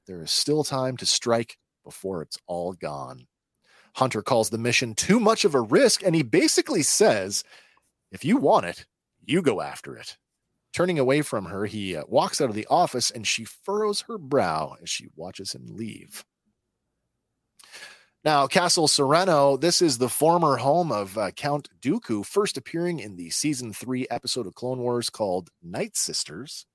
There 0.06 0.22
is 0.22 0.30
still 0.30 0.64
time 0.64 0.98
to 0.98 1.08
strike 1.08 1.58
before 1.84 2.22
it's 2.22 2.38
all 2.46 2.74
gone. 2.74 3.26
Hunter 3.96 4.22
calls 4.22 4.52
the 4.52 4.60
mission 4.60 4.94
too 4.94 5.20
much 5.20 5.44
of 5.44 5.56
a 5.56 5.62
risk, 5.62 6.04
and 6.04 6.14
he 6.14 6.22
basically 6.22 6.84
says, 6.84 7.44
if 8.12 8.24
you 8.24 8.38
want 8.38 8.68
it, 8.68 8.86
you 9.26 9.42
go 9.42 9.62
after 9.62 9.98
it. 9.98 10.18
Turning 10.74 11.00
away 11.00 11.24
from 11.24 11.46
her, 11.46 11.66
he 11.66 11.96
uh, 11.96 12.04
walks 12.08 12.40
out 12.40 12.50
of 12.50 12.56
the 12.56 12.68
office 12.70 13.10
and 13.10 13.26
she 13.26 13.44
furrows 13.44 14.02
her 14.02 14.20
brow 14.20 14.76
as 14.80 14.92
she 14.92 15.08
watches 15.16 15.54
him 15.54 15.66
leave. 15.66 16.24
Now, 18.24 18.48
Castle 18.48 18.88
Serenno, 18.88 19.60
this 19.60 19.82
is 19.82 19.98
the 19.98 20.10
former 20.10 20.58
home 20.58 20.92
of 20.92 21.18
uh, 21.18 21.32
Count 21.32 21.70
Dooku, 21.82 22.26
first 22.26 22.58
appearing 22.58 23.00
in 23.00 23.16
the 23.16 23.30
season 23.30 23.72
three 23.72 24.08
episode 24.10 24.48
of 24.48 24.56
Clone 24.56 24.80
Wars 24.80 25.10
called 25.10 25.50
Night 25.64 25.96
Sisters. 25.96 26.66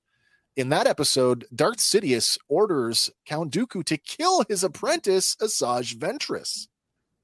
In 0.55 0.69
that 0.69 0.87
episode, 0.87 1.45
Darth 1.53 1.77
Sidious 1.77 2.37
orders 2.47 3.09
Count 3.25 3.51
Dooku 3.51 3.83
to 3.85 3.97
kill 3.97 4.43
his 4.47 4.63
apprentice, 4.63 5.35
Asajj 5.37 5.95
Ventress. 5.95 6.67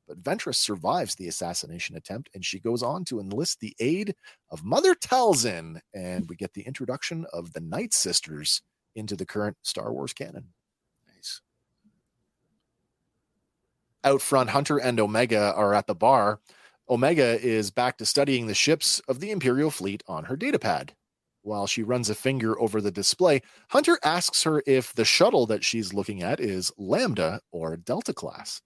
But 0.08 0.24
Ventress 0.24 0.56
survives 0.56 1.16
the 1.16 1.28
assassination 1.28 1.96
attempt 1.96 2.30
and 2.34 2.44
she 2.44 2.60
goes 2.60 2.82
on 2.82 3.06
to 3.06 3.20
enlist 3.20 3.60
the 3.60 3.76
aid 3.80 4.16
of 4.50 4.66
Mother 4.66 4.96
Talzin. 4.96 5.80
And 5.94 6.28
we 6.28 6.36
get 6.36 6.54
the 6.54 6.64
introduction 6.64 7.26
of 7.32 7.54
the 7.54 7.62
Night 7.62 7.94
Sisters 7.94 8.64
into 8.96 9.16
the 9.16 9.28
current 9.28 9.58
Star 9.62 9.94
Wars 9.94 10.12
canon. 10.12 10.48
Nice. 11.08 11.42
Out 14.04 14.22
front, 14.22 14.50
Hunter 14.50 14.78
and 14.78 15.00
Omega 15.00 15.54
are 15.56 15.74
at 15.74 15.88
the 15.88 15.96
bar. 15.96 16.40
Omega 16.90 17.40
is 17.42 17.70
back 17.70 17.98
to 17.98 18.06
studying 18.06 18.48
the 18.48 18.54
ships 18.54 19.00
of 19.08 19.20
the 19.20 19.32
Imperial 19.32 19.70
fleet 19.70 20.04
on 20.08 20.26
her 20.26 20.38
datapad. 20.38 20.92
While 21.42 21.68
she 21.68 21.84
runs 21.84 22.10
a 22.10 22.16
finger 22.16 22.60
over 22.60 22.82
the 22.82 22.92
display, 22.92 23.42
Hunter 23.70 24.00
asks 24.04 24.44
her 24.44 24.64
if 24.66 24.94
the 24.94 25.06
shuttle 25.06 25.46
that 25.48 25.64
she's 25.64 25.94
looking 25.94 26.22
at 26.22 26.40
is 26.40 26.72
Lambda 26.78 27.42
or 27.52 27.78
Delta 27.78 28.14
class. 28.14 28.62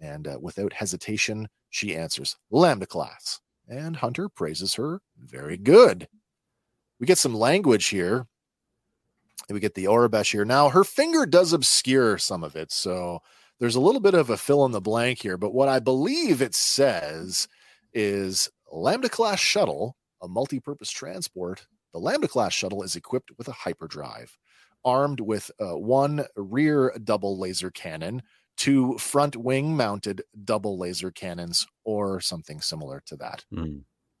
And 0.00 0.26
uh, 0.26 0.38
without 0.40 0.72
hesitation, 0.72 1.48
she 1.70 1.96
answers 1.96 2.36
Lambda 2.50 2.86
class. 2.86 3.40
And 3.68 3.96
Hunter 3.96 4.28
praises 4.28 4.74
her 4.74 5.00
very 5.18 5.56
good. 5.56 6.08
We 6.98 7.06
get 7.06 7.18
some 7.18 7.34
language 7.34 7.86
here. 7.86 8.26
And 9.48 9.54
we 9.54 9.60
get 9.60 9.74
the 9.74 9.84
Aurebesh 9.86 10.32
here. 10.32 10.44
Now, 10.44 10.68
her 10.68 10.84
finger 10.84 11.26
does 11.26 11.52
obscure 11.52 12.18
some 12.18 12.44
of 12.44 12.56
it. 12.56 12.70
So 12.72 13.20
there's 13.60 13.76
a 13.76 13.80
little 13.80 14.00
bit 14.00 14.14
of 14.14 14.30
a 14.30 14.36
fill 14.36 14.64
in 14.64 14.72
the 14.72 14.80
blank 14.80 15.20
here. 15.22 15.36
But 15.36 15.54
what 15.54 15.68
I 15.68 15.78
believe 15.78 16.42
it 16.42 16.54
says 16.54 17.46
is 17.92 18.50
Lambda 18.72 19.08
class 19.08 19.38
shuttle, 19.38 19.96
a 20.22 20.28
multi 20.28 20.58
purpose 20.58 20.90
transport. 20.90 21.66
The 21.92 22.00
Lambda 22.00 22.28
class 22.28 22.54
shuttle 22.54 22.82
is 22.82 22.96
equipped 22.96 23.30
with 23.36 23.48
a 23.48 23.52
hyperdrive, 23.52 24.36
armed 24.84 25.20
with 25.20 25.50
uh, 25.60 25.76
one 25.76 26.24
rear 26.36 26.94
double 27.04 27.38
laser 27.38 27.70
cannon, 27.70 28.22
two 28.56 28.96
front 28.98 29.36
wing 29.36 29.76
mounted 29.76 30.22
double 30.44 30.78
laser 30.78 31.10
cannons, 31.10 31.66
or 31.84 32.20
something 32.20 32.60
similar 32.60 33.02
to 33.06 33.16
that. 33.16 33.44
Hmm. 33.52 33.78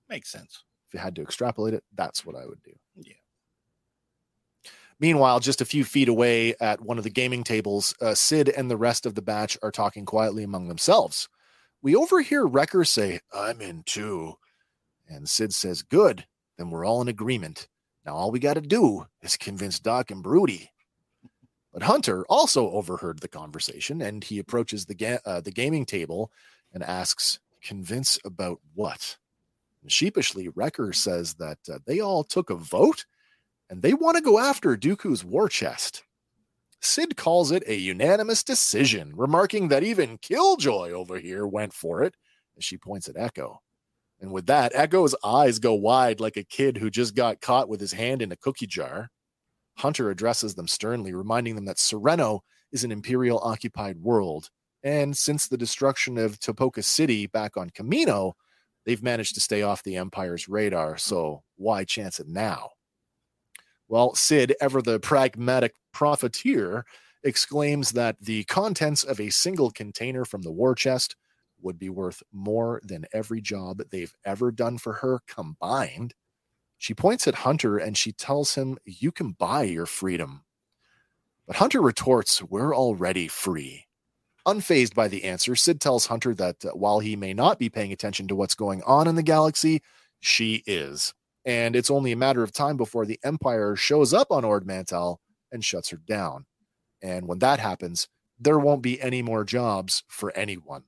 Makes 0.08 0.30
sense. 0.30 0.64
If 0.88 0.94
you 0.94 1.00
had 1.00 1.14
to 1.16 1.22
extrapolate 1.22 1.72
it, 1.74 1.84
that's 1.94 2.26
what 2.26 2.34
I 2.34 2.44
would 2.44 2.62
do. 2.62 2.72
Yeah. 2.96 3.14
Meanwhile, 5.00 5.40
just 5.40 5.62
a 5.62 5.66
few 5.66 5.82
feet 5.82 6.08
away 6.08 6.54
at 6.60 6.82
one 6.82 6.98
of 6.98 7.04
the 7.04 7.10
gaming 7.10 7.42
tables, 7.42 7.94
uh, 8.02 8.14
Cid 8.14 8.50
and 8.50 8.70
the 8.70 8.76
rest 8.76 9.06
of 9.06 9.14
the 9.14 9.22
batch 9.22 9.56
are 9.62 9.70
talking 9.70 10.04
quietly 10.04 10.44
among 10.44 10.68
themselves. 10.68 11.26
We 11.80 11.96
overhear 11.96 12.44
Wrecker 12.44 12.84
say, 12.84 13.20
I'm 13.32 13.62
in 13.62 13.82
too. 13.84 14.34
And 15.08 15.26
Cid 15.26 15.54
says, 15.54 15.82
Good, 15.82 16.26
then 16.58 16.70
we're 16.70 16.84
all 16.84 17.00
in 17.00 17.08
agreement. 17.08 17.66
Now 18.04 18.14
all 18.14 18.30
we 18.30 18.38
got 18.38 18.54
to 18.54 18.60
do 18.60 19.06
is 19.22 19.38
convince 19.38 19.80
Doc 19.80 20.10
and 20.10 20.22
Broody. 20.22 20.70
But 21.72 21.82
Hunter 21.82 22.26
also 22.28 22.70
overheard 22.70 23.20
the 23.20 23.28
conversation 23.28 24.02
and 24.02 24.22
he 24.22 24.38
approaches 24.38 24.84
the, 24.84 24.94
ga- 24.94 25.20
uh, 25.24 25.40
the 25.40 25.52
gaming 25.52 25.86
table 25.86 26.30
and 26.74 26.82
asks, 26.82 27.38
Convince 27.62 28.18
about 28.24 28.58
what? 28.74 29.16
And 29.82 29.90
sheepishly, 29.90 30.48
Wrecker 30.48 30.92
says 30.92 31.34
that 31.34 31.58
uh, 31.72 31.78
they 31.86 32.00
all 32.00 32.24
took 32.24 32.50
a 32.50 32.54
vote 32.54 33.06
and 33.70 33.80
they 33.80 33.94
want 33.94 34.16
to 34.16 34.22
go 34.22 34.38
after 34.38 34.76
Dooku's 34.76 35.24
war 35.24 35.48
chest. 35.48 36.02
Cid 36.82 37.16
calls 37.16 37.52
it 37.52 37.62
a 37.66 37.76
unanimous 37.76 38.42
decision, 38.42 39.12
remarking 39.14 39.68
that 39.68 39.84
even 39.84 40.18
Killjoy 40.18 40.90
over 40.90 41.18
here 41.18 41.46
went 41.46 41.72
for 41.72 42.02
it 42.02 42.14
as 42.58 42.64
she 42.64 42.76
points 42.76 43.08
at 43.08 43.16
Echo. 43.16 43.60
And 44.20 44.32
with 44.32 44.46
that, 44.46 44.72
Echo's 44.74 45.14
eyes 45.24 45.58
go 45.58 45.74
wide 45.74 46.20
like 46.20 46.36
a 46.36 46.44
kid 46.44 46.76
who 46.76 46.90
just 46.90 47.14
got 47.14 47.40
caught 47.40 47.68
with 47.68 47.80
his 47.80 47.92
hand 47.92 48.22
in 48.22 48.32
a 48.32 48.36
cookie 48.36 48.66
jar. 48.66 49.08
Hunter 49.78 50.10
addresses 50.10 50.54
them 50.54 50.66
sternly, 50.66 51.14
reminding 51.14 51.54
them 51.54 51.64
that 51.66 51.76
Serenno 51.76 52.40
is 52.72 52.84
an 52.84 52.92
Imperial 52.92 53.38
occupied 53.38 53.98
world. 53.98 54.50
And 54.82 55.16
since 55.16 55.46
the 55.46 55.56
destruction 55.56 56.18
of 56.18 56.38
Tipoca 56.38 56.82
City 56.82 57.26
back 57.26 57.56
on 57.56 57.70
Kamino, 57.70 58.32
they've 58.84 59.02
managed 59.02 59.34
to 59.34 59.40
stay 59.40 59.62
off 59.62 59.82
the 59.82 59.96
Empire's 59.96 60.48
radar. 60.48 60.96
So 60.96 61.42
why 61.56 61.84
chance 61.84 62.20
it 62.20 62.28
now? 62.28 62.70
Well, 63.90 64.14
Cid, 64.14 64.54
ever 64.60 64.80
the 64.80 65.00
pragmatic 65.00 65.74
profiteer, 65.92 66.84
exclaims 67.24 67.90
that 67.90 68.20
the 68.20 68.44
contents 68.44 69.02
of 69.02 69.18
a 69.18 69.30
single 69.30 69.72
container 69.72 70.24
from 70.24 70.42
the 70.42 70.52
war 70.52 70.76
chest 70.76 71.16
would 71.60 71.76
be 71.76 71.88
worth 71.88 72.22
more 72.32 72.80
than 72.84 73.06
every 73.12 73.40
job 73.40 73.82
they've 73.90 74.14
ever 74.24 74.52
done 74.52 74.78
for 74.78 74.92
her 74.92 75.18
combined. 75.26 76.14
She 76.78 76.94
points 76.94 77.26
at 77.26 77.34
Hunter 77.34 77.78
and 77.78 77.98
she 77.98 78.12
tells 78.12 78.54
him, 78.54 78.78
You 78.84 79.10
can 79.10 79.32
buy 79.32 79.64
your 79.64 79.86
freedom. 79.86 80.44
But 81.44 81.56
Hunter 81.56 81.82
retorts, 81.82 82.40
We're 82.40 82.72
already 82.72 83.26
free. 83.26 83.88
Unfazed 84.46 84.94
by 84.94 85.08
the 85.08 85.24
answer, 85.24 85.56
Cid 85.56 85.80
tells 85.80 86.06
Hunter 86.06 86.32
that 86.36 86.64
uh, 86.64 86.70
while 86.70 87.00
he 87.00 87.16
may 87.16 87.34
not 87.34 87.58
be 87.58 87.68
paying 87.68 87.92
attention 87.92 88.28
to 88.28 88.36
what's 88.36 88.54
going 88.54 88.84
on 88.84 89.08
in 89.08 89.16
the 89.16 89.22
galaxy, 89.24 89.82
she 90.20 90.62
is. 90.64 91.12
And 91.44 91.74
it's 91.74 91.90
only 91.90 92.12
a 92.12 92.16
matter 92.16 92.42
of 92.42 92.52
time 92.52 92.76
before 92.76 93.06
the 93.06 93.18
Empire 93.24 93.74
shows 93.76 94.12
up 94.12 94.30
on 94.30 94.44
Ord 94.44 94.66
Mantell 94.66 95.20
and 95.50 95.64
shuts 95.64 95.90
her 95.90 95.96
down. 95.96 96.46
And 97.02 97.26
when 97.26 97.38
that 97.38 97.60
happens, 97.60 98.08
there 98.38 98.58
won't 98.58 98.82
be 98.82 99.00
any 99.00 99.22
more 99.22 99.44
jobs 99.44 100.02
for 100.08 100.32
anyone. 100.36 100.84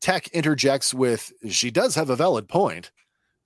Tech 0.00 0.28
interjects 0.28 0.94
with, 0.94 1.32
She 1.48 1.70
does 1.70 1.94
have 1.94 2.10
a 2.10 2.16
valid 2.16 2.48
point. 2.48 2.90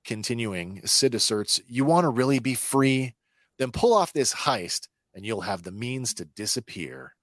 Continuing, 0.04 0.80
Cid 0.84 1.14
asserts, 1.14 1.60
You 1.66 1.84
want 1.84 2.04
to 2.04 2.10
really 2.10 2.38
be 2.38 2.54
free? 2.54 3.14
Then 3.58 3.72
pull 3.72 3.94
off 3.94 4.12
this 4.12 4.34
heist 4.34 4.88
and 5.14 5.24
you'll 5.24 5.42
have 5.42 5.62
the 5.62 5.72
means 5.72 6.12
to 6.14 6.24
disappear. 6.24 7.14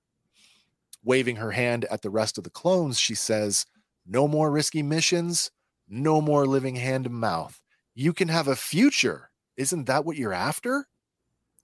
Waving 1.03 1.37
her 1.37 1.51
hand 1.51 1.85
at 1.85 2.01
the 2.01 2.09
rest 2.09 2.37
of 2.37 2.43
the 2.43 2.49
clones, 2.49 2.99
she 2.99 3.15
says, 3.15 3.65
No 4.05 4.27
more 4.27 4.51
risky 4.51 4.83
missions, 4.83 5.51
no 5.87 6.21
more 6.21 6.45
living 6.45 6.75
hand 6.75 7.05
to 7.05 7.09
mouth. 7.09 7.60
You 7.93 8.13
can 8.13 8.29
have 8.29 8.47
a 8.47 8.55
future. 8.55 9.31
Isn't 9.57 9.85
that 9.85 10.05
what 10.05 10.17
you're 10.17 10.33
after? 10.33 10.87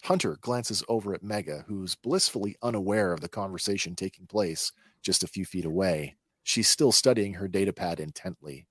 Hunter 0.03 0.37
glances 0.41 0.83
over 0.87 1.13
at 1.13 1.23
Omega, 1.23 1.63
who's 1.67 1.95
blissfully 1.95 2.55
unaware 2.61 3.13
of 3.13 3.21
the 3.21 3.29
conversation 3.29 3.95
taking 3.95 4.27
place 4.27 4.71
just 5.01 5.23
a 5.23 5.27
few 5.27 5.45
feet 5.45 5.65
away. 5.65 6.17
She's 6.43 6.67
still 6.67 6.91
studying 6.91 7.35
her 7.35 7.47
datapad 7.47 7.99
intently. 7.99 8.65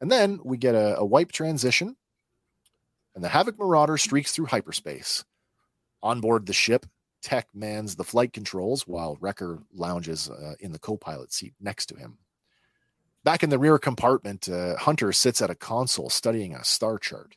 And 0.00 0.10
then 0.10 0.40
we 0.44 0.56
get 0.56 0.74
a, 0.74 0.96
a 0.98 1.04
wipe 1.04 1.32
transition, 1.32 1.96
and 3.14 3.22
the 3.22 3.28
Havoc 3.28 3.58
Marauder 3.58 3.98
streaks 3.98 4.32
through 4.32 4.46
hyperspace. 4.46 5.24
On 6.02 6.20
board 6.20 6.46
the 6.46 6.52
ship, 6.52 6.86
Tech 7.22 7.46
mans 7.54 7.94
the 7.94 8.04
flight 8.04 8.32
controls 8.32 8.86
while 8.86 9.16
Wrecker 9.20 9.62
lounges 9.72 10.28
uh, 10.28 10.54
in 10.58 10.72
the 10.72 10.78
co 10.78 10.96
pilot 10.96 11.32
seat 11.32 11.54
next 11.60 11.86
to 11.86 11.96
him. 11.96 12.18
Back 13.24 13.44
in 13.44 13.50
the 13.50 13.58
rear 13.58 13.78
compartment, 13.78 14.48
uh, 14.48 14.76
Hunter 14.76 15.12
sits 15.12 15.40
at 15.40 15.50
a 15.50 15.54
console 15.54 16.10
studying 16.10 16.54
a 16.54 16.64
star 16.64 16.98
chart. 16.98 17.36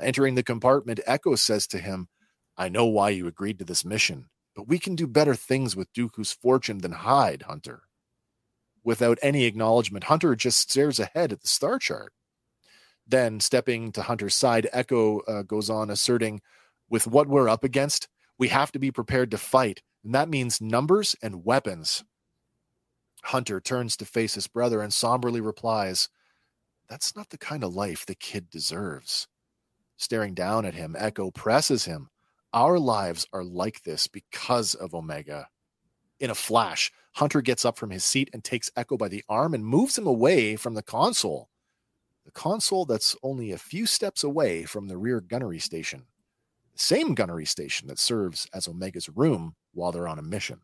Entering 0.00 0.34
the 0.36 0.42
compartment, 0.42 1.00
Echo 1.06 1.34
says 1.34 1.66
to 1.68 1.78
him, 1.78 2.08
I 2.56 2.68
know 2.68 2.86
why 2.86 3.10
you 3.10 3.26
agreed 3.26 3.58
to 3.58 3.64
this 3.64 3.84
mission, 3.84 4.28
but 4.54 4.68
we 4.68 4.78
can 4.78 4.94
do 4.94 5.08
better 5.08 5.34
things 5.34 5.74
with 5.74 5.92
Dooku's 5.92 6.32
fortune 6.32 6.78
than 6.78 6.92
hide, 6.92 7.42
Hunter. 7.42 7.82
Without 8.84 9.18
any 9.22 9.44
acknowledgement, 9.44 10.04
Hunter 10.04 10.36
just 10.36 10.70
stares 10.70 11.00
ahead 11.00 11.32
at 11.32 11.40
the 11.40 11.48
star 11.48 11.78
chart. 11.78 12.12
Then, 13.06 13.40
stepping 13.40 13.90
to 13.92 14.02
Hunter's 14.02 14.36
side, 14.36 14.68
Echo 14.72 15.20
uh, 15.20 15.42
goes 15.42 15.70
on 15.70 15.90
asserting, 15.90 16.40
With 16.88 17.06
what 17.06 17.26
we're 17.26 17.48
up 17.48 17.64
against, 17.64 18.08
we 18.38 18.48
have 18.48 18.70
to 18.72 18.78
be 18.78 18.90
prepared 18.90 19.30
to 19.32 19.38
fight, 19.38 19.82
and 20.04 20.14
that 20.14 20.28
means 20.28 20.60
numbers 20.60 21.16
and 21.22 21.44
weapons. 21.44 22.04
Hunter 23.24 23.60
turns 23.60 23.96
to 23.96 24.04
face 24.04 24.34
his 24.34 24.46
brother 24.46 24.82
and 24.82 24.92
somberly 24.92 25.40
replies, 25.40 26.08
That's 26.88 27.16
not 27.16 27.30
the 27.30 27.38
kind 27.38 27.64
of 27.64 27.74
life 27.74 28.04
the 28.04 28.14
kid 28.14 28.50
deserves. 28.50 29.28
Staring 29.96 30.34
down 30.34 30.66
at 30.66 30.74
him, 30.74 30.94
Echo 30.98 31.30
presses 31.30 31.86
him. 31.86 32.10
Our 32.52 32.78
lives 32.78 33.26
are 33.32 33.42
like 33.42 33.82
this 33.82 34.06
because 34.06 34.74
of 34.74 34.94
Omega. 34.94 35.48
In 36.20 36.30
a 36.30 36.34
flash, 36.34 36.92
Hunter 37.14 37.40
gets 37.40 37.64
up 37.64 37.78
from 37.78 37.90
his 37.90 38.04
seat 38.04 38.28
and 38.32 38.44
takes 38.44 38.70
Echo 38.76 38.96
by 38.96 39.08
the 39.08 39.24
arm 39.28 39.54
and 39.54 39.64
moves 39.64 39.96
him 39.96 40.06
away 40.06 40.56
from 40.56 40.74
the 40.74 40.82
console. 40.82 41.48
The 42.24 42.30
console 42.30 42.84
that's 42.84 43.16
only 43.22 43.52
a 43.52 43.58
few 43.58 43.86
steps 43.86 44.22
away 44.22 44.64
from 44.64 44.88
the 44.88 44.98
rear 44.98 45.20
gunnery 45.20 45.58
station. 45.58 46.04
The 46.74 46.78
same 46.78 47.14
gunnery 47.14 47.46
station 47.46 47.88
that 47.88 47.98
serves 47.98 48.46
as 48.52 48.68
Omega's 48.68 49.08
room 49.08 49.54
while 49.72 49.92
they're 49.92 50.08
on 50.08 50.18
a 50.18 50.22
mission. 50.22 50.60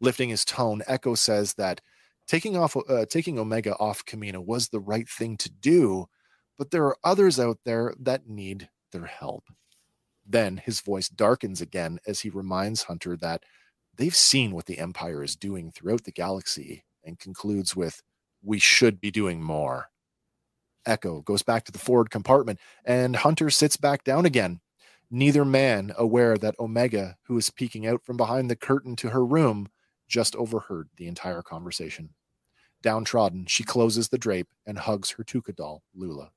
Lifting 0.00 0.28
his 0.28 0.44
tone, 0.44 0.82
Echo 0.86 1.14
says 1.14 1.54
that 1.54 1.80
taking 2.26 2.56
off 2.56 2.76
uh, 2.76 3.06
taking 3.06 3.38
Omega 3.38 3.74
off 3.76 4.04
Kamino 4.04 4.44
was 4.44 4.68
the 4.68 4.80
right 4.80 5.08
thing 5.08 5.36
to 5.38 5.50
do, 5.50 6.06
but 6.58 6.70
there 6.70 6.84
are 6.84 6.96
others 7.04 7.40
out 7.40 7.58
there 7.64 7.94
that 7.98 8.28
need 8.28 8.68
their 8.92 9.06
help. 9.06 9.44
Then 10.26 10.58
his 10.58 10.80
voice 10.80 11.08
darkens 11.08 11.60
again 11.60 11.98
as 12.06 12.20
he 12.20 12.30
reminds 12.30 12.84
Hunter 12.84 13.16
that 13.18 13.44
they've 13.96 14.14
seen 14.14 14.52
what 14.52 14.66
the 14.66 14.78
Empire 14.78 15.22
is 15.22 15.36
doing 15.36 15.70
throughout 15.70 16.04
the 16.04 16.12
galaxy 16.12 16.84
and 17.04 17.18
concludes 17.18 17.76
with, 17.76 18.02
We 18.42 18.58
should 18.58 19.00
be 19.00 19.10
doing 19.10 19.42
more. 19.42 19.88
Echo 20.84 21.20
goes 21.22 21.42
back 21.42 21.64
to 21.64 21.72
the 21.72 21.78
forward 21.78 22.10
compartment, 22.10 22.60
and 22.84 23.16
Hunter 23.16 23.50
sits 23.50 23.76
back 23.76 24.04
down 24.04 24.26
again. 24.26 24.60
Neither 25.10 25.44
man 25.44 25.92
aware 25.96 26.36
that 26.36 26.58
Omega, 26.58 27.16
who 27.24 27.38
is 27.38 27.50
peeking 27.50 27.86
out 27.86 28.04
from 28.04 28.16
behind 28.16 28.50
the 28.50 28.56
curtain 28.56 28.96
to 28.96 29.10
her 29.10 29.24
room, 29.24 29.68
just 30.08 30.36
overheard 30.36 30.88
the 30.96 31.08
entire 31.08 31.42
conversation. 31.42 32.10
Downtrodden, 32.82 33.46
she 33.46 33.64
closes 33.64 34.08
the 34.08 34.18
drape 34.18 34.48
and 34.66 34.78
hugs 34.78 35.10
her 35.10 35.24
Tooka 35.24 35.54
doll, 35.54 35.82
Lula. 35.94 36.30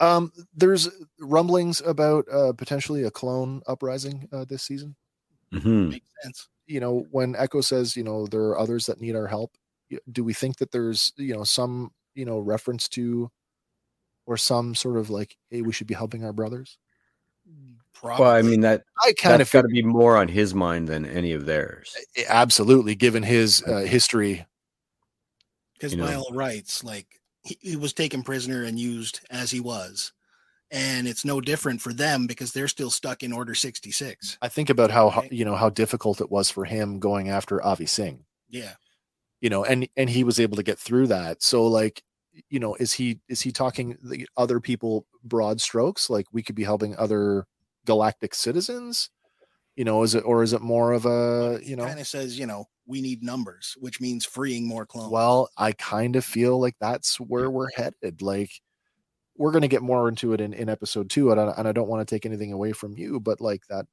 Um, 0.00 0.32
there's 0.54 0.88
rumblings 1.20 1.80
about 1.80 2.26
uh, 2.32 2.52
potentially 2.52 3.02
a 3.02 3.10
clone 3.10 3.62
uprising 3.66 4.28
uh, 4.32 4.44
this 4.48 4.62
season. 4.62 4.94
Mm-hmm. 5.52 5.90
Makes 5.90 6.10
sense. 6.22 6.48
You 6.66 6.80
know, 6.80 7.06
when 7.10 7.34
Echo 7.36 7.60
says, 7.60 7.96
you 7.96 8.04
know, 8.04 8.26
there 8.26 8.42
are 8.42 8.58
others 8.58 8.86
that 8.86 9.00
need 9.00 9.16
our 9.16 9.26
help, 9.26 9.56
do 10.12 10.22
we 10.22 10.34
think 10.34 10.58
that 10.58 10.70
there's, 10.70 11.12
you 11.16 11.34
know, 11.34 11.44
some, 11.44 11.92
you 12.14 12.24
know, 12.24 12.38
reference 12.38 12.88
to 12.90 13.30
or 14.26 14.36
some 14.36 14.74
sort 14.74 14.98
of 14.98 15.08
like, 15.08 15.36
hey, 15.50 15.62
we 15.62 15.72
should 15.72 15.86
be 15.86 15.94
helping 15.94 16.24
our 16.24 16.32
brothers? 16.32 16.78
Probably. 18.00 18.24
Well, 18.24 18.34
I 18.34 18.42
mean 18.42 18.60
that 18.60 18.84
I 19.04 19.12
kind 19.12 19.42
of 19.42 19.50
got 19.50 19.62
to 19.62 19.68
be 19.68 19.82
more 19.82 20.16
on 20.16 20.28
his 20.28 20.54
mind 20.54 20.86
than 20.88 21.04
any 21.04 21.32
of 21.32 21.46
theirs. 21.46 21.96
absolutely, 22.28 22.94
given 22.94 23.22
his 23.24 23.62
uh, 23.64 23.80
history. 23.80 24.46
because 25.74 25.92
you 25.92 25.98
know. 25.98 26.06
by 26.30 26.36
rights, 26.36 26.84
like 26.84 27.06
he, 27.42 27.58
he 27.60 27.76
was 27.76 27.92
taken 27.92 28.22
prisoner 28.22 28.62
and 28.64 28.78
used 28.78 29.20
as 29.30 29.50
he 29.50 29.58
was, 29.58 30.12
and 30.70 31.08
it's 31.08 31.24
no 31.24 31.40
different 31.40 31.80
for 31.80 31.92
them 31.92 32.28
because 32.28 32.52
they're 32.52 32.68
still 32.68 32.90
stuck 32.90 33.24
in 33.24 33.32
Order 33.32 33.54
sixty 33.56 33.90
six. 33.90 34.38
I 34.40 34.48
think 34.48 34.70
about 34.70 34.92
how, 34.92 35.08
how 35.08 35.22
Right. 35.22 35.32
you 35.32 35.44
know 35.44 35.56
how 35.56 35.70
difficult 35.70 36.20
it 36.20 36.30
was 36.30 36.50
for 36.50 36.64
him 36.64 37.00
going 37.00 37.28
after 37.28 37.64
Avi 37.64 37.86
Singh. 37.86 38.24
Yeah, 38.48 38.74
you 39.40 39.50
know 39.50 39.64
and 39.64 39.88
and 39.96 40.08
he 40.08 40.22
was 40.24 40.38
able 40.38 40.56
to 40.56 40.62
get 40.62 40.78
through 40.78 41.08
that 41.08 41.42
so 41.42 41.66
like 41.66 42.02
you 42.48 42.60
know 42.60 42.74
is 42.76 42.92
he 42.92 43.18
is 43.28 43.40
he 43.40 43.50
talking 43.50 43.96
the 44.02 44.28
other 44.36 44.60
people 44.60 45.06
broad 45.24 45.60
strokes 45.60 46.08
like 46.08 46.26
we 46.32 46.42
could 46.42 46.54
be 46.54 46.64
helping 46.64 46.96
other 46.96 47.46
galactic 47.88 48.34
citizens 48.34 49.08
you 49.76 49.84
know 49.84 50.02
is 50.02 50.14
it 50.14 50.20
or 50.26 50.42
is 50.42 50.52
it 50.52 50.60
more 50.60 50.92
of 50.92 51.06
a 51.06 51.58
you 51.62 51.74
know 51.74 51.86
kind 51.86 51.98
of 51.98 52.06
says 52.06 52.38
you 52.38 52.46
know 52.46 52.66
we 52.86 53.02
need 53.02 53.22
numbers, 53.22 53.76
which 53.80 54.00
means 54.00 54.24
freeing 54.24 54.66
more 54.66 54.86
clones. 54.86 55.10
well 55.10 55.48
i 55.56 55.72
kind 55.72 56.16
of 56.16 56.24
feel 56.24 56.60
like 56.60 56.74
that's 56.80 57.18
where 57.18 57.50
we're 57.50 57.70
headed 57.74 58.20
like 58.20 58.50
we're 59.36 59.52
going 59.52 59.62
to 59.62 59.68
get 59.68 59.82
more 59.82 60.08
into 60.08 60.32
it 60.34 60.40
in, 60.40 60.52
in 60.52 60.68
episode 60.68 61.08
two 61.08 61.30
and 61.30 61.40
I, 61.40 61.54
and 61.56 61.66
I 61.68 61.72
don't 61.72 61.88
want 61.88 62.06
to 62.06 62.14
take 62.14 62.26
anything 62.26 62.52
away 62.52 62.72
from 62.72 62.96
you 62.98 63.20
but 63.20 63.40
like 63.40 63.66
that 63.68 63.86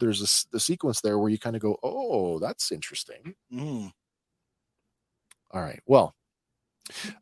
there's 0.00 0.20
a 0.20 0.50
the 0.52 0.60
sequence 0.60 1.00
there 1.00 1.18
where 1.18 1.30
you 1.30 1.38
kind 1.38 1.54
of 1.56 1.62
go 1.62 1.78
oh 1.82 2.40
that's 2.40 2.72
interesting 2.72 3.34
Mm. 3.52 3.92
All 5.50 5.62
right. 5.62 5.80
Well, 5.86 6.14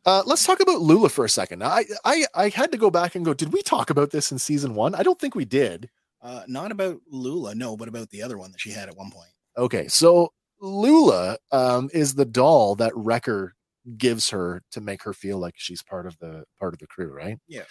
uh, 0.05 0.23
let's 0.25 0.45
talk 0.45 0.59
about 0.59 0.81
Lula 0.81 1.09
for 1.09 1.25
a 1.25 1.29
second. 1.29 1.63
I, 1.63 1.85
I 2.05 2.25
I 2.33 2.49
had 2.49 2.71
to 2.71 2.77
go 2.77 2.89
back 2.89 3.15
and 3.15 3.25
go. 3.25 3.33
Did 3.33 3.53
we 3.53 3.61
talk 3.61 3.89
about 3.89 4.11
this 4.11 4.31
in 4.31 4.39
season 4.39 4.75
one? 4.75 4.95
I 4.95 5.03
don't 5.03 5.19
think 5.19 5.35
we 5.35 5.45
did. 5.45 5.89
Uh, 6.27 6.43
not 6.45 6.73
about 6.73 6.99
Lula, 7.09 7.55
no, 7.55 7.77
but 7.77 7.87
about 7.87 8.09
the 8.09 8.21
other 8.21 8.37
one 8.37 8.51
that 8.51 8.59
she 8.59 8.71
had 8.71 8.89
at 8.89 8.97
one 8.97 9.09
point. 9.09 9.29
Okay, 9.57 9.87
so 9.87 10.33
Lula 10.59 11.37
um, 11.53 11.89
is 11.93 12.15
the 12.15 12.25
doll 12.25 12.75
that 12.75 12.91
Wrecker 12.95 13.53
gives 13.97 14.29
her 14.31 14.61
to 14.71 14.81
make 14.81 15.03
her 15.03 15.13
feel 15.13 15.37
like 15.37 15.53
she's 15.55 15.81
part 15.81 16.05
of 16.05 16.17
the 16.19 16.43
part 16.59 16.73
of 16.73 16.79
the 16.79 16.87
crew, 16.87 17.13
right? 17.13 17.37
Yeah. 17.47 17.63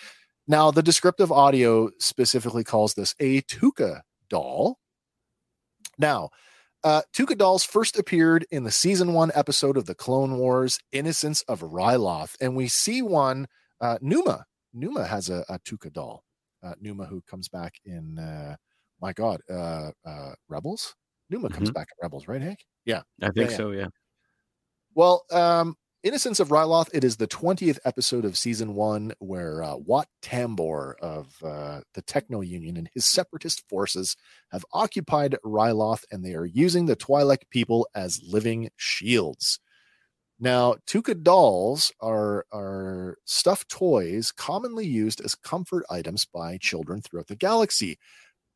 Now, 0.49 0.71
the 0.71 0.83
descriptive 0.83 1.31
audio 1.31 1.91
specifically 1.99 2.65
calls 2.65 2.95
this 2.95 3.15
a 3.21 3.43
Tooka 3.43 4.01
doll. 4.31 4.79
Now, 5.99 6.31
uh, 6.83 7.03
Tooka 7.15 7.37
dolls 7.37 7.63
first 7.63 7.99
appeared 7.99 8.47
in 8.51 8.65
the 8.65 8.71
season 8.71 9.13
one 9.13 9.33
episode 9.35 9.77
of 9.77 9.85
the 9.85 9.95
Clone 9.95 10.39
Wars, 10.39 10.79
Innocence 10.93 11.43
of 11.43 11.61
Ryloth, 11.61 12.37
and 12.41 12.57
we 12.57 12.69
see 12.69 13.03
one. 13.03 13.49
Uh, 13.83 13.99
Numa, 14.01 14.47
Numa 14.73 15.05
has 15.05 15.29
a, 15.29 15.45
a 15.51 15.59
Tooka 15.59 15.93
doll. 15.93 16.25
Uh, 16.63 16.75
Numa, 16.81 17.07
who 17.07 17.23
comes 17.23 17.49
back 17.49 17.75
in, 17.85 18.19
uh, 18.19 18.57
my 19.01 19.13
God, 19.13 19.41
uh, 19.51 19.91
uh, 20.05 20.35
Rebels. 20.49 20.95
Numa 21.31 21.49
comes 21.51 21.71
Mhm. 21.71 21.75
back 21.75 21.89
in 21.93 22.03
Rebels, 22.05 22.29
right, 22.29 22.41
Hank? 22.41 22.65
Yeah. 22.85 23.03
I 23.21 23.31
think 23.31 23.51
yeah. 23.51 23.57
so. 23.57 23.71
Yeah. 23.73 23.89
Well, 24.95 25.25
um, 25.31 25.77
Innocence 26.03 26.39
of 26.39 26.51
Ryloth, 26.51 26.89
it 26.95 27.03
is 27.03 27.17
the 27.17 27.27
20th 27.27 27.81
episode 27.85 28.25
of 28.25 28.39
season 28.39 28.75
one 28.77 29.13
where 29.19 29.61
uh, 29.65 29.77
Wat 29.77 30.07
Tambor 30.23 30.95
of 31.01 31.35
uh, 31.43 31.81
the 31.95 32.03
Techno 32.03 32.43
Union 32.43 32.77
and 32.77 32.89
his 32.95 33.05
separatist 33.05 33.69
forces 33.69 34.17
have 34.53 34.65
occupied 34.73 35.37
Ryloth 35.45 36.05
and 36.13 36.25
they 36.25 36.35
are 36.35 36.45
using 36.45 36.87
the 36.87 36.95
Twi'lek 36.95 37.49
people 37.51 37.89
as 37.97 38.23
living 38.23 38.71
shields. 38.77 39.59
Now, 40.39 40.77
Tooka 40.87 41.23
dolls 41.23 41.93
are, 42.01 42.45
are 42.53 43.17
stuffed 43.25 43.71
toys 43.71 44.33
commonly 44.33 44.87
used 44.87 45.21
as 45.23 45.35
comfort 45.35 45.85
items 45.89 46.27
by 46.27 46.59
children 46.59 47.01
throughout 47.01 47.29
the 47.29 47.37
galaxy, 47.37 47.99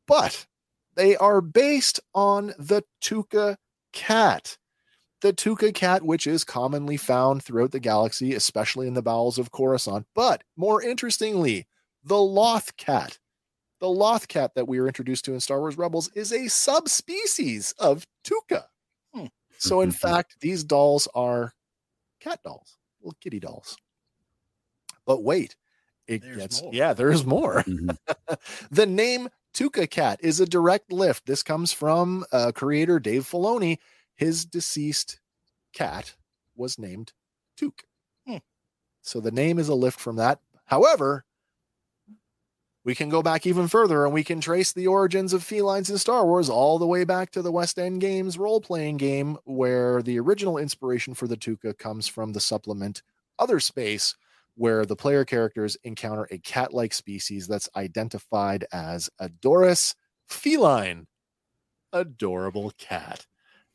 but 0.07 0.47
they 0.95 1.17
are 1.17 1.41
based 1.41 2.01
on 2.15 2.53
the 2.59 2.83
Tooka 3.03 3.57
cat 3.93 4.59
the 5.21 5.33
Tooka 5.33 5.75
cat, 5.75 6.03
which 6.03 6.27
is 6.27 6.45
commonly 6.45 6.97
found 6.97 7.43
throughout 7.43 7.73
the 7.73 7.81
galaxy, 7.81 8.35
especially 8.35 8.87
in 8.87 8.95
the 8.95 9.03
bowels 9.03 9.39
of 9.39 9.51
Coruscant. 9.51 10.07
But 10.15 10.43
more 10.57 10.83
interestingly, 10.83 11.67
the 12.05 12.21
Loth 12.21 12.77
cat. 12.77 13.19
The 13.81 13.89
Loth 13.89 14.29
cat 14.29 14.53
that 14.55 14.69
we 14.69 14.81
were 14.81 14.87
introduced 14.87 15.25
to 15.27 15.35
in 15.35 15.41
Star 15.41 15.61
Wars 15.61 15.79
Rebels 15.79 16.11
is 16.15 16.33
a 16.33 16.49
subspecies 16.49 17.73
of 17.79 18.07
Tooka. 18.25 18.65
Hmm. 19.15 19.27
So, 19.59 19.81
in 19.81 19.91
fact, 19.91 20.37
these 20.41 20.65
dolls 20.65 21.09
are 21.15 21.53
cat 22.21 22.43
dolls, 22.43 22.77
little 23.01 23.17
kitty 23.21 23.41
dolls. 23.41 23.77
But 25.07 25.23
wait, 25.23 25.57
it 26.07 26.23
There's 26.23 26.37
gets, 26.37 26.63
more. 26.63 26.75
yeah, 26.75 26.93
there's 26.93 27.25
more 27.25 27.63
Mhm. 27.67 27.97
the 28.71 28.87
name 28.87 29.29
Tooka 29.55 29.89
Cat 29.91 30.21
is 30.23 30.39
a 30.41 30.47
direct 30.47 30.93
lift. 30.93 31.27
This 31.27 31.43
comes 31.43 31.73
from 31.73 32.25
uh, 32.33 32.53
creator 32.55 33.01
Dave 33.01 33.25
Filoni. 33.25 33.79
His 34.15 34.45
deceased 34.45 35.19
cat 35.73 36.15
was 36.55 36.79
named 36.79 37.13
Tuke. 37.61 37.85
Hmm. 38.27 38.37
So 39.03 39.21
the 39.21 39.31
name 39.33 39.59
is 39.59 39.69
a 39.69 39.75
lift 39.75 39.99
from 39.99 40.17
that. 40.17 40.41
However, 40.67 41.25
we 42.85 42.95
can 42.95 43.11
go 43.11 43.23
back 43.23 43.47
even 43.47 43.69
further 43.69 44.05
and 44.05 44.15
we 44.15 44.25
can 44.25 44.41
trace 44.41 44.73
the 44.73 44.87
origins 44.87 45.33
of 45.33 45.43
felines 45.45 45.91
in 45.91 45.99
Star 45.99 46.25
Wars 46.25 46.49
all 46.49 46.79
the 46.79 46.87
way 46.87 47.05
back 47.05 47.31
to 47.33 47.43
the 47.43 47.53
West 47.53 47.79
End 47.79 48.01
Games 48.01 48.39
role 48.39 48.61
playing 48.61 48.97
game, 48.97 49.37
where 49.45 50.03
the 50.03 50.19
original 50.19 50.57
inspiration 50.57 51.13
for 51.13 51.27
the 51.27 51.37
Tooka 51.37 51.77
comes 51.77 52.09
from 52.09 52.33
the 52.33 52.41
supplement 52.41 53.03
Other 53.39 53.61
Space, 53.61 54.17
where 54.55 54.87
the 54.87 54.97
player 54.97 55.25
characters 55.27 55.77
encounter 55.85 56.27
a 56.31 56.39
cat 56.39 56.73
like 56.73 56.95
species 56.95 57.47
that's 57.47 57.69
identified 57.77 58.65
as 58.73 59.11
a 59.19 59.29
Doris 59.29 59.95
feline, 60.27 61.07
adorable 61.93 62.73
cat. 62.79 63.27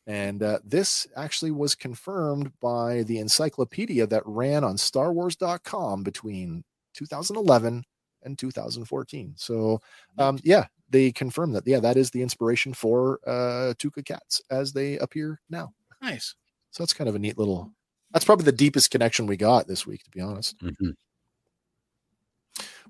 And 0.08 0.42
uh, 0.42 0.60
this 0.64 1.06
actually 1.16 1.50
was 1.50 1.74
confirmed 1.74 2.52
by 2.60 3.02
the 3.04 3.18
encyclopedia 3.18 4.06
that 4.06 4.22
ran 4.24 4.64
on 4.64 4.76
StarWars.com 4.76 6.02
between 6.02 6.64
2011 6.94 7.84
and 8.26 8.38
2014. 8.38 9.34
So, 9.36 9.80
um, 10.18 10.38
yeah, 10.44 10.66
they 10.90 11.12
confirm 11.12 11.52
that. 11.52 11.66
Yeah, 11.66 11.80
that 11.80 11.96
is 11.96 12.10
the 12.10 12.22
inspiration 12.22 12.74
for 12.74 13.20
uh, 13.26 13.74
Tooka 13.78 14.04
cats 14.04 14.42
as 14.50 14.72
they 14.72 14.98
appear 14.98 15.40
now. 15.48 15.72
Nice. 16.02 16.34
So 16.70 16.82
that's 16.82 16.92
kind 16.92 17.08
of 17.08 17.14
a 17.14 17.18
neat 17.18 17.38
little. 17.38 17.72
That's 18.12 18.24
probably 18.24 18.44
the 18.44 18.52
deepest 18.52 18.90
connection 18.90 19.26
we 19.26 19.36
got 19.36 19.66
this 19.66 19.86
week, 19.86 20.02
to 20.04 20.10
be 20.10 20.20
honest. 20.20 20.56
Mhm. 20.58 20.94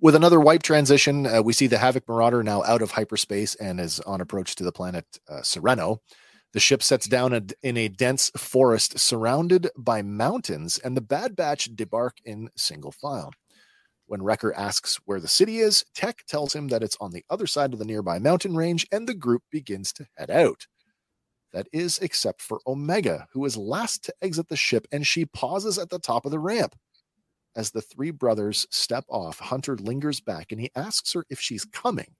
With 0.00 0.14
another 0.14 0.40
wipe 0.40 0.62
transition, 0.62 1.26
uh, 1.26 1.42
we 1.42 1.52
see 1.52 1.66
the 1.66 1.78
Havoc 1.78 2.06
Marauder 2.08 2.42
now 2.42 2.62
out 2.64 2.82
of 2.82 2.90
hyperspace 2.90 3.54
and 3.56 3.80
is 3.80 4.00
on 4.00 4.20
approach 4.20 4.54
to 4.56 4.64
the 4.64 4.72
planet 4.72 5.06
uh, 5.28 5.40
Serenno. 5.40 5.98
The 6.52 6.60
ship 6.60 6.82
sets 6.82 7.06
down 7.06 7.32
a, 7.32 7.42
in 7.62 7.76
a 7.76 7.88
dense 7.88 8.30
forest 8.36 8.98
surrounded 8.98 9.68
by 9.76 10.02
mountains, 10.02 10.78
and 10.78 10.96
the 10.96 11.00
Bad 11.00 11.34
Batch 11.36 11.74
debark 11.74 12.18
in 12.24 12.50
single 12.56 12.92
file. 12.92 13.32
When 14.06 14.22
Wrecker 14.22 14.54
asks 14.54 15.00
where 15.04 15.20
the 15.20 15.28
city 15.28 15.58
is, 15.58 15.84
Tech 15.94 16.24
tells 16.26 16.54
him 16.54 16.68
that 16.68 16.82
it's 16.82 16.96
on 17.00 17.10
the 17.10 17.24
other 17.28 17.46
side 17.46 17.72
of 17.72 17.78
the 17.78 17.84
nearby 17.84 18.18
mountain 18.18 18.54
range, 18.54 18.86
and 18.92 19.08
the 19.08 19.14
group 19.14 19.42
begins 19.50 19.92
to 19.94 20.06
head 20.16 20.30
out. 20.30 20.66
That 21.52 21.66
is, 21.72 21.98
except 21.98 22.42
for 22.42 22.60
Omega, 22.66 23.26
who 23.32 23.44
is 23.44 23.56
last 23.56 24.04
to 24.04 24.14
exit 24.22 24.48
the 24.48 24.56
ship, 24.56 24.86
and 24.92 25.06
she 25.06 25.24
pauses 25.24 25.78
at 25.78 25.90
the 25.90 25.98
top 25.98 26.24
of 26.24 26.30
the 26.30 26.38
ramp. 26.38 26.76
As 27.56 27.70
the 27.70 27.80
three 27.80 28.10
brothers 28.10 28.66
step 28.70 29.04
off, 29.08 29.38
Hunter 29.38 29.76
lingers 29.76 30.20
back 30.20 30.52
and 30.52 30.60
he 30.60 30.70
asks 30.76 31.14
her 31.14 31.24
if 31.30 31.40
she's 31.40 31.64
coming. 31.64 32.14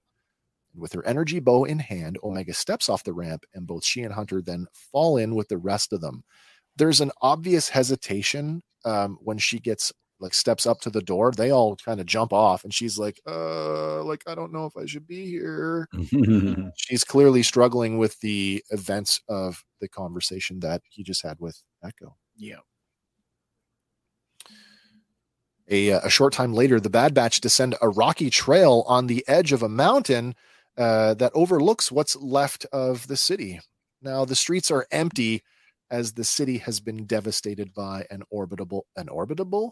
And 0.73 0.81
with 0.81 0.93
her 0.93 1.05
energy 1.05 1.39
bow 1.39 1.65
in 1.65 1.77
hand, 1.77 2.17
Omega 2.23 2.53
steps 2.53 2.89
off 2.89 3.03
the 3.03 3.13
ramp, 3.13 3.45
and 3.53 3.67
both 3.67 3.85
she 3.85 4.01
and 4.01 4.13
Hunter 4.13 4.41
then 4.41 4.65
fall 4.73 5.17
in 5.17 5.35
with 5.35 5.47
the 5.47 5.57
rest 5.57 5.93
of 5.93 6.01
them. 6.01 6.23
There's 6.75 7.01
an 7.01 7.11
obvious 7.21 7.69
hesitation 7.69 8.63
um, 8.83 9.19
when 9.21 9.37
she 9.37 9.59
gets 9.59 9.93
like 10.19 10.33
steps 10.33 10.65
up 10.65 10.79
to 10.81 10.89
the 10.89 11.01
door. 11.01 11.31
They 11.31 11.51
all 11.51 11.75
kind 11.75 11.99
of 11.99 12.05
jump 12.05 12.33
off, 12.33 12.63
and 12.63 12.73
she's 12.73 12.97
like, 12.97 13.19
"Uh, 13.27 14.03
like 14.03 14.23
I 14.27 14.35
don't 14.35 14.53
know 14.53 14.65
if 14.65 14.75
I 14.77 14.85
should 14.85 15.07
be 15.07 15.25
here." 15.25 15.87
she's 16.77 17.03
clearly 17.03 17.43
struggling 17.43 17.97
with 17.97 18.19
the 18.21 18.63
events 18.71 19.21
of 19.29 19.63
the 19.81 19.87
conversation 19.87 20.59
that 20.61 20.81
he 20.89 21.03
just 21.03 21.23
had 21.23 21.37
with 21.39 21.61
Echo. 21.83 22.15
Yeah. 22.35 22.57
A, 25.69 25.91
uh, 25.91 25.99
a 26.03 26.09
short 26.09 26.33
time 26.33 26.53
later, 26.53 26.79
the 26.79 26.89
Bad 26.89 27.13
Batch 27.13 27.41
descend 27.41 27.75
a 27.81 27.89
rocky 27.89 28.29
trail 28.29 28.85
on 28.87 29.07
the 29.07 29.23
edge 29.27 29.51
of 29.51 29.63
a 29.63 29.69
mountain 29.69 30.33
uh, 30.77 31.13
that 31.15 31.31
overlooks 31.35 31.91
what's 31.91 32.15
left 32.15 32.65
of 32.71 33.07
the 33.07 33.17
city. 33.17 33.59
Now, 34.01 34.25
the 34.25 34.35
streets 34.35 34.71
are 34.71 34.87
empty 34.91 35.43
as 35.89 36.13
the 36.13 36.23
city 36.23 36.59
has 36.59 36.79
been 36.79 37.05
devastated 37.05 37.73
by 37.73 38.05
an 38.11 38.23
orbitable, 38.33 38.83
an 38.95 39.07
orbitable, 39.07 39.71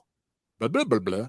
blah, 0.60 0.68
blah, 0.68 0.84
blah, 0.84 1.00
blah, 1.00 1.28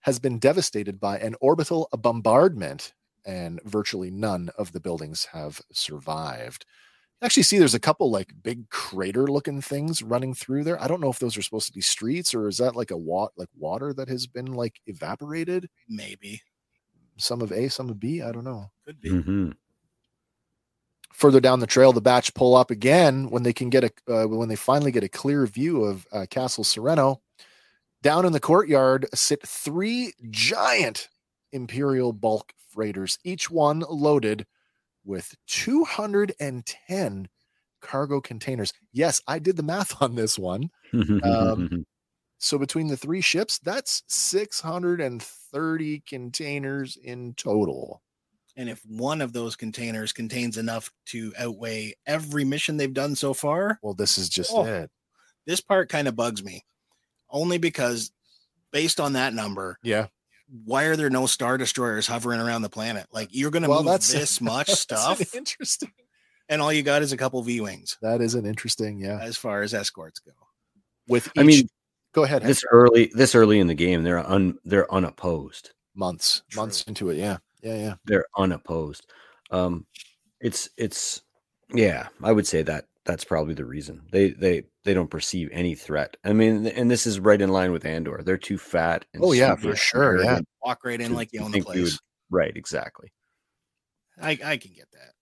has 0.00 0.18
been 0.18 0.38
devastated 0.38 1.00
by 1.00 1.18
an 1.18 1.34
orbital 1.40 1.88
bombardment, 1.92 2.94
and 3.26 3.60
virtually 3.64 4.10
none 4.10 4.50
of 4.56 4.72
the 4.72 4.80
buildings 4.80 5.26
have 5.32 5.60
survived. 5.72 6.64
Actually, 7.20 7.42
see, 7.42 7.58
there's 7.58 7.74
a 7.74 7.80
couple 7.80 8.10
like 8.12 8.32
big 8.44 8.70
crater 8.70 9.26
looking 9.26 9.60
things 9.60 10.02
running 10.04 10.34
through 10.34 10.62
there. 10.62 10.80
I 10.80 10.86
don't 10.86 11.00
know 11.00 11.10
if 11.10 11.18
those 11.18 11.36
are 11.36 11.42
supposed 11.42 11.66
to 11.66 11.72
be 11.72 11.80
streets 11.80 12.32
or 12.32 12.46
is 12.46 12.58
that 12.58 12.76
like 12.76 12.92
a 12.92 12.96
wat 12.96 13.32
like 13.36 13.48
water 13.58 13.92
that 13.94 14.08
has 14.08 14.28
been 14.28 14.52
like 14.52 14.80
evaporated. 14.86 15.68
Maybe. 15.88 16.40
Some 17.16 17.42
of 17.42 17.50
A, 17.50 17.68
some 17.68 17.90
of 17.90 17.98
B. 17.98 18.22
I 18.22 18.30
don't 18.30 18.44
know. 18.44 18.70
Could 18.86 19.00
be. 19.00 19.10
Mhm. 19.10 19.54
Further 21.12 21.40
down 21.40 21.58
the 21.58 21.66
trail, 21.66 21.92
the 21.92 22.00
batch 22.00 22.32
pull 22.34 22.54
up 22.54 22.70
again 22.70 23.28
when 23.30 23.42
they 23.42 23.52
can 23.52 23.70
get 23.70 23.82
a 23.82 23.90
uh, 24.08 24.28
when 24.28 24.48
they 24.48 24.54
finally 24.54 24.92
get 24.92 25.02
a 25.02 25.08
clear 25.08 25.44
view 25.46 25.82
of 25.82 26.06
uh, 26.12 26.26
Castle 26.30 26.62
Serenno. 26.62 27.18
Down 28.02 28.24
in 28.24 28.32
the 28.32 28.40
courtyard 28.40 29.06
sit 29.14 29.46
three 29.46 30.12
giant 30.30 31.08
Imperial 31.52 32.12
bulk 32.12 32.52
freighters, 32.70 33.18
each 33.24 33.50
one 33.50 33.80
loaded 33.88 34.46
with 35.04 35.34
210 35.46 37.28
cargo 37.80 38.20
containers. 38.20 38.72
Yes, 38.92 39.20
I 39.26 39.38
did 39.38 39.56
the 39.56 39.62
math 39.62 40.00
on 40.02 40.14
this 40.14 40.38
one. 40.38 40.70
Um, 41.22 41.84
So 42.40 42.56
between 42.56 42.86
the 42.86 42.96
three 42.96 43.20
ships, 43.20 43.58
that's 43.58 44.04
630 44.06 46.00
containers 46.06 46.96
in 46.96 47.34
total. 47.34 48.00
And 48.56 48.68
if 48.68 48.80
one 48.86 49.20
of 49.20 49.32
those 49.32 49.56
containers 49.56 50.12
contains 50.12 50.56
enough 50.56 50.92
to 51.06 51.32
outweigh 51.36 51.94
every 52.06 52.44
mission 52.44 52.76
they've 52.76 52.94
done 52.94 53.16
so 53.16 53.34
far, 53.34 53.80
Well, 53.82 53.94
this 53.94 54.18
is 54.18 54.28
just 54.28 54.52
Oh. 54.54 54.64
it. 54.64 54.88
this 55.46 55.60
part 55.60 55.88
kind 55.88 56.06
of 56.06 56.14
bugs 56.14 56.44
me. 56.44 56.62
Only 57.30 57.58
because 57.58 58.10
based 58.72 59.00
on 59.00 59.12
that 59.14 59.34
number, 59.34 59.78
Yeah. 59.82 60.06
why 60.64 60.84
are 60.84 60.96
there 60.96 61.10
no 61.10 61.26
star 61.26 61.58
destroyers 61.58 62.06
hovering 62.06 62.40
around 62.40 62.62
the 62.62 62.68
planet? 62.70 63.06
Like 63.12 63.28
you're 63.32 63.50
gonna 63.50 63.68
Well, 63.68 63.78
move 63.82 63.92
that's- 63.92 64.12
this 64.12 64.40
much 64.40 64.66
That's 64.68 64.80
stuff, 64.80 65.34
interesting. 65.34 65.92
and 66.48 66.60
all 66.62 66.72
you 66.72 66.82
got 66.82 67.02
is 67.02 67.12
a 67.12 67.16
couple 67.16 67.42
V 67.42 67.60
wings 67.60 67.96
That 68.02 68.20
is 68.20 68.34
an 68.34 68.46
interesting, 68.46 69.00
yeah. 69.00 69.18
as 69.20 69.36
far 69.36 69.62
as 69.62 69.74
escorts 69.74 70.20
go. 70.20 70.32
With 71.06 71.26
each, 71.28 71.32
I 71.38 71.42
mean, 71.42 71.68
go 72.12 72.24
ahead. 72.24 72.42
this 72.42 72.64
early, 72.70 73.10
this 73.14 73.34
early 73.34 73.58
in 73.60 73.66
the 73.66 73.74
game, 73.74 74.02
they're 74.02 74.18
un, 74.26 74.58
they're 74.64 74.92
unopposed. 74.92 75.70
months, 75.94 76.42
True. 76.50 76.62
months 76.62 76.82
into 76.84 77.10
it. 77.10 77.16
Yeah. 77.16 77.38
Yeah. 77.62 77.74
Yeah. 77.76 77.94
They're 78.04 78.26
unopposed. 78.36 79.06
Um, 79.50 79.86
it's 80.40 80.68
it's 80.76 81.22
yeah, 81.74 82.08
I 82.22 82.30
would 82.32 82.46
say 82.46 82.62
that 82.62 82.84
that's 83.08 83.24
probably 83.24 83.54
the 83.54 83.64
reason 83.64 84.02
they 84.12 84.30
they 84.30 84.62
they 84.84 84.92
don't 84.92 85.10
perceive 85.10 85.48
any 85.50 85.74
threat. 85.74 86.18
I 86.24 86.34
mean, 86.34 86.66
and 86.66 86.90
this 86.90 87.06
is 87.06 87.18
right 87.18 87.40
in 87.40 87.48
line 87.48 87.72
with 87.72 87.86
Andor. 87.86 88.20
They're 88.22 88.36
too 88.36 88.58
fat. 88.58 89.06
And 89.14 89.24
Oh, 89.24 89.32
yeah, 89.32 89.56
for 89.56 89.74
sure, 89.74 90.22
yeah. 90.22 90.40
Walk 90.62 90.84
right 90.84 91.00
in 91.00 91.10
to- 91.10 91.16
like 91.16 91.30
you 91.32 91.40
own 91.40 91.50
the 91.50 91.62
think 91.62 91.74
you 91.74 91.82
place. 91.84 91.98
Right, 92.30 92.54
exactly. 92.54 93.10
I, 94.20 94.38
I 94.44 94.56
can 94.58 94.72
get 94.74 94.90
that. 94.92 95.12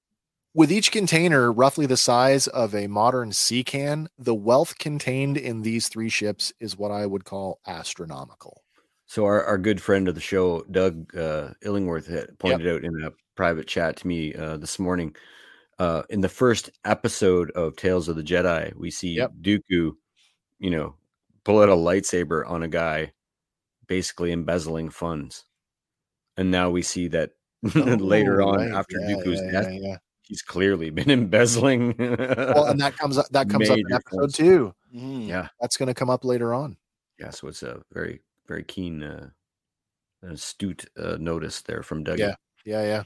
With 0.52 0.72
each 0.72 0.90
container 0.90 1.52
roughly 1.52 1.86
the 1.86 1.96
size 1.96 2.48
of 2.48 2.74
a 2.74 2.88
modern 2.88 3.30
sea 3.30 3.62
can, 3.62 4.08
the 4.18 4.34
wealth 4.34 4.78
contained 4.78 5.36
in 5.36 5.62
these 5.62 5.88
three 5.88 6.08
ships 6.08 6.52
is 6.58 6.76
what 6.76 6.90
I 6.90 7.06
would 7.06 7.24
call 7.24 7.60
astronomical. 7.68 8.64
So 9.06 9.26
our, 9.26 9.44
our 9.44 9.58
good 9.58 9.80
friend 9.80 10.08
of 10.08 10.16
the 10.16 10.20
show, 10.20 10.62
Doug 10.70 11.16
uh, 11.16 11.50
Illingworth, 11.62 12.08
had 12.08 12.36
pointed 12.40 12.66
out 12.66 12.82
in 12.82 13.04
a 13.04 13.12
private 13.36 13.68
chat 13.68 13.96
to 13.98 14.06
me 14.08 14.34
uh, 14.34 14.56
this 14.56 14.80
morning. 14.80 15.14
Uh, 15.78 16.02
in 16.08 16.20
the 16.22 16.28
first 16.28 16.70
episode 16.84 17.50
of 17.52 17.76
Tales 17.76 18.08
of 18.08 18.16
the 18.16 18.22
Jedi, 18.22 18.74
we 18.76 18.90
see 18.90 19.14
Yep. 19.14 19.32
Dooku, 19.42 19.92
you 20.58 20.70
know, 20.70 20.94
pull 21.44 21.60
out 21.60 21.68
a 21.68 21.72
lightsaber 21.72 22.48
on 22.48 22.62
a 22.62 22.68
guy, 22.68 23.12
basically 23.86 24.32
embezzling 24.32 24.88
funds. 24.90 25.44
And 26.38 26.50
now 26.50 26.70
we 26.70 26.82
see 26.82 27.08
that 27.08 27.32
later 27.74 28.40
Oh, 28.42 28.48
on, 28.50 28.56
right. 28.58 28.70
after 28.72 28.98
Yeah, 29.00 29.16
Dooku's 29.16 29.40
yeah, 29.42 29.50
death, 29.52 29.72
yeah, 29.72 29.80
yeah. 29.80 29.96
he's 30.22 30.42
clearly 30.42 30.90
been 30.90 31.10
embezzling. 31.20 31.94
Well, 31.98 32.66
and 32.66 32.80
that 32.80 32.96
comes 32.96 33.18
up 33.18 33.26
that 33.30 33.48
comes 33.50 33.68
up 33.68 33.78
in 33.78 33.92
episode 33.92 34.32
two. 34.34 34.74
Mhm. 34.94 35.28
yeah, 35.28 35.48
That's 35.60 35.76
going 35.76 35.88
to 35.88 35.94
come 35.94 36.08
up 36.10 36.24
later 36.24 36.54
on. 36.54 36.76
yeah. 37.18 37.30
So 37.30 37.48
it's 37.48 37.62
a 37.62 37.82
very, 37.92 38.20
very 38.46 38.64
keen, 38.64 39.02
uh, 39.02 39.28
astute 40.22 40.86
uh, 40.98 41.16
notice 41.20 41.60
there 41.62 41.82
from 41.82 42.02
Doug. 42.02 42.18
Yeah. 42.18 42.34
Yeah, 42.64 42.82
yeah. 42.82 43.02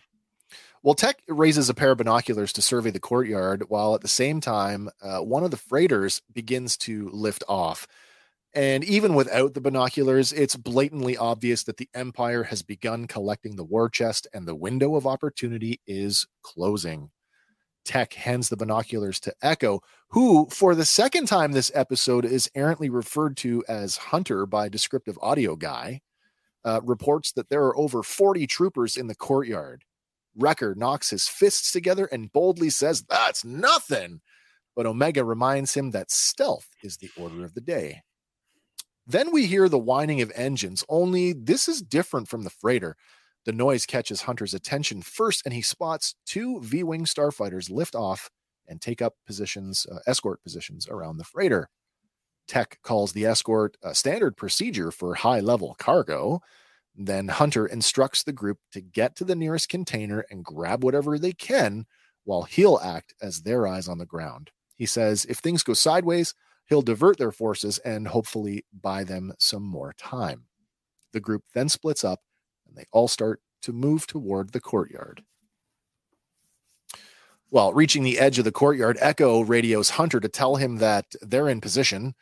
Well, 0.82 0.94
Tech 0.94 1.20
raises 1.28 1.68
a 1.68 1.74
pair 1.74 1.90
of 1.90 1.98
binoculars 1.98 2.54
to 2.54 2.62
survey 2.62 2.90
the 2.90 3.00
courtyard, 3.00 3.64
while 3.68 3.94
at 3.94 4.00
the 4.00 4.08
same 4.08 4.40
time, 4.40 4.88
uh, 5.02 5.18
one 5.18 5.44
of 5.44 5.50
the 5.50 5.58
freighters 5.58 6.22
begins 6.32 6.78
to 6.78 7.10
lift 7.10 7.44
off. 7.48 7.86
And 8.54 8.82
even 8.82 9.14
without 9.14 9.52
the 9.52 9.60
binoculars, 9.60 10.32
it's 10.32 10.56
blatantly 10.56 11.18
obvious 11.18 11.64
that 11.64 11.76
the 11.76 11.88
Empire 11.94 12.44
has 12.44 12.62
begun 12.62 13.06
collecting 13.06 13.56
the 13.56 13.64
war 13.64 13.90
chest 13.90 14.26
and 14.32 14.48
the 14.48 14.54
window 14.54 14.96
of 14.96 15.06
opportunity 15.06 15.80
is 15.86 16.26
closing. 16.42 17.10
Tech 17.84 18.14
hands 18.14 18.48
the 18.48 18.56
binoculars 18.56 19.20
to 19.20 19.34
Echo, 19.42 19.80
who, 20.08 20.46
for 20.50 20.74
the 20.74 20.86
second 20.86 21.26
time 21.26 21.52
this 21.52 21.70
episode, 21.74 22.24
is 22.24 22.50
errantly 22.54 22.88
referred 22.88 23.36
to 23.38 23.62
as 23.68 23.98
Hunter 23.98 24.46
by 24.46 24.70
descriptive 24.70 25.18
audio 25.20 25.56
guy 25.56 26.00
uh, 26.64 26.80
reports 26.82 27.32
that 27.32 27.50
there 27.50 27.64
are 27.64 27.76
over 27.76 28.02
40 28.02 28.46
troopers 28.46 28.96
in 28.96 29.06
the 29.06 29.14
courtyard. 29.14 29.84
Wrecker 30.36 30.74
knocks 30.74 31.10
his 31.10 31.28
fists 31.28 31.72
together 31.72 32.06
and 32.06 32.32
boldly 32.32 32.70
says, 32.70 33.02
That's 33.02 33.44
nothing. 33.44 34.20
But 34.76 34.86
Omega 34.86 35.24
reminds 35.24 35.74
him 35.74 35.90
that 35.90 36.10
stealth 36.10 36.68
is 36.82 36.96
the 36.96 37.10
order 37.16 37.44
of 37.44 37.54
the 37.54 37.60
day. 37.60 38.02
Then 39.06 39.32
we 39.32 39.46
hear 39.46 39.68
the 39.68 39.78
whining 39.78 40.20
of 40.20 40.30
engines, 40.34 40.84
only 40.88 41.32
this 41.32 41.68
is 41.68 41.82
different 41.82 42.28
from 42.28 42.44
the 42.44 42.50
freighter. 42.50 42.96
The 43.44 43.52
noise 43.52 43.86
catches 43.86 44.22
Hunter's 44.22 44.54
attention 44.54 45.02
first, 45.02 45.42
and 45.44 45.54
he 45.54 45.62
spots 45.62 46.14
two 46.26 46.60
V 46.60 46.84
Wing 46.84 47.06
starfighters 47.06 47.70
lift 47.70 47.94
off 47.94 48.30
and 48.68 48.80
take 48.80 49.02
up 49.02 49.14
positions, 49.26 49.86
uh, 49.90 49.98
escort 50.06 50.42
positions 50.42 50.86
around 50.88 51.16
the 51.16 51.24
freighter. 51.24 51.68
Tech 52.46 52.78
calls 52.82 53.12
the 53.12 53.26
escort 53.26 53.76
a 53.82 53.94
standard 53.94 54.36
procedure 54.36 54.90
for 54.90 55.14
high 55.14 55.40
level 55.40 55.74
cargo. 55.78 56.40
Then 56.94 57.28
Hunter 57.28 57.66
instructs 57.66 58.22
the 58.22 58.32
group 58.32 58.58
to 58.72 58.80
get 58.80 59.16
to 59.16 59.24
the 59.24 59.36
nearest 59.36 59.68
container 59.68 60.24
and 60.30 60.44
grab 60.44 60.84
whatever 60.84 61.18
they 61.18 61.32
can 61.32 61.86
while 62.24 62.42
he'll 62.42 62.80
act 62.82 63.14
as 63.22 63.42
their 63.42 63.66
eyes 63.66 63.88
on 63.88 63.98
the 63.98 64.06
ground. 64.06 64.50
He 64.76 64.86
says 64.86 65.24
if 65.26 65.38
things 65.38 65.62
go 65.62 65.74
sideways, 65.74 66.34
he'll 66.66 66.82
divert 66.82 67.18
their 67.18 67.32
forces 67.32 67.78
and 67.78 68.08
hopefully 68.08 68.64
buy 68.72 69.04
them 69.04 69.32
some 69.38 69.62
more 69.62 69.92
time. 69.98 70.44
The 71.12 71.20
group 71.20 71.44
then 71.54 71.68
splits 71.68 72.04
up 72.04 72.20
and 72.66 72.76
they 72.76 72.84
all 72.92 73.08
start 73.08 73.40
to 73.62 73.72
move 73.72 74.06
toward 74.06 74.52
the 74.52 74.60
courtyard. 74.60 75.22
Well, 77.50 77.72
reaching 77.72 78.04
the 78.04 78.20
edge 78.20 78.38
of 78.38 78.44
the 78.44 78.52
courtyard, 78.52 78.96
Echo 79.00 79.40
radios 79.40 79.90
Hunter 79.90 80.20
to 80.20 80.28
tell 80.28 80.56
him 80.56 80.76
that 80.76 81.06
they're 81.20 81.48
in 81.48 81.60
position 81.60 82.14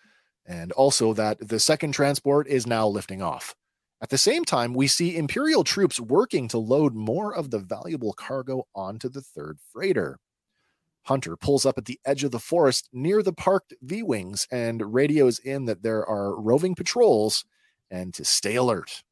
and 0.47 0.73
also 0.73 1.13
that 1.13 1.47
the 1.47 1.61
second 1.61 1.93
transport 1.93 2.49
is 2.49 2.67
now 2.67 2.89
lifting 2.89 3.21
off. 3.21 3.55
At 4.01 4.11
the 4.11 4.19
same 4.19 4.45
time, 4.45 4.75
we 4.75 4.87
see 4.87 5.17
Imperial 5.17 5.65
troops 5.65 5.99
working 5.99 6.47
to 6.49 6.59
load 6.59 6.95
more 6.95 7.35
of 7.35 7.51
the 7.51 7.59
valuable 7.59 8.13
cargo 8.13 8.67
onto 8.75 9.09
the 9.09 9.23
third 9.23 9.59
freighter. 9.73 10.19
Hunter 11.03 11.37
pulls 11.37 11.67
up 11.67 11.79
at 11.79 11.87
the 11.87 11.99
edge 12.05 12.23
of 12.23 12.31
the 12.31 12.39
forest 12.39 12.89
near 12.93 13.23
the 13.23 13.33
parked 13.33 13.75
V 13.83 14.03
Wings 14.03 14.47
and 14.53 14.95
radios 14.95 15.39
in 15.39 15.65
that 15.65 15.83
there 15.83 16.07
are 16.07 16.41
roving 16.41 16.75
patrols 16.75 17.45
and 17.91 18.15
to 18.15 18.25
stay 18.25 18.55
alert. 18.55 19.03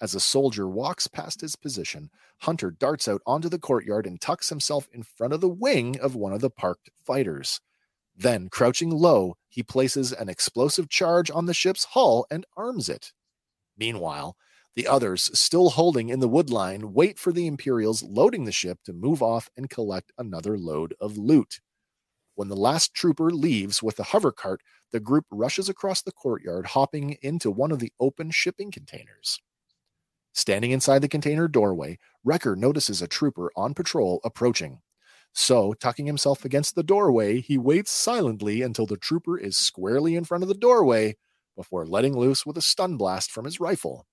As 0.00 0.14
a 0.14 0.20
soldier 0.20 0.68
walks 0.68 1.08
past 1.08 1.40
his 1.40 1.56
position, 1.56 2.10
Hunter 2.38 2.70
darts 2.70 3.08
out 3.08 3.20
onto 3.26 3.48
the 3.48 3.58
courtyard 3.58 4.06
and 4.06 4.20
tucks 4.20 4.48
himself 4.48 4.88
in 4.92 5.02
front 5.02 5.32
of 5.32 5.40
the 5.40 5.48
wing 5.48 5.98
of 5.98 6.14
one 6.14 6.32
of 6.32 6.40
the 6.40 6.50
parked 6.50 6.88
fighters. 7.04 7.60
Then, 8.16 8.48
crouching 8.48 8.90
low, 8.90 9.36
he 9.48 9.62
places 9.62 10.12
an 10.12 10.28
explosive 10.28 10.88
charge 10.88 11.30
on 11.30 11.46
the 11.46 11.54
ship's 11.54 11.84
hull 11.84 12.26
and 12.30 12.46
arms 12.56 12.88
it. 12.88 13.12
Meanwhile, 13.78 14.36
the 14.74 14.86
others, 14.86 15.30
still 15.38 15.70
holding 15.70 16.08
in 16.10 16.20
the 16.20 16.28
wood 16.28 16.50
line, 16.50 16.92
wait 16.92 17.18
for 17.18 17.32
the 17.32 17.46
Imperials 17.46 18.02
loading 18.02 18.44
the 18.44 18.52
ship 18.52 18.80
to 18.84 18.92
move 18.92 19.22
off 19.22 19.48
and 19.56 19.70
collect 19.70 20.12
another 20.18 20.58
load 20.58 20.94
of 21.00 21.16
loot. 21.16 21.60
When 22.34 22.48
the 22.48 22.56
last 22.56 22.94
trooper 22.94 23.30
leaves 23.30 23.82
with 23.82 23.96
the 23.96 24.04
hover 24.04 24.32
cart, 24.32 24.62
the 24.92 25.00
group 25.00 25.26
rushes 25.30 25.68
across 25.68 26.02
the 26.02 26.12
courtyard, 26.12 26.66
hopping 26.66 27.18
into 27.22 27.50
one 27.50 27.72
of 27.72 27.78
the 27.80 27.92
open 28.00 28.30
shipping 28.30 28.70
containers. 28.70 29.40
Standing 30.32 30.70
inside 30.70 31.00
the 31.00 31.08
container 31.08 31.48
doorway, 31.48 31.98
Wrecker 32.24 32.56
notices 32.56 33.02
a 33.02 33.08
trooper 33.08 33.50
on 33.56 33.74
patrol 33.74 34.20
approaching. 34.24 34.80
So, 35.34 35.74
tucking 35.74 36.06
himself 36.06 36.44
against 36.44 36.74
the 36.74 36.82
doorway, 36.82 37.40
he 37.40 37.58
waits 37.58 37.90
silently 37.90 38.62
until 38.62 38.86
the 38.86 38.96
trooper 38.96 39.38
is 39.38 39.56
squarely 39.56 40.16
in 40.16 40.24
front 40.24 40.42
of 40.42 40.48
the 40.48 40.54
doorway 40.54 41.16
before 41.58 41.86
letting 41.86 42.18
loose 42.18 42.46
with 42.46 42.58
a 42.58 42.62
stun 42.62 42.96
blast 42.96 43.30
from 43.32 43.44
his 43.46 43.60
rifle. 43.60 44.06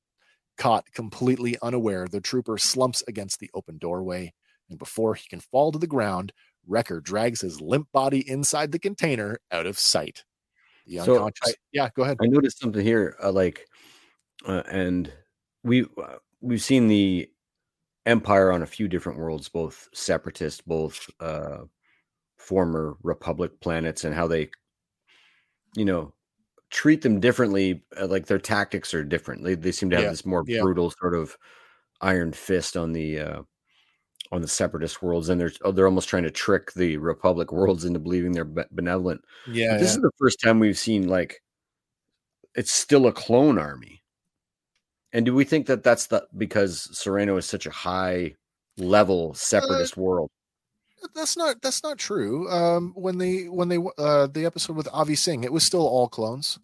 Caught 0.58 0.92
completely 0.94 1.58
unaware, 1.62 2.08
the 2.08 2.22
trooper 2.22 2.58
slumps 2.58 3.04
against 3.08 3.40
the 3.40 3.52
open 3.54 3.78
doorway, 3.78 4.34
and 4.70 4.80
before 4.80 5.16
he 5.16 5.28
can 5.30 5.42
fall 5.42 5.72
to 5.72 5.80
the 5.80 5.88
ground, 5.88 6.34
Wrecker 6.68 7.02
drags 7.02 7.42
his 7.42 7.62
limp 7.62 7.92
body 7.94 8.28
inside 8.30 8.72
the 8.72 8.80
container 8.80 9.40
out 9.52 9.66
of 9.66 9.80
sight. 9.80 10.26
The 10.86 11.00
So, 11.00 11.16
unconscious. 11.16 11.52
I- 11.52 11.56
yeah, 11.74 11.90
go 11.96 12.04
ahead. 12.04 12.20
I 12.22 12.28
noticed 12.28 12.60
something 12.60 12.84
here, 12.84 13.18
uh, 13.24 13.32
like, 13.32 13.68
uh, 14.48 14.64
and 14.68 15.14
we 15.64 15.84
uh, 15.98 16.18
we've 16.42 16.62
seen 16.64 16.88
the 16.88 17.30
empire 18.06 18.52
on 18.52 18.64
a 18.64 18.68
few 18.68 18.88
different 18.88 19.20
worlds, 19.20 19.50
both 19.50 19.90
separatist, 19.94 20.68
both 20.68 21.10
uh, 21.22 21.66
former 22.38 22.98
republic 23.04 23.60
planets, 23.62 24.04
and 24.06 24.16
how 24.16 24.28
they, 24.28 24.52
you 25.76 25.86
know, 25.86 26.14
treat 26.76 27.02
them 27.02 27.22
differently. 27.22 27.82
Uh, 28.00 28.06
like 28.06 28.26
their 28.26 28.38
tactics 28.38 28.94
are 28.94 29.04
different. 29.04 29.44
They 29.44 29.56
they 29.56 29.72
seem 29.72 29.90
to 29.92 29.96
have 29.96 30.06
Yeah, 30.06 30.12
this 30.12 30.26
more 30.26 30.44
yeah. 30.46 30.62
brutal 30.62 30.92
sort 31.00 31.16
of 31.16 31.38
iron 32.02 32.34
fist 32.34 32.76
on 32.76 32.92
the 32.92 33.20
uh, 33.20 33.42
on 34.32 34.42
the 34.42 34.48
separatist 34.48 35.02
worlds, 35.02 35.30
and 35.30 35.40
they're 35.40 35.54
oh, 35.62 35.72
they're 35.72 35.88
almost 35.88 36.10
trying 36.10 36.24
to 36.24 36.32
trick 36.32 36.74
the 36.74 36.98
republic 36.98 37.54
worlds 37.54 37.86
into 37.86 38.00
believing 38.00 38.34
they're 38.34 38.68
benevolent. 38.72 39.22
Yeah, 39.48 39.74
But 39.74 39.80
this 39.80 39.92
is 39.96 40.02
the 40.02 40.12
first 40.20 40.42
time 40.42 40.60
we've 40.60 40.78
seen 40.78 41.08
like 41.08 41.42
it's 42.56 42.74
still 42.74 43.08
a 43.08 43.14
clone 43.14 43.58
army. 43.58 44.04
And 45.14 45.26
do 45.26 45.34
we 45.34 45.46
think 45.46 45.68
that 45.68 45.82
that's 45.82 46.08
the 46.08 46.28
because 46.38 46.90
Serenno 46.94 47.38
is 47.40 47.46
such 47.46 47.66
a 47.66 47.72
high 47.72 48.36
level 48.78 49.34
separatist 49.34 49.96
world? 49.96 50.30
that's 51.14 51.38
not 51.38 51.62
that's 51.62 51.84
not 51.84 51.98
true. 51.98 52.50
Um, 52.50 52.92
when 52.96 53.18
they 53.18 53.44
when 53.44 53.70
they 53.70 53.78
uh 53.98 54.28
the 54.28 54.46
episode 54.46 54.76
with 54.76 54.90
Avi 54.92 55.16
Singh, 55.16 55.46
it 55.46 55.54
was 55.54 55.64
still 55.64 55.88
all 55.88 56.10
clones. 56.10 56.60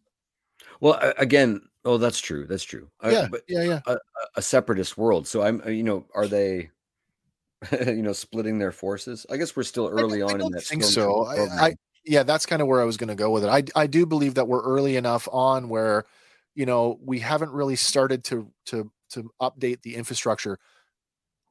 Well, 0.81 0.99
again, 1.17 1.61
oh, 1.85 1.97
that's 1.97 2.19
true. 2.19 2.45
That's 2.45 2.63
true. 2.63 2.89
Uh, 3.03 3.09
yeah, 3.09 3.27
but 3.31 3.43
yeah, 3.47 3.63
yeah. 3.63 3.79
a, 3.85 3.97
a 4.35 4.41
separatist 4.41 4.97
world. 4.97 5.27
So 5.27 5.43
I'm, 5.43 5.61
uh, 5.65 5.69
you 5.69 5.83
know, 5.83 6.05
are 6.13 6.27
they, 6.27 6.71
you 7.85 8.01
know, 8.01 8.13
splitting 8.13 8.57
their 8.57 8.71
forces? 8.71 9.25
I 9.29 9.37
guess 9.37 9.55
we're 9.55 9.63
still 9.63 9.87
early 9.87 10.21
I 10.23 10.25
on 10.25 10.31
in 10.31 10.37
don't 10.39 10.51
that. 10.51 10.63
think 10.63 10.83
so. 10.83 11.25
I, 11.25 11.35
program. 11.35 11.59
I 11.59 11.75
yeah, 12.03 12.23
that's 12.23 12.47
kind 12.47 12.61
of 12.61 12.67
where 12.67 12.81
I 12.81 12.85
was 12.85 12.97
going 12.97 13.09
to 13.09 13.15
go 13.15 13.29
with 13.29 13.43
it. 13.43 13.49
I 13.49 13.63
I 13.79 13.87
do 13.87 14.05
believe 14.05 14.33
that 14.35 14.47
we're 14.47 14.63
early 14.63 14.97
enough 14.97 15.27
on 15.31 15.69
where 15.69 16.05
you 16.55 16.65
know 16.65 16.99
we 17.03 17.19
haven't 17.19 17.51
really 17.51 17.75
started 17.75 18.23
to 18.25 18.51
to 18.67 18.91
to 19.11 19.29
update 19.39 19.83
the 19.83 19.95
infrastructure. 19.95 20.57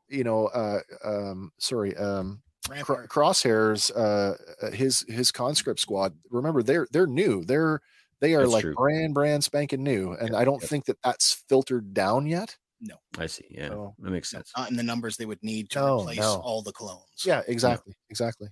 You 0.09 0.25
know, 0.25 0.47
uh, 0.49 0.81
um, 1.05 1.53
sorry, 1.59 1.97
um, 1.97 2.43
Cro- 2.81 3.07
Crosshairs, 3.07 3.93
uh, 3.95 4.35
uh, 4.67 4.71
his 4.73 5.05
his 5.09 5.31
conscript 5.31 5.79
squad. 5.79 6.15
Remember, 6.31 6.65
they're 6.65 6.89
they're 6.91 7.07
new. 7.07 7.45
They're 7.45 7.81
they 8.21 8.35
are 8.35 8.41
That's 8.41 8.53
like 8.53 8.63
true. 8.65 8.75
brand 8.75 9.15
brand 9.15 9.43
spanking 9.45 9.83
new, 9.83 10.13
and 10.13 10.31
Yep, 10.31 10.39
I 10.39 10.45
don't 10.45 10.61
yep. 10.63 10.69
think 10.71 10.85
that 10.87 10.99
that's 11.03 11.45
filtered 11.49 11.93
down 11.95 12.27
yet. 12.27 12.57
No, 12.81 12.95
I 13.19 13.27
see. 13.27 13.45
Yeah, 13.51 13.69
So- 13.69 13.95
that 13.99 14.11
makes 14.11 14.31
sense. 14.31 14.51
Not 14.57 14.71
in 14.71 14.77
the 14.77 14.83
numbers 14.83 15.17
they 15.17 15.27
would 15.27 15.43
need 15.43 15.69
to 15.71 15.81
No, 15.81 16.01
replace 16.01 16.19
no. 16.19 16.41
all 16.43 16.63
the 16.63 16.73
clones. 16.73 17.03
Yeah, 17.25 17.43
exactly, 17.47 17.95
exactly. 18.09 18.49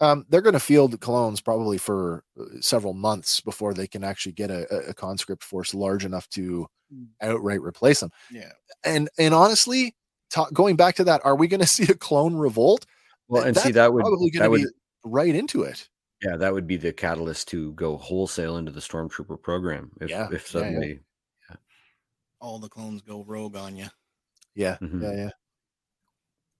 Um, 0.00 0.26
they're 0.28 0.40
going 0.42 0.54
to 0.54 0.60
field 0.60 0.98
clones 1.00 1.40
probably 1.40 1.78
for 1.78 2.24
uh, 2.40 2.44
several 2.60 2.92
months 2.92 3.40
before 3.40 3.72
they 3.74 3.86
can 3.86 4.02
actually 4.02 4.32
get 4.32 4.50
a, 4.50 4.66
a- 4.74 4.90
a 4.90 4.94
conscript 4.94 5.44
force 5.44 5.74
large 5.74 6.04
enough 6.04 6.28
to 6.30 6.66
Mm. 6.92 7.06
outright 7.22 7.62
replace 7.62 8.00
them. 8.00 8.10
Yeah. 8.30 8.52
And 8.84 9.08
and 9.18 9.32
honestly, 9.32 9.94
ta- 10.30 10.50
going 10.52 10.76
back 10.76 10.94
to 10.96 11.04
that, 11.04 11.24
are 11.24 11.34
we 11.36 11.48
going 11.48 11.60
to 11.62 11.66
see 11.66 11.84
a 11.84 11.94
clone 11.94 12.34
revolt? 12.36 12.84
Well, 13.28 13.42
Th- 13.44 13.48
and 13.54 13.56
see 13.56 13.72
that 13.72 13.92
would 13.92 14.02
Probably 14.02 14.28
that 14.34 14.38
going 14.40 14.50
would 14.50 14.60
to 14.62 14.66
be 14.68 14.72
right 15.04 15.34
into 15.34 15.62
it. 15.62 15.88
Yeah 16.22 16.36
that 16.36 16.52
would 16.52 16.66
be 16.66 16.76
the 16.76 16.92
catalyst 16.92 17.48
to 17.48 17.72
go 17.72 17.96
wholesale 17.96 18.56
into 18.56 18.70
the 18.72 18.80
stormtrooper 18.80 19.40
program 19.40 19.90
if 20.00 20.10
Yeah, 20.10 20.28
if 20.32 20.52
yeah, 20.54 20.60
yeah. 20.60 20.66
suddenly 20.66 21.00
All 22.40 22.58
the 22.58 22.68
clones 22.68 23.02
go 23.02 23.22
rogue 23.24 23.54
on 23.56 23.76
you. 23.76 23.86
Yeah, 24.54 24.76
Mhm. 24.82 25.00
yeah, 25.02 25.12
yeah. 25.24 25.30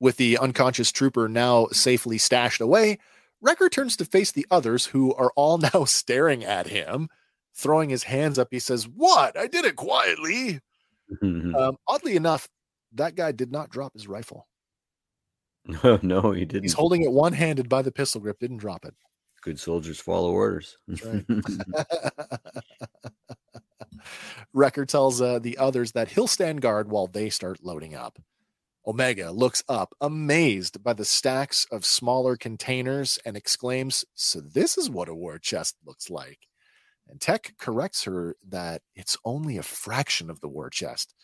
With 0.00 0.16
the 0.16 0.38
unconscious 0.38 0.90
trooper 0.92 1.28
now 1.28 1.66
safely 1.72 2.18
stashed 2.18 2.60
away, 2.60 2.98
Wrecker 3.40 3.68
turns 3.68 3.96
to 3.96 4.04
face 4.04 4.30
the 4.32 4.46
others 4.50 4.86
who 4.86 5.12
are 5.14 5.32
all 5.36 5.58
now 5.74 5.84
staring 5.84 6.44
at 6.44 6.68
him. 6.68 7.08
Throwing 7.54 7.90
his 7.90 8.04
hands 8.04 8.38
up, 8.38 8.48
he 8.50 8.58
says, 8.58 8.88
What? 8.88 9.36
I 9.36 9.46
did 9.46 9.64
it 9.66 9.76
quietly. 9.76 10.60
Um, 11.20 11.76
oddly 11.86 12.16
enough, 12.16 12.48
that 12.94 13.14
guy 13.16 13.32
did 13.32 13.52
not 13.52 13.68
drop 13.68 13.92
his 13.92 14.08
rifle. 14.08 14.46
no, 15.66 15.98
no, 16.02 16.32
he 16.32 16.44
didn't. 16.46 16.62
He's 16.62 16.72
holding 16.72 17.02
it 17.02 17.12
one 17.12 17.32
handed 17.34 17.68
by 17.68 17.82
the 17.82 17.92
pistol 17.92 18.20
grip, 18.20 18.38
didn't 18.38 18.56
drop 18.58 18.84
it. 18.86 18.94
Good 19.42 19.58
soldiers 19.58 20.00
follow 20.00 20.30
orders. 20.30 20.78
That's 20.86 21.04
right. 21.04 21.24
Wrecker 24.54 24.86
tells 24.86 25.20
uh, 25.20 25.38
the 25.38 25.58
others 25.58 25.92
that 25.92 26.10
he'll 26.10 26.26
stand 26.26 26.60
guard 26.60 26.90
while 26.90 27.06
they 27.06 27.28
start 27.28 27.58
loading 27.62 27.94
up. 27.94 28.18
Omega 28.86 29.30
looks 29.30 29.62
up, 29.68 29.94
amazed 30.00 30.82
by 30.82 30.92
the 30.92 31.04
stacks 31.04 31.66
of 31.70 31.84
smaller 31.84 32.36
containers, 32.36 33.18
and 33.24 33.36
exclaims, 33.36 34.04
So, 34.14 34.40
this 34.40 34.76
is 34.76 34.90
what 34.90 35.08
a 35.08 35.14
war 35.14 35.38
chest 35.38 35.76
looks 35.86 36.10
like. 36.10 36.40
And 37.08 37.20
Tech 37.20 37.54
corrects 37.58 38.04
her 38.04 38.36
that 38.48 38.82
it's 38.96 39.16
only 39.24 39.56
a 39.56 39.62
fraction 39.62 40.30
of 40.30 40.40
the 40.40 40.48
war 40.48 40.70
chest, 40.70 41.14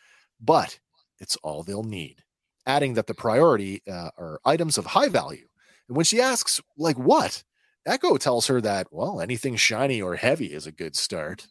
but 0.41 0.79
it's 1.19 1.37
all 1.37 1.63
they'll 1.63 1.83
need, 1.83 2.23
adding 2.67 2.95
that 2.95 3.07
the 3.07 3.15
priority 3.15 3.83
uh, 3.91 4.11
are 4.17 4.41
items 4.45 4.79
of 4.79 4.87
high 4.87 5.09
value. 5.09 5.47
And 5.89 5.97
when 5.97 6.05
she 6.05 6.21
asks, 6.21 6.61
like 6.77 6.99
what? 6.99 7.43
Echo 7.89 8.19
tells 8.19 8.47
her 8.49 8.61
that, 8.61 8.89
well, 8.91 9.21
anything 9.21 9.57
shiny 9.57 10.03
or 10.03 10.17
heavy 10.17 10.53
is 10.53 10.67
a 10.67 10.73
good 10.73 10.95
start. 10.95 11.49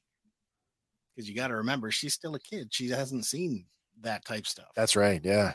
Because 1.15 1.27
you 1.27 1.35
got 1.35 1.47
to 1.47 1.55
remember, 1.55 1.89
she's 1.89 2.14
still 2.14 2.35
a 2.35 2.39
kid. 2.39 2.68
She 2.72 2.89
hasn't 2.89 3.26
seen 3.26 3.65
that 4.01 4.23
type 4.23 4.45
stuff. 4.45 4.68
That's 4.76 4.95
right. 4.95 5.19
Yeah. 5.23 5.53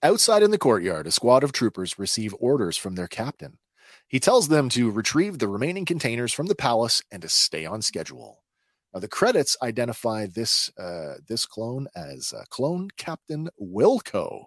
Outside 0.00 0.44
in 0.44 0.52
the 0.52 0.58
courtyard, 0.58 1.08
a 1.08 1.10
squad 1.10 1.42
of 1.42 1.50
troopers 1.50 1.98
receive 1.98 2.34
orders 2.38 2.76
from 2.76 2.94
their 2.94 3.08
captain. 3.08 3.58
He 4.06 4.20
tells 4.20 4.46
them 4.46 4.68
to 4.70 4.92
retrieve 4.92 5.38
the 5.38 5.48
remaining 5.48 5.84
containers 5.84 6.32
from 6.32 6.46
the 6.46 6.54
palace 6.54 7.02
and 7.10 7.22
to 7.22 7.28
stay 7.28 7.66
on 7.66 7.82
schedule. 7.82 8.44
Now, 8.92 9.00
the 9.00 9.08
credits 9.08 9.56
identify 9.60 10.26
this 10.26 10.70
uh, 10.78 11.14
this 11.26 11.46
clone 11.46 11.88
as 11.96 12.32
uh, 12.32 12.44
Clone 12.48 12.90
Captain 12.96 13.48
Wilco, 13.60 14.44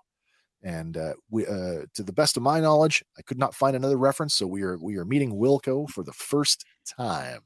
and 0.64 0.98
uh, 0.98 1.14
we, 1.30 1.46
uh, 1.46 1.86
to 1.94 2.04
the 2.04 2.14
best 2.14 2.38
of 2.38 2.44
my 2.44 2.60
knowledge, 2.60 3.04
I 3.18 3.22
could 3.22 3.38
not 3.38 3.54
find 3.56 3.76
another 3.76 3.98
reference. 3.98 4.34
So 4.36 4.48
we 4.48 4.64
are 4.64 4.78
we 4.78 4.98
are 4.98 5.06
meeting 5.06 5.34
Wilco 5.36 5.90
for 5.90 6.04
the 6.04 6.14
first 6.14 6.66
time. 6.88 7.42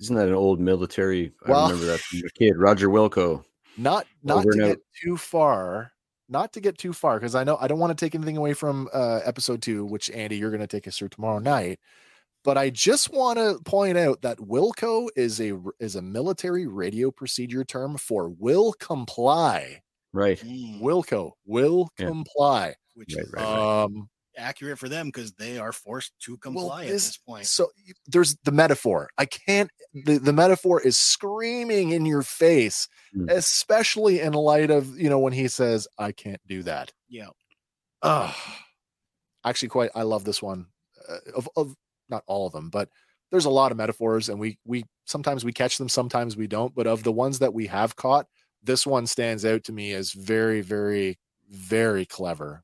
Isn't 0.00 0.16
that 0.16 0.28
an 0.28 0.34
old 0.34 0.60
military? 0.60 1.32
Well- 1.46 1.60
I 1.60 1.70
remember 1.70 1.86
that 1.86 2.00
from 2.00 2.20
a 2.20 2.30
kid, 2.38 2.54
Roger 2.56 2.88
Wilco. 2.88 3.44
not 3.76 4.06
not 4.22 4.42
to 4.44 4.56
get 4.56 4.78
too 5.02 5.16
far 5.16 5.90
not 6.28 6.52
to 6.54 6.60
get 6.60 6.78
too 6.78 6.92
far 6.92 7.18
because 7.18 7.34
i 7.34 7.44
know 7.44 7.58
i 7.60 7.66
don't 7.68 7.78
want 7.80 7.90
to 7.90 8.04
take 8.04 8.14
anything 8.14 8.36
away 8.36 8.54
from 8.54 8.88
uh 8.94 9.20
episode 9.24 9.60
two 9.60 9.84
which 9.84 10.08
andy 10.12 10.36
you're 10.36 10.50
going 10.50 10.60
to 10.60 10.66
take 10.66 10.86
us 10.88 10.96
through 10.96 11.08
tomorrow 11.08 11.38
night 11.38 11.78
but 12.44 12.56
i 12.56 12.70
just 12.70 13.12
want 13.12 13.36
to 13.36 13.58
point 13.64 13.98
out 13.98 14.22
that 14.22 14.38
wilco 14.38 15.08
is 15.16 15.40
a 15.40 15.58
is 15.80 15.96
a 15.96 16.02
military 16.02 16.66
radio 16.66 17.10
procedure 17.10 17.62
term 17.64 17.98
for 17.98 18.30
will 18.30 18.72
comply 18.74 19.82
Right. 20.14 20.38
Mm, 20.38 20.80
wilco 20.80 21.32
will 21.44 21.88
Yeah. 21.98 22.06
comply 22.06 22.74
which 22.94 23.14
Right, 23.16 23.24
is 23.26 23.32
right, 23.34 23.42
right. 23.42 23.82
um 23.82 24.08
accurate 24.36 24.78
for 24.78 24.88
them 24.88 25.06
because 25.06 25.32
they 25.34 25.58
are 25.58 25.72
forced 25.72 26.12
to 26.20 26.36
comply 26.38 26.84
at 26.84 26.88
this- 26.90 27.06
this 27.08 27.16
point. 27.18 27.46
so 27.46 27.70
there's 28.06 28.36
the 28.44 28.50
metaphor 28.52 29.08
i 29.18 29.24
can't 29.26 29.70
the, 29.92 30.18
the 30.18 30.32
metaphor 30.32 30.80
is 30.80 30.98
screaming 30.98 31.90
in 31.90 32.04
your 32.06 32.22
face 32.22 32.88
Hmm. 33.12 33.28
especially 33.28 34.18
in 34.20 34.32
light 34.32 34.70
of 34.72 34.98
you 34.98 35.08
know 35.08 35.18
when 35.20 35.32
he 35.32 35.46
says 35.48 35.86
i 35.98 36.10
can't 36.10 36.40
do 36.48 36.62
that 36.64 36.92
Yeah. 37.08 37.28
uh 38.02 38.32
actually 39.44 39.68
quite 39.68 39.90
i 39.94 40.02
love 40.02 40.24
this 40.24 40.42
one 40.42 40.66
uh, 41.08 41.18
of, 41.36 41.48
of 41.56 41.74
not 42.08 42.24
all 42.26 42.46
of 42.46 42.52
them 42.52 42.70
but 42.70 42.88
there's 43.30 43.44
a 43.46 43.50
lot 43.50 43.70
of 43.72 43.78
metaphors 43.78 44.28
and 44.28 44.38
we 44.40 44.58
we 44.64 44.84
sometimes 45.04 45.44
we 45.44 45.52
catch 45.52 45.78
them 45.78 45.88
sometimes 45.88 46.36
we 46.36 46.46
don't 46.48 46.74
but 46.74 46.86
of 46.86 47.02
the 47.04 47.12
ones 47.12 47.38
that 47.38 47.54
we 47.54 47.66
have 47.66 47.94
caught 47.96 48.26
this 48.64 48.86
one 48.86 49.06
stands 49.06 49.44
out 49.44 49.64
to 49.64 49.72
me 49.72 49.92
as 49.92 50.12
very 50.12 50.60
very 50.62 51.18
very 51.50 52.06
clever 52.06 52.62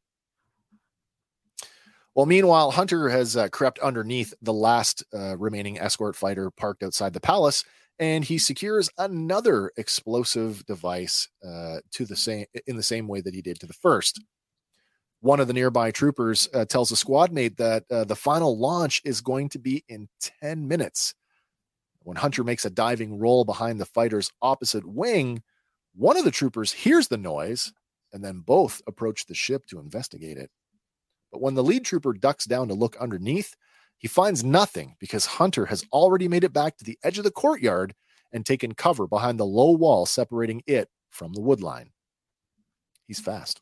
well 2.15 2.27
meanwhile 2.27 2.71
hunter 2.71 3.09
has 3.09 3.37
uh, 3.37 3.49
crept 3.49 3.79
underneath 3.81 4.35
the 4.43 4.53
last 4.53 5.05
uh, 5.15 5.37
remaining 5.37 5.79
escort 5.79 6.17
fighter 6.17 6.51
parked 6.51 6.83
outside 6.83 7.13
the 7.13 7.21
palace 7.21 7.65
and 7.99 8.25
he 8.25 8.39
secures 8.39 8.89
another 8.99 9.71
explosive 9.77 10.65
device 10.67 11.29
uh, 11.47 11.79
to 11.93 12.07
the 12.07 12.17
same 12.17 12.47
in 12.67 12.77
the 12.77 12.83
same 12.83 13.07
way 13.09 13.21
that 13.21 13.35
he 13.35 13.43
did 13.43 13.61
to 13.61 13.67
the 13.67 13.75
first 13.75 14.21
One 15.21 15.41
of 15.41 15.49
the 15.49 15.55
nearby 15.55 15.91
troopers 15.91 16.49
uh, 16.55 16.65
tells 16.65 16.93
a 16.93 16.97
squad 16.97 17.33
mate 17.33 17.57
that 17.59 17.85
uh, 17.91 18.05
the 18.05 18.17
final 18.17 18.59
launch 18.59 19.03
is 19.05 19.21
going 19.21 19.51
to 19.51 19.59
be 19.59 19.85
in 19.89 20.09
10 20.43 20.67
minutes. 20.67 21.15
When 22.05 22.17
Hunter 22.17 22.45
makes 22.45 22.65
a 22.65 22.71
diving 22.71 23.19
roll 23.19 23.45
behind 23.45 23.81
the 23.81 23.87
fighter's 23.87 24.31
opposite 24.43 24.87
wing, 24.87 25.43
one 25.95 26.17
of 26.17 26.25
the 26.25 26.31
troopers 26.31 26.73
hears 26.73 27.09
the 27.09 27.17
noise 27.17 27.73
and 28.13 28.25
then 28.25 28.41
both 28.41 28.83
approach 28.87 29.27
the 29.27 29.35
ship 29.35 29.67
to 29.67 29.79
investigate 29.79 30.37
it. 30.37 30.51
But 31.33 31.41
when 31.41 31.55
the 31.55 31.63
lead 31.63 31.85
trooper 31.85 32.13
ducks 32.13 32.45
down 32.45 32.69
to 32.69 32.75
look 32.75 32.97
underneath, 32.97 33.55
he 33.99 34.09
finds 34.09 34.43
nothing 34.43 34.97
because 34.99 35.27
Hunter 35.27 35.67
has 35.67 35.85
already 35.93 36.27
made 36.27 36.45
it 36.45 36.53
back 36.53 36.77
to 36.79 36.85
the 36.85 36.99
edge 37.05 37.19
of 37.19 37.25
the 37.25 37.31
courtyard 37.31 37.95
and 38.33 38.45
taken 38.45 38.75
cover 38.75 39.07
behind 39.07 39.39
the 39.39 39.47
low 39.47 39.73
wall 39.73 40.07
separating 40.07 40.63
it 40.67 40.89
from 41.11 41.33
the 41.33 41.41
woodline. 41.41 41.89
He's 43.07 43.21
fast. 43.21 43.61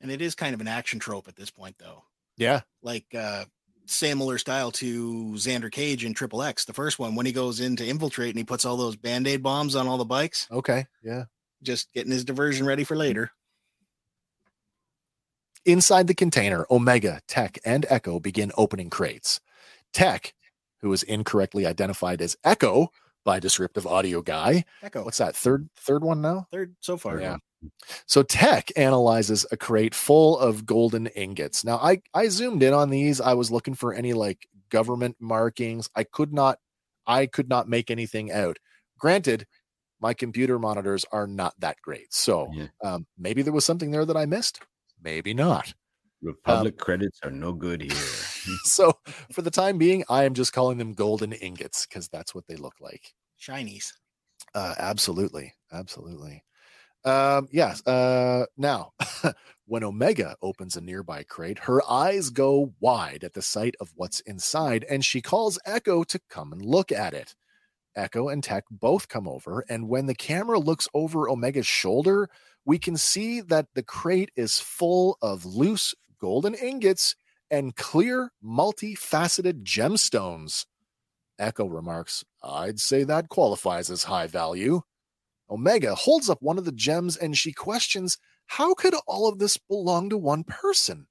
And 0.00 0.10
it 0.10 0.20
is 0.20 0.34
kind 0.34 0.54
of 0.54 0.60
an 0.60 0.68
action 0.68 0.98
trope 0.98 1.28
at 1.28 1.36
this 1.36 1.50
point, 1.50 1.76
though. 1.78 2.04
Yeah. 2.36 2.62
Like 2.82 3.06
uh 3.14 3.44
similar 3.86 4.38
style 4.38 4.70
to 4.72 5.32
Xander 5.34 5.70
Cage 5.70 6.04
in 6.04 6.14
Triple 6.14 6.42
X, 6.42 6.64
the 6.64 6.72
first 6.72 6.98
one, 6.98 7.14
when 7.14 7.26
he 7.26 7.32
goes 7.32 7.60
in 7.60 7.76
to 7.76 7.86
infiltrate 7.86 8.30
and 8.30 8.38
he 8.38 8.44
puts 8.44 8.64
all 8.64 8.76
those 8.76 8.96
band-aid 8.96 9.42
bombs 9.42 9.76
on 9.76 9.86
all 9.86 9.98
the 9.98 10.04
bikes, 10.04 10.46
Okay. 10.50 10.86
Yeah. 11.02 11.24
just 11.62 11.92
getting 11.92 12.12
his 12.12 12.24
diversion 12.24 12.66
ready 12.66 12.84
for 12.84 12.96
later. 12.96 13.30
Inside 15.66 16.06
the 16.08 16.14
container, 16.14 16.66
Omega, 16.70 17.20
Tech, 17.26 17.58
and 17.64 17.86
Echo 17.88 18.20
begin 18.20 18.52
opening 18.56 18.90
crates. 18.90 19.40
Tech, 19.94 20.34
who 20.82 20.92
is 20.92 21.02
incorrectly 21.02 21.64
identified 21.66 22.20
as 22.20 22.36
Echo 22.44 22.88
by 23.24 23.40
descriptive 23.40 23.86
audio 23.86 24.20
guy. 24.20 24.64
Echo. 24.82 25.04
What's 25.04 25.16
that? 25.18 25.34
Third 25.34 25.70
third 25.76 26.04
one 26.04 26.20
now? 26.20 26.46
third 26.52 26.74
so 26.80 26.98
far? 26.98 27.18
Yeah. 27.18 27.38
So 28.06 28.22
Tech 28.22 28.70
analyzes 28.76 29.46
a 29.50 29.56
crate 29.56 29.94
full 29.94 30.38
of 30.38 30.66
golden 30.66 31.06
ingots. 31.08 31.64
Now 31.64 31.76
I 31.76 32.02
I 32.14 32.28
zoomed 32.28 32.62
in 32.62 32.72
on 32.72 32.90
these. 32.90 33.20
I 33.20 33.34
was 33.34 33.50
looking 33.50 33.74
for 33.74 33.92
any 33.94 34.12
like 34.12 34.46
government 34.70 35.16
markings. 35.20 35.88
I 35.94 36.04
could 36.04 36.32
not 36.32 36.58
I 37.06 37.26
could 37.26 37.48
not 37.48 37.68
make 37.68 37.90
anything 37.90 38.32
out. 38.32 38.58
Granted, 38.98 39.46
my 40.00 40.14
computer 40.14 40.58
monitors 40.58 41.04
are 41.12 41.26
not 41.26 41.54
that 41.60 41.76
great. 41.82 42.12
So 42.12 42.50
Yeah. 42.52 42.66
um, 42.82 43.06
maybe 43.18 43.42
there 43.42 43.52
was 43.52 43.64
something 43.64 43.90
there 43.90 44.04
that 44.04 44.16
I 44.16 44.26
missed. 44.26 44.60
Maybe 45.02 45.34
not. 45.34 45.74
Republic 46.22 46.78
credits 46.78 47.20
are 47.22 47.30
no 47.30 47.52
good 47.52 47.82
here. 47.82 47.92
So 48.64 48.92
for 49.32 49.40
the 49.40 49.50
time 49.50 49.78
being, 49.78 50.04
I 50.10 50.24
am 50.24 50.34
just 50.34 50.52
calling 50.52 50.76
them 50.76 50.92
golden 50.92 51.32
ingots 51.32 51.86
because 51.86 52.08
that's 52.08 52.34
what 52.34 52.46
they 52.46 52.56
look 52.56 52.74
like. 52.80 53.14
Shinies. 53.40 53.92
Uh, 54.54 54.74
absolutely, 54.78 55.54
absolutely. 55.72 56.44
Um, 57.04 57.48
yes. 57.52 57.86
Uh, 57.86 58.46
now, 58.56 58.92
when 59.66 59.84
Omega 59.84 60.36
opens 60.42 60.76
a 60.76 60.80
nearby 60.80 61.22
crate, 61.22 61.60
her 61.60 61.82
eyes 61.88 62.30
go 62.30 62.72
wide 62.80 63.24
at 63.24 63.34
the 63.34 63.42
sight 63.42 63.74
of 63.80 63.92
what's 63.94 64.20
inside, 64.20 64.84
and 64.88 65.04
she 65.04 65.20
calls 65.20 65.58
Echo 65.66 66.04
to 66.04 66.20
come 66.30 66.52
and 66.52 66.62
look 66.64 66.90
at 66.90 67.14
it. 67.14 67.34
Echo 67.96 68.28
and 68.28 68.42
Tech 68.42 68.64
both 68.70 69.08
come 69.08 69.28
over, 69.28 69.64
and 69.68 69.88
when 69.88 70.06
the 70.06 70.14
camera 70.14 70.58
looks 70.58 70.88
over 70.94 71.28
Omega's 71.28 71.66
shoulder, 71.66 72.28
we 72.64 72.78
can 72.78 72.96
see 72.96 73.40
that 73.40 73.66
the 73.74 73.82
crate 73.82 74.30
is 74.34 74.58
full 74.58 75.16
of 75.22 75.44
loose 75.44 75.94
golden 76.18 76.54
ingots 76.54 77.14
and 77.50 77.76
clear, 77.76 78.32
multifaceted 78.42 79.62
gemstones. 79.62 80.66
Echo 81.38 81.66
remarks, 81.66 82.24
I'd 82.42 82.80
say 82.80 83.04
that 83.04 83.28
qualifies 83.28 83.90
as 83.90 84.04
high 84.04 84.26
value. 84.26 84.82
Omega 85.50 85.94
holds 85.94 86.30
up 86.30 86.40
one 86.42 86.58
of 86.58 86.64
the 86.64 86.72
gems 86.72 87.16
and 87.16 87.36
she 87.36 87.52
questions, 87.52 88.18
How 88.46 88.74
could 88.74 88.94
all 89.06 89.28
of 89.28 89.38
this 89.38 89.56
belong 89.56 90.10
to 90.10 90.18
one 90.18 90.44
person? 90.44 91.06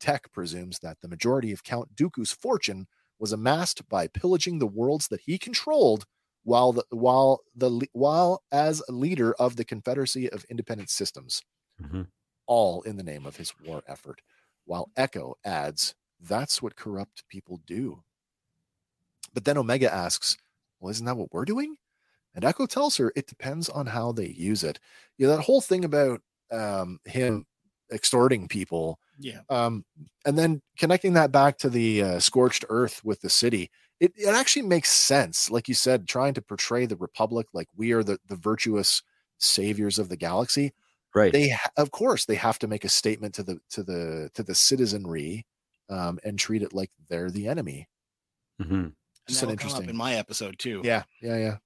Tech 0.00 0.32
presumes 0.32 0.80
that 0.80 1.00
the 1.00 1.08
majority 1.08 1.52
of 1.52 1.62
Count 1.62 1.94
Dooku's 1.94 2.32
fortune 2.32 2.86
was 3.18 3.32
amassed 3.32 3.88
by 3.88 4.08
pillaging 4.08 4.58
the 4.58 4.66
worlds 4.66 5.08
that 5.08 5.20
he 5.22 5.38
controlled 5.38 6.06
while 6.42 6.72
the, 6.72 6.84
while 6.90 7.40
the 7.54 7.86
while 7.92 8.42
as 8.50 8.82
a 8.88 8.92
leader 8.92 9.32
of 9.34 9.54
the 9.56 9.64
Confederacy 9.64 10.28
of 10.28 10.44
Independent 10.50 10.90
Systems, 10.90 11.42
Mhm. 11.80 12.10
all 12.46 12.82
in 12.82 12.96
the 12.96 13.04
name 13.04 13.26
of 13.26 13.36
his 13.36 13.52
war 13.60 13.84
effort. 13.86 14.22
While 14.64 14.90
Echo 14.96 15.36
adds, 15.44 15.94
"That's 16.18 16.60
what 16.60 16.74
corrupt 16.76 17.28
people 17.28 17.58
do." 17.58 18.02
But 19.32 19.44
then 19.44 19.58
Omega 19.58 19.92
asks, 19.92 20.36
"Well, 20.80 20.90
isn't 20.90 21.06
that 21.06 21.16
what 21.16 21.32
we're 21.32 21.44
doing?" 21.44 21.76
And 22.34 22.44
Echo 22.44 22.66
tells 22.66 22.96
her 22.96 23.12
it 23.14 23.26
depends 23.26 23.68
on 23.68 23.86
how 23.86 24.12
they 24.12 24.28
use 24.28 24.64
it. 24.64 24.78
You 25.18 25.26
know, 25.26 25.36
that 25.36 25.42
whole 25.42 25.60
thing 25.60 25.84
about 25.84 26.20
um, 26.50 26.98
him 27.04 27.46
extorting 27.92 28.48
people 28.48 28.98
Yeah. 29.18 29.40
um, 29.50 29.84
and 30.24 30.38
then 30.38 30.62
connecting 30.78 31.12
that 31.14 31.30
back 31.30 31.58
to 31.58 31.68
the 31.68 32.02
uh, 32.02 32.20
scorched 32.20 32.64
earth 32.70 33.04
with 33.04 33.20
the 33.20 33.28
city 33.30 33.70
it, 34.00 34.12
it 34.16 34.28
actually 34.34 34.62
makes 34.62 34.88
sense 34.90 35.50
like 35.50 35.68
you 35.68 35.74
said 35.74 36.08
trying 36.08 36.32
to 36.34 36.40
portray 36.42 36.86
the 36.86 36.96
republic 36.96 37.46
like 37.52 37.68
we 37.76 37.92
are 37.92 38.02
the, 38.02 38.18
the 38.28 38.34
virtuous 38.36 39.02
saviors 39.38 39.98
of 39.98 40.08
the 40.08 40.16
galaxy 40.16 40.72
Right. 41.14 41.32
they 41.34 41.50
ha- 41.50 41.70
of 41.76 41.90
course 41.90 42.24
they 42.24 42.34
have 42.36 42.58
to 42.60 42.66
make 42.66 42.84
a 42.84 42.88
statement 42.88 43.34
to 43.34 43.42
the 43.42 43.60
to 43.70 43.82
the 43.82 44.30
to 44.34 44.42
the 44.42 44.54
citizenry 44.54 45.44
um, 45.90 46.18
and 46.24 46.38
treat 46.38 46.62
it 46.62 46.72
like 46.72 46.90
they're 47.10 47.30
the 47.30 47.46
enemy 47.48 47.88
Mhm. 48.60 48.70
And 48.70 48.92
Just 49.28 49.42
an 49.42 49.48
that'll 49.50 49.58
come 49.58 49.66
up 49.68 49.72
interesting- 49.82 49.90
in 49.90 49.96
my 49.96 50.14
episode 50.14 50.58
too. 50.58 50.80
yeah 50.82 51.02
yeah 51.20 51.36
yeah 51.36 51.56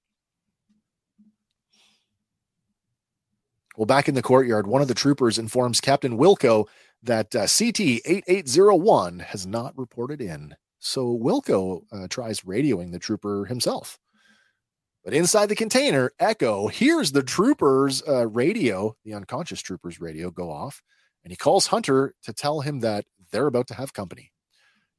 well 3.77 3.87
back 3.87 4.09
in 4.09 4.15
the 4.15 4.23
courtyard 4.23 4.67
one 4.67 4.83
of 4.83 4.89
the 4.89 4.95
troopers 4.95 5.39
informs 5.39 5.81
captain 5.81 6.19
wilco 6.19 6.67
that 7.03 7.35
uh, 7.35 7.47
ct 7.47 7.81
8801 7.81 9.21
has 9.21 9.47
not 9.47 9.77
reported 9.77 10.21
in. 10.21 10.55
So 10.79 11.17
wilco 11.19 11.83
uh, 11.93 12.07
tries 12.09 12.41
radioing 12.41 12.93
the 12.93 12.99
trooper 12.99 13.47
himself. 13.47 13.99
But 15.05 15.15
inside 15.15 15.47
the 15.47 15.55
container 15.55 16.13
echo 16.19 16.67
hears 16.67 17.13
the 17.13 17.23
trooper's 17.23 18.03
uh, 18.07 18.27
radio 18.29 18.97
the 19.05 19.15
unconscious 19.15 19.61
trooper's 19.61 20.01
radio 20.01 20.31
go 20.31 20.51
off 20.51 20.83
and 21.25 21.33
he 21.33 21.37
calls 21.37 21.69
hunter 21.69 22.15
to 22.25 22.33
tell 22.33 22.61
him 22.61 22.81
that 22.81 23.05
they're 23.31 23.47
about 23.47 23.69
to 23.69 23.75
have 23.75 23.93
company. 23.93 24.33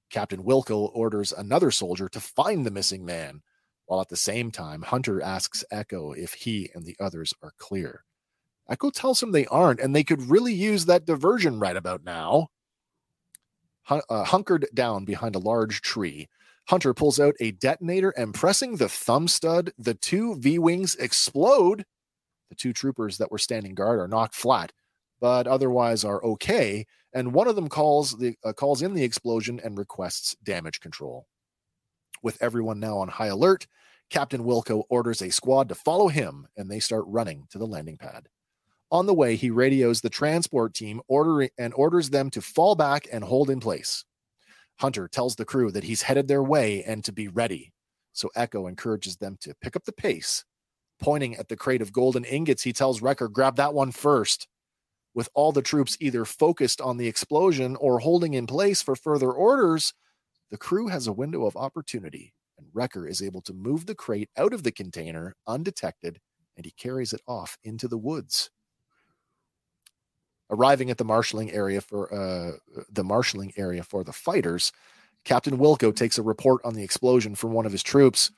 Captain 0.09 0.43
wilco 0.43 0.89
orders 0.93 1.33
another 1.33 1.71
soldier 1.71 2.07
to 2.09 2.19
find 2.19 2.65
the 2.65 2.71
missing 2.71 3.05
man 3.05 3.41
while 3.85 4.01
at 4.01 4.09
the 4.09 4.15
same 4.15 4.51
time 4.51 4.81
hunter 4.81 5.21
asks 5.21 5.63
echo 5.71 6.13
if 6.13 6.33
he 6.33 6.69
and 6.73 6.85
the 6.85 6.95
others 6.99 7.33
are 7.41 7.51
clear 7.57 8.03
echo 8.69 8.89
tells 8.89 9.21
him 9.21 9.31
they 9.31 9.47
aren't 9.47 9.79
and 9.79 9.95
they 9.95 10.03
could 10.03 10.29
really 10.29 10.53
use 10.53 10.85
that 10.85 11.05
diversion 11.05 11.59
right 11.59 11.77
about 11.77 12.03
now. 12.03 12.47
Uh, 13.89 14.25
hunkered 14.25 14.67
down 14.73 15.05
behind 15.05 15.33
a 15.33 15.39
large 15.39 15.79
tree 15.81 16.27
hunter 16.67 16.93
pulls 16.93 17.19
out 17.19 17.35
a 17.39 17.51
detonator 17.51 18.09
and 18.11 18.33
pressing 18.33 18.75
the 18.75 18.89
thumb 18.89 19.27
stud 19.27 19.71
the 19.77 19.93
two 19.93 20.35
v-wings 20.35 20.95
explode. 20.95 21.85
The 22.49 22.55
two 22.55 22.73
troopers 22.73 23.17
that 23.17 23.31
were 23.31 23.37
standing 23.37 23.73
guard 23.73 23.99
are 23.99 24.07
knocked 24.07 24.35
flat 24.35 24.71
but 25.19 25.47
otherwise 25.47 26.03
are 26.03 26.23
okay 26.23 26.85
and 27.13 27.33
one 27.33 27.47
of 27.47 27.55
them 27.55 27.69
calls 27.69 28.11
the 28.17 28.35
uh, 28.43 28.53
calls 28.53 28.81
in 28.81 28.93
the 28.93 29.03
explosion 29.03 29.59
and 29.63 29.77
requests 29.77 30.35
damage 30.43 30.79
control. 30.79 31.25
With 32.21 32.37
everyone 32.41 32.79
now 32.79 32.97
on 32.97 33.07
high 33.07 33.27
alert 33.27 33.67
captain 34.09 34.43
wilco 34.43 34.83
orders 34.89 35.21
a 35.21 35.29
squad 35.29 35.69
to 35.69 35.75
follow 35.75 36.09
him 36.09 36.47
and 36.57 36.69
they 36.69 36.79
start 36.79 37.05
running 37.07 37.45
to 37.51 37.57
the 37.57 37.67
landing 37.67 37.97
pad 37.97 38.27
on 38.91 39.05
the 39.05 39.13
way 39.13 39.35
he 39.35 39.49
radios 39.49 40.01
the 40.01 40.09
transport 40.09 40.73
team 40.73 41.01
and 41.09 41.73
orders 41.75 42.09
them 42.09 42.29
to 42.31 42.41
fall 42.41 42.75
back 42.75 43.07
and 43.11 43.23
hold 43.23 43.49
in 43.49 43.59
place. 43.59 44.05
Hunter 44.79 45.07
tells 45.07 45.35
the 45.35 45.45
crew 45.45 45.71
that 45.71 45.83
he's 45.83 46.03
headed 46.03 46.27
their 46.27 46.43
way 46.43 46.83
and 46.83 47.03
to 47.03 47.11
be 47.11 47.27
ready. 47.27 47.73
So 48.13 48.29
echo 48.35 48.67
encourages 48.67 49.17
them 49.17 49.37
to 49.41 49.55
pick 49.61 49.75
up 49.75 49.85
the 49.85 49.91
pace. 49.91 50.45
Pointing 50.99 51.35
at 51.35 51.47
the 51.47 51.55
crate 51.55 51.81
of 51.81 51.91
golden 51.91 52.23
ingots 52.23 52.63
he 52.63 52.73
tells 52.73 53.01
wrecker 53.01 53.27
grab 53.27 53.55
that 53.57 53.73
one 53.73 53.91
first. 53.91 54.47
With 55.13 55.29
all 55.33 55.51
the 55.51 55.61
troops 55.61 55.97
either 55.99 56.25
focused 56.25 56.79
on 56.79 56.97
the 56.97 57.07
explosion 57.07 57.75
or 57.75 57.99
holding 57.99 58.35
in 58.35 58.45
place 58.47 58.81
for 58.81 58.95
further 58.95 59.31
orders, 59.31 59.93
the 60.49 60.57
crew 60.57 60.87
has 60.87 61.07
a 61.07 61.13
window 61.13 61.45
of 61.45 61.57
opportunity, 61.57 62.33
and 62.57 62.67
Wrecker 62.73 63.07
is 63.07 63.21
able 63.21 63.41
to 63.41 63.53
move 63.53 63.85
the 63.85 63.95
crate 63.95 64.29
out 64.37 64.53
of 64.53 64.63
the 64.63 64.71
container 64.71 65.35
undetected, 65.45 66.19
and 66.55 66.65
he 66.65 66.71
carries 66.71 67.13
it 67.13 67.21
off 67.27 67.57
into 67.63 67.87
the 67.87 67.97
woods. 67.97 68.49
Arriving 70.49 70.89
at 70.89 70.97
the 70.97 71.03
marshaling 71.03 71.51
area 71.51 71.81
for 71.81 72.13
uh, 72.13 72.81
the 72.89 73.03
marshaling 73.03 73.51
area 73.57 73.83
for 73.83 74.03
the 74.03 74.13
fighters, 74.13 74.71
Captain 75.25 75.57
Wilco 75.57 75.93
takes 75.93 76.17
a 76.17 76.23
report 76.23 76.61
on 76.63 76.73
the 76.73 76.83
explosion 76.83 77.35
from 77.35 77.51
one 77.51 77.65
of 77.65 77.73
his 77.73 77.83
troops, 77.83 78.31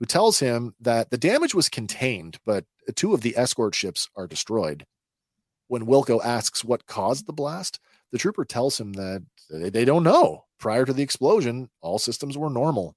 who 0.00 0.06
tells 0.06 0.40
him 0.40 0.74
that 0.80 1.10
the 1.10 1.18
damage 1.18 1.54
was 1.54 1.68
contained, 1.68 2.38
but 2.44 2.64
two 2.96 3.14
of 3.14 3.20
the 3.20 3.36
escort 3.36 3.74
ships 3.74 4.08
are 4.16 4.26
destroyed. 4.26 4.84
When 5.68 5.86
Wilco 5.86 6.22
asks 6.24 6.64
what 6.64 6.86
caused 6.86 7.26
the 7.26 7.32
blast, 7.32 7.78
the 8.10 8.18
trooper 8.18 8.44
tells 8.44 8.80
him 8.80 8.94
that 8.94 9.24
they 9.48 9.70
they 9.70 9.84
don't 9.84 10.02
know. 10.02 10.44
Prior 10.58 10.84
to 10.84 10.92
the 10.92 11.02
explosion, 11.02 11.70
all 11.80 11.98
systems 11.98 12.36
were 12.36 12.50
normal. 12.50 12.96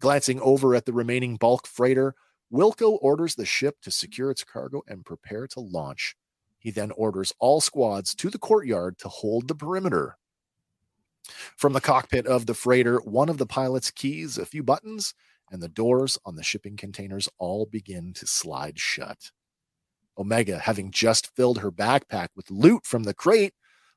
Glancing 0.00 0.40
over 0.40 0.74
at 0.74 0.84
the 0.86 0.92
remaining 0.92 1.36
bulk 1.36 1.66
freighter, 1.66 2.14
Wilco 2.52 2.98
orders 3.00 3.34
the 3.34 3.44
ship 3.44 3.76
to 3.82 3.90
secure 3.90 4.30
its 4.30 4.44
cargo 4.44 4.82
and 4.86 5.04
prepare 5.04 5.46
to 5.48 5.60
launch. 5.60 6.14
He 6.62 6.70
then 6.70 6.92
orders 6.92 7.32
all 7.40 7.60
squads 7.60 8.14
to 8.14 8.30
the 8.30 8.38
courtyard 8.38 8.96
to 8.98 9.08
hold 9.08 9.48
the 9.48 9.54
perimeter. 9.54 10.16
From 11.56 11.72
the 11.72 11.80
cockpit 11.80 12.24
of 12.24 12.46
the 12.46 12.54
freighter, 12.54 12.98
one 13.00 13.28
of 13.28 13.38
the 13.38 13.46
pilots 13.46 13.90
keys 13.90 14.38
a 14.38 14.46
few 14.46 14.62
buttons, 14.62 15.12
and 15.50 15.60
the 15.60 15.68
doors 15.68 16.18
on 16.24 16.36
the 16.36 16.44
shipping 16.44 16.76
containers 16.76 17.28
all 17.36 17.66
begin 17.66 18.12
to 18.14 18.28
slide 18.28 18.78
shut. 18.78 19.32
Omega, 20.16 20.60
having 20.60 20.92
just 20.92 21.34
filled 21.34 21.58
her 21.58 21.72
backpack 21.72 22.28
with 22.36 22.48
loot 22.48 22.86
from 22.86 23.02
the 23.02 23.14
crate, 23.14 23.54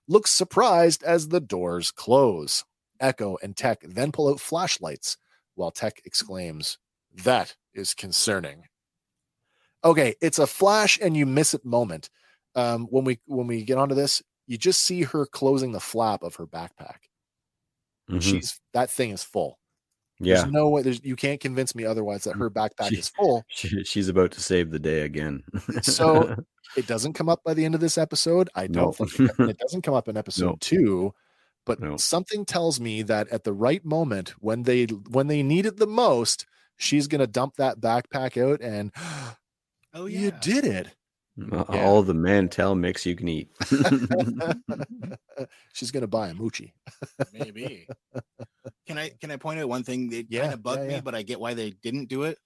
looks 0.07 0.31
surprised 0.31 1.03
as 1.03 1.27
the 1.27 1.39
doors 1.39 1.91
close. 1.91 2.63
Echo 2.99 3.37
and 3.43 3.55
Tech 3.55 3.81
then 3.83 4.11
pull 4.11 4.27
out 4.27 4.39
flashlights 4.39 5.17
while 5.53 5.69
Tech 5.69 6.01
exclaims, 6.03 6.79
That 7.13 7.55
is 7.75 7.93
concerning. 7.93 8.63
Okay, 9.83 10.15
it's 10.19 10.39
a 10.39 10.47
flash 10.47 10.97
and 10.99 11.15
you 11.15 11.27
miss 11.27 11.53
it 11.53 11.63
moment. 11.63 12.09
Um, 12.55 12.87
when 12.89 13.03
we 13.03 13.19
when 13.25 13.47
we 13.47 13.63
get 13.63 13.77
onto 13.77 13.95
this, 13.95 14.21
you 14.47 14.57
just 14.57 14.81
see 14.81 15.03
her 15.03 15.25
closing 15.25 15.71
the 15.71 15.79
flap 15.79 16.23
of 16.23 16.35
her 16.35 16.47
backpack. 16.47 16.97
Mhm. 18.09 18.21
She's 18.21 18.59
that 18.73 18.89
thing 18.89 19.09
is 19.11 19.23
full. 19.23 19.59
yeah, 20.19 20.35
There's 20.41 20.51
no 20.51 20.69
way. 20.69 20.81
There's 20.81 21.03
you 21.03 21.15
can't 21.15 21.41
convince 21.41 21.75
me 21.75 21.83
otherwise 21.85 22.23
that 22.23 22.35
her 22.37 22.49
backpack 22.49 22.89
She- 22.89 22.95
is 22.97 23.09
full. 23.09 23.43
she, 23.49 23.83
she's 23.83 24.07
about 24.07 24.31
to 24.33 24.39
save 24.41 24.71
the 24.71 24.79
day 24.79 25.01
again. 25.01 25.43
So- 25.81 26.35
It 26.75 26.87
doesn't 26.87 27.13
come 27.13 27.29
up 27.29 27.41
by 27.45 27.53
the 27.53 27.63
end 27.63 27.75
of 27.75 27.79
this 27.79 27.97
episode. 27.97 28.49
I 28.55 28.65
don't 28.67 28.93
think 28.95 29.17
it, 29.19 29.31
it 29.39 29.57
doesn't 29.59 29.83
come 29.83 29.93
up 29.93 30.07
in 30.09 30.17
episode 30.17 30.45
No. 30.45 30.57
two. 30.59 31.13
But 31.65 31.79
No. 31.79 31.95
something 31.97 32.43
tells 32.43 32.79
me 32.79 33.01
that 33.03 33.27
at 33.29 33.43
the 33.43 33.53
right 33.53 33.83
moment, 33.85 34.29
when 34.39 34.63
they 34.63 34.85
when 34.85 35.27
they 35.27 35.41
need 35.43 35.65
it 35.67 35.77
the 35.77 35.87
most, 35.87 36.45
she's 36.77 37.07
gonna 37.07 37.27
dump 37.27 37.55
that 37.57 37.79
backpack 37.79 38.35
out 38.41 38.61
and 38.61 38.91
Oh 39.93 40.05
yeah. 40.07 40.19
you 40.19 40.31
did 40.41 40.65
it. 40.65 40.95
Yeah. 41.37 41.63
all 41.85 42.01
the 42.01 42.13
men 42.13 42.47
tell 42.49 42.75
mix 42.75 43.05
you 43.05 43.15
can 43.15 43.27
eat. 43.27 43.49
she's 45.73 45.91
gonna 45.91 46.07
buy 46.07 46.29
a 46.29 46.33
moochie. 46.33 46.71
Maybe. 47.33 47.87
Can 48.87 48.97
I 48.97 49.11
can 49.19 49.31
I 49.31 49.37
point 49.37 49.59
out 49.59 49.69
one 49.69 49.83
thing 49.83 50.09
that 50.09 50.27
Yeah, 50.29 50.41
kind 50.43 50.53
of 50.53 50.63
bugged 50.63 50.83
yeah, 50.89 50.97
me, 50.97 51.01
but 51.01 51.15
I 51.15 51.23
get 51.23 51.39
why 51.39 51.53
they 51.53 51.71
didn't 51.71 52.07
do 52.09 52.23
it. 52.23 52.37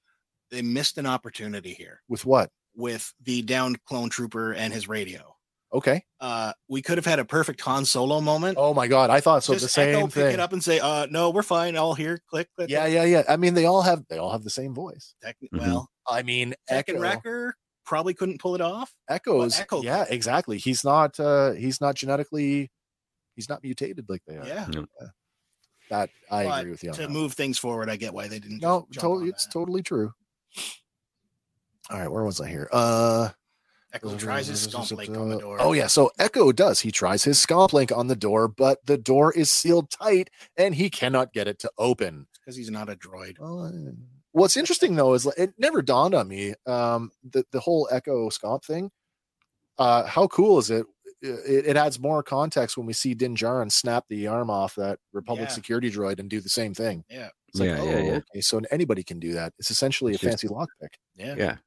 They 0.51 0.61
missed 0.61 0.97
an 0.97 1.05
opportunity 1.05 1.73
here 1.73 2.01
With 2.09 2.25
what? 2.25 2.49
with 2.75 3.13
the 3.23 3.41
downed 3.43 3.83
clone 3.85 4.09
trooper 4.09 4.53
and 4.53 4.73
his 4.73 4.87
radio. 4.87 5.35
Okay. 5.71 6.03
Uh, 6.19 6.51
we 6.67 6.81
could 6.81 6.97
have 6.97 7.05
had 7.05 7.19
a 7.19 7.25
perfect 7.25 7.61
Han 7.61 7.85
Solo 7.85 8.21
moment. 8.21 8.57
Oh 8.59 8.73
my 8.73 8.87
god, 8.87 9.11
I 9.11 9.19
thought 9.19 9.43
so. 9.43 9.53
Just 9.53 9.65
the 9.65 9.69
same 9.69 9.95
Echo 9.95 10.07
pick 10.07 10.33
it 10.33 10.39
up 10.39 10.51
and 10.51 10.63
say, 10.63 10.79
"Uh, 10.79 11.05
no, 11.11 11.29
we're 11.29 11.43
fine. 11.43 11.77
All 11.77 11.93
here, 11.93 12.19
click, 12.27 12.47
click." 12.55 12.71
Yeah, 12.71 12.81
click." 12.85 12.93
yeah, 12.95 13.03
yeah. 13.03 13.23
I 13.29 13.37
mean, 13.37 13.53
they 13.53 13.65
all 13.65 13.83
have 13.83 14.03
they 14.09 14.17
all 14.17 14.31
have 14.31 14.43
the 14.43 14.49
same 14.49 14.73
voice. 14.73 15.13
Techni- 15.23 15.49
Mhm. 15.53 15.59
Well, 15.59 15.89
I 16.07 16.23
mean, 16.23 16.55
Tech 16.67 16.89
and 16.89 16.97
Echo, 16.97 17.03
Wrecker 17.03 17.55
probably 17.89 18.13
couldn't 18.13 18.39
pull 18.39 18.55
it 18.55 18.61
off. 18.61 18.93
Echoes. 19.09 19.59
Echo 19.59 19.81
yeah, 19.81 20.05
could. 20.05 20.13
exactly. 20.13 20.57
He's 20.59 20.83
not. 20.85 21.19
uh 21.19 21.51
He's 21.51 21.81
not 21.81 21.95
genetically. 21.95 22.71
He's 23.35 23.49
not 23.49 23.63
mutated 23.63 24.05
like 24.07 24.21
they 24.27 24.37
are. 24.37 24.45
Yeah. 24.47 24.67
That 25.89 26.11
I 26.29 26.43
But 26.45 26.59
agree 26.59 26.71
with 26.71 26.83
you 26.83 26.89
on 26.91 26.95
to 26.97 27.01
that. 27.01 27.09
move 27.11 27.33
things 27.33 27.57
forward, 27.57 27.89
I 27.89 27.95
get 27.95 28.13
why 28.13 28.27
they 28.27 28.37
didn't. 28.39 28.61
No, 28.61 28.87
totally. 28.93 29.29
It's 29.29 29.45
that. 29.47 29.51
totally 29.53 29.81
true. 29.81 30.13
All 31.89 31.99
right, 31.99 32.11
where 32.11 32.23
was 32.23 32.39
I 32.39 32.47
here? 32.47 32.69
Uh, 32.71 33.29
Echo 33.91 34.15
tries 34.15 34.45
his 34.45 34.67
scomp 34.67 34.95
link 34.95 35.17
on 35.17 35.29
the 35.29 35.39
door. 35.39 35.57
Oh 35.59 35.73
yeah, 35.73 35.87
so 35.87 36.11
Echo 36.19 36.51
does. 36.51 36.81
He 36.81 36.91
tries 36.91 37.23
his 37.23 37.43
scomp 37.43 37.73
link 37.73 37.91
on 37.91 38.05
the 38.05 38.15
door, 38.15 38.47
but 38.47 38.85
the 38.85 38.97
door 38.99 39.33
is 39.33 39.49
sealed 39.51 39.89
tight, 39.89 40.29
and 40.55 40.75
he 40.75 40.91
cannot 40.91 41.33
get 41.33 41.47
it 41.47 41.57
to 41.59 41.71
open. 41.79 42.27
because 42.39 42.55
he's 42.55 42.69
not 42.69 42.87
a 42.89 42.95
droid. 42.95 43.39
Well, 43.39 43.65
uh, 43.65 43.71
What's 44.39 44.57
interesting 44.57 44.95
though 44.95 45.13
is 45.13 45.25
it 45.37 45.53
never 45.57 45.81
dawned 45.81 46.15
on 46.15 46.27
me 46.27 46.53
um, 46.65 47.11
the 47.23 47.45
the 47.51 47.59
whole 47.59 47.87
Echo 47.91 48.29
Scomp 48.29 48.63
thing. 48.63 48.89
Uh, 49.77 50.05
how 50.05 50.27
cool 50.27 50.57
is 50.59 50.69
it? 50.69 50.85
it? 51.21 51.65
It 51.67 51.77
adds 51.77 51.99
more 51.99 52.23
context 52.23 52.77
when 52.77 52.85
we 52.85 52.93
see 52.93 53.13
Din 53.13 53.35
Djarin 53.35 53.71
snap 53.71 54.05
the 54.09 54.27
arm 54.27 54.49
off 54.49 54.75
that 54.75 54.99
Republic 55.13 55.49
Yeah. 55.49 55.53
security 55.55 55.91
droid 55.91 56.19
and 56.19 56.29
do 56.29 56.41
the 56.41 56.49
same 56.49 56.73
thing. 56.73 57.03
Yeah, 57.09 57.29
It's 57.49 57.59
like, 57.59 57.69
Yeah, 57.69 57.79
oh, 57.79 57.85
yeah, 57.85 57.99
yeah. 57.99 58.19
okay, 58.31 58.41
so 58.41 58.61
anybody 58.71 59.03
can 59.03 59.19
do 59.19 59.33
that. 59.33 59.53
It's 59.59 59.71
essentially 59.71 60.13
It's 60.13 60.23
a 60.23 60.27
just- 60.27 60.41
fancy 60.43 60.53
lockpick. 60.53 60.93
yeah, 61.15 61.35
yeah. 61.37 61.57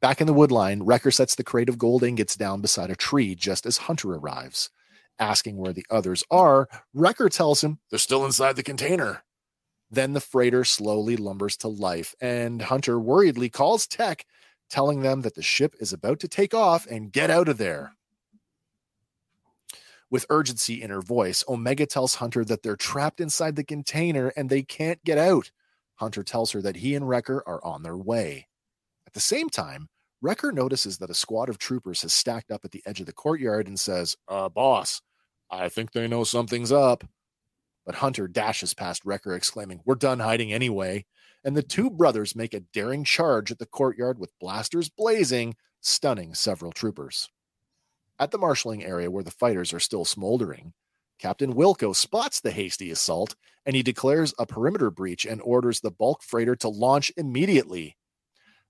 Back 0.00 0.20
in 0.20 0.26
the 0.26 0.32
wood 0.32 0.50
line, 0.50 0.82
Wrecker 0.82 1.10
sets 1.10 1.34
the 1.34 1.44
crate 1.44 1.68
of 1.68 1.76
gold 1.78 2.02
ingots 2.02 2.34
down 2.34 2.60
beside 2.62 2.90
a 2.90 2.96
tree 2.96 3.34
just 3.34 3.66
as 3.66 3.76
Hunter 3.76 4.14
arrives. 4.14 4.70
Asking 5.18 5.56
where 5.58 5.72
the 5.74 5.84
others 5.90 6.24
are, 6.30 6.68
Wrecker 6.94 7.28
tells 7.28 7.62
him 7.62 7.78
they're 7.90 7.98
still 7.98 8.24
inside 8.24 8.56
the 8.56 8.62
container. 8.62 9.22
Then 9.90 10.12
the 10.12 10.20
freighter 10.20 10.64
slowly 10.64 11.16
lumbers 11.16 11.56
to 11.58 11.68
life, 11.68 12.14
and 12.20 12.62
Hunter 12.62 12.98
worriedly 12.98 13.48
calls 13.48 13.86
Tech, 13.86 14.24
telling 14.68 15.02
them 15.02 15.22
that 15.22 15.34
the 15.34 15.42
ship 15.42 15.74
is 15.80 15.92
about 15.92 16.20
to 16.20 16.28
take 16.28 16.54
off 16.54 16.86
and 16.86 17.12
get 17.12 17.30
out 17.30 17.48
of 17.48 17.58
there. 17.58 17.94
With 20.08 20.26
urgency 20.28 20.82
in 20.82 20.90
her 20.90 21.00
voice, 21.00 21.44
Omega 21.48 21.86
tells 21.86 22.16
Hunter 22.16 22.44
that 22.44 22.62
they're 22.62 22.76
trapped 22.76 23.20
inside 23.20 23.56
the 23.56 23.64
container 23.64 24.32
and 24.36 24.48
they 24.48 24.62
can't 24.62 25.02
get 25.04 25.18
out. 25.18 25.50
Hunter 25.96 26.22
tells 26.22 26.52
her 26.52 26.62
that 26.62 26.76
he 26.76 26.94
and 26.94 27.08
Wrecker 27.08 27.42
are 27.46 27.64
on 27.64 27.82
their 27.82 27.96
way. 27.96 28.48
At 29.06 29.12
the 29.12 29.20
same 29.20 29.48
time, 29.48 29.88
Wrecker 30.20 30.52
notices 30.52 30.98
that 30.98 31.10
a 31.10 31.14
squad 31.14 31.48
of 31.48 31.58
troopers 31.58 32.02
has 32.02 32.12
stacked 32.12 32.50
up 32.50 32.64
at 32.64 32.72
the 32.72 32.82
edge 32.86 33.00
of 33.00 33.06
the 33.06 33.12
courtyard 33.12 33.68
and 33.68 33.78
says, 33.78 34.16
Uh, 34.28 34.48
boss, 34.48 35.00
I 35.50 35.68
think 35.68 35.92
they 35.92 36.08
know 36.08 36.24
something's 36.24 36.72
up. 36.72 37.04
But 37.90 37.96
Hunter 37.96 38.28
dashes 38.28 38.72
past 38.72 39.04
Wrecker, 39.04 39.34
exclaiming, 39.34 39.80
We're 39.84 39.96
done 39.96 40.20
hiding 40.20 40.52
anyway. 40.52 41.06
And 41.42 41.56
the 41.56 41.62
two 41.64 41.90
brothers 41.90 42.36
make 42.36 42.54
a 42.54 42.60
daring 42.60 43.02
charge 43.02 43.50
at 43.50 43.58
the 43.58 43.66
courtyard 43.66 44.16
with 44.16 44.38
blasters 44.38 44.88
blazing, 44.88 45.56
stunning 45.80 46.32
several 46.34 46.70
troopers. 46.70 47.30
At 48.16 48.30
the 48.30 48.38
marshalling 48.38 48.84
area 48.84 49.10
where 49.10 49.24
the 49.24 49.32
fighters 49.32 49.72
are 49.72 49.80
still 49.80 50.04
smoldering, 50.04 50.72
Captain 51.18 51.52
Wilco 51.52 51.92
spots 51.92 52.40
the 52.40 52.52
hasty 52.52 52.92
assault 52.92 53.34
and 53.66 53.74
he 53.74 53.82
declares 53.82 54.34
a 54.38 54.46
perimeter 54.46 54.92
breach 54.92 55.26
and 55.26 55.42
orders 55.42 55.80
the 55.80 55.90
bulk 55.90 56.22
freighter 56.22 56.54
to 56.54 56.68
launch 56.68 57.10
immediately. 57.16 57.96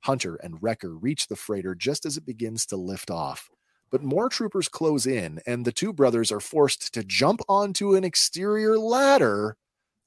Hunter 0.05 0.37
and 0.37 0.63
Wrecker 0.63 0.97
reach 0.97 1.29
the 1.29 1.37
freighter 1.37 1.75
just 1.75 2.07
as 2.07 2.17
it 2.17 2.25
begins 2.25 2.65
to 2.65 2.77
lift 2.79 3.11
off. 3.11 3.51
But 3.91 4.03
more 4.03 4.29
troopers 4.29 4.69
close 4.69 5.07
in, 5.07 5.41
and 5.47 5.65
the 5.65 5.73
two 5.73 5.93
brothers 5.93 6.31
are 6.31 6.41
forced 6.41 6.95
to 6.95 7.03
jump 7.03 7.41
onto 7.49 7.95
an 7.95 8.05
exterior 8.05 8.79
ladder 8.79 9.57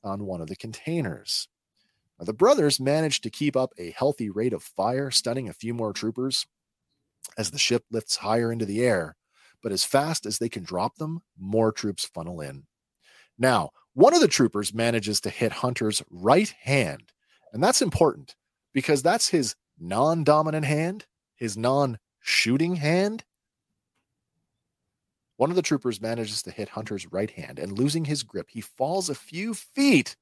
on 0.04 0.26
one 0.26 0.42
of 0.42 0.48
the 0.48 0.56
containers. 0.56 1.48
Now, 2.20 2.26
the 2.26 2.34
brothers 2.34 2.80
manage 2.80 3.22
to 3.22 3.30
keep 3.30 3.56
up 3.56 3.72
a 3.78 3.92
healthy 3.92 4.30
rate 4.30 4.54
of 4.54 4.64
fire, 4.64 5.12
stunning 5.12 5.50
a 5.50 5.54
few 5.54 5.74
more 5.74 5.94
troopers 5.94 6.46
as 7.38 7.52
the 7.52 7.58
ship 7.58 7.84
lifts 7.92 8.18
higher 8.18 8.52
into 8.52 8.66
the 8.66 8.82
air. 8.82 9.16
But 9.62 9.72
as 9.72 9.84
fast 9.84 10.26
as 10.26 10.38
they 10.38 10.50
can 10.50 10.64
drop 10.64 10.98
them, 10.98 11.22
more 11.38 11.72
troops 11.72 12.06
funnel 12.06 12.42
in. 12.42 12.64
Now, 13.38 13.72
one 13.94 14.14
of 14.14 14.22
the 14.22 14.28
troopers 14.28 14.74
manages 14.74 15.20
to 15.22 15.30
hit 15.30 15.52
Hunter's 15.52 16.04
right 16.10 16.54
hand, 16.62 17.12
and 17.52 17.64
that's 17.64 17.82
important 17.82 18.36
because 18.74 19.02
that's 19.02 19.30
his 19.30 19.56
non 19.80 20.24
dominant 20.24 20.66
hand, 20.66 21.06
his 21.36 21.58
non 21.58 22.00
shooting 22.20 22.76
hand. 22.76 23.24
One 25.38 25.50
of 25.50 25.56
the 25.56 25.62
troopers 25.62 26.02
manages 26.02 26.44
to 26.44 26.52
hit 26.52 26.70
Hunter's 26.70 27.12
right 27.12 27.32
hand, 27.32 27.60
and 27.60 27.78
losing 27.78 28.06
his 28.06 28.24
grip, 28.24 28.48
he 28.50 28.62
falls 28.62 29.10
a 29.10 29.16
few 29.16 29.54
feet 29.54 30.16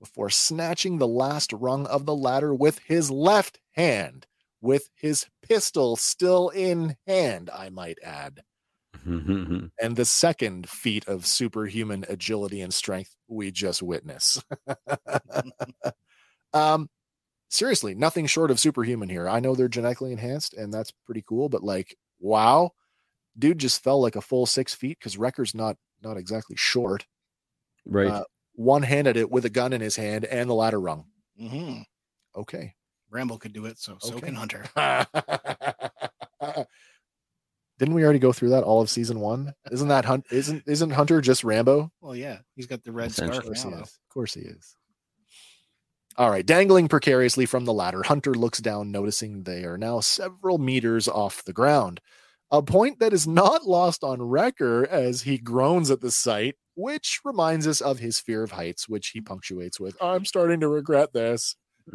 before 0.00 0.30
snatching 0.30 0.98
the 0.98 1.08
last 1.08 1.52
rung 1.52 1.86
of 1.86 2.06
the 2.06 2.14
ladder 2.14 2.54
with 2.54 2.78
his 2.80 3.10
left 3.10 3.58
hand, 3.72 4.26
with 4.60 4.90
his 4.94 5.26
pistol 5.42 5.96
still 5.96 6.50
in 6.50 6.96
hand, 7.06 7.50
I 7.52 7.70
might 7.70 7.98
add. 8.02 8.42
And 9.06 9.96
the 9.96 10.04
second 10.04 10.68
feat 10.68 11.06
of 11.08 11.26
superhuman 11.26 12.04
agility 12.08 12.60
and 12.60 12.72
strength 12.72 13.14
we 13.28 13.50
just 13.50 13.82
witness. 13.82 14.42
um, 16.54 16.88
seriously, 17.50 17.94
nothing 17.94 18.26
short 18.26 18.50
of 18.50 18.60
superhuman 18.60 19.08
here. 19.08 19.28
I 19.28 19.40
know 19.40 19.54
they're 19.54 19.68
genetically 19.68 20.12
enhanced, 20.12 20.54
and 20.54 20.72
that's 20.72 20.92
pretty 21.04 21.24
cool. 21.26 21.48
But 21.48 21.62
like, 21.62 21.96
wow, 22.20 22.70
dude 23.38 23.58
just 23.58 23.82
fell 23.82 24.00
like 24.00 24.16
a 24.16 24.20
full 24.20 24.46
six 24.46 24.74
feet 24.74 24.98
because 24.98 25.16
Wrecker's 25.18 25.54
not 25.54 25.76
not 26.02 26.16
exactly 26.16 26.56
short. 26.56 27.06
right. 27.86 28.08
Uh, 28.08 28.24
One 28.54 28.82
handed 28.82 29.16
it 29.16 29.30
with 29.30 29.44
a 29.44 29.50
gun 29.50 29.72
in 29.72 29.80
his 29.80 29.96
hand 29.96 30.24
and 30.26 30.48
the 30.48 30.54
ladder 30.54 30.80
rung. 30.80 31.06
hmm 31.38 31.78
Okay. 32.36 32.74
Rambo 33.10 33.38
could 33.38 33.52
do 33.52 33.66
it, 33.66 33.78
so 33.78 33.96
so 34.00 34.14
Okay. 34.16 34.26
can 34.26 34.34
Hunter. 34.34 34.64
Didn't 37.78 37.94
we 37.94 38.04
already 38.04 38.18
go 38.20 38.32
through 38.32 38.50
that 38.50 38.62
all 38.62 38.80
of 38.80 38.88
season 38.88 39.18
one? 39.20 39.52
Isn't 39.72 39.88
that 39.88 40.04
Hunt? 40.04 40.26
Isn't 40.30 40.62
isn't 40.66 40.90
Hunter 40.90 41.20
just 41.20 41.42
Rambo? 41.42 41.90
Well, 42.00 42.14
yeah, 42.14 42.38
he's 42.54 42.66
got 42.66 42.84
the 42.84 42.92
red 42.92 43.10
Essentially. 43.10 43.50
Of 43.50 43.58
scarf 43.58 43.62
course 43.62 43.62
he 43.64 43.70
now. 43.70 43.76
is. 43.76 43.82
Of 43.82 43.98
course 44.10 44.34
he 44.34 44.40
is. 44.42 44.76
All 46.16 46.30
right, 46.30 46.46
dangling 46.46 46.86
precariously 46.86 47.44
from 47.46 47.64
the 47.64 47.72
ladder, 47.72 48.04
Hunter 48.04 48.34
looks 48.34 48.60
down, 48.60 48.92
noticing 48.92 49.42
they 49.42 49.64
are 49.64 49.76
now 49.76 49.98
several 49.98 50.58
meters 50.58 51.08
off 51.08 51.42
the 51.44 51.52
ground. 51.52 52.00
A 52.54 52.62
point 52.62 53.00
that 53.00 53.12
is 53.12 53.26
not 53.26 53.66
lost 53.66 54.04
on 54.04 54.22
Wrecker 54.22 54.86
as 54.88 55.22
he 55.22 55.38
groans 55.38 55.90
at 55.90 56.00
the 56.00 56.12
sight, 56.12 56.54
which 56.76 57.18
reminds 57.24 57.66
us 57.66 57.80
of 57.80 57.98
his 57.98 58.20
fear 58.20 58.44
of 58.44 58.52
heights, 58.52 58.88
which 58.88 59.08
he 59.08 59.20
punctuates 59.20 59.80
with, 59.80 60.00
I'm 60.00 60.24
starting 60.24 60.60
to 60.60 60.68
regret 60.68 61.12
this. 61.12 61.56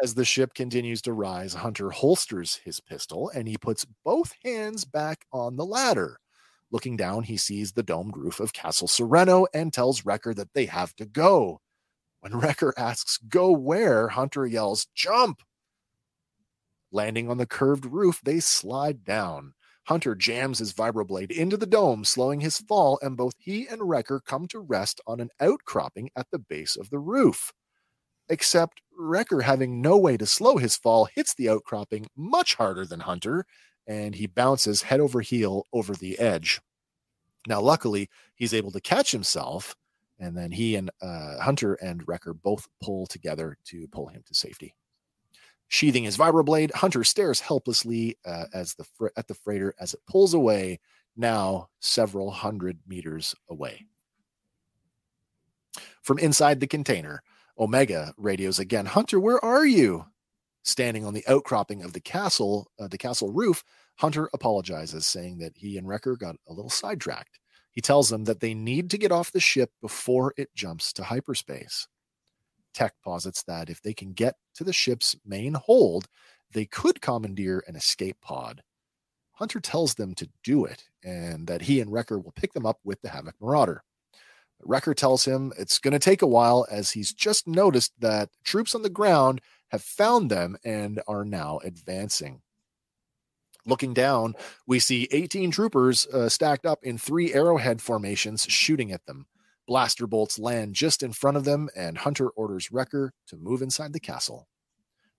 As 0.00 0.14
the 0.14 0.24
ship 0.24 0.54
continues 0.54 1.02
to 1.02 1.12
rise, 1.12 1.54
Hunter 1.54 1.90
holsters 1.90 2.60
his 2.64 2.78
pistol 2.78 3.32
and 3.34 3.48
he 3.48 3.58
puts 3.58 3.84
both 4.04 4.32
hands 4.44 4.84
back 4.84 5.24
on 5.32 5.56
the 5.56 5.66
ladder. 5.66 6.20
Looking 6.70 6.96
down, 6.96 7.24
he 7.24 7.36
sees 7.36 7.72
the 7.72 7.82
domed 7.82 8.16
roof 8.16 8.38
of 8.38 8.52
Castle 8.52 8.86
Serenno 8.86 9.48
and 9.52 9.72
tells 9.72 10.04
Wrecker 10.04 10.34
that 10.34 10.54
they 10.54 10.66
have 10.66 10.94
to 10.94 11.04
go. 11.04 11.60
When 12.20 12.38
Wrecker 12.38 12.74
asks, 12.76 13.18
Go 13.28 13.50
where? 13.50 14.06
Hunter 14.06 14.46
yells, 14.46 14.86
Jump! 14.94 15.42
Landing 16.90 17.28
on 17.28 17.36
the 17.36 17.46
curved 17.46 17.84
roof, 17.86 18.20
they 18.24 18.40
slide 18.40 19.04
down. 19.04 19.54
Hunter 19.84 20.14
jams 20.14 20.58
his 20.58 20.72
vibroblade 20.74 21.30
into 21.30 21.56
the 21.56 21.66
dome, 21.66 22.04
slowing 22.04 22.40
his 22.40 22.58
fall, 22.58 22.98
and 23.00 23.16
both 23.16 23.34
he 23.38 23.66
and 23.66 23.88
Wrecker 23.88 24.20
come 24.20 24.46
to 24.48 24.58
rest 24.58 25.00
on 25.06 25.20
an 25.20 25.30
outcropping 25.40 26.10
at 26.14 26.26
the 26.30 26.38
base 26.38 26.76
of 26.76 26.90
the 26.90 26.98
roof. 26.98 27.52
Except 28.28 28.82
Wrecker, 28.98 29.40
having 29.40 29.80
no 29.80 29.96
way 29.96 30.18
to 30.18 30.26
slow 30.26 30.58
his 30.58 30.76
fall, 30.76 31.06
hits 31.06 31.34
the 31.34 31.48
outcropping 31.48 32.06
much 32.14 32.54
harder 32.56 32.84
than 32.84 33.00
Hunter, 33.00 33.46
and 33.86 34.14
he 34.14 34.26
bounces 34.26 34.82
head 34.82 35.00
over 35.00 35.22
heel 35.22 35.64
over 35.72 35.94
the 35.94 36.18
edge. 36.18 36.60
Now, 37.46 37.62
luckily, 37.62 38.10
he's 38.34 38.52
able 38.52 38.72
to 38.72 38.80
catch 38.80 39.12
himself, 39.12 39.74
and 40.18 40.36
then 40.36 40.52
he 40.52 40.76
and 40.76 40.90
uh, 41.00 41.38
Hunter 41.38 41.74
and 41.74 42.06
Wrecker 42.06 42.34
both 42.34 42.68
pull 42.82 43.06
together 43.06 43.56
to 43.66 43.88
pull 43.88 44.08
him 44.08 44.22
to 44.26 44.34
safety. 44.34 44.74
Sheathing 45.68 46.04
his 46.04 46.16
vibroblade, 46.16 46.72
Hunter 46.72 47.04
stares 47.04 47.40
helplessly 47.40 48.16
uh, 48.24 48.46
as 48.54 48.74
the 48.74 48.84
fr- 48.84 49.08
at 49.16 49.28
the 49.28 49.34
freighter 49.34 49.74
as 49.78 49.94
it 49.94 50.00
pulls 50.08 50.34
away, 50.34 50.80
now 51.16 51.68
several 51.80 52.30
hundred 52.30 52.78
meters 52.86 53.34
away. 53.50 53.86
From 56.02 56.18
inside 56.18 56.60
the 56.60 56.66
container, 56.66 57.22
Omega 57.58 58.14
radios 58.16 58.58
again. 58.58 58.86
Hunter, 58.86 59.20
where 59.20 59.44
are 59.44 59.66
you? 59.66 60.06
Standing 60.64 61.04
on 61.04 61.14
the 61.14 61.26
outcropping 61.28 61.82
of 61.82 61.92
the 61.92 62.00
castle, 62.00 62.70
uh, 62.78 62.88
the 62.88 62.98
castle 62.98 63.30
roof, 63.30 63.62
Hunter 63.96 64.30
apologizes, 64.32 65.06
saying 65.06 65.38
that 65.38 65.52
he 65.56 65.76
and 65.76 65.86
Wrecker 65.86 66.16
got 66.16 66.36
a 66.48 66.52
little 66.52 66.70
sidetracked. 66.70 67.40
He 67.72 67.80
tells 67.80 68.08
them 68.08 68.24
that 68.24 68.40
they 68.40 68.54
need 68.54 68.90
to 68.90 68.98
get 68.98 69.12
off 69.12 69.32
the 69.32 69.40
ship 69.40 69.70
before 69.80 70.34
it 70.36 70.54
jumps 70.54 70.92
to 70.94 71.04
hyperspace. 71.04 71.88
Tech 72.78 72.94
posits 73.02 73.42
that 73.42 73.68
if 73.68 73.82
they 73.82 73.92
can 73.92 74.12
get 74.12 74.36
to 74.54 74.62
the 74.62 74.72
ship's 74.72 75.16
main 75.26 75.54
hold, 75.54 76.06
they 76.52 76.64
could 76.64 77.00
commandeer 77.00 77.64
an 77.66 77.74
escape 77.74 78.20
pod. 78.20 78.62
Hunter 79.32 79.58
tells 79.58 79.94
them 79.94 80.14
to 80.14 80.28
do 80.44 80.64
it 80.64 80.84
and 81.02 81.48
that 81.48 81.62
he 81.62 81.80
and 81.80 81.92
Wrecker 81.92 82.20
will 82.20 82.30
pick 82.36 82.52
them 82.52 82.64
up 82.64 82.78
with 82.84 83.02
the 83.02 83.08
Havoc 83.08 83.34
Marauder. 83.40 83.82
Wrecker 84.62 84.94
tells 84.94 85.24
him 85.24 85.52
it's 85.58 85.80
going 85.80 85.90
to 85.90 85.98
take 85.98 86.22
a 86.22 86.26
while 86.28 86.68
as 86.70 86.92
he's 86.92 87.12
just 87.12 87.48
noticed 87.48 87.94
that 87.98 88.28
troops 88.44 88.76
on 88.76 88.82
the 88.82 88.88
ground 88.88 89.40
have 89.72 89.82
found 89.82 90.30
them 90.30 90.56
and 90.64 91.02
are 91.08 91.24
now 91.24 91.58
advancing. 91.64 92.42
Looking 93.66 93.92
down, 93.92 94.36
we 94.68 94.78
see 94.78 95.08
18 95.10 95.50
troopers 95.50 96.06
uh, 96.06 96.28
stacked 96.28 96.64
up 96.64 96.78
in 96.84 96.96
three 96.96 97.34
arrowhead 97.34 97.82
formations 97.82 98.46
shooting 98.48 98.92
at 98.92 99.04
them. 99.06 99.26
Blaster 99.68 100.06
bolts 100.06 100.38
land 100.38 100.74
just 100.74 101.02
in 101.02 101.12
front 101.12 101.36
of 101.36 101.44
them, 101.44 101.68
and 101.76 101.98
Hunter 101.98 102.30
orders 102.30 102.72
Wrecker 102.72 103.12
to 103.26 103.36
move 103.36 103.60
inside 103.60 103.92
the 103.92 104.00
castle. 104.00 104.48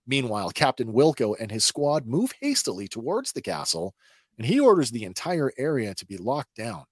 Meanwhile, 0.07 0.49
Captain 0.49 0.91
Wilco 0.91 1.35
and 1.39 1.51
his 1.51 1.63
squad 1.63 2.07
move 2.07 2.33
hastily 2.41 2.87
towards 2.87 3.31
the 3.31 3.43
castle, 3.43 3.93
and 4.37 4.47
he 4.47 4.59
orders 4.59 4.89
the 4.89 5.03
entire 5.03 5.51
area 5.59 5.93
to 5.93 6.05
be 6.05 6.17
locked 6.17 6.55
down. 6.55 6.85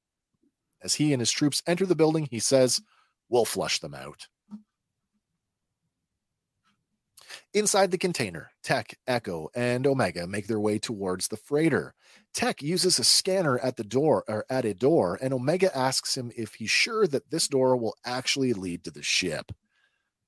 As 0.84 0.94
he 0.94 1.14
and 1.14 1.20
his 1.20 1.32
troops 1.32 1.64
enter 1.66 1.88
the 1.88 1.96
building, 1.96 2.28
he 2.30 2.40
says, 2.40 2.80
We'll 3.28 3.44
flush 3.44 3.80
them 3.80 3.96
out. 3.96 4.28
Inside 7.56 7.90
the 7.90 7.98
container, 7.98 8.52
Tech, 8.62 8.94
Echo, 9.08 9.50
and 9.56 9.88
Omega 9.88 10.28
make 10.28 10.46
their 10.46 10.60
way 10.60 10.78
towards 10.78 11.28
the 11.28 11.38
freighter. 11.38 11.96
Tech 12.34 12.62
uses 12.62 13.00
a 13.00 13.04
scanner 13.04 13.58
at 13.60 13.78
the 13.78 13.84
door 13.84 14.24
or 14.28 14.46
at 14.50 14.66
a 14.66 14.74
door, 14.74 15.18
and 15.22 15.34
Omega 15.34 15.76
asks 15.76 16.16
him 16.16 16.32
if 16.36 16.56
he's 16.56 16.70
sure 16.70 17.08
that 17.08 17.30
this 17.32 17.48
door 17.48 17.76
will 17.76 17.96
actually 18.06 18.54
lead 18.54 18.84
to 18.84 18.92
the 18.92 19.04
ship. 19.04 19.52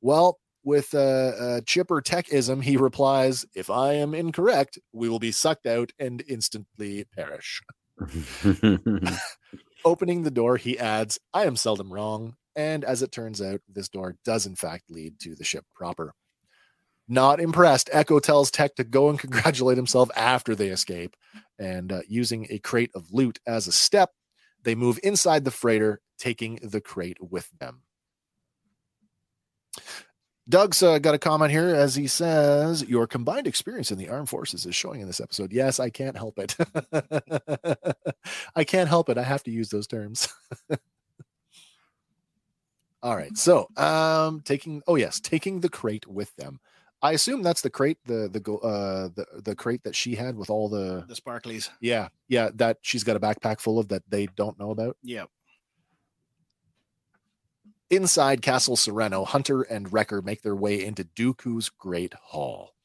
Well, 0.02 0.40
with 0.64 0.94
a, 0.94 1.58
a 1.58 1.62
chipper 1.62 2.02
techism, 2.02 2.64
he 2.64 2.78
replies, 2.78 3.46
If 3.56 3.70
I 3.70 3.94
am 3.94 4.14
incorrect, 4.14 4.80
we 4.92 5.10
will 5.10 5.20
be 5.20 5.32
sucked 5.32 5.66
out 5.66 5.92
and 6.00 6.24
instantly 6.28 7.06
perish. 7.16 7.62
Opening 9.86 10.24
the 10.24 10.32
door, 10.32 10.58
he 10.58 10.78
adds, 10.78 11.20
I 11.34 11.46
am 11.46 11.56
seldom 11.56 11.92
wrong. 11.92 12.36
And 12.56 12.84
as 12.84 13.02
it 13.02 13.12
turns 13.12 13.42
out, 13.42 13.62
this 13.70 13.88
door 13.88 14.18
does 14.26 14.46
in 14.46 14.56
fact 14.56 14.90
lead 14.90 15.20
to 15.22 15.36
the 15.36 15.44
ship 15.44 15.66
proper. 15.74 16.14
Not 17.08 17.40
impressed, 17.40 17.90
Echo 17.92 18.20
tells 18.20 18.52
Tech 18.52 18.76
to 18.76 18.84
go 18.84 19.10
and 19.10 19.18
congratulate 19.20 19.78
himself 19.78 20.12
after 20.16 20.56
they 20.56 20.68
escape. 20.68 21.16
And 21.60 21.92
uh, 21.92 22.02
using 22.08 22.48
a 22.50 22.60
crate 22.60 22.92
of 22.96 23.12
loot 23.12 23.40
as 23.46 23.68
a 23.68 23.72
step, 23.72 24.12
they 24.64 24.76
move 24.76 25.00
inside 25.04 25.46
the 25.46 25.52
freighter, 25.52 26.02
taking 26.18 26.56
the 26.64 26.82
crate 26.82 27.18
with 27.22 27.50
them. 27.60 27.82
Doug's 30.50 30.82
uh, 30.82 30.98
got 30.98 31.14
a 31.14 31.20
comment 31.20 31.52
here 31.52 31.76
as 31.76 31.94
he 31.94 32.08
says, 32.08 32.84
Your 32.84 33.06
combined 33.06 33.46
experience 33.46 33.92
in 33.92 34.00
the 34.00 34.10
armed 34.10 34.30
forces 34.30 34.66
is 34.66 34.76
showing 34.76 35.00
in 35.00 35.08
this 35.08 35.22
episode. 35.22 35.54
Yes, 35.54 35.80
I 35.80 35.92
can't 35.92 36.18
help 36.18 36.40
it. 36.40 36.56
I 38.56 38.64
can't 38.64 38.90
help 38.90 39.10
it. 39.10 39.20
I 39.20 39.24
have 39.24 39.44
to 39.44 39.52
use 39.52 39.70
those 39.70 39.86
terms. 39.86 40.28
All 43.04 43.16
right. 43.16 43.38
So, 43.38 43.68
um, 43.78 44.42
taking, 44.42 44.82
oh, 44.88 44.96
yes, 44.96 45.20
taking 45.20 45.60
the 45.60 45.70
crate 45.70 46.08
with 46.08 46.36
them. 46.36 46.60
I 47.02 47.14
assume 47.14 47.44
that's 47.44 47.62
the 47.62 47.70
crate, 47.70 47.98
the 48.06 48.30
the 48.32 48.40
go- 48.40 48.58
uh 48.58 49.10
the 49.16 49.26
the 49.42 49.56
crate 49.56 49.84
that 49.84 49.96
she 49.96 50.16
had 50.16 50.36
with 50.36 50.50
all 50.50 50.68
the 50.70 51.06
The 51.08 51.14
sparklies. 51.16 51.70
yeah 51.80 52.10
yeah 52.28 52.50
that 52.56 52.78
she's 52.82 53.04
got 53.06 53.16
a 53.16 53.20
backpack 53.20 53.60
full 53.62 53.80
of 53.80 53.88
that 53.90 54.04
they 54.10 54.28
don't 54.36 54.60
know 54.60 54.72
about. 54.72 54.98
Yep. 55.04 55.30
Inside 57.90 58.42
Castle 58.44 58.76
Serenno, 58.76 59.26
Hunter 59.26 59.64
and 59.64 59.92
Wrecker 59.92 60.22
make 60.22 60.42
their 60.44 60.56
way 60.56 60.84
into 60.86 61.04
Dooku's 61.06 61.70
Great 61.70 62.14
Hall. 62.14 62.76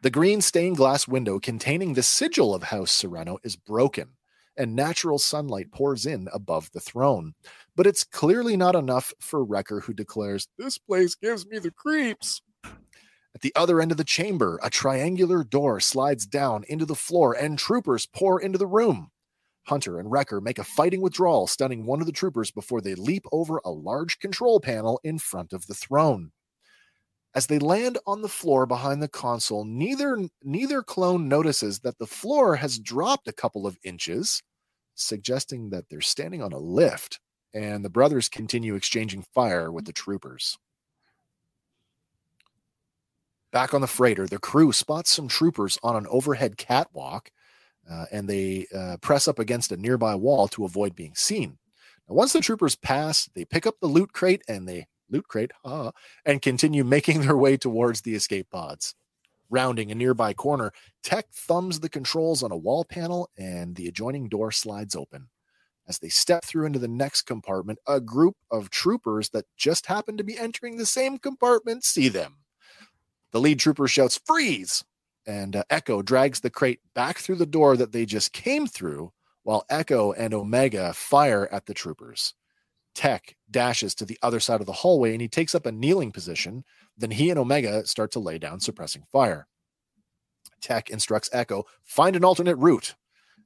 The 0.00 0.10
green 0.10 0.40
stained 0.40 0.76
glass 0.78 1.06
window 1.06 1.38
containing 1.38 1.92
the 1.94 2.02
sigil 2.02 2.54
of 2.54 2.64
House 2.64 2.90
Serenno 3.02 3.38
is 3.42 3.56
broken, 3.56 4.10
and 4.56 4.74
natural 4.74 5.18
sunlight 5.18 5.70
pours 5.70 6.06
in 6.06 6.28
above 6.32 6.70
the 6.72 6.80
throne. 6.80 7.34
But 7.76 7.86
it's 7.86 8.04
clearly 8.04 8.56
not 8.56 8.74
enough 8.76 9.12
for 9.20 9.44
Wrecker, 9.44 9.80
who 9.80 9.92
declares, 9.92 10.48
This 10.58 10.78
place 10.78 11.14
gives 11.14 11.46
me 11.46 11.58
the 11.58 11.70
creeps. 11.70 12.40
At 13.34 13.40
the 13.40 13.54
other 13.56 13.80
end 13.80 13.90
of 13.90 13.96
the 13.96 14.04
chamber, 14.04 14.60
a 14.62 14.70
triangular 14.70 15.42
door 15.42 15.80
slides 15.80 16.24
down 16.24 16.64
into 16.68 16.86
the 16.86 16.94
floor, 16.94 17.34
and 17.34 17.58
troopers 17.58 18.06
pour 18.06 18.40
into 18.40 18.58
the 18.58 18.66
room. 18.66 19.10
Hunter 19.64 19.98
and 19.98 20.10
Wrecker 20.10 20.40
make 20.40 20.58
a 20.58 20.64
fighting 20.64 21.00
withdrawal, 21.00 21.46
stunning 21.46 21.84
one 21.84 22.00
of 22.00 22.06
the 22.06 22.12
troopers 22.12 22.50
before 22.50 22.80
they 22.80 22.94
leap 22.94 23.24
over 23.32 23.60
a 23.64 23.70
large 23.70 24.18
control 24.18 24.60
panel 24.60 25.00
in 25.02 25.18
front 25.18 25.52
of 25.52 25.66
the 25.66 25.74
throne. 25.74 26.32
As 27.34 27.48
they 27.48 27.58
land 27.58 27.98
on 28.06 28.22
the 28.22 28.28
floor 28.28 28.66
behind 28.66 29.02
the 29.02 29.08
console, 29.08 29.64
neither 29.64 30.28
neither 30.42 30.82
clone 30.82 31.28
notices 31.28 31.80
that 31.80 31.98
the 31.98 32.06
floor 32.06 32.56
has 32.56 32.78
dropped 32.78 33.26
a 33.26 33.32
couple 33.32 33.66
of 33.66 33.78
inches, 33.82 34.42
suggesting 34.94 35.70
that 35.70 35.88
they're 35.88 36.00
standing 36.00 36.42
on 36.42 36.52
a 36.52 36.58
lift, 36.58 37.18
and 37.52 37.84
the 37.84 37.90
brothers 37.90 38.28
continue 38.28 38.76
exchanging 38.76 39.24
fire 39.34 39.72
with 39.72 39.86
the 39.86 39.92
troopers. 39.92 40.56
Back 43.54 43.72
on 43.72 43.82
the 43.82 43.86
freighter, 43.86 44.26
the 44.26 44.40
crew 44.40 44.72
spots 44.72 45.12
some 45.12 45.28
troopers 45.28 45.78
on 45.80 45.94
an 45.94 46.08
overhead 46.10 46.56
catwalk 46.56 47.30
uh, 47.88 48.06
and 48.10 48.28
they 48.28 48.66
uh, 48.74 48.96
press 48.96 49.28
up 49.28 49.38
against 49.38 49.70
a 49.70 49.76
nearby 49.76 50.16
wall 50.16 50.48
to 50.48 50.64
avoid 50.64 50.96
being 50.96 51.14
seen. 51.14 51.58
Now, 52.08 52.16
once 52.16 52.32
the 52.32 52.40
troopers 52.40 52.74
pass, 52.74 53.30
they 53.32 53.44
pick 53.44 53.64
up 53.64 53.76
the 53.78 53.86
loot 53.86 54.12
crate 54.12 54.42
and 54.48 54.68
they 54.68 54.88
loot 55.08 55.28
crate, 55.28 55.52
huh, 55.64 55.92
and 56.26 56.42
continue 56.42 56.82
making 56.82 57.20
their 57.20 57.36
way 57.36 57.56
towards 57.56 58.00
the 58.00 58.16
escape 58.16 58.50
pods. 58.50 58.96
Rounding 59.48 59.92
a 59.92 59.94
nearby 59.94 60.32
corner, 60.32 60.72
Tech 61.04 61.26
thumbs 61.32 61.78
the 61.78 61.88
controls 61.88 62.42
on 62.42 62.50
a 62.50 62.56
wall 62.56 62.84
panel 62.84 63.30
and 63.38 63.76
the 63.76 63.86
adjoining 63.86 64.28
door 64.28 64.50
slides 64.50 64.96
open. 64.96 65.28
As 65.86 66.00
they 66.00 66.08
step 66.08 66.44
through 66.44 66.66
into 66.66 66.80
the 66.80 66.88
next 66.88 67.22
compartment, 67.22 67.78
a 67.86 68.00
group 68.00 68.34
of 68.50 68.70
troopers 68.70 69.28
that 69.28 69.44
just 69.56 69.86
happen 69.86 70.16
to 70.16 70.24
be 70.24 70.36
entering 70.36 70.76
the 70.76 70.86
same 70.86 71.18
compartment 71.18 71.84
see 71.84 72.08
them. 72.08 72.38
The 73.34 73.40
lead 73.40 73.58
trooper 73.58 73.88
shouts, 73.88 74.20
Freeze! 74.24 74.84
and 75.26 75.56
uh, 75.56 75.64
Echo 75.68 76.02
drags 76.02 76.38
the 76.38 76.50
crate 76.50 76.78
back 76.94 77.18
through 77.18 77.34
the 77.34 77.44
door 77.44 77.76
that 77.76 77.90
they 77.90 78.06
just 78.06 78.32
came 78.32 78.68
through, 78.68 79.12
while 79.42 79.66
Echo 79.68 80.12
and 80.12 80.32
Omega 80.32 80.92
fire 80.92 81.48
at 81.50 81.66
the 81.66 81.74
troopers. 81.74 82.34
Tech 82.94 83.34
dashes 83.50 83.92
to 83.96 84.04
the 84.04 84.16
other 84.22 84.38
side 84.38 84.60
of 84.60 84.66
the 84.66 84.72
hallway 84.72 85.10
and 85.10 85.20
he 85.20 85.26
takes 85.26 85.52
up 85.52 85.66
a 85.66 85.72
kneeling 85.72 86.12
position. 86.12 86.62
Then 86.96 87.10
he 87.10 87.28
and 87.28 87.38
Omega 87.40 87.84
start 87.86 88.12
to 88.12 88.20
lay 88.20 88.38
down 88.38 88.60
suppressing 88.60 89.02
fire. 89.10 89.48
Tech 90.60 90.88
instructs 90.88 91.28
Echo 91.32 91.64
find 91.82 92.14
an 92.14 92.24
alternate 92.24 92.56
route, 92.56 92.94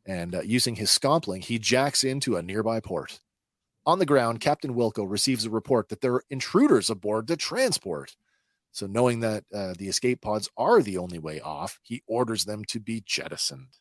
and 0.05 0.35
uh, 0.35 0.43
using 0.43 0.77
his 0.77 0.91
scomp 0.91 1.27
link, 1.27 1.45
he 1.45 1.59
jacks 1.59 2.05
into 2.05 2.37
a 2.37 2.43
nearby 2.43 2.79
port. 2.79 3.21
On 3.87 3.99
the 3.99 4.05
ground, 4.05 4.41
Captain 4.41 4.75
Wilco 4.75 5.11
receives 5.11 5.47
a 5.47 5.51
report 5.51 5.89
that 5.89 6.03
there 6.03 6.13
are 6.13 6.25
intruders 6.29 6.91
aboard 6.91 7.27
the 7.27 7.39
transport. 7.39 8.17
So, 8.73 8.87
knowing 8.87 9.21
that 9.21 9.45
uh, 9.53 9.75
the 9.79 9.89
escape 9.89 10.21
pods 10.21 10.49
are 10.57 10.83
the 10.83 10.99
only 10.99 11.19
way 11.19 11.41
off, 11.41 11.81
he 11.83 12.03
orders 12.07 12.45
them 12.45 12.65
to 12.67 12.81
be 12.81 13.03
jettisoned. 13.05 13.79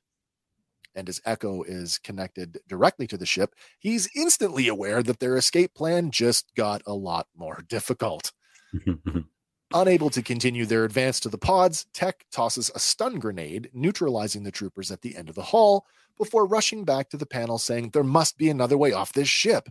And 0.96 1.08
as 1.08 1.22
Echo 1.26 1.62
is 1.62 2.00
connected 2.00 2.60
directly 2.68 3.06
to 3.08 3.18
the 3.18 3.26
ship, 3.26 3.54
he's 3.78 4.10
instantly 4.16 4.68
aware 4.68 5.04
that 5.04 5.20
their 5.20 5.38
escape 5.38 5.76
plan 5.76 6.10
just 6.10 6.56
got 6.56 6.82
a 6.88 6.94
lot 6.94 7.28
more 7.36 7.64
difficult. 7.70 8.32
Unable 9.74 10.10
to 10.10 10.22
continue 10.24 10.66
their 10.66 10.86
advance 10.86 11.20
to 11.20 11.30
the 11.30 11.38
pods, 11.38 11.86
Tech 11.94 12.26
tosses 12.32 12.72
a 12.74 12.80
stun 12.80 13.20
grenade, 13.20 13.70
neutralizing 13.74 14.44
the 14.44 14.52
troopers 14.52 14.92
at 14.92 15.02
the 15.02 15.16
end 15.16 15.30
of 15.30 15.36
the 15.36 15.42
hall 15.44 15.86
before 16.18 16.48
rushing 16.48 16.86
back 16.86 17.10
to 17.10 17.18
the 17.18 17.26
panel 17.26 17.58
saying 17.58 17.90
there 17.90 18.04
must 18.04 18.38
be 18.38 18.50
another 18.50 18.78
way 18.78 18.94
off 18.94 19.14
this 19.14 19.28
ship. 19.28 19.70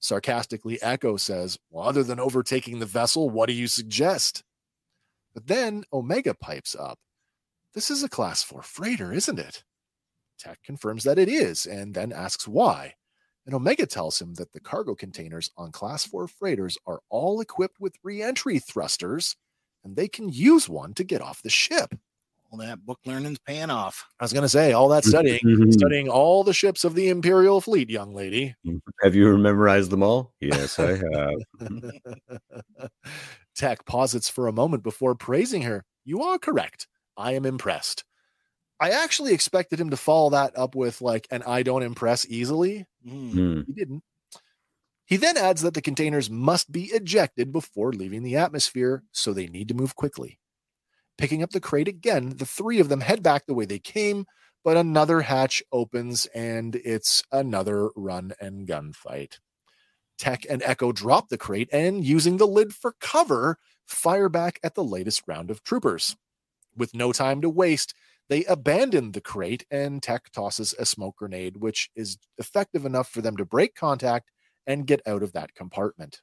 Sarcastically, 0.00 0.80
Echo 0.82 1.16
says, 1.16 1.58
Well, 1.70 1.86
other 1.86 2.02
than 2.02 2.18
overtaking 2.18 2.78
the 2.78 2.86
vessel, 2.86 3.30
what 3.30 3.48
do 3.48 3.52
you 3.52 3.66
suggest? 3.66 4.42
But 5.34 5.46
then 5.46 5.84
Omega 5.92 6.34
pipes 6.34 6.74
up. 6.74 6.98
This 7.74 7.90
is 7.90 8.02
a 8.02 8.08
class 8.08 8.42
4 8.42 8.62
freighter, 8.62 9.12
isn't 9.12 9.38
it? 9.38 9.62
Tech 10.38 10.58
confirms 10.64 11.04
that 11.04 11.18
it 11.18 11.28
is 11.28 11.66
and 11.66 11.94
then 11.94 12.12
asks 12.12 12.48
why. 12.48 12.94
And 13.46 13.54
Omega 13.54 13.86
tells 13.86 14.20
him 14.20 14.34
that 14.34 14.52
the 14.52 14.60
cargo 14.60 14.94
containers 14.94 15.50
on 15.56 15.70
class 15.70 16.04
4 16.04 16.26
freighters 16.26 16.78
are 16.86 17.00
all 17.10 17.40
equipped 17.40 17.78
with 17.78 17.94
re-entry 18.02 18.58
thrusters 18.58 19.36
and 19.84 19.96
they 19.96 20.08
can 20.08 20.28
use 20.28 20.68
one 20.68 20.94
to 20.94 21.04
get 21.04 21.22
off 21.22 21.42
the 21.42 21.50
ship. 21.50 21.94
All 22.50 22.58
that 22.58 22.84
book 22.84 22.98
learning's 23.04 23.38
paying 23.38 23.70
off. 23.70 24.04
I 24.18 24.24
was 24.24 24.32
going 24.32 24.42
to 24.42 24.48
say 24.48 24.72
all 24.72 24.88
that 24.88 25.04
mm-hmm. 25.04 25.10
studying, 25.10 25.72
studying 25.72 26.08
all 26.08 26.42
the 26.42 26.52
ships 26.52 26.82
of 26.82 26.96
the 26.96 27.08
Imperial 27.08 27.60
fleet, 27.60 27.88
young 27.88 28.12
lady. 28.12 28.56
Mm-hmm. 28.66 28.78
have 29.02 29.14
you 29.14 29.36
memorized 29.38 29.90
them 29.90 30.02
all? 30.02 30.32
Yes, 30.40 30.78
I 30.78 30.96
have. 30.96 32.90
Tech 33.54 33.84
posits 33.84 34.28
for 34.28 34.48
a 34.48 34.52
moment 34.52 34.82
before 34.82 35.14
praising 35.14 35.62
her. 35.62 35.84
You 36.04 36.22
are 36.22 36.38
correct. 36.38 36.88
I 37.16 37.34
am 37.34 37.46
impressed. 37.46 38.04
I 38.80 38.90
actually 38.90 39.34
expected 39.34 39.78
him 39.78 39.90
to 39.90 39.96
follow 39.96 40.30
that 40.30 40.58
up 40.58 40.74
with 40.74 41.02
like, 41.02 41.28
and 41.30 41.44
I 41.44 41.62
don't 41.62 41.82
impress 41.82 42.26
easily. 42.26 42.86
Mm. 43.06 43.66
He 43.66 43.72
didn't. 43.72 44.02
He 45.04 45.16
then 45.16 45.36
adds 45.36 45.62
that 45.62 45.74
the 45.74 45.82
containers 45.82 46.30
must 46.30 46.72
be 46.72 46.84
ejected 46.84 47.52
before 47.52 47.92
leaving 47.92 48.22
the 48.22 48.36
atmosphere, 48.36 49.02
so 49.12 49.32
they 49.32 49.48
need 49.48 49.68
to 49.68 49.74
move 49.74 49.96
quickly. 49.96 50.38
Picking 51.20 51.42
up 51.42 51.50
the 51.50 51.60
crate 51.60 51.86
again, 51.86 52.30
the 52.38 52.46
three 52.46 52.80
of 52.80 52.88
them 52.88 53.02
head 53.02 53.22
back 53.22 53.44
the 53.44 53.52
way 53.52 53.66
they 53.66 53.78
came, 53.78 54.24
but 54.64 54.78
another 54.78 55.20
hatch 55.20 55.62
opens 55.70 56.24
and 56.34 56.76
it's 56.76 57.22
another 57.30 57.90
run 57.94 58.32
and 58.40 58.66
gun 58.66 58.94
fight. 58.94 59.38
Tech 60.16 60.46
and 60.48 60.62
Echo 60.62 60.92
drop 60.92 61.28
the 61.28 61.36
crate 61.36 61.68
and, 61.74 62.02
using 62.02 62.38
the 62.38 62.46
lid 62.46 62.72
for 62.74 62.94
cover, 63.02 63.58
fire 63.86 64.30
back 64.30 64.58
at 64.62 64.74
the 64.74 64.82
latest 64.82 65.22
round 65.26 65.50
of 65.50 65.62
troopers. 65.62 66.16
With 66.74 66.94
no 66.94 67.12
time 67.12 67.42
to 67.42 67.50
waste, 67.50 67.92
they 68.30 68.46
abandon 68.46 69.12
the 69.12 69.20
crate 69.20 69.66
and 69.70 70.02
Tech 70.02 70.32
tosses 70.32 70.74
a 70.78 70.86
smoke 70.86 71.16
grenade, 71.16 71.58
which 71.58 71.90
is 71.94 72.16
effective 72.38 72.86
enough 72.86 73.10
for 73.10 73.20
them 73.20 73.36
to 73.36 73.44
break 73.44 73.74
contact 73.74 74.30
and 74.66 74.86
get 74.86 75.02
out 75.06 75.22
of 75.22 75.34
that 75.34 75.54
compartment. 75.54 76.22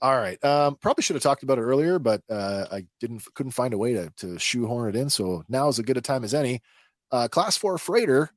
All 0.00 0.16
right. 0.16 0.42
Um, 0.44 0.76
probably 0.76 1.02
should 1.02 1.16
have 1.16 1.22
talked 1.22 1.42
about 1.42 1.58
it 1.58 1.62
earlier, 1.62 1.98
but 1.98 2.22
uh, 2.30 2.66
I 2.70 2.86
didn't 3.00 3.22
couldn't 3.34 3.52
find 3.52 3.74
a 3.74 3.78
way 3.78 3.94
to, 3.94 4.12
to 4.18 4.38
shoehorn 4.38 4.90
it 4.90 4.96
in. 4.96 5.10
So 5.10 5.44
now 5.48 5.68
is 5.68 5.78
as 5.78 5.84
good 5.84 5.96
a 5.96 6.00
time 6.00 6.24
as 6.24 6.34
any. 6.34 6.60
Uh, 7.10 7.28
class 7.28 7.56
four 7.56 7.78
freighter. 7.78 8.30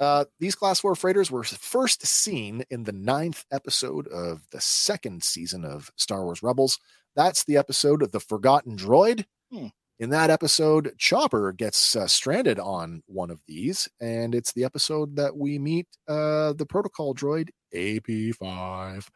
Uh, 0.00 0.24
these 0.40 0.56
class 0.56 0.80
four 0.80 0.96
freighters 0.96 1.30
were 1.30 1.44
first 1.44 2.04
seen 2.04 2.64
in 2.68 2.82
the 2.82 2.92
ninth 2.92 3.44
episode 3.52 4.08
of 4.08 4.42
the 4.50 4.60
second 4.60 5.22
season 5.22 5.64
of 5.64 5.90
Star 5.96 6.24
Wars 6.24 6.42
Rebels. 6.42 6.80
That's 7.14 7.44
the 7.44 7.56
episode 7.58 8.02
of 8.02 8.10
the 8.10 8.18
Forgotten 8.18 8.76
Droid. 8.76 9.24
Hmm. 9.52 9.68
In 10.00 10.10
that 10.10 10.30
episode, 10.30 10.92
Chopper 10.98 11.52
gets 11.52 11.94
uh, 11.94 12.08
stranded 12.08 12.58
on 12.58 13.04
one 13.06 13.30
of 13.30 13.40
these, 13.46 13.88
and 14.00 14.34
it's 14.34 14.52
the 14.52 14.64
episode 14.64 15.14
that 15.14 15.36
we 15.36 15.60
meet 15.60 15.86
uh, 16.08 16.52
the 16.54 16.66
protocol 16.68 17.14
droid 17.14 17.50
AP5, 17.72 19.06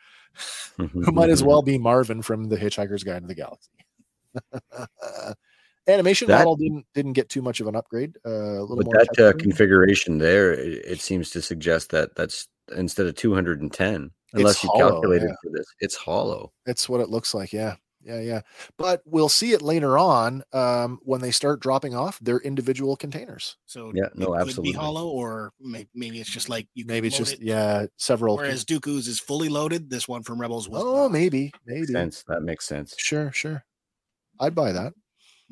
who 0.77 1.13
might 1.13 1.31
as 1.31 1.43
well 1.43 1.63
be 1.63 1.79
Marvin 1.79 2.23
from 2.23 2.49
the 2.49 2.57
Hitchhiker's 2.57 3.05
Guide 3.05 3.23
to 3.23 3.29
the 3.29 3.35
Galaxy. 3.35 3.71
Animation 5.89 6.29
That- 6.29 6.39
model 6.39 6.57
didn't 6.57 6.87
didn't 6.95 7.15
get 7.15 7.29
too 7.31 7.41
much 7.41 7.61
of 7.61 7.67
an 7.67 7.75
upgrade. 7.75 8.17
Uh, 8.25 8.31
a 8.31 8.61
little 8.61 8.77
But 8.77 8.87
more 8.87 8.95
that 8.99 9.19
uh, 9.19 9.33
configuration 9.39 10.19
there, 10.19 10.53
it, 10.53 10.85
it 10.85 11.01
seems 11.01 11.31
to 11.31 11.41
suggest 11.41 11.91
that 11.91 12.15
that's 12.15 12.47
instead 12.77 13.07
of 13.07 13.15
210, 13.15 14.11
unless 14.35 14.63
you 14.63 14.71
hollow, 14.71 14.91
calculated 14.91 15.29
yeah. 15.29 15.35
for 15.43 15.51
this, 15.57 15.67
it's 15.81 15.97
hollow. 15.97 16.53
It's 16.67 16.89
what 16.89 17.01
it 17.01 17.09
looks 17.09 17.33
like. 17.33 17.53
Yeah. 17.53 17.77
Yeah. 18.09 18.21
Yeah. 18.21 18.41
But 18.79 19.03
we'll 19.05 19.29
see 19.29 19.53
it 19.53 19.63
later 19.63 19.99
on 19.99 20.43
um, 20.53 20.99
when 21.03 21.21
they 21.21 21.31
start 21.31 21.61
dropping 21.61 21.95
off 21.95 22.19
their 22.21 22.39
individual 22.39 22.97
containers. 22.97 23.57
So 23.67 23.93
Yeah, 23.95 24.07
it 24.07 24.17
no, 24.17 24.29
could 24.29 24.41
absolutely. 24.41 24.73
Be 24.73 24.79
hollow, 24.79 25.09
or 25.09 25.53
may- 25.61 25.87
maybe 25.95 26.21
it's 26.21 26.31
just 26.31 26.49
like 26.49 26.67
you. 26.75 26.85
Maybe 26.87 27.09
it's 27.09 27.19
just, 27.19 27.35
it, 27.35 27.43
yeah, 27.43 27.87
several. 27.99 28.37
Whereas 28.37 28.65
Dooku's 28.65 29.07
is 29.07 29.21
fully 29.21 29.49
loaded, 29.49 29.91
this 29.91 30.09
one 30.09 30.23
from 30.23 30.41
Rebels 30.41 30.69
was 30.69 30.83
oh, 30.83 31.03
not. 31.05 31.13
maybe. 31.13 31.53
Maybe. 31.67 31.87
Sense 31.87 32.25
that 32.29 32.41
makes 32.43 32.67
sense. 32.67 32.95
Sure. 32.99 33.31
Sure. 33.31 33.63
I'd 34.41 34.55
buy 34.55 34.73
that. 34.73 34.95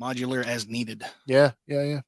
modular 0.01 0.45
as 0.45 0.67
needed. 0.67 1.03
Yeah. 1.27 1.51
Yeah. 1.67 1.83
Yeah. 1.83 2.01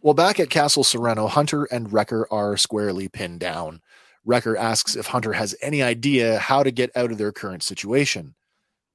Well, 0.00 0.14
back 0.14 0.40
at 0.40 0.50
Castle 0.50 0.82
Serenno, 0.82 1.28
Hunter 1.28 1.64
and 1.64 1.92
Wrecker 1.92 2.26
are 2.32 2.56
squarely 2.56 3.08
pinned 3.08 3.38
down. 3.40 3.80
Wrecker 4.24 4.56
asks 4.56 4.96
if 4.96 5.06
Hunter 5.06 5.32
has 5.32 5.54
any 5.62 5.82
idea 5.82 6.38
how 6.38 6.62
to 6.62 6.70
get 6.70 6.90
out 6.96 7.12
of 7.12 7.18
their 7.18 7.32
current 7.32 7.62
situation. 7.62 8.34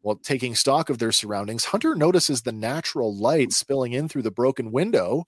While 0.07 0.15
taking 0.15 0.55
stock 0.55 0.89
of 0.89 0.99
their 0.99 1.11
surroundings, 1.11 1.65
Hunter 1.65 1.93
notices 1.93 2.41
the 2.41 2.53
natural 2.53 3.13
light 3.13 3.51
spilling 3.51 3.91
in 3.91 4.07
through 4.07 4.21
the 4.21 4.31
broken 4.31 4.71
window. 4.71 5.25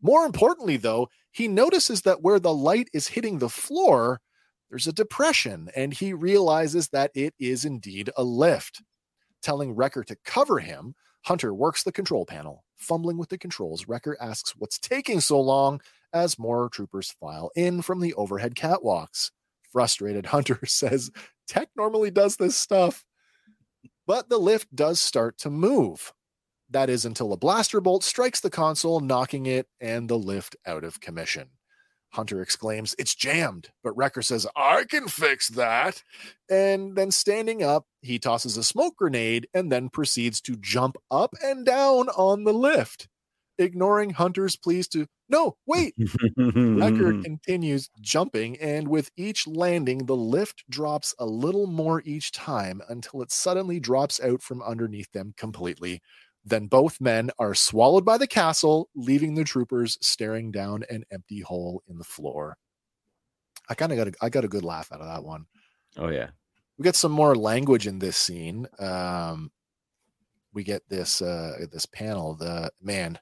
More 0.00 0.24
importantly, 0.24 0.76
though, 0.76 1.08
he 1.32 1.48
notices 1.48 2.02
that 2.02 2.22
where 2.22 2.38
the 2.38 2.54
light 2.54 2.88
is 2.92 3.08
hitting 3.08 3.40
the 3.40 3.48
floor, 3.48 4.20
there's 4.68 4.86
a 4.86 4.92
depression, 4.92 5.68
and 5.74 5.92
he 5.92 6.12
realizes 6.12 6.90
that 6.90 7.10
it 7.12 7.34
is 7.40 7.64
indeed 7.64 8.10
a 8.16 8.22
lift. 8.22 8.84
Telling 9.42 9.74
Wrecker 9.74 10.04
to 10.04 10.16
cover 10.24 10.60
him, 10.60 10.94
Hunter 11.22 11.52
works 11.52 11.82
the 11.82 11.90
control 11.90 12.24
panel. 12.24 12.62
Fumbling 12.76 13.18
with 13.18 13.30
the 13.30 13.36
controls, 13.36 13.88
Wrecker 13.88 14.16
asks 14.20 14.54
what's 14.56 14.78
taking 14.78 15.18
so 15.18 15.40
long 15.40 15.80
as 16.12 16.38
more 16.38 16.68
troopers 16.68 17.10
file 17.18 17.50
in 17.56 17.82
from 17.82 17.98
the 17.98 18.14
overhead 18.14 18.54
catwalks. 18.54 19.32
Frustrated, 19.72 20.26
Hunter 20.26 20.60
says, 20.66 21.10
Tech 21.48 21.68
normally 21.74 22.12
does 22.12 22.36
this 22.36 22.54
stuff. 22.56 23.04
But 24.06 24.28
the 24.28 24.38
lift 24.38 24.74
does 24.74 25.00
start 25.00 25.38
to 25.38 25.50
move. 25.50 26.12
That 26.70 26.88
is 26.88 27.04
until 27.04 27.32
a 27.32 27.36
blaster 27.36 27.80
bolt 27.80 28.04
strikes 28.04 28.40
the 28.40 28.50
console, 28.50 29.00
knocking 29.00 29.46
it 29.46 29.66
and 29.80 30.08
the 30.08 30.18
lift 30.18 30.56
out 30.66 30.84
of 30.84 31.00
commission. 31.00 31.50
Hunter 32.12 32.42
exclaims, 32.42 32.94
It's 32.98 33.14
jammed. 33.14 33.70
But 33.82 33.96
Wrecker 33.96 34.22
says, 34.22 34.46
I 34.56 34.84
can 34.84 35.08
fix 35.08 35.48
that. 35.48 36.02
And 36.48 36.96
then 36.96 37.10
standing 37.10 37.62
up, 37.62 37.86
he 38.02 38.18
tosses 38.18 38.56
a 38.56 38.64
smoke 38.64 38.96
grenade 38.96 39.48
and 39.54 39.70
then 39.70 39.88
proceeds 39.88 40.40
to 40.42 40.56
jump 40.56 40.96
up 41.10 41.34
and 41.42 41.64
down 41.64 42.08
on 42.10 42.44
the 42.44 42.52
lift, 42.52 43.08
ignoring 43.60 44.10
Hunter's 44.10 44.56
pleas 44.56 44.88
to, 44.88 45.06
No, 45.28 45.56
wait. 45.66 45.94
Wrecker 46.36 47.20
continues 47.22 47.90
jumping, 48.00 48.58
and 48.60 48.88
with 48.88 49.10
each 49.16 49.46
landing, 49.46 50.06
the 50.06 50.16
lift 50.16 50.64
drops 50.68 51.14
a 51.18 51.26
little 51.26 51.66
more 51.66 52.02
each 52.04 52.32
time 52.32 52.80
until 52.88 53.22
it 53.22 53.30
suddenly 53.30 53.78
drops 53.80 54.20
out 54.20 54.42
from 54.42 54.62
underneath 54.62 55.12
them 55.12 55.34
completely. 55.36 56.02
Then 56.44 56.66
both 56.68 57.00
men 57.00 57.30
are 57.38 57.54
swallowed 57.54 58.04
by 58.04 58.16
the 58.16 58.26
castle, 58.26 58.88
leaving 58.94 59.34
the 59.34 59.44
troopers 59.44 59.98
staring 60.00 60.50
down 60.50 60.84
an 60.88 61.04
empty 61.12 61.40
hole 61.40 61.82
in 61.86 61.98
the 61.98 62.04
floor. 62.04 62.56
I 63.68 63.74
kind 63.74 63.92
of 63.92 63.98
got 63.98 64.08
a, 64.08 64.12
I 64.22 64.28
got 64.30 64.44
a 64.44 64.48
good 64.48 64.64
laugh 64.64 64.90
out 64.90 65.00
of 65.00 65.06
that 65.06 65.22
one. 65.24 65.46
oh 65.98 66.08
yeah. 66.08 66.30
We 66.78 66.84
get 66.84 66.96
some 66.96 67.12
more 67.12 67.34
language 67.34 67.86
in 67.86 67.98
this 67.98 68.16
scene. 68.16 68.66
Um, 68.78 69.52
we 70.54 70.64
get 70.64 70.82
this 70.88 71.20
uh, 71.20 71.66
this 71.70 71.84
panel. 71.84 72.34
The 72.34 72.70
man, 72.80 73.18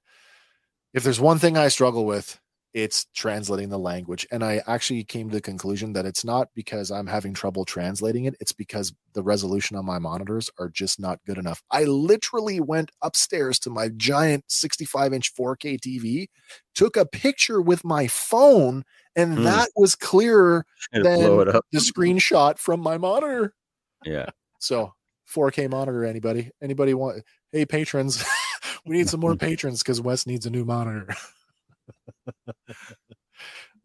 if 0.94 1.02
there's 1.02 1.20
one 1.20 1.38
thing 1.38 1.56
I 1.56 1.68
struggle 1.68 2.04
with, 2.06 2.38
it's 2.74 3.06
translating 3.14 3.70
the 3.70 3.78
language. 3.78 4.26
And 4.30 4.44
I 4.44 4.62
actually 4.66 5.02
came 5.02 5.30
to 5.30 5.34
the 5.34 5.40
conclusion 5.40 5.94
that 5.94 6.04
it's 6.04 6.22
not 6.24 6.48
because 6.54 6.90
I'm 6.90 7.06
having 7.06 7.32
trouble 7.32 7.64
translating 7.64 8.26
it, 8.26 8.34
it's 8.40 8.52
because 8.52 8.92
the 9.14 9.22
resolution 9.22 9.76
on 9.76 9.86
my 9.86 9.98
monitors 9.98 10.50
are 10.58 10.68
just 10.68 11.00
not 11.00 11.18
good 11.26 11.38
enough. 11.38 11.62
I 11.70 11.84
literally 11.84 12.60
went 12.60 12.90
upstairs 13.02 13.58
to 13.60 13.70
my 13.70 13.88
giant 13.96 14.44
65 14.48 15.12
inch 15.14 15.34
4K 15.34 15.78
TV, 15.80 16.26
took 16.74 16.96
a 16.96 17.06
picture 17.06 17.60
with 17.62 17.84
my 17.84 18.06
phone, 18.06 18.84
and 19.16 19.38
Hmm. 19.38 19.44
that 19.44 19.70
was 19.74 19.94
clearer 19.94 20.64
blow 20.92 21.44
the 21.44 21.62
screenshot 21.78 22.58
from 22.58 22.80
my 22.80 22.98
monitor. 22.98 23.54
Yeah. 24.04 24.28
So 24.60 24.92
4K 25.26 25.68
monitor, 25.68 26.04
anybody? 26.04 26.50
Anybody 26.62 26.92
want? 26.94 27.22
Hey, 27.50 27.64
patrons, 27.64 28.22
we 28.86 28.96
need 28.96 29.08
some 29.08 29.20
more 29.20 29.36
patrons 29.36 29.82
because 29.82 30.00
Wes 30.00 30.26
needs 30.26 30.46
a 30.46 30.50
new 30.50 30.64
monitor. 30.64 31.14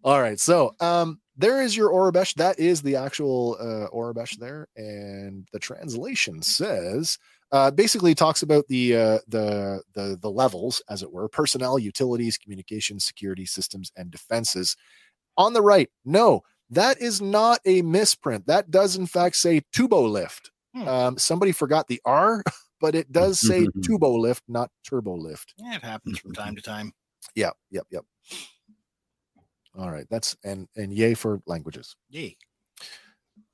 All 0.03 0.21
right. 0.21 0.39
So, 0.39 0.75
um, 0.79 1.19
there 1.37 1.61
is 1.61 1.75
your 1.75 1.91
Aurebesh. 1.91 2.35
That 2.35 2.59
is 2.59 2.81
the 2.81 2.95
actual 2.95 3.57
uh, 3.59 3.89
Aurebesh 3.95 4.37
there, 4.37 4.67
and 4.75 5.47
the 5.51 5.59
translation 5.59 6.41
says 6.41 7.17
uh, 7.53 7.71
basically 7.71 8.13
talks 8.15 8.41
about 8.41 8.67
the 8.67 8.95
uh, 8.95 9.19
the 9.27 9.81
the 9.93 10.17
the 10.21 10.29
levels, 10.29 10.81
as 10.89 11.03
it 11.03 11.11
were, 11.11 11.29
personnel, 11.29 11.79
utilities, 11.79 12.37
communications, 12.37 13.05
security 13.05 13.45
systems, 13.45 13.91
and 13.95 14.11
defenses. 14.11 14.75
On 15.37 15.53
the 15.53 15.61
right, 15.61 15.89
no, 16.03 16.41
that 16.69 16.99
is 17.01 17.21
not 17.21 17.59
a 17.65 17.81
misprint. 17.83 18.45
That 18.47 18.71
does 18.71 18.95
in 18.95 19.05
fact 19.05 19.35
say 19.35 19.61
tubo 19.73 20.11
lift. 20.11 20.51
Hmm. 20.75 20.87
Um, 20.87 21.17
somebody 21.17 21.51
forgot 21.51 21.87
the 21.87 22.01
R, 22.05 22.43
but 22.83 22.95
it 22.95 23.13
does 23.13 23.39
mm-hmm, 23.39 23.47
say 23.47 23.61
mm-hmm. 23.61 23.79
turbo 23.79 24.13
lift, 24.13 24.43
not 24.49 24.69
turbo 24.83 25.15
lift. 25.15 25.53
Yeah, 25.57 25.75
it 25.75 25.83
happens 25.83 26.19
from 26.19 26.33
mm-hmm. 26.33 26.43
time 26.43 26.55
to 26.57 26.61
time. 26.61 26.91
Yeah, 27.33 27.51
yep, 27.71 27.87
yep. 27.89 28.03
All 29.79 29.89
right, 29.89 30.05
that's 30.09 30.35
and 30.43 30.67
and 30.75 30.91
yay 30.91 31.13
for 31.13 31.41
languages. 31.47 31.95
Yay. 32.09 32.35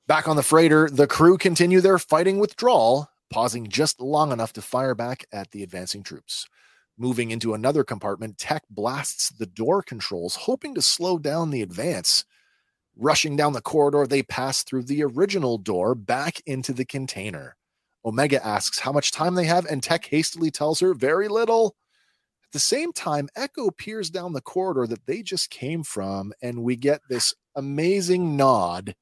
Back 0.08 0.26
on 0.26 0.34
the 0.34 0.42
freighter, 0.42 0.90
the 0.90 1.06
crew 1.06 1.38
continue 1.38 1.80
their 1.80 2.00
fighting 2.00 2.40
withdrawal, 2.40 3.08
pausing 3.30 3.68
just 3.68 4.00
long 4.00 4.32
enough 4.32 4.52
to 4.54 4.62
fire 4.62 4.96
back 4.96 5.24
at 5.30 5.52
the 5.52 5.62
advancing 5.62 6.02
troops. 6.02 6.48
Moving 6.98 7.30
into 7.30 7.54
another 7.54 7.84
compartment, 7.84 8.36
Tech 8.36 8.64
blasts 8.68 9.28
the 9.28 9.46
door 9.46 9.80
controls, 9.80 10.34
hoping 10.34 10.74
to 10.74 10.82
slow 10.82 11.18
down 11.18 11.50
the 11.50 11.62
advance. 11.62 12.24
Rushing 12.96 13.36
down 13.36 13.52
the 13.52 13.62
corridor, 13.62 14.08
they 14.08 14.24
pass 14.24 14.64
through 14.64 14.82
the 14.82 15.04
original 15.04 15.56
door 15.56 15.94
back 15.94 16.42
into 16.46 16.72
the 16.72 16.84
container. 16.84 17.56
Omega 18.04 18.44
asks 18.44 18.78
how 18.78 18.92
much 18.92 19.12
time 19.12 19.34
they 19.34 19.44
have, 19.44 19.66
and 19.66 19.82
Tech 19.82 20.06
hastily 20.06 20.50
tells 20.50 20.80
her 20.80 20.94
very 20.94 21.28
little. 21.28 21.76
At 22.44 22.52
the 22.52 22.58
same 22.58 22.92
time, 22.92 23.28
Echo 23.36 23.70
peers 23.70 24.10
down 24.10 24.32
the 24.32 24.40
corridor 24.40 24.86
that 24.86 25.06
they 25.06 25.22
just 25.22 25.50
came 25.50 25.82
from, 25.82 26.32
and 26.42 26.62
we 26.62 26.76
get 26.76 27.00
this 27.08 27.34
amazing 27.54 28.36
nod 28.36 28.94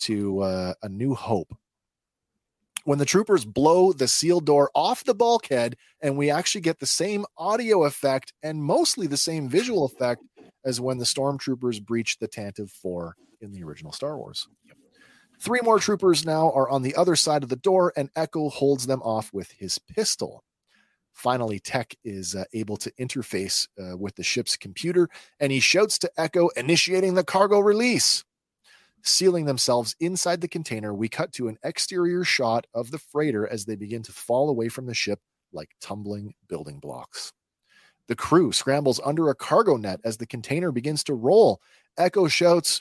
to 0.00 0.40
uh, 0.40 0.74
A 0.82 0.88
New 0.88 1.14
Hope. 1.14 1.54
When 2.84 2.98
the 2.98 3.04
troopers 3.04 3.44
blow 3.44 3.92
the 3.92 4.08
sealed 4.08 4.44
door 4.44 4.70
off 4.74 5.04
the 5.04 5.14
bulkhead, 5.14 5.76
and 6.00 6.16
we 6.18 6.30
actually 6.30 6.62
get 6.62 6.80
the 6.80 6.86
same 6.86 7.24
audio 7.38 7.84
effect 7.84 8.32
and 8.42 8.62
mostly 8.62 9.06
the 9.06 9.16
same 9.16 9.48
visual 9.48 9.84
effect 9.84 10.22
as 10.64 10.80
when 10.80 10.98
the 10.98 11.04
stormtroopers 11.04 11.82
breached 11.82 12.20
the 12.20 12.28
Tantive 12.28 12.70
4 12.70 13.16
in 13.40 13.52
the 13.52 13.62
original 13.62 13.92
Star 13.92 14.16
Wars. 14.16 14.48
Three 15.42 15.58
more 15.64 15.80
troopers 15.80 16.24
now 16.24 16.52
are 16.52 16.70
on 16.70 16.82
the 16.82 16.94
other 16.94 17.16
side 17.16 17.42
of 17.42 17.48
the 17.48 17.56
door, 17.56 17.92
and 17.96 18.10
Echo 18.14 18.48
holds 18.48 18.86
them 18.86 19.02
off 19.02 19.32
with 19.32 19.50
his 19.50 19.76
pistol. 19.76 20.44
Finally, 21.14 21.58
Tech 21.58 21.96
is 22.04 22.36
uh, 22.36 22.44
able 22.52 22.76
to 22.76 22.92
interface 22.92 23.66
uh, 23.76 23.96
with 23.96 24.14
the 24.14 24.22
ship's 24.22 24.56
computer, 24.56 25.08
and 25.40 25.50
he 25.50 25.58
shouts 25.58 25.98
to 25.98 26.10
Echo, 26.16 26.46
initiating 26.50 27.14
the 27.14 27.24
cargo 27.24 27.58
release. 27.58 28.22
Sealing 29.02 29.44
themselves 29.44 29.96
inside 29.98 30.40
the 30.40 30.46
container, 30.46 30.94
we 30.94 31.08
cut 31.08 31.32
to 31.32 31.48
an 31.48 31.58
exterior 31.64 32.22
shot 32.22 32.68
of 32.72 32.92
the 32.92 32.98
freighter 33.00 33.44
as 33.48 33.64
they 33.64 33.74
begin 33.74 34.04
to 34.04 34.12
fall 34.12 34.48
away 34.48 34.68
from 34.68 34.86
the 34.86 34.94
ship 34.94 35.18
like 35.52 35.70
tumbling 35.80 36.34
building 36.48 36.78
blocks. 36.78 37.32
The 38.06 38.14
crew 38.14 38.52
scrambles 38.52 39.00
under 39.04 39.28
a 39.28 39.34
cargo 39.34 39.76
net 39.76 39.98
as 40.04 40.18
the 40.18 40.26
container 40.26 40.70
begins 40.70 41.02
to 41.04 41.14
roll. 41.14 41.60
Echo 41.98 42.28
shouts, 42.28 42.80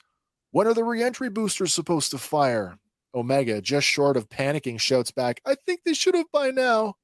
When 0.51 0.67
are 0.67 0.73
the 0.73 0.83
reentry 0.83 1.29
boosters 1.29 1.73
supposed 1.73 2.11
to 2.11 2.17
fire? 2.17 2.77
Omega, 3.13 3.61
just 3.61 3.87
short 3.87 4.17
of 4.17 4.29
panicking, 4.29 4.79
shouts 4.79 5.11
back, 5.11 5.41
I 5.45 5.55
think 5.55 5.81
they 5.83 5.93
should 5.93 6.15
have 6.15 6.31
by 6.31 6.51
now. 6.51 6.95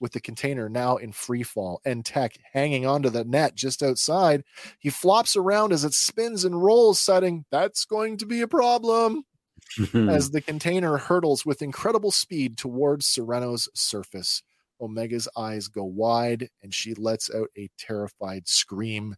With 0.00 0.12
the 0.12 0.20
container 0.20 0.68
now 0.68 0.96
in 0.96 1.12
free 1.12 1.42
fall 1.42 1.80
and 1.84 2.04
Tech 2.04 2.38
hanging 2.52 2.86
onto 2.86 3.10
the 3.10 3.24
net 3.24 3.54
just 3.54 3.82
outside, 3.82 4.44
he 4.78 4.90
flops 4.90 5.36
around 5.36 5.72
as 5.72 5.84
it 5.84 5.92
spins 5.92 6.44
and 6.44 6.62
rolls, 6.62 7.00
citing, 7.00 7.44
That's 7.50 7.84
going 7.84 8.16
to 8.18 8.26
be 8.26 8.40
a 8.40 8.48
problem 8.48 9.24
as 9.94 10.30
the 10.30 10.40
container 10.40 10.98
hurtles 10.98 11.44
with 11.44 11.62
incredible 11.62 12.12
speed 12.12 12.56
towards 12.56 13.06
Serenno's 13.06 13.68
surface. 13.74 14.42
Omega's 14.80 15.28
eyes 15.36 15.68
go 15.68 15.84
wide 15.84 16.48
and 16.62 16.72
she 16.72 16.94
lets 16.94 17.34
out 17.34 17.48
a 17.56 17.68
terrified 17.76 18.46
scream, 18.46 19.16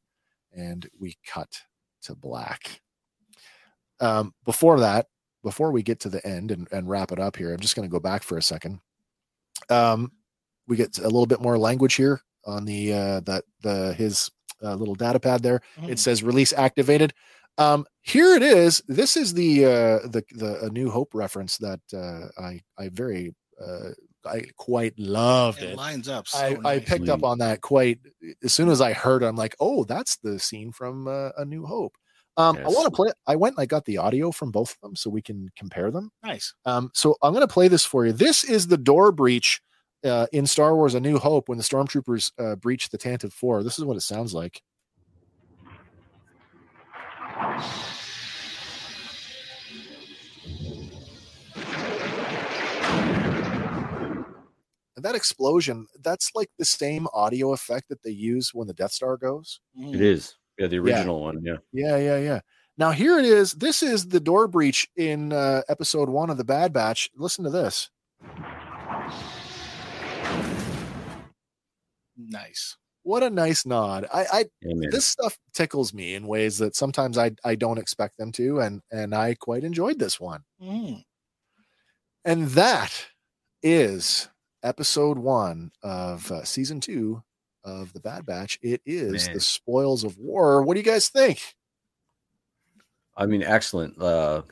and 0.53 0.89
we 0.99 1.17
cut 1.27 1.63
to 2.03 2.15
black. 2.15 2.81
Um, 4.01 4.35
before 4.45 4.81
that, 4.81 5.07
before 5.43 5.73
we 5.73 5.83
get 5.83 6.01
to 6.01 6.09
the 6.09 6.27
end 6.27 6.51
and, 6.51 6.69
and 6.73 6.89
wrap 6.89 7.13
it 7.13 7.19
up 7.19 7.37
here, 7.37 7.53
I'm 7.53 7.61
just 7.61 7.77
going 7.77 7.89
to 7.89 7.93
go 7.93 8.01
back 8.01 8.23
for 8.23 8.39
a 8.39 8.43
second. 8.43 8.81
Um, 9.69 10.13
we 10.67 10.77
get 10.77 10.99
a 10.99 11.03
little 11.05 11.27
bit 11.27 11.41
more 11.41 11.59
language 11.59 11.95
here 11.95 12.21
on 12.45 12.65
the 12.65 12.93
uh, 12.93 13.21
that 13.21 13.45
the 13.63 13.93
his 13.95 14.31
uh, 14.63 14.75
little 14.75 14.95
data 14.95 15.21
pad 15.21 15.43
there. 15.43 15.61
Mm. 15.79 15.91
It 15.91 15.99
says 15.99 16.23
release 16.23 16.53
activated. 16.53 17.13
Um, 17.59 17.85
here 18.01 18.35
it 18.35 18.43
is. 18.43 18.83
This 18.89 19.17
is 19.17 19.35
the 19.35 19.65
uh, 19.65 20.09
the 20.09 20.25
the 20.33 20.65
a 20.65 20.71
New 20.71 20.91
Hope 20.91 21.15
reference 21.15 21.59
that 21.59 21.81
uh, 21.93 22.29
I 22.43 22.61
I 22.79 22.89
very 22.89 23.35
uh, 23.63 23.91
I 24.25 24.45
quite 24.57 24.99
loved 24.99 25.63
It 25.63 25.71
it. 25.71 25.77
lines 25.77 26.09
up. 26.09 26.29
So 26.29 26.39
I, 26.39 26.59
I 26.65 26.79
picked 26.79 27.09
up 27.09 27.25
on 27.25 27.39
that 27.39 27.61
quite 27.61 27.99
as 28.43 28.53
soon 28.53 28.69
as 28.69 28.81
I 28.81 28.93
heard. 28.93 29.23
it, 29.23 29.27
I'm 29.27 29.37
like, 29.37 29.57
oh, 29.61 29.85
that's 29.85 30.17
the 30.17 30.39
scene 30.39 30.73
from 30.73 31.09
uh, 31.09 31.31
A 31.37 31.45
New 31.45 31.67
Hope. 31.67 31.97
Um, 32.37 32.57
I 32.57 32.69
want 32.69 32.87
to 32.87 32.91
play. 32.91 33.11
I 33.27 33.37
went 33.37 33.57
and 33.57 33.63
I 33.63 33.67
got 33.67 33.85
the 33.85 33.99
audio 33.99 34.31
from 34.31 34.51
both 34.51 34.73
of 34.73 34.81
them 34.81 34.97
so 34.97 35.11
we 35.11 35.23
can 35.23 35.49
compare 35.57 35.91
them. 35.91 36.11
nice. 36.23 36.55
Um, 36.65 36.91
so 36.95 37.17
I'm 37.23 37.33
going 37.33 37.47
to 37.47 37.53
play 37.53 37.69
this 37.69 37.85
for 37.85 38.07
you. 38.07 38.13
This 38.13 38.45
is 38.45 38.69
the 38.69 38.79
door 38.79 39.13
breach 39.13 39.61
uh, 40.05 40.27
in 40.33 40.47
Star 40.47 40.75
Wars: 40.75 40.95
A 40.95 41.01
New 41.01 41.19
Hope 41.19 41.49
when 41.49 41.59
the 41.59 41.65
stormtroopers 41.65 42.33
uh, 42.39 42.57
breach 42.57 42.89
the 42.89 42.99
Tantive 42.99 43.33
Four. 43.33 43.63
This 43.63 43.79
is 43.79 43.85
what 43.85 43.97
it 43.97 44.03
sounds 44.03 44.33
like. 44.33 44.63
And 55.01 55.05
that 55.07 55.15
explosion, 55.15 55.87
that's 56.03 56.31
like 56.35 56.51
the 56.59 56.65
same 56.67 57.07
audio 57.15 57.55
effect 57.55 57.89
that 57.89 58.03
they 58.03 58.11
use 58.11 58.51
when 58.53 58.67
the 58.67 58.75
Death 58.75 58.93
Star 58.93 59.17
goes. 59.17 59.61
Mm. 59.79 59.95
It 59.95 60.03
is. 60.03 60.35
Yeah, 60.61 60.67
the 60.67 60.79
original 60.79 61.23
one. 61.23 61.43
Yeah. 61.43 61.57
Yeah, 61.73 61.97
yeah, 61.97 62.19
yeah. 62.19 62.41
Now 62.77 62.91
here 62.91 63.19
it 63.19 63.25
is. 63.25 63.53
This 63.55 63.83
is 63.83 64.09
the 64.09 64.21
door 64.21 64.47
breach 64.47 64.87
in 64.95 65.33
uh, 65.33 65.63
episode 65.71 66.11
one 66.11 66.29
of 66.29 66.37
the 66.37 66.45
Bad 66.45 66.75
Batch. 66.75 67.09
Listen 67.17 67.45
to 67.45 67.51
this. 67.51 67.89
Nice. 72.19 72.77
What 73.05 73.23
a 73.23 73.31
nice 73.31 73.65
nod. 73.65 74.07
I, 74.13 74.27
I 74.31 74.45
Yeah, 74.61 74.89
this 74.91 75.07
stuff 75.07 75.39
tickles 75.55 75.95
me 75.95 76.15
in 76.15 76.27
ways 76.27 76.59
that 76.59 76.77
sometimes 76.77 77.17
I 77.17 77.31
I 77.43 77.55
don't 77.55 77.79
expect 77.79 78.19
them 78.19 78.31
to, 78.33 78.61
and 78.61 78.83
and 78.91 79.15
I 79.15 79.37
quite 79.37 79.65
enjoyed 79.65 79.99
this 79.99 80.21
one. 80.21 80.43
Mm. 80.63 81.03
And 82.27 82.49
that 82.49 83.07
is 83.63 84.29
episode 84.63 85.17
one 85.17 85.73
of 85.83 86.31
uh, 86.31 86.45
season 86.45 86.81
two 86.81 87.23
of 87.65 87.93
the 87.93 88.01
Bad 88.01 88.27
Batch. 88.27 88.59
It 88.63 88.81
is 88.87 89.27
Man. 89.27 89.35
the 89.35 89.41
spoils 89.41 90.05
of 90.05 90.19
war. 90.19 90.63
What 90.63 90.75
do 90.75 90.81
you 90.81 90.85
guys 90.87 91.09
think? 91.09 91.55
I 93.17 93.27
mean, 93.27 93.43
excellent. 93.43 94.01
Uh, 94.01 94.43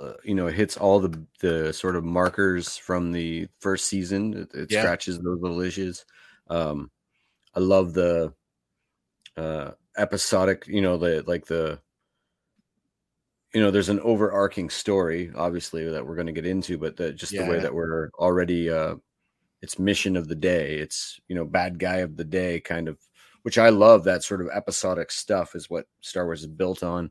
uh, 0.00 0.12
you 0.24 0.34
know, 0.34 0.46
it 0.46 0.54
hits 0.54 0.76
all 0.76 1.00
the 1.00 1.22
the 1.40 1.72
sort 1.72 1.96
of 1.96 2.04
markers 2.04 2.76
from 2.76 3.12
the 3.12 3.48
first 3.58 3.86
season. 3.86 4.34
It, 4.34 4.54
it 4.54 4.70
Yeah. 4.70 4.82
scratches 4.82 5.18
those 5.18 5.40
little 5.40 5.60
issues. 5.60 6.06
Um, 6.48 6.90
I 7.54 7.60
love 7.60 7.92
the 7.92 8.32
uh, 9.36 9.72
episodic. 9.96 10.66
You 10.66 10.80
know, 10.80 10.96
the 10.96 11.22
like 11.26 11.46
the 11.46 11.80
you 13.52 13.60
know, 13.60 13.70
there's 13.72 13.88
an 13.88 14.00
overarching 14.00 14.70
story, 14.70 15.32
obviously, 15.34 15.90
that 15.90 16.06
we're 16.06 16.14
going 16.14 16.28
to 16.28 16.32
get 16.32 16.46
into, 16.46 16.78
but 16.78 16.96
the, 16.96 17.12
just 17.12 17.32
the 17.32 17.44
way 17.44 17.58
that 17.58 17.74
we're 17.74 18.08
already. 18.18 18.70
Uh, 18.70 18.94
it's 19.62 19.78
mission 19.78 20.16
of 20.16 20.28
the 20.28 20.34
day. 20.34 20.76
It's 20.76 21.20
you 21.28 21.34
know, 21.36 21.44
bad 21.44 21.78
guy 21.78 21.96
of 21.98 22.16
the 22.16 22.24
day, 22.24 22.60
kind 22.60 22.88
of. 22.88 22.98
Which 23.42 23.56
I 23.56 23.70
love. 23.70 24.04
That 24.04 24.22
sort 24.22 24.42
of 24.42 24.48
episodic 24.52 25.10
stuff 25.10 25.54
is 25.54 25.70
what 25.70 25.86
Star 26.02 26.26
Wars 26.26 26.40
is 26.42 26.46
built 26.46 26.82
on. 26.82 27.10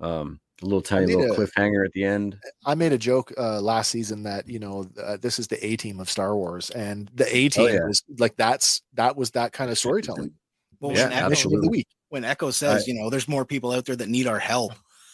Um, 0.00 0.40
a 0.62 0.64
little 0.64 0.80
tiny 0.80 1.14
little 1.14 1.30
a- 1.32 1.36
cliffhanger 1.36 1.84
at 1.84 1.92
the 1.92 2.04
end. 2.04 2.38
I 2.64 2.74
made 2.74 2.92
a 2.92 2.98
joke 2.98 3.32
uh, 3.36 3.60
last 3.60 3.90
season 3.90 4.22
that 4.22 4.48
you 4.48 4.58
know 4.58 4.86
uh, 5.02 5.18
this 5.20 5.38
is 5.38 5.46
the 5.46 5.64
A 5.64 5.76
team 5.76 6.00
of 6.00 6.08
Star 6.08 6.34
Wars, 6.36 6.70
and 6.70 7.10
the 7.14 7.26
A 7.36 7.48
team 7.50 7.64
Oh, 7.64 7.68
yeah. 7.68 7.84
was 7.86 8.02
like 8.18 8.34
that's 8.36 8.80
that 8.94 9.14
was 9.16 9.30
that 9.32 9.52
kind 9.52 9.70
of 9.70 9.78
storytelling. 9.78 10.32
Well, 10.80 10.92
Yeah, 10.96 11.04
when, 11.04 11.12
Echo, 11.12 11.24
of 11.26 11.30
the 11.30 11.32
absolutely. 11.36 11.68
week. 11.68 11.86
when 12.08 12.24
Echo 12.24 12.50
says, 12.50 12.86
you 12.88 12.94
know, 12.94 13.10
there's 13.10 13.28
more 13.28 13.44
people 13.44 13.72
out 13.72 13.84
there 13.84 13.96
that 13.96 14.08
need 14.08 14.26
our 14.26 14.38
help. 14.38 14.72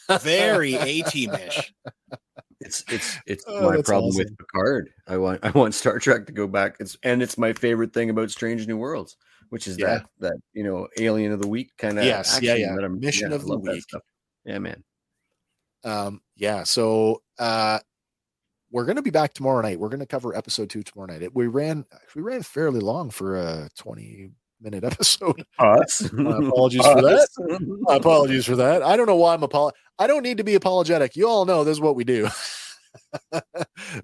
Very 0.20 0.74
A 0.74 1.02
team-ish. 1.02 1.72
It's 2.60 2.85
it's 2.90 3.16
it's 3.26 3.44
Oh, 3.47 3.70
my 3.70 3.82
problem 3.82 4.10
awesome. 4.10 4.18
with 4.18 4.39
Picard. 4.39 4.90
I 5.06 5.16
want 5.16 5.40
I 5.44 5.51
want 5.51 5.74
Star 5.74 5.98
Trek 5.98 6.26
to 6.26 6.32
go 6.32 6.47
back. 6.47 6.76
It's 6.81 6.97
and 7.02 7.22
it's 7.22 7.36
my 7.39 7.52
favorite 7.52 7.93
thing 7.93 8.10
about 8.10 8.31
Strange 8.31 8.66
New 8.66 8.76
Worlds, 8.76 9.16
which 9.51 9.66
is 9.66 9.78
Yeah. 9.78 9.86
that 9.86 10.06
that 10.20 10.36
you 10.52 10.64
know 10.64 10.89
Alien 10.98 11.32
of 11.32 11.40
the 11.40 11.48
Week 11.48 11.70
kind 11.78 11.98
of 11.98 12.05
Yes, 12.05 12.39
yeah, 12.43 12.55
yeah. 12.55 12.74
Mission 12.89 13.32
of 13.32 13.44
the 13.47 13.59
week. 13.59 13.85
Yeah, 14.44 14.59
man. 14.59 14.82
Um, 15.85 16.20
yeah, 16.36 16.62
so 16.64 17.22
uh, 17.39 17.78
we're 18.70 18.85
going 18.86 18.97
to 18.97 19.02
be 19.02 19.10
back 19.10 19.35
tomorrow 19.35 19.60
night. 19.60 19.78
We're 19.78 19.89
going 19.90 20.01
to 20.01 20.06
cover 20.06 20.35
episode 20.35 20.70
two 20.70 20.82
tomorrow 20.82 21.12
night. 21.12 21.22
It, 21.22 21.35
we 21.35 21.47
ran 21.47 21.85
we 22.16 22.22
ran 22.22 22.43
fairly 22.43 22.81
long 22.81 23.10
for 23.10 23.36
a 23.36 23.68
twenty 23.76 24.31
minute 24.65 24.85
episode. 24.85 25.45
Us. 25.59 26.11
My 26.12 26.39
apologies 26.39 26.85
for 26.86 27.03
that. 27.03 27.28
My 27.82 27.97
apologies 27.97 28.47
for 28.47 28.57
that. 28.57 28.82
I 28.82 28.97
don't 28.97 29.07
know 29.07 29.16
why 29.16 29.35
I'm 29.35 29.43
apol. 29.43 29.73
I 29.99 30.07
don't 30.07 30.23
need 30.23 30.39
to 30.39 30.45
be 30.45 30.55
apologetic. 30.55 31.15
You 31.16 31.28
all 31.28 31.45
know 31.45 31.62
this 31.65 31.73
is 31.77 31.81
what 31.81 31.97
we 31.97 32.05
do. 32.05 32.28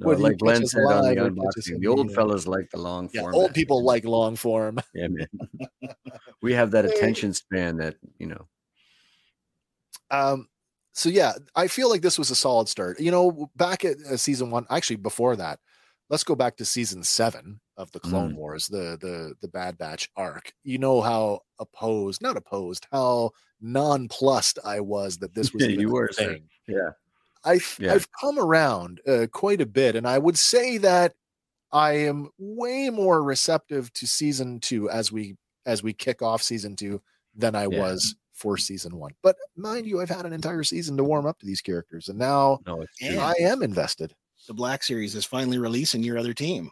No, 0.01 0.11
like 0.11 0.39
Glenn 0.39 0.67
said 0.67 0.81
on 0.81 1.05
the 1.05 1.15
live 1.15 1.19
or 1.19 1.31
catch 1.31 1.59
us 1.59 1.69
unboxing, 1.69 1.81
the 1.81 1.87
old 1.87 2.13
fellas 2.13 2.47
like 2.49 2.71
the 2.71 2.79
long 2.79 3.09
Yeah, 3.13 3.23
form. 3.23 3.35
old 3.37 3.55
people 3.55 3.85
like 3.85 4.05
long 4.05 4.35
form. 4.37 4.81
Yeah, 4.95 5.09
man. 5.09 5.27
we 6.43 6.53
have 6.55 6.73
that 6.73 6.85
attention 6.85 7.33
span 7.33 7.77
that 7.79 7.97
you 8.19 8.27
know. 8.27 8.47
Um, 10.11 10.49
so 10.93 11.09
yeah, 11.09 11.35
I 11.55 11.69
feel 11.69 11.89
like 11.89 12.03
this 12.03 12.19
was 12.19 12.31
a 12.31 12.35
solid 12.35 12.69
start. 12.69 12.99
You 13.01 13.11
know, 13.13 13.51
back 13.57 13.85
at 13.85 13.97
uh, 13.99 14.17
season 14.17 14.51
one, 14.51 14.67
actually 14.71 14.97
before 14.97 15.37
that, 15.37 15.61
let's 16.09 16.25
go 16.25 16.35
back 16.35 16.57
to 16.57 16.65
season 16.65 17.05
seven 17.05 17.61
of 17.81 17.91
the 17.93 18.01
Clone 18.01 18.33
Mm. 18.33 18.37
Wars, 18.37 18.67
the 18.69 18.99
the 19.01 19.35
the 19.41 19.49
Bad 19.49 19.79
Batch 19.79 20.09
arc. 20.17 20.53
You 20.65 20.79
know 20.79 21.01
how 21.01 21.41
opposed, 21.59 22.21
not 22.23 22.37
opposed, 22.37 22.87
how 22.93 23.31
nonplussed 23.61 24.59
I 24.65 24.81
was 24.81 25.17
that 25.19 25.35
this 25.35 25.53
was 25.53 25.65
Yeah, 25.67 25.69
you 25.81 25.91
were, 25.91 26.11
sir. 26.13 26.35
thing. 26.35 26.49
Yeah. 26.69 26.91
I've 27.45 27.77
Yeah. 27.81 27.95
I've 27.95 28.09
come 28.21 28.39
around 28.39 29.01
uh, 29.07 29.27
quite 29.33 29.61
a 29.61 29.67
bit, 29.67 29.97
and 29.97 30.07
I 30.07 30.19
would 30.19 30.39
say 30.39 30.77
that 30.79 31.15
I 31.73 31.93
am 31.93 32.31
way 32.39 32.91
more 32.91 33.23
receptive 33.23 33.93
to 33.95 34.07
season 34.07 34.61
two 34.61 34.91
as 34.91 35.11
we 35.11 35.37
as 35.67 35.83
we 35.83 35.93
kick 35.93 36.21
off 36.23 36.43
season 36.43 36.77
two 36.77 37.01
than 37.35 37.55
I 37.55 37.67
Yeah. 37.67 37.81
was 37.81 38.15
for 38.35 38.57
season 38.57 38.97
one. 38.97 39.13
But 39.23 39.37
mind 39.57 39.87
you, 39.87 40.01
I've 40.01 40.09
had 40.09 40.25
an 40.27 40.33
entire 40.33 40.65
season 40.65 40.97
to 40.97 41.05
warm 41.05 41.27
up 41.27 41.39
to 41.41 41.47
these 41.47 41.61
characters, 41.61 42.09
and 42.09 42.19
now 42.19 42.59
No, 42.67 42.83
it's 42.83 43.01
Yeah. 43.01 43.13
true. 43.13 43.21
I 43.21 43.35
am 43.41 43.63
invested. 43.63 44.15
The 44.49 44.55
Black 44.55 44.83
Series 44.83 45.15
is 45.15 45.25
finally 45.27 45.59
releasing 45.59 46.03
your 46.03 46.17
other 46.19 46.33
team. 46.35 46.71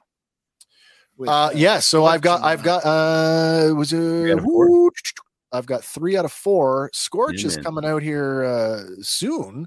With, 1.18 1.28
Uh, 1.28 1.50
yeah, 1.54 1.80
so 1.80 2.04
I've 2.06 2.20
got 2.22 2.42
I've 2.42 2.62
got 2.62 2.84
uh 2.86 3.74
was 3.74 3.90
Three 3.90 4.30
out 4.32 4.38
uh 4.38 4.38
of 4.38 4.44
four? 4.44 4.70
whoo, 4.70 4.90
I've 5.52 5.66
got 5.66 5.82
three 5.84 6.16
out 6.16 6.24
of 6.24 6.32
four. 6.32 6.90
Scorch 6.94 7.40
Yeah, 7.40 7.48
is 7.48 7.56
man. 7.56 7.64
coming 7.64 7.84
out 7.84 8.02
here 8.02 8.44
uh 8.44 8.84
soon. 9.02 9.66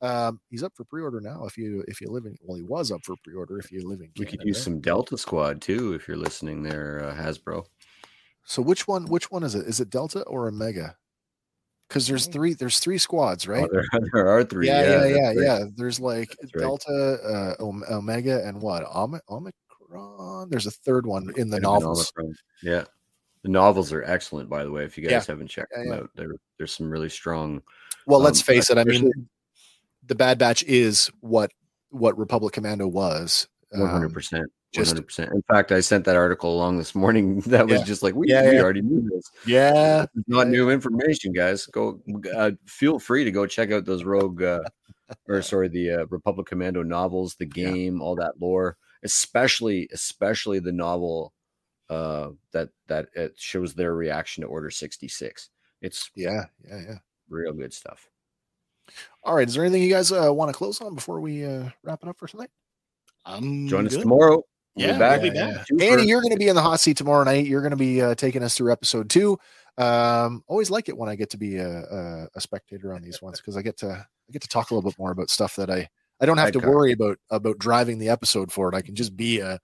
Um, 0.00 0.40
he's 0.50 0.62
up 0.64 0.72
for 0.76 0.84
pre-order 0.84 1.20
now. 1.20 1.44
If 1.44 1.56
you 1.56 1.84
if 1.88 2.00
you 2.00 2.08
live 2.08 2.24
in 2.24 2.36
well, 2.42 2.56
he 2.56 2.62
was 2.62 2.90
up 2.92 3.00
for 3.04 3.14
pre-order 3.24 3.58
if 3.58 3.70
you 3.72 3.86
live 3.88 4.00
in 4.00 4.10
we 4.18 4.26
could 4.26 4.42
use 4.44 4.62
some 4.62 4.80
Delta 4.80 5.16
Squad 5.18 5.60
too 5.60 5.92
if 5.94 6.06
you're 6.08 6.16
listening 6.16 6.62
there, 6.62 7.04
uh, 7.04 7.14
Hasbro. 7.14 7.64
So 8.44 8.62
which 8.62 8.86
one 8.88 9.06
which 9.06 9.30
one 9.30 9.42
is 9.42 9.54
it? 9.54 9.66
Is 9.66 9.80
it 9.80 9.90
Delta 9.90 10.22
or 10.22 10.48
Omega? 10.48 10.96
Because 11.88 12.06
there's 12.08 12.26
Oh. 12.28 12.32
three 12.32 12.54
there's 12.54 12.78
three 12.80 12.98
squads, 12.98 13.46
right? 13.46 13.64
Oh, 13.64 13.68
there, 13.72 13.84
there 14.12 14.28
are 14.28 14.42
three. 14.44 14.66
yeah, 14.66 14.80
yeah, 14.82 14.98
that's 14.98 15.10
yeah, 15.16 15.26
right. 15.28 15.36
yeah. 15.38 15.64
There's 15.76 16.00
like 16.00 16.34
right. 16.40 16.60
Delta, 16.62 17.54
uh, 17.60 17.64
Omega, 17.94 18.44
and 18.46 18.60
what? 18.60 18.84
Om- 18.90 19.20
Omicron. 19.94 20.50
There's 20.50 20.66
a 20.66 20.70
third 20.70 21.06
one 21.06 21.32
in 21.36 21.50
the 21.50 21.60
Might 21.60 21.70
have 21.70 21.80
been 21.80 21.88
novels. 21.88 22.12
Yeah. 22.62 22.84
The 23.42 23.48
novels 23.48 23.92
are 23.92 24.04
excellent, 24.04 24.48
by 24.48 24.62
the 24.64 24.70
way. 24.70 24.84
If 24.84 24.96
you 24.96 25.02
guys 25.02 25.10
Yeah. 25.10 25.22
haven't 25.26 25.48
checked 25.48 25.72
Yeah, 25.72 25.82
them 25.84 25.88
yeah. 25.92 25.98
out, 26.00 26.10
there, 26.14 26.28
there's 26.58 26.72
some 26.72 26.88
really 26.90 27.08
strong. 27.08 27.62
Well, 28.06 28.20
let's 28.20 28.40
Um, 28.40 28.44
face 28.44 28.70
it. 28.70 28.78
I 28.78 28.84
mean, 28.84 29.10
the 30.06 30.14
Bad 30.14 30.38
Batch 30.38 30.62
is 30.64 31.10
what 31.20 31.50
what 31.90 32.16
Republic 32.16 32.54
Commando 32.54 32.86
was. 32.88 33.46
One 33.70 33.88
hundred 33.88 34.06
Um, 34.06 34.12
percent. 34.12 34.50
Just- 34.72 34.92
hundred 34.92 35.04
percent. 35.06 35.30
In 35.34 35.42
fact, 35.42 35.70
I 35.72 35.80
sent 35.80 36.06
that 36.06 36.16
article 36.16 36.54
along 36.54 36.78
this 36.78 36.94
morning. 36.94 37.40
That 37.46 37.66
was 37.68 37.82
just 37.82 38.02
like 38.02 38.14
we, 38.14 38.28
Yeah, 38.28 38.48
we 38.48 38.58
already 38.60 38.80
knew 38.80 39.06
this. 39.10 39.24
Yeah, 39.46 40.04
It's 40.16 40.28
not 40.28 40.48
new 40.48 40.70
information, 40.70 41.32
guys. 41.34 41.66
Go. 41.66 42.00
Uh, 42.34 42.52
feel 42.66 42.98
free 42.98 43.24
to 43.24 43.30
go 43.30 43.44
check 43.46 43.70
out 43.72 43.84
those 43.84 44.04
Rogue, 44.04 44.42
uh, 44.42 44.62
or 45.28 45.42
sorry, 45.42 45.68
the 45.68 45.90
uh, 45.90 46.06
Republic 46.06 46.46
Commando 46.46 46.82
novels, 46.82 47.34
the 47.34 47.44
game, 47.44 48.00
all 48.00 48.14
that 48.16 48.40
lore, 48.40 48.78
especially 49.02 49.88
especially 49.92 50.58
the 50.58 50.72
novel 50.72 51.32
uh, 51.90 52.30
that 52.52 52.68
that 52.88 53.08
it 53.14 53.34
shows 53.36 53.74
their 53.74 53.94
reaction 53.94 54.42
to 54.42 54.48
Order 54.48 54.70
sixty 54.70 55.08
six. 55.08 55.50
It's 55.80 56.10
yeah, 56.14 56.44
yeah, 56.68 56.80
yeah. 56.88 56.98
real 57.28 57.52
good 57.52 57.72
stuff. 57.72 58.08
All 59.24 59.34
right. 59.34 59.48
Is 59.48 59.54
there 59.54 59.64
anything 59.64 59.82
you 59.82 59.90
guys 59.92 60.12
uh, 60.12 60.32
want 60.32 60.50
to 60.50 60.56
close 60.56 60.80
on 60.80 60.94
before 60.94 61.20
we 61.20 61.44
uh, 61.44 61.68
wrap 61.82 62.02
it 62.02 62.08
up 62.08 62.18
for 62.18 62.26
tonight? 62.28 62.50
I'm 63.24 63.68
Join 63.68 63.86
us 63.86 63.94
good. 63.94 64.02
tomorrow. 64.02 64.42
We'll 64.74 64.86
Yeah, 64.86 64.92
be 64.94 64.98
back. 64.98 65.22
we'll 65.22 65.32
be 65.32 65.38
yeah. 65.38 65.50
back. 65.54 65.66
Andy, 65.80 66.06
you're 66.06 66.20
going 66.20 66.32
to 66.32 66.38
be 66.38 66.48
in 66.48 66.56
the 66.56 66.62
hot 66.62 66.80
seat 66.80 66.96
tomorrow 66.96 67.24
night. 67.24 67.46
You're 67.46 67.60
going 67.60 67.70
to 67.70 67.76
be 67.76 68.02
uh, 68.02 68.14
taking 68.14 68.42
us 68.42 68.56
through 68.56 68.72
episode 68.72 69.08
two. 69.08 69.38
Um, 69.78 70.42
always 70.48 70.70
like 70.70 70.88
it 70.88 70.96
when 70.96 71.08
I 71.08 71.14
get 71.14 71.30
to 71.30 71.38
be 71.38 71.56
a, 71.56 71.68
a, 71.68 72.28
a 72.34 72.40
spectator 72.40 72.92
on 72.94 73.02
these 73.02 73.22
ones 73.22 73.40
because 73.40 73.56
I 73.56 73.62
get 73.62 73.78
to 73.78 73.90
I 73.90 74.32
get 74.32 74.42
to 74.42 74.48
talk 74.48 74.70
a 74.70 74.74
little 74.74 74.90
bit 74.90 74.98
more 74.98 75.12
about 75.12 75.30
stuff 75.30 75.56
that 75.56 75.70
I 75.70 75.88
I 76.22 76.26
don't 76.26 76.38
have 76.38 76.52
to 76.52 76.60
worry 76.60 76.92
about 76.92 77.18
about 77.30 77.58
driving 77.58 77.98
the 77.98 78.08
episode 78.08 78.52
for 78.52 78.68
it. 78.68 78.74
I 78.74 78.80
can 78.80 78.94
just 78.94 79.16
be 79.16 79.40
a 79.40 79.58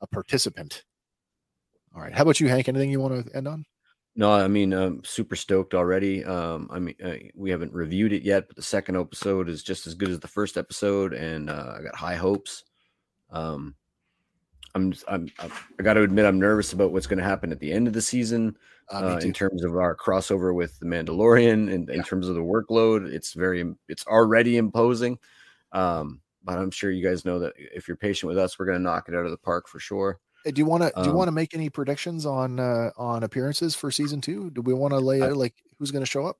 a 0.00 0.06
participant. 0.06 0.84
All 1.94 2.02
right. 2.02 2.14
How 2.14 2.22
about 2.22 2.38
you, 2.38 2.48
Hank? 2.48 2.68
Anything 2.68 2.90
you 2.90 3.00
want 3.00 3.26
to 3.26 3.36
end 3.36 3.48
on? 3.48 3.64
No, 4.14 4.30
I 4.30 4.46
mean, 4.46 4.74
I'm 4.74 5.02
super 5.04 5.36
stoked 5.36 5.72
already. 5.72 6.22
Um, 6.22 6.68
I 6.70 6.78
mean, 6.78 6.94
uh, 7.02 7.14
we 7.34 7.50
haven't 7.50 7.72
reviewed 7.72 8.12
it 8.12 8.22
yet, 8.22 8.46
but 8.46 8.56
the 8.56 8.62
second 8.62 8.98
episode 8.98 9.48
is 9.48 9.62
just 9.62 9.86
as 9.86 9.94
good 9.94 10.10
as 10.10 10.20
the 10.20 10.28
first 10.28 10.58
episode, 10.58 11.14
and 11.14 11.48
uh, 11.48 11.76
I 11.78 11.82
got 11.82 11.96
high 11.96 12.16
hopes. 12.16 12.64
Um, 13.30 13.74
I'm, 14.74 14.92
I'm, 15.08 15.28
I'm 15.38 15.52
I 15.78 15.82
got 15.82 15.94
to 15.94 16.02
admit, 16.02 16.26
I'm 16.26 16.38
nervous 16.38 16.74
about 16.74 16.92
what's 16.92 17.06
going 17.06 17.20
to 17.20 17.24
happen 17.24 17.52
at 17.52 17.60
the 17.60 17.72
end 17.72 17.86
of 17.88 17.94
the 17.94 18.02
season 18.02 18.56
Uh, 18.90 19.14
uh, 19.14 19.20
in 19.22 19.32
terms 19.32 19.64
of 19.64 19.76
our 19.76 19.96
crossover 19.96 20.54
with 20.54 20.78
the 20.78 20.86
Mandalorian, 20.86 21.72
and 21.72 21.88
in 21.88 22.02
terms 22.02 22.28
of 22.28 22.34
the 22.34 22.42
workload. 22.42 23.10
It's 23.10 23.32
very, 23.32 23.64
it's 23.88 24.06
already 24.06 24.58
imposing. 24.58 25.18
Um, 25.72 26.20
but 26.44 26.58
I'm 26.58 26.70
sure 26.70 26.90
you 26.90 27.06
guys 27.06 27.24
know 27.24 27.38
that 27.38 27.52
if 27.56 27.86
you're 27.86 27.96
patient 27.96 28.28
with 28.28 28.38
us, 28.38 28.58
we're 28.58 28.66
going 28.66 28.78
to 28.78 28.82
knock 28.82 29.08
it 29.08 29.14
out 29.14 29.24
of 29.24 29.30
the 29.30 29.38
park 29.38 29.68
for 29.68 29.78
sure. 29.78 30.18
Hey, 30.44 30.50
do 30.50 30.60
you 30.60 30.66
want 30.66 30.82
to 30.82 30.92
do 30.96 31.04
you 31.04 31.10
um, 31.10 31.16
want 31.16 31.28
to 31.28 31.32
make 31.32 31.54
any 31.54 31.70
predictions 31.70 32.26
on 32.26 32.58
uh, 32.58 32.90
on 32.96 33.22
appearances 33.22 33.76
for 33.76 33.92
season 33.92 34.20
two? 34.20 34.50
Do 34.50 34.60
we 34.60 34.74
want 34.74 34.92
to 34.92 34.98
lay 34.98 35.22
out 35.22 35.36
like 35.36 35.54
who's 35.78 35.92
going 35.92 36.02
to 36.02 36.10
show 36.10 36.26
up? 36.26 36.36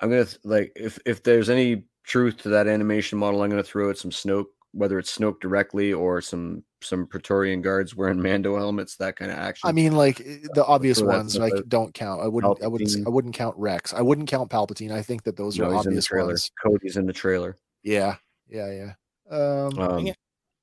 I'm 0.00 0.10
gonna 0.10 0.24
th- 0.24 0.38
like 0.44 0.72
if 0.76 0.98
if 1.06 1.22
there's 1.22 1.50
any 1.50 1.84
truth 2.04 2.38
to 2.38 2.48
that 2.50 2.66
animation 2.66 3.18
model, 3.18 3.42
I'm 3.42 3.50
gonna 3.50 3.62
throw 3.62 3.90
out 3.90 3.98
some 3.98 4.10
Snoke, 4.10 4.46
whether 4.72 4.98
it's 4.98 5.16
Snoke 5.16 5.40
directly 5.40 5.92
or 5.92 6.20
some 6.20 6.64
some 6.82 7.06
Praetorian 7.06 7.62
guards 7.62 7.94
wearing 7.94 8.20
Mando 8.20 8.56
helmets, 8.56 8.96
that 8.96 9.16
kind 9.16 9.30
of 9.30 9.38
action. 9.38 9.68
I 9.68 9.72
mean, 9.72 9.92
like 9.92 10.20
eh, 10.20 10.38
the 10.54 10.64
obvious 10.66 11.00
ones, 11.00 11.38
like 11.38 11.54
out. 11.54 11.68
don't 11.68 11.94
count. 11.94 12.22
I 12.22 12.28
wouldn't. 12.28 12.62
I 12.62 12.66
wouldn't. 12.66 13.06
I 13.06 13.10
wouldn't 13.10 13.34
count 13.34 13.56
Rex. 13.56 13.94
I 13.94 14.02
wouldn't 14.02 14.28
count 14.28 14.50
Palpatine. 14.50 14.92
I 14.92 15.02
think 15.02 15.22
that 15.24 15.36
those 15.36 15.58
No, 15.58 15.70
are 15.70 15.76
he's 15.76 15.86
in 15.86 15.94
the 15.94 16.00
obvious 16.00 16.10
ones. 16.10 16.50
Cody's 16.62 16.96
in 16.96 17.06
the 17.06 17.12
trailer. 17.12 17.58
Yeah, 17.82 18.16
yeah, 18.48 18.70
yeah. 18.70 18.92
Um, 19.30 19.78
Um, 19.78 20.08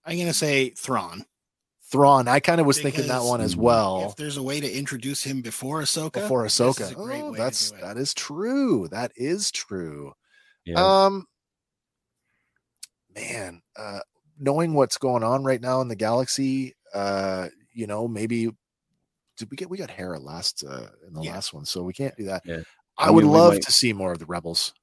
I'm 0.06 0.18
gonna 0.18 0.34
say 0.34 0.70
Thrawn. 0.72 1.26
Thrawn. 1.92 2.28
I 2.28 2.40
kind 2.40 2.62
of 2.62 2.66
was 2.68 2.80
thinking 2.82 3.08
that 3.08 3.24
one 3.24 3.42
as 3.42 3.56
well 3.58 4.08
If 4.10 4.16
there's 4.16 4.38
a 4.38 4.44
way 4.44 4.62
to 4.62 4.72
introduce 4.72 5.24
him 5.24 5.42
before 5.42 5.82
Ahsoka, 5.82 6.14
before 6.14 6.44
this 6.44 6.58
Ahsoka. 6.58 6.82
is 6.82 6.92
a 6.92 6.96
great 6.96 7.22
Oh, 7.22 7.32
way 7.32 7.38
to 7.38 7.44
that's 7.44 7.72
do 7.72 7.78
it. 7.78 7.82
that 7.82 7.98
is 7.98 8.14
true. 8.14 8.88
That 8.90 9.12
is 9.16 9.52
true. 9.52 10.14
yeah. 10.64 10.76
Um, 11.06 11.28
man, 13.14 13.62
uh, 13.76 14.00
knowing 14.40 14.74
what's 14.74 14.98
going 14.98 15.24
on 15.24 15.44
right 15.44 15.60
now 15.62 15.82
in 15.82 15.88
the 15.90 15.96
galaxy, 15.96 16.76
uh, 16.94 17.50
you 17.74 17.88
know, 17.88 18.08
maybe 18.08 18.50
did 19.38 19.50
we 19.52 19.58
get 19.58 19.70
we 19.70 19.78
got 19.78 19.90
Hera 19.92 20.20
last 20.20 20.64
uh, 20.64 20.88
in 21.08 21.14
the 21.14 21.22
Yeah. 21.24 21.34
last 21.34 21.54
one, 21.54 21.66
so 21.66 21.84
we 21.84 21.94
can't 21.94 22.16
do 22.16 22.26
that. 22.26 22.44
Yeah. 22.46 22.62
I, 22.98 23.08
I 23.08 23.10
would 23.12 23.24
mean, 23.24 23.34
we 23.34 23.40
love 23.40 23.54
might- 23.54 23.64
to 23.64 23.72
see 23.72 23.92
more 23.94 24.12
of 24.12 24.20
the 24.20 24.26
rebels. 24.26 24.74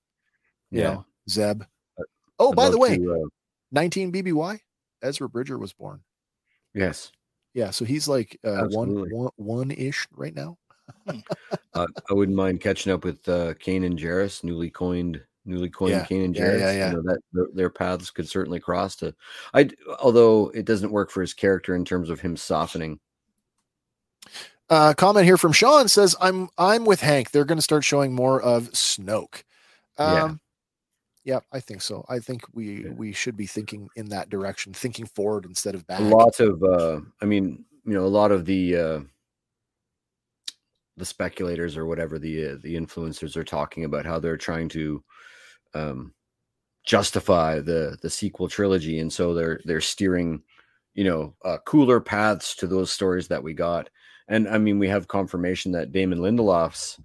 You 0.70 0.80
Yeah. 0.80 0.92
know, 0.92 1.06
Zeb. 1.28 1.62
Oh, 2.39 2.51
I'd 2.51 2.56
by 2.56 2.70
the 2.70 2.78
way, 2.78 2.97
to, 2.98 3.23
uh, 3.24 3.28
19 3.73 4.12
BBY, 4.12 4.60
Ezra 5.02 5.28
Bridger 5.28 5.59
was 5.59 5.73
born. 5.73 6.01
yes, 6.74 7.12
Yeah, 7.55 7.70
so 7.70 7.85
he's 7.85 8.09
like 8.09 8.39
uh, 8.44 8.66
one 8.69 8.89
Absolutely. 8.89 9.12
one 9.12 9.31
one 9.36 9.70
ish 9.70 10.06
right 10.12 10.35
now. 10.35 10.56
uh, 11.74 11.86
I 12.10 12.12
wouldn't 12.15 12.36
mind 12.36 12.60
catching 12.60 12.93
up 12.93 13.05
with 13.05 13.28
uh, 13.28 13.55
Kanan 13.55 13.98
Jarrus, 13.98 14.43
newly 14.44 14.70
coined, 14.70 15.20
newly 15.44 15.69
coined 15.69 15.93
Yeah, 15.93 16.05
Kanan 16.06 16.35
yeah, 16.35 16.43
Jarrus. 16.43 16.59
yeah, 16.60 16.73
yeah. 16.73 16.90
You 16.90 16.97
know, 16.97 17.02
that 17.02 17.19
their, 17.32 17.47
their 17.55 17.70
paths 17.70 18.10
could 18.10 18.28
certainly 18.28 18.60
cross. 18.60 18.97
To, 18.97 19.15
I, 19.55 19.69
although 20.01 20.48
it 20.55 20.65
doesn't 20.65 20.93
work 20.93 21.10
for 21.10 21.20
his 21.20 21.35
character 21.35 21.74
in 21.74 21.85
terms 21.85 22.09
of 22.10 22.20
him 22.20 22.36
softening. 22.36 23.01
Uh, 24.70 24.93
comment 24.94 25.24
here 25.24 25.39
from 25.39 25.52
Sean 25.52 25.89
says, 25.89 26.15
"I'm 26.20 26.48
I'm 26.59 26.85
with 26.85 27.01
Hank. 27.01 27.31
They're 27.31 27.47
going 27.47 27.59
to 27.59 27.62
start 27.62 27.85
showing 27.85 28.15
more 28.15 28.40
of 28.40 28.70
Snoke." 28.73 29.43
Yeah. 29.98 30.24
Um, 30.24 30.40
yeah, 31.24 31.40
I 31.53 31.61
think 31.61 31.82
so. 31.82 32.05
I 32.09 32.19
think 32.20 32.43
we 32.55 32.85
Yeah. 32.85 32.90
we 32.90 33.12
should 33.12 33.36
be 33.36 33.47
thinking 33.47 33.89
in 33.97 34.09
that 34.11 34.31
direction, 34.31 34.73
thinking 34.73 35.07
forward 35.07 35.45
instead 35.45 35.74
of 35.74 35.86
back. 35.86 36.01
a 36.01 36.05
lot 36.05 36.40
of 36.40 36.62
uh 36.62 37.01
i 37.20 37.24
mean 37.24 37.65
you 37.85 37.93
know 37.95 38.05
a 38.05 38.16
lot 38.20 38.31
of 38.32 38.45
the 38.45 38.77
uh 38.77 39.01
the 40.97 41.05
speculators 41.05 41.77
or 41.77 41.86
whatever 41.86 42.19
the 42.19 42.51
uh, 42.51 42.57
the 42.62 42.74
influencers 42.74 43.36
are 43.36 43.45
talking 43.45 43.85
about 43.85 44.05
how 44.05 44.19
they're 44.19 44.36
trying 44.36 44.69
to 44.69 45.03
um 45.74 46.12
justify 46.85 47.61
the 47.61 47.97
the 48.03 48.11
sequel 48.11 48.49
trilogy 48.49 48.99
and 48.99 49.12
so 49.12 49.35
they're 49.35 49.61
they're 49.65 49.81
steering 49.81 50.43
you 50.95 51.05
know 51.05 51.35
uh, 51.45 51.59
cooler 51.66 52.01
paths 52.01 52.55
to 52.57 52.66
those 52.66 52.90
stories 52.90 53.28
that 53.28 53.43
we 53.43 53.53
got 53.55 53.89
and 54.28 54.49
i 54.49 54.59
mean 54.59 54.78
we 54.78 54.89
have 54.89 55.07
confirmation 55.09 55.70
that 55.73 55.93
damon 55.93 56.19
lindelof's 56.19 56.99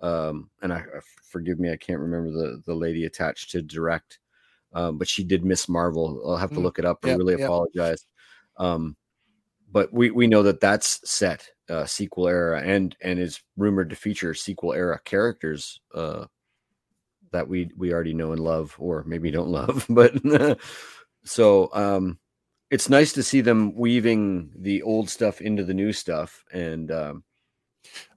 um 0.00 0.48
and 0.62 0.72
i 0.72 0.76
I- 0.78 1.00
forgive 1.34 1.58
me 1.58 1.70
i 1.72 1.76
can't 1.76 2.00
remember 2.00 2.30
the 2.30 2.62
the 2.64 2.74
lady 2.74 3.04
attached 3.04 3.50
to 3.50 3.60
direct 3.60 4.20
um, 4.72 4.98
but 4.98 5.08
she 5.08 5.22
did 5.24 5.44
miss 5.44 5.68
marvel 5.68 6.22
i'll 6.26 6.36
have 6.36 6.52
to 6.52 6.60
Mm, 6.60 6.62
look 6.62 6.78
it 6.78 6.84
up 6.84 6.98
i 7.04 7.08
yep, 7.08 7.18
really 7.18 7.34
yep. 7.34 7.44
apologize 7.44 8.06
um 8.56 8.96
but 9.72 9.92
we 9.92 10.10
we 10.12 10.26
know 10.28 10.42
that 10.44 10.60
that's 10.60 11.00
set 11.10 11.48
uh, 11.68 11.84
sequel 11.84 12.28
era 12.28 12.62
and 12.62 12.96
and 13.00 13.18
is 13.18 13.42
rumored 13.56 13.90
to 13.90 13.96
feature 13.96 14.32
sequel 14.34 14.72
era 14.72 15.00
characters 15.04 15.80
uh, 15.94 16.26
that 17.32 17.48
we 17.48 17.68
we 17.76 17.92
already 17.92 18.14
know 18.14 18.32
and 18.32 18.40
love, 18.40 18.76
or 18.78 19.02
maybe 19.04 19.30
don't 19.30 19.48
love. 19.48 19.84
But 19.90 20.14
so 21.24 21.68
um, 21.74 22.18
it's 22.70 22.88
nice 22.88 23.12
to 23.14 23.22
see 23.22 23.40
them 23.40 23.74
weaving 23.74 24.52
the 24.56 24.82
old 24.82 25.10
stuff 25.10 25.40
into 25.40 25.64
the 25.64 25.74
new 25.74 25.92
stuff, 25.92 26.44
and 26.52 26.90
um, 26.92 27.24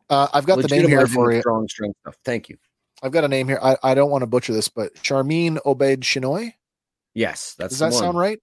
Uh, 0.10 0.28
I've 0.34 0.46
got 0.46 0.62
the 0.62 0.68
name 0.68 0.88
here 0.88 1.08
for 1.08 1.34
you. 1.34 1.42
Strong, 1.42 1.68
strong 1.68 1.94
stuff. 2.02 2.16
Thank 2.24 2.50
you. 2.50 2.58
I've 3.04 3.12
got 3.12 3.24
a 3.24 3.28
name 3.28 3.48
here. 3.48 3.60
I, 3.62 3.78
I 3.84 3.94
don't 3.94 4.10
want 4.10 4.24
to 4.24 4.28
butcher 4.28 4.54
this, 4.54 4.70
but 4.70 4.94
Sharmeen 4.96 5.58
Obaid 5.66 6.00
Chinoy. 6.00 6.54
Yes, 7.14 7.56
that's 7.58 7.72
Does 7.72 7.80
the 7.80 7.86
that 7.86 7.94
one. 7.94 8.04
sound 8.04 8.18
right? 8.18 8.40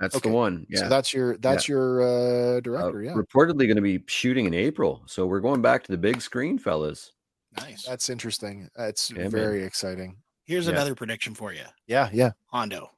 That's 0.00 0.14
Okay. 0.16 0.28
the 0.28 0.34
one. 0.34 0.66
Yeah. 0.68 0.80
So 0.80 0.88
that's 0.88 1.12
your 1.14 1.38
that's 1.38 1.68
your 1.68 2.02
uh, 2.02 2.56
Uh, 2.56 2.60
director. 2.60 3.02
yeah, 3.02 3.12
reportedly 3.14 3.66
going 3.66 3.76
to 3.76 3.82
be 3.82 4.02
shooting 4.06 4.44
in 4.46 4.52
April, 4.54 5.02
so 5.06 5.26
we're 5.26 5.40
going 5.40 5.62
back 5.62 5.82
to 5.84 5.92
the 5.92 5.98
big 5.98 6.20
screen, 6.20 6.58
fellas. 6.58 7.12
Nice. 7.58 7.84
that's 7.84 8.10
interesting. 8.10 8.68
That's 8.76 9.10
Yeah, 9.10 9.22
man. 9.22 9.30
very 9.30 9.64
exciting. 9.64 10.16
Here's 10.44 10.66
Yeah. 10.66 10.72
another 10.72 10.94
prediction 10.94 11.34
for 11.34 11.52
you, 11.54 11.64
Yeah, 11.86 12.10
yeah. 12.12 12.32
Hondo. 12.46 12.90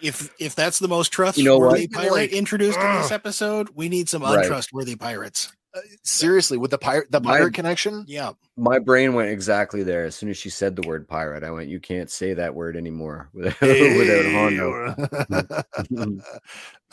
If 0.00 0.32
if 0.38 0.54
that's 0.54 0.78
the 0.78 0.88
most 0.88 1.12
You 1.18 1.24
know 1.44 1.58
trustworthy 1.58 1.88
pirate 1.88 2.12
Like, 2.12 2.32
introduced 2.32 2.78
in 2.78 2.96
this 3.02 3.10
episode, 3.10 3.68
we 3.74 3.88
need 3.88 4.08
some 4.08 4.22
Right. 4.22 4.38
untrustworthy 4.44 4.96
pirates. 4.96 5.52
Uh, 5.72 5.80
seriously, 6.02 6.58
with 6.58 6.70
the 6.72 6.78
pirate 6.78 7.10
the 7.12 7.20
My- 7.20 7.38
pirate 7.38 7.54
connection. 7.54 8.04
Yeah, 8.08 8.32
My 8.56 8.78
brain 8.80 9.14
went 9.14 9.30
exactly 9.30 9.82
there 9.84 10.04
as 10.04 10.14
soon 10.16 10.28
as 10.28 10.36
she 10.36 10.50
said 10.50 10.74
the 10.74 10.82
word 10.86 11.06
pirate. 11.06 11.44
I 11.44 11.50
went, 11.52 11.68
"You 11.68 11.78
can't 11.78 12.10
say 12.10 12.34
that 12.34 12.54
word 12.54 12.76
anymore 12.76 13.30
without, 13.34 13.60
without 13.60 14.26
Hondo." 14.32 16.14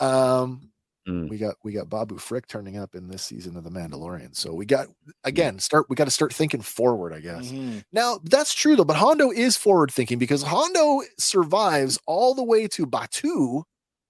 um, 0.00 0.70
Mm. 1.08 1.30
we 1.30 1.38
got 1.38 1.54
we 1.64 1.72
got 1.72 1.88
Babu 1.88 2.18
Frick 2.18 2.46
turning 2.48 2.76
up 2.76 2.94
in 2.94 3.08
this 3.08 3.22
season 3.22 3.56
of 3.56 3.64
The 3.64 3.70
Mandalorian. 3.70 4.36
So 4.36 4.52
we 4.52 4.66
got 4.66 4.88
again 5.24 5.58
start. 5.58 5.86
We 5.88 5.96
got 5.96 6.04
to 6.04 6.10
start 6.10 6.34
thinking 6.34 6.60
forward, 6.60 7.14
I 7.14 7.20
guess. 7.20 7.50
Mhm. 7.50 7.82
Now 7.94 8.20
that's 8.24 8.52
true 8.52 8.76
though, 8.76 8.84
but 8.84 8.96
Hondo 8.96 9.30
is 9.30 9.56
forward 9.56 9.90
thinking 9.90 10.18
because 10.18 10.42
Hondo 10.42 11.00
survives 11.18 11.98
all 12.06 12.34
the 12.34 12.44
way 12.44 12.68
to 12.68 12.84
Batuu, 12.86 13.62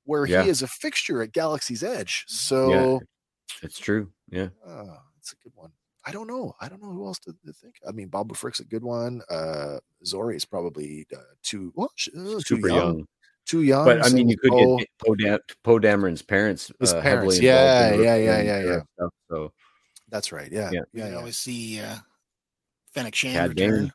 where 0.06 0.26
Yeah. 0.26 0.42
he 0.42 0.48
is 0.50 0.60
a 0.60 0.66
fixture 0.66 1.22
at 1.22 1.30
Galaxy's 1.30 1.84
Edge. 1.84 2.24
So 2.26 3.00
It's 3.62 3.78
true. 3.78 4.10
Yeah. 4.30 4.48
uh, 4.66 4.96
it's 5.18 5.32
a 5.32 5.36
good 5.42 5.52
one. 5.54 5.72
I 6.06 6.12
don't 6.12 6.26
know. 6.26 6.54
I 6.60 6.68
don't 6.68 6.82
know 6.82 6.90
who 6.90 7.06
else 7.06 7.18
to, 7.20 7.32
to 7.44 7.52
think. 7.52 7.74
I 7.86 7.92
mean, 7.92 8.08
Babu 8.08 8.34
Frick's 8.34 8.60
a 8.60 8.64
good 8.64 8.82
one. 8.84 9.20
Uh, 9.30 9.78
Zorii 10.06 10.36
is 10.36 10.44
probably 10.44 11.06
uh, 11.14 11.20
too 11.42 11.72
well, 11.74 11.90
sh- 11.96 12.08
uh, 12.16 12.22
too 12.24 12.40
Super 12.40 12.68
young. 12.68 13.06
Too 13.46 13.62
young. 13.62 13.84
But 13.84 14.04
I 14.04 14.10
mean, 14.10 14.28
you 14.28 14.36
could 14.38 14.50
Poe. 14.50 14.76
get 14.78 14.88
Poe, 15.04 15.14
Dam- 15.14 15.38
Poe 15.64 15.78
Dameron's 15.78 16.22
parents. 16.22 16.70
His 16.80 16.92
uh, 16.92 17.00
parents, 17.02 17.36
heavily 17.36 17.46
yeah, 17.46 17.84
involved 17.88 18.04
yeah, 18.04 18.16
yeah, 18.16 18.40
yeah, 18.42 18.64
yeah. 18.64 18.80
Stuff, 18.94 19.12
so 19.30 19.52
That's 20.08 20.32
right. 20.32 20.50
Yeah, 20.52 20.70
Yeah. 20.72 20.80
we 20.92 21.00
yeah, 21.00 21.04
can 21.06 21.12
yeah. 21.14 21.18
always 21.18 21.38
see 21.38 21.80
uh, 21.80 21.96
Fennec 22.94 23.14
Shand 23.14 23.34
Cad 23.36 23.48
return 23.50 23.80
Bane. 23.84 23.92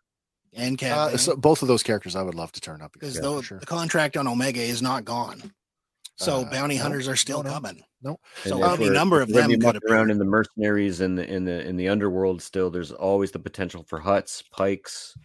and 0.65 0.77
Cad 0.77 0.91
Uh, 0.91 1.17
so 1.17 1.35
both 1.35 1.61
of 1.61 1.67
those 1.67 1.83
characters, 1.83 2.15
I 2.15 2.21
would 2.23 2.35
love 2.35 2.51
to 2.53 2.61
turn 2.61 2.81
up 2.81 2.93
because 2.93 3.15
again, 3.15 3.23
though 3.23 3.41
sure. 3.41 3.59
the 3.59 3.65
contract 3.65 4.17
on 4.17 4.27
Omega 4.27 4.61
is 4.61 4.81
not 4.81 5.05
gone, 5.05 5.53
so 6.17 6.41
Uh, 6.41 6.49
bounty 6.51 6.77
no, 6.77 6.83
hunters 6.83 7.07
are 7.07 7.15
still 7.15 7.41
no, 7.43 7.49
no. 7.49 7.53
coming. 7.55 7.83
No. 8.03 8.19
So 8.43 8.63
And 8.63 8.81
any 8.83 8.89
number 8.89 9.21
of 9.21 9.29
them 9.29 9.49
be 9.49 9.55
could 9.55 9.63
mucking 9.63 9.81
around 9.89 10.05
appear. 10.05 10.11
in 10.11 10.17
the 10.19 10.25
mercenaries 10.25 10.99
and 11.01 11.17
the 11.17 11.25
in 11.31 11.45
the 11.45 11.65
in 11.65 11.77
the 11.77 11.87
underworld. 11.87 12.41
Still, 12.41 12.69
there's 12.69 12.91
always 12.91 13.31
the 13.31 13.39
potential 13.39 13.83
for 13.83 13.99
Hutts, 13.99 14.43
Pykes. 14.51 15.15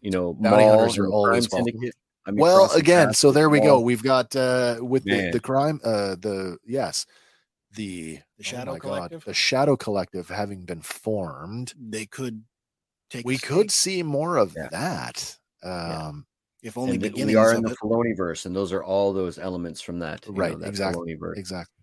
You 0.00 0.10
know, 0.10 0.34
Bounty 0.34 0.64
hunters 0.64 0.98
are 0.98 1.08
always 1.08 1.46
Crime 1.46 1.64
welcome. 1.64 1.90
I 2.26 2.32
mean, 2.32 2.40
well 2.40 2.70
again 2.72 3.14
so 3.14 3.30
there 3.30 3.48
we 3.48 3.60
go 3.60 3.78
we've 3.78 4.02
got 4.02 4.34
uh 4.34 4.78
with 4.80 5.04
the, 5.04 5.30
the 5.30 5.38
crime 5.38 5.80
uh 5.84 6.16
the 6.16 6.58
yes 6.66 7.06
the 7.76 8.18
The 8.38 8.44
Shadow 8.44 8.72
oh 8.72 8.74
my 8.74 8.78
God, 8.80 8.90
Collective? 8.90 9.24
the 9.24 9.34
shadow 9.34 9.76
collective 9.76 10.28
having 10.28 10.64
been 10.64 10.80
formed 10.80 11.72
They 11.78 12.04
could 12.06 12.42
take. 13.10 13.24
we 13.24 13.38
could 13.38 13.70
stake, 13.70 13.98
see 13.98 14.02
more 14.02 14.36
of 14.38 14.54
Yeah. 14.56 14.68
that 14.72 15.38
Yeah. 15.62 16.08
um 16.08 16.26
if 16.62 16.76
only 16.76 16.96
And 16.96 17.14
we 17.26 17.36
are 17.36 17.54
in 17.54 17.62
the 17.62 17.70
it. 17.70 17.76
Filoni 17.80 18.16
verse, 18.16 18.44
and 18.44 18.56
those 18.56 18.72
are 18.72 18.82
all 18.82 19.12
those 19.12 19.38
elements 19.38 19.80
from 19.80 20.00
that. 20.00 20.26
you 20.26 20.32
know, 20.32 20.40
Right, 20.40 20.58
that 20.58 20.68
exactly, 20.68 21.14
Filoniverse. 21.14 21.36
exactly 21.38 21.75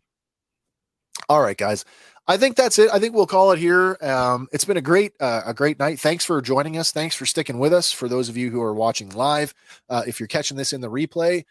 all 1.29 1.41
right 1.41 1.57
guys. 1.57 1.85
I 2.25 2.37
think 2.37 2.55
that's 2.55 2.79
it. 2.79 2.89
I 2.93 2.99
think 2.99 3.13
we'll 3.13 3.27
call 3.27 3.51
it 3.51 3.59
here. 3.59 3.97
Um 4.01 4.47
it's 4.51 4.65
been 4.65 4.77
a 4.77 4.81
great 4.81 5.13
uh, 5.19 5.41
a 5.45 5.53
great 5.53 5.79
night. 5.79 5.99
Thanks 5.99 6.25
for 6.25 6.41
joining 6.41 6.77
us. 6.77 6.91
Thanks 6.91 7.15
for 7.15 7.25
sticking 7.25 7.59
with 7.59 7.73
us. 7.73 7.91
For 7.91 8.07
those 8.07 8.29
of 8.29 8.37
you 8.37 8.49
who 8.49 8.61
are 8.61 8.73
watching 8.73 9.09
live 9.09 9.53
uh, 9.89 10.03
if 10.07 10.19
you're 10.19 10.27
catching 10.27 10.57
this 10.57 10.73
in 10.73 10.81
the 10.81 10.89
replay 10.89 11.43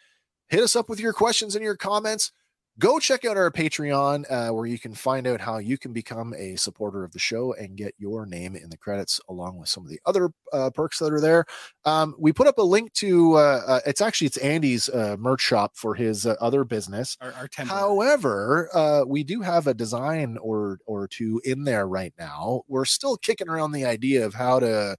hit 0.49 0.61
us 0.61 0.77
up 0.77 0.89
with 0.89 1.01
your 1.01 1.12
questions 1.12 1.55
and 1.57 1.65
your 1.65 1.77
comments 1.77 2.32
go 2.78 2.99
check 2.99 3.24
out 3.24 3.36
our 3.36 3.51
patreon 3.51 4.24
uh, 4.31 4.53
where 4.53 4.66
you 4.66 4.78
can 4.78 4.94
find 4.94 5.27
out 5.27 5.40
how 5.40 5.59
you 5.59 5.77
can 5.77 5.93
become 5.93 6.35
a 6.36 6.57
supporter 6.57 7.05
of 7.05 7.12
the 7.12 7.19
show 7.19 7.53
and 7.55 7.77
get 7.77 7.94
your 7.99 8.27
name 8.27 8.57
in 8.57 8.70
the 8.70 8.77
credits 8.77 9.20
along 9.28 9.59
with 9.59 9.69
some 9.69 9.85
of 9.85 9.90
the 9.90 10.01
other 10.07 10.31
uh, 10.53 10.70
perks 10.70 10.99
that 10.99 11.12
are 11.12 11.20
there 11.20 11.44
um, 11.85 12.15
we 12.19 12.32
put 12.32 12.47
up 12.47 12.59
a 12.59 12.62
link 12.62 12.93
to 12.93 13.35
uh, 13.35 13.61
uh, 13.66 13.81
it's 13.86 14.01
actually 14.01 14.27
it's 14.27 14.39
andy's 14.39 14.89
uh, 14.89 15.16
merch 15.19 15.40
shop 15.40 15.73
for 15.77 15.94
his 15.94 16.27
uh, 16.27 16.35
other 16.40 16.65
business 16.65 17.16
Our, 17.20 17.32
our. 17.32 17.49
However, 17.57 18.69
uh, 18.74 19.05
we 19.07 19.24
do 19.24 19.40
have 19.40 19.66
a 19.66 19.74
design 19.74 20.39
or 20.40 20.78
or 20.86 21.09
two 21.09 21.40
in 21.44 21.65
there 21.65 21.86
right 21.86 22.12
now. 22.19 22.62
We're 22.69 22.85
still 22.85 23.16
kicking 23.16 23.49
around 23.49 23.73
the 23.73 23.85
idea 23.85 24.24
of 24.24 24.35
how 24.35 24.61
to 24.61 24.97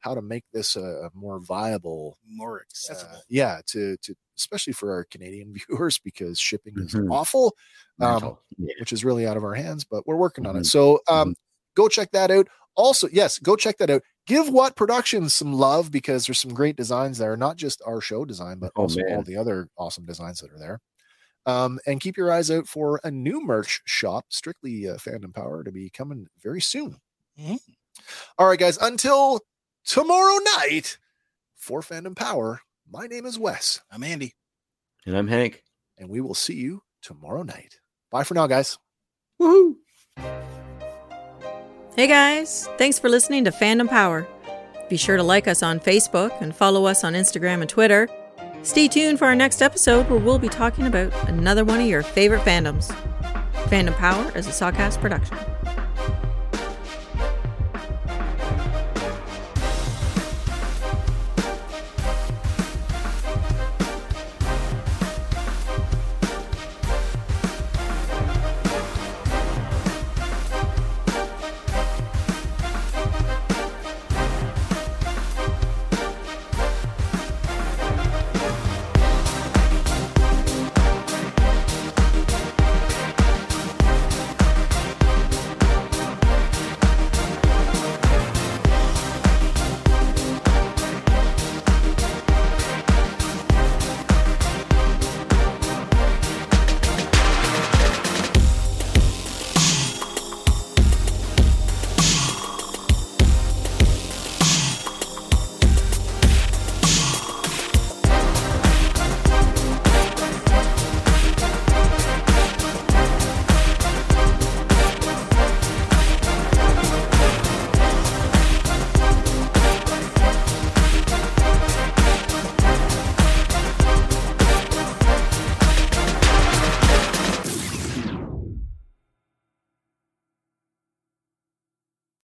how 0.00 0.14
to 0.14 0.22
make 0.22 0.44
this 0.52 0.76
a, 0.76 0.80
a 0.82 1.10
more 1.14 1.38
viable. 1.40 2.18
more 2.26 2.58
uh, 2.58 2.62
accessible. 2.62 3.22
yeah, 3.28 3.60
to 3.66 3.96
to 3.98 4.14
especially 4.36 4.72
for 4.72 4.92
our 4.92 5.04
Canadian 5.04 5.52
viewers 5.68 5.98
because 5.98 6.38
shipping 6.38 6.74
is 6.78 6.94
Mhm. 6.94 7.10
awful, 7.12 7.54
um, 8.00 8.36
Yeah. 8.58 8.72
which 8.80 8.92
is 8.92 9.04
really 9.04 9.26
out 9.26 9.36
of 9.36 9.44
our 9.44 9.54
hands. 9.54 9.84
But 9.84 10.06
we're 10.06 10.16
working 10.16 10.46
on 10.46 10.56
it. 10.56 10.60
Mhm. 10.60 10.66
So 10.66 11.00
um, 11.08 11.34
go 11.76 11.88
check 11.88 12.10
that 12.12 12.30
out. 12.30 12.48
Also, 12.76 13.08
yes, 13.12 13.38
go 13.38 13.56
check 13.56 13.76
that 13.78 13.90
out. 13.90 14.02
Give 14.26 14.48
What 14.48 14.76
Productions 14.76 15.34
some 15.34 15.52
love 15.52 15.90
because 15.90 16.24
there's 16.26 16.38
some 16.40 16.54
great 16.54 16.76
designs 16.76 17.18
there, 17.18 17.36
not 17.36 17.56
just 17.56 17.82
our 17.84 18.00
show 18.00 18.24
design, 18.24 18.58
but 18.58 18.72
Oh, 18.76 18.82
also 18.82 19.00
all 19.10 19.22
the 19.22 19.36
other 19.36 19.68
awesome 19.76 20.06
designs 20.06 20.40
that 20.40 20.52
are 20.52 20.58
there. 20.58 20.80
Um, 21.46 21.80
and 21.86 22.00
keep 22.00 22.16
your 22.16 22.30
eyes 22.32 22.50
out 22.50 22.68
for 22.68 23.00
a 23.02 23.10
new 23.10 23.40
merch 23.44 23.80
shop, 23.86 24.26
strictly 24.28 24.88
uh, 24.88 24.96
fandom 24.96 25.34
power, 25.34 25.64
to 25.64 25.72
be 25.72 25.90
coming 25.90 26.26
very 26.42 26.60
soon. 26.60 26.96
Mhm. 27.38 27.58
All 28.38 28.46
right, 28.46 28.58
guys. 28.58 28.78
Until 28.78 29.40
tomorrow 29.84 30.38
night 30.58 30.98
for 31.56 31.80
fandom 31.80 32.16
power. 32.16 32.60
My 32.90 33.06
name 33.06 33.26
is 33.26 33.38
Wes, 33.38 33.80
I'm 33.90 34.02
Andy. 34.02 34.34
And 35.06 35.16
I'm 35.16 35.28
Hank. 35.28 35.62
and 35.98 36.08
we 36.08 36.20
will 36.20 36.34
see 36.34 36.54
you 36.54 36.82
tomorrow 37.02 37.42
night. 37.42 37.78
Bye 38.10 38.24
for 38.24 38.34
now, 38.34 38.46
guys. 38.46 38.78
Woohoo! 39.40 39.76
Hey 41.96 42.06
guys, 42.06 42.68
thanks 42.78 42.98
for 42.98 43.08
listening 43.08 43.44
to 43.44 43.50
Fandom 43.50 43.88
Power. 43.88 44.26
Be 44.88 44.96
sure 44.96 45.16
to 45.16 45.22
like 45.22 45.46
us 45.46 45.62
on 45.62 45.78
Facebook 45.80 46.32
and 46.40 46.54
follow 46.54 46.86
us 46.86 47.04
on 47.04 47.14
Instagram 47.14 47.60
and 47.60 47.68
Twitter. 47.68 48.08
Stay 48.62 48.88
tuned 48.88 49.18
for 49.18 49.26
our 49.26 49.34
next 49.34 49.62
episode 49.62 50.08
where 50.10 50.18
we'll 50.18 50.38
be 50.38 50.48
talking 50.48 50.86
about 50.86 51.12
another 51.28 51.64
one 51.64 51.80
of 51.80 51.86
your 51.86 52.02
favorite 52.02 52.42
fandoms. 52.42 52.90
Fandom 53.68 53.94
Power 53.96 54.30
is 54.36 54.46
a 54.46 54.50
Sawcast 54.50 55.00
production. 55.00 55.36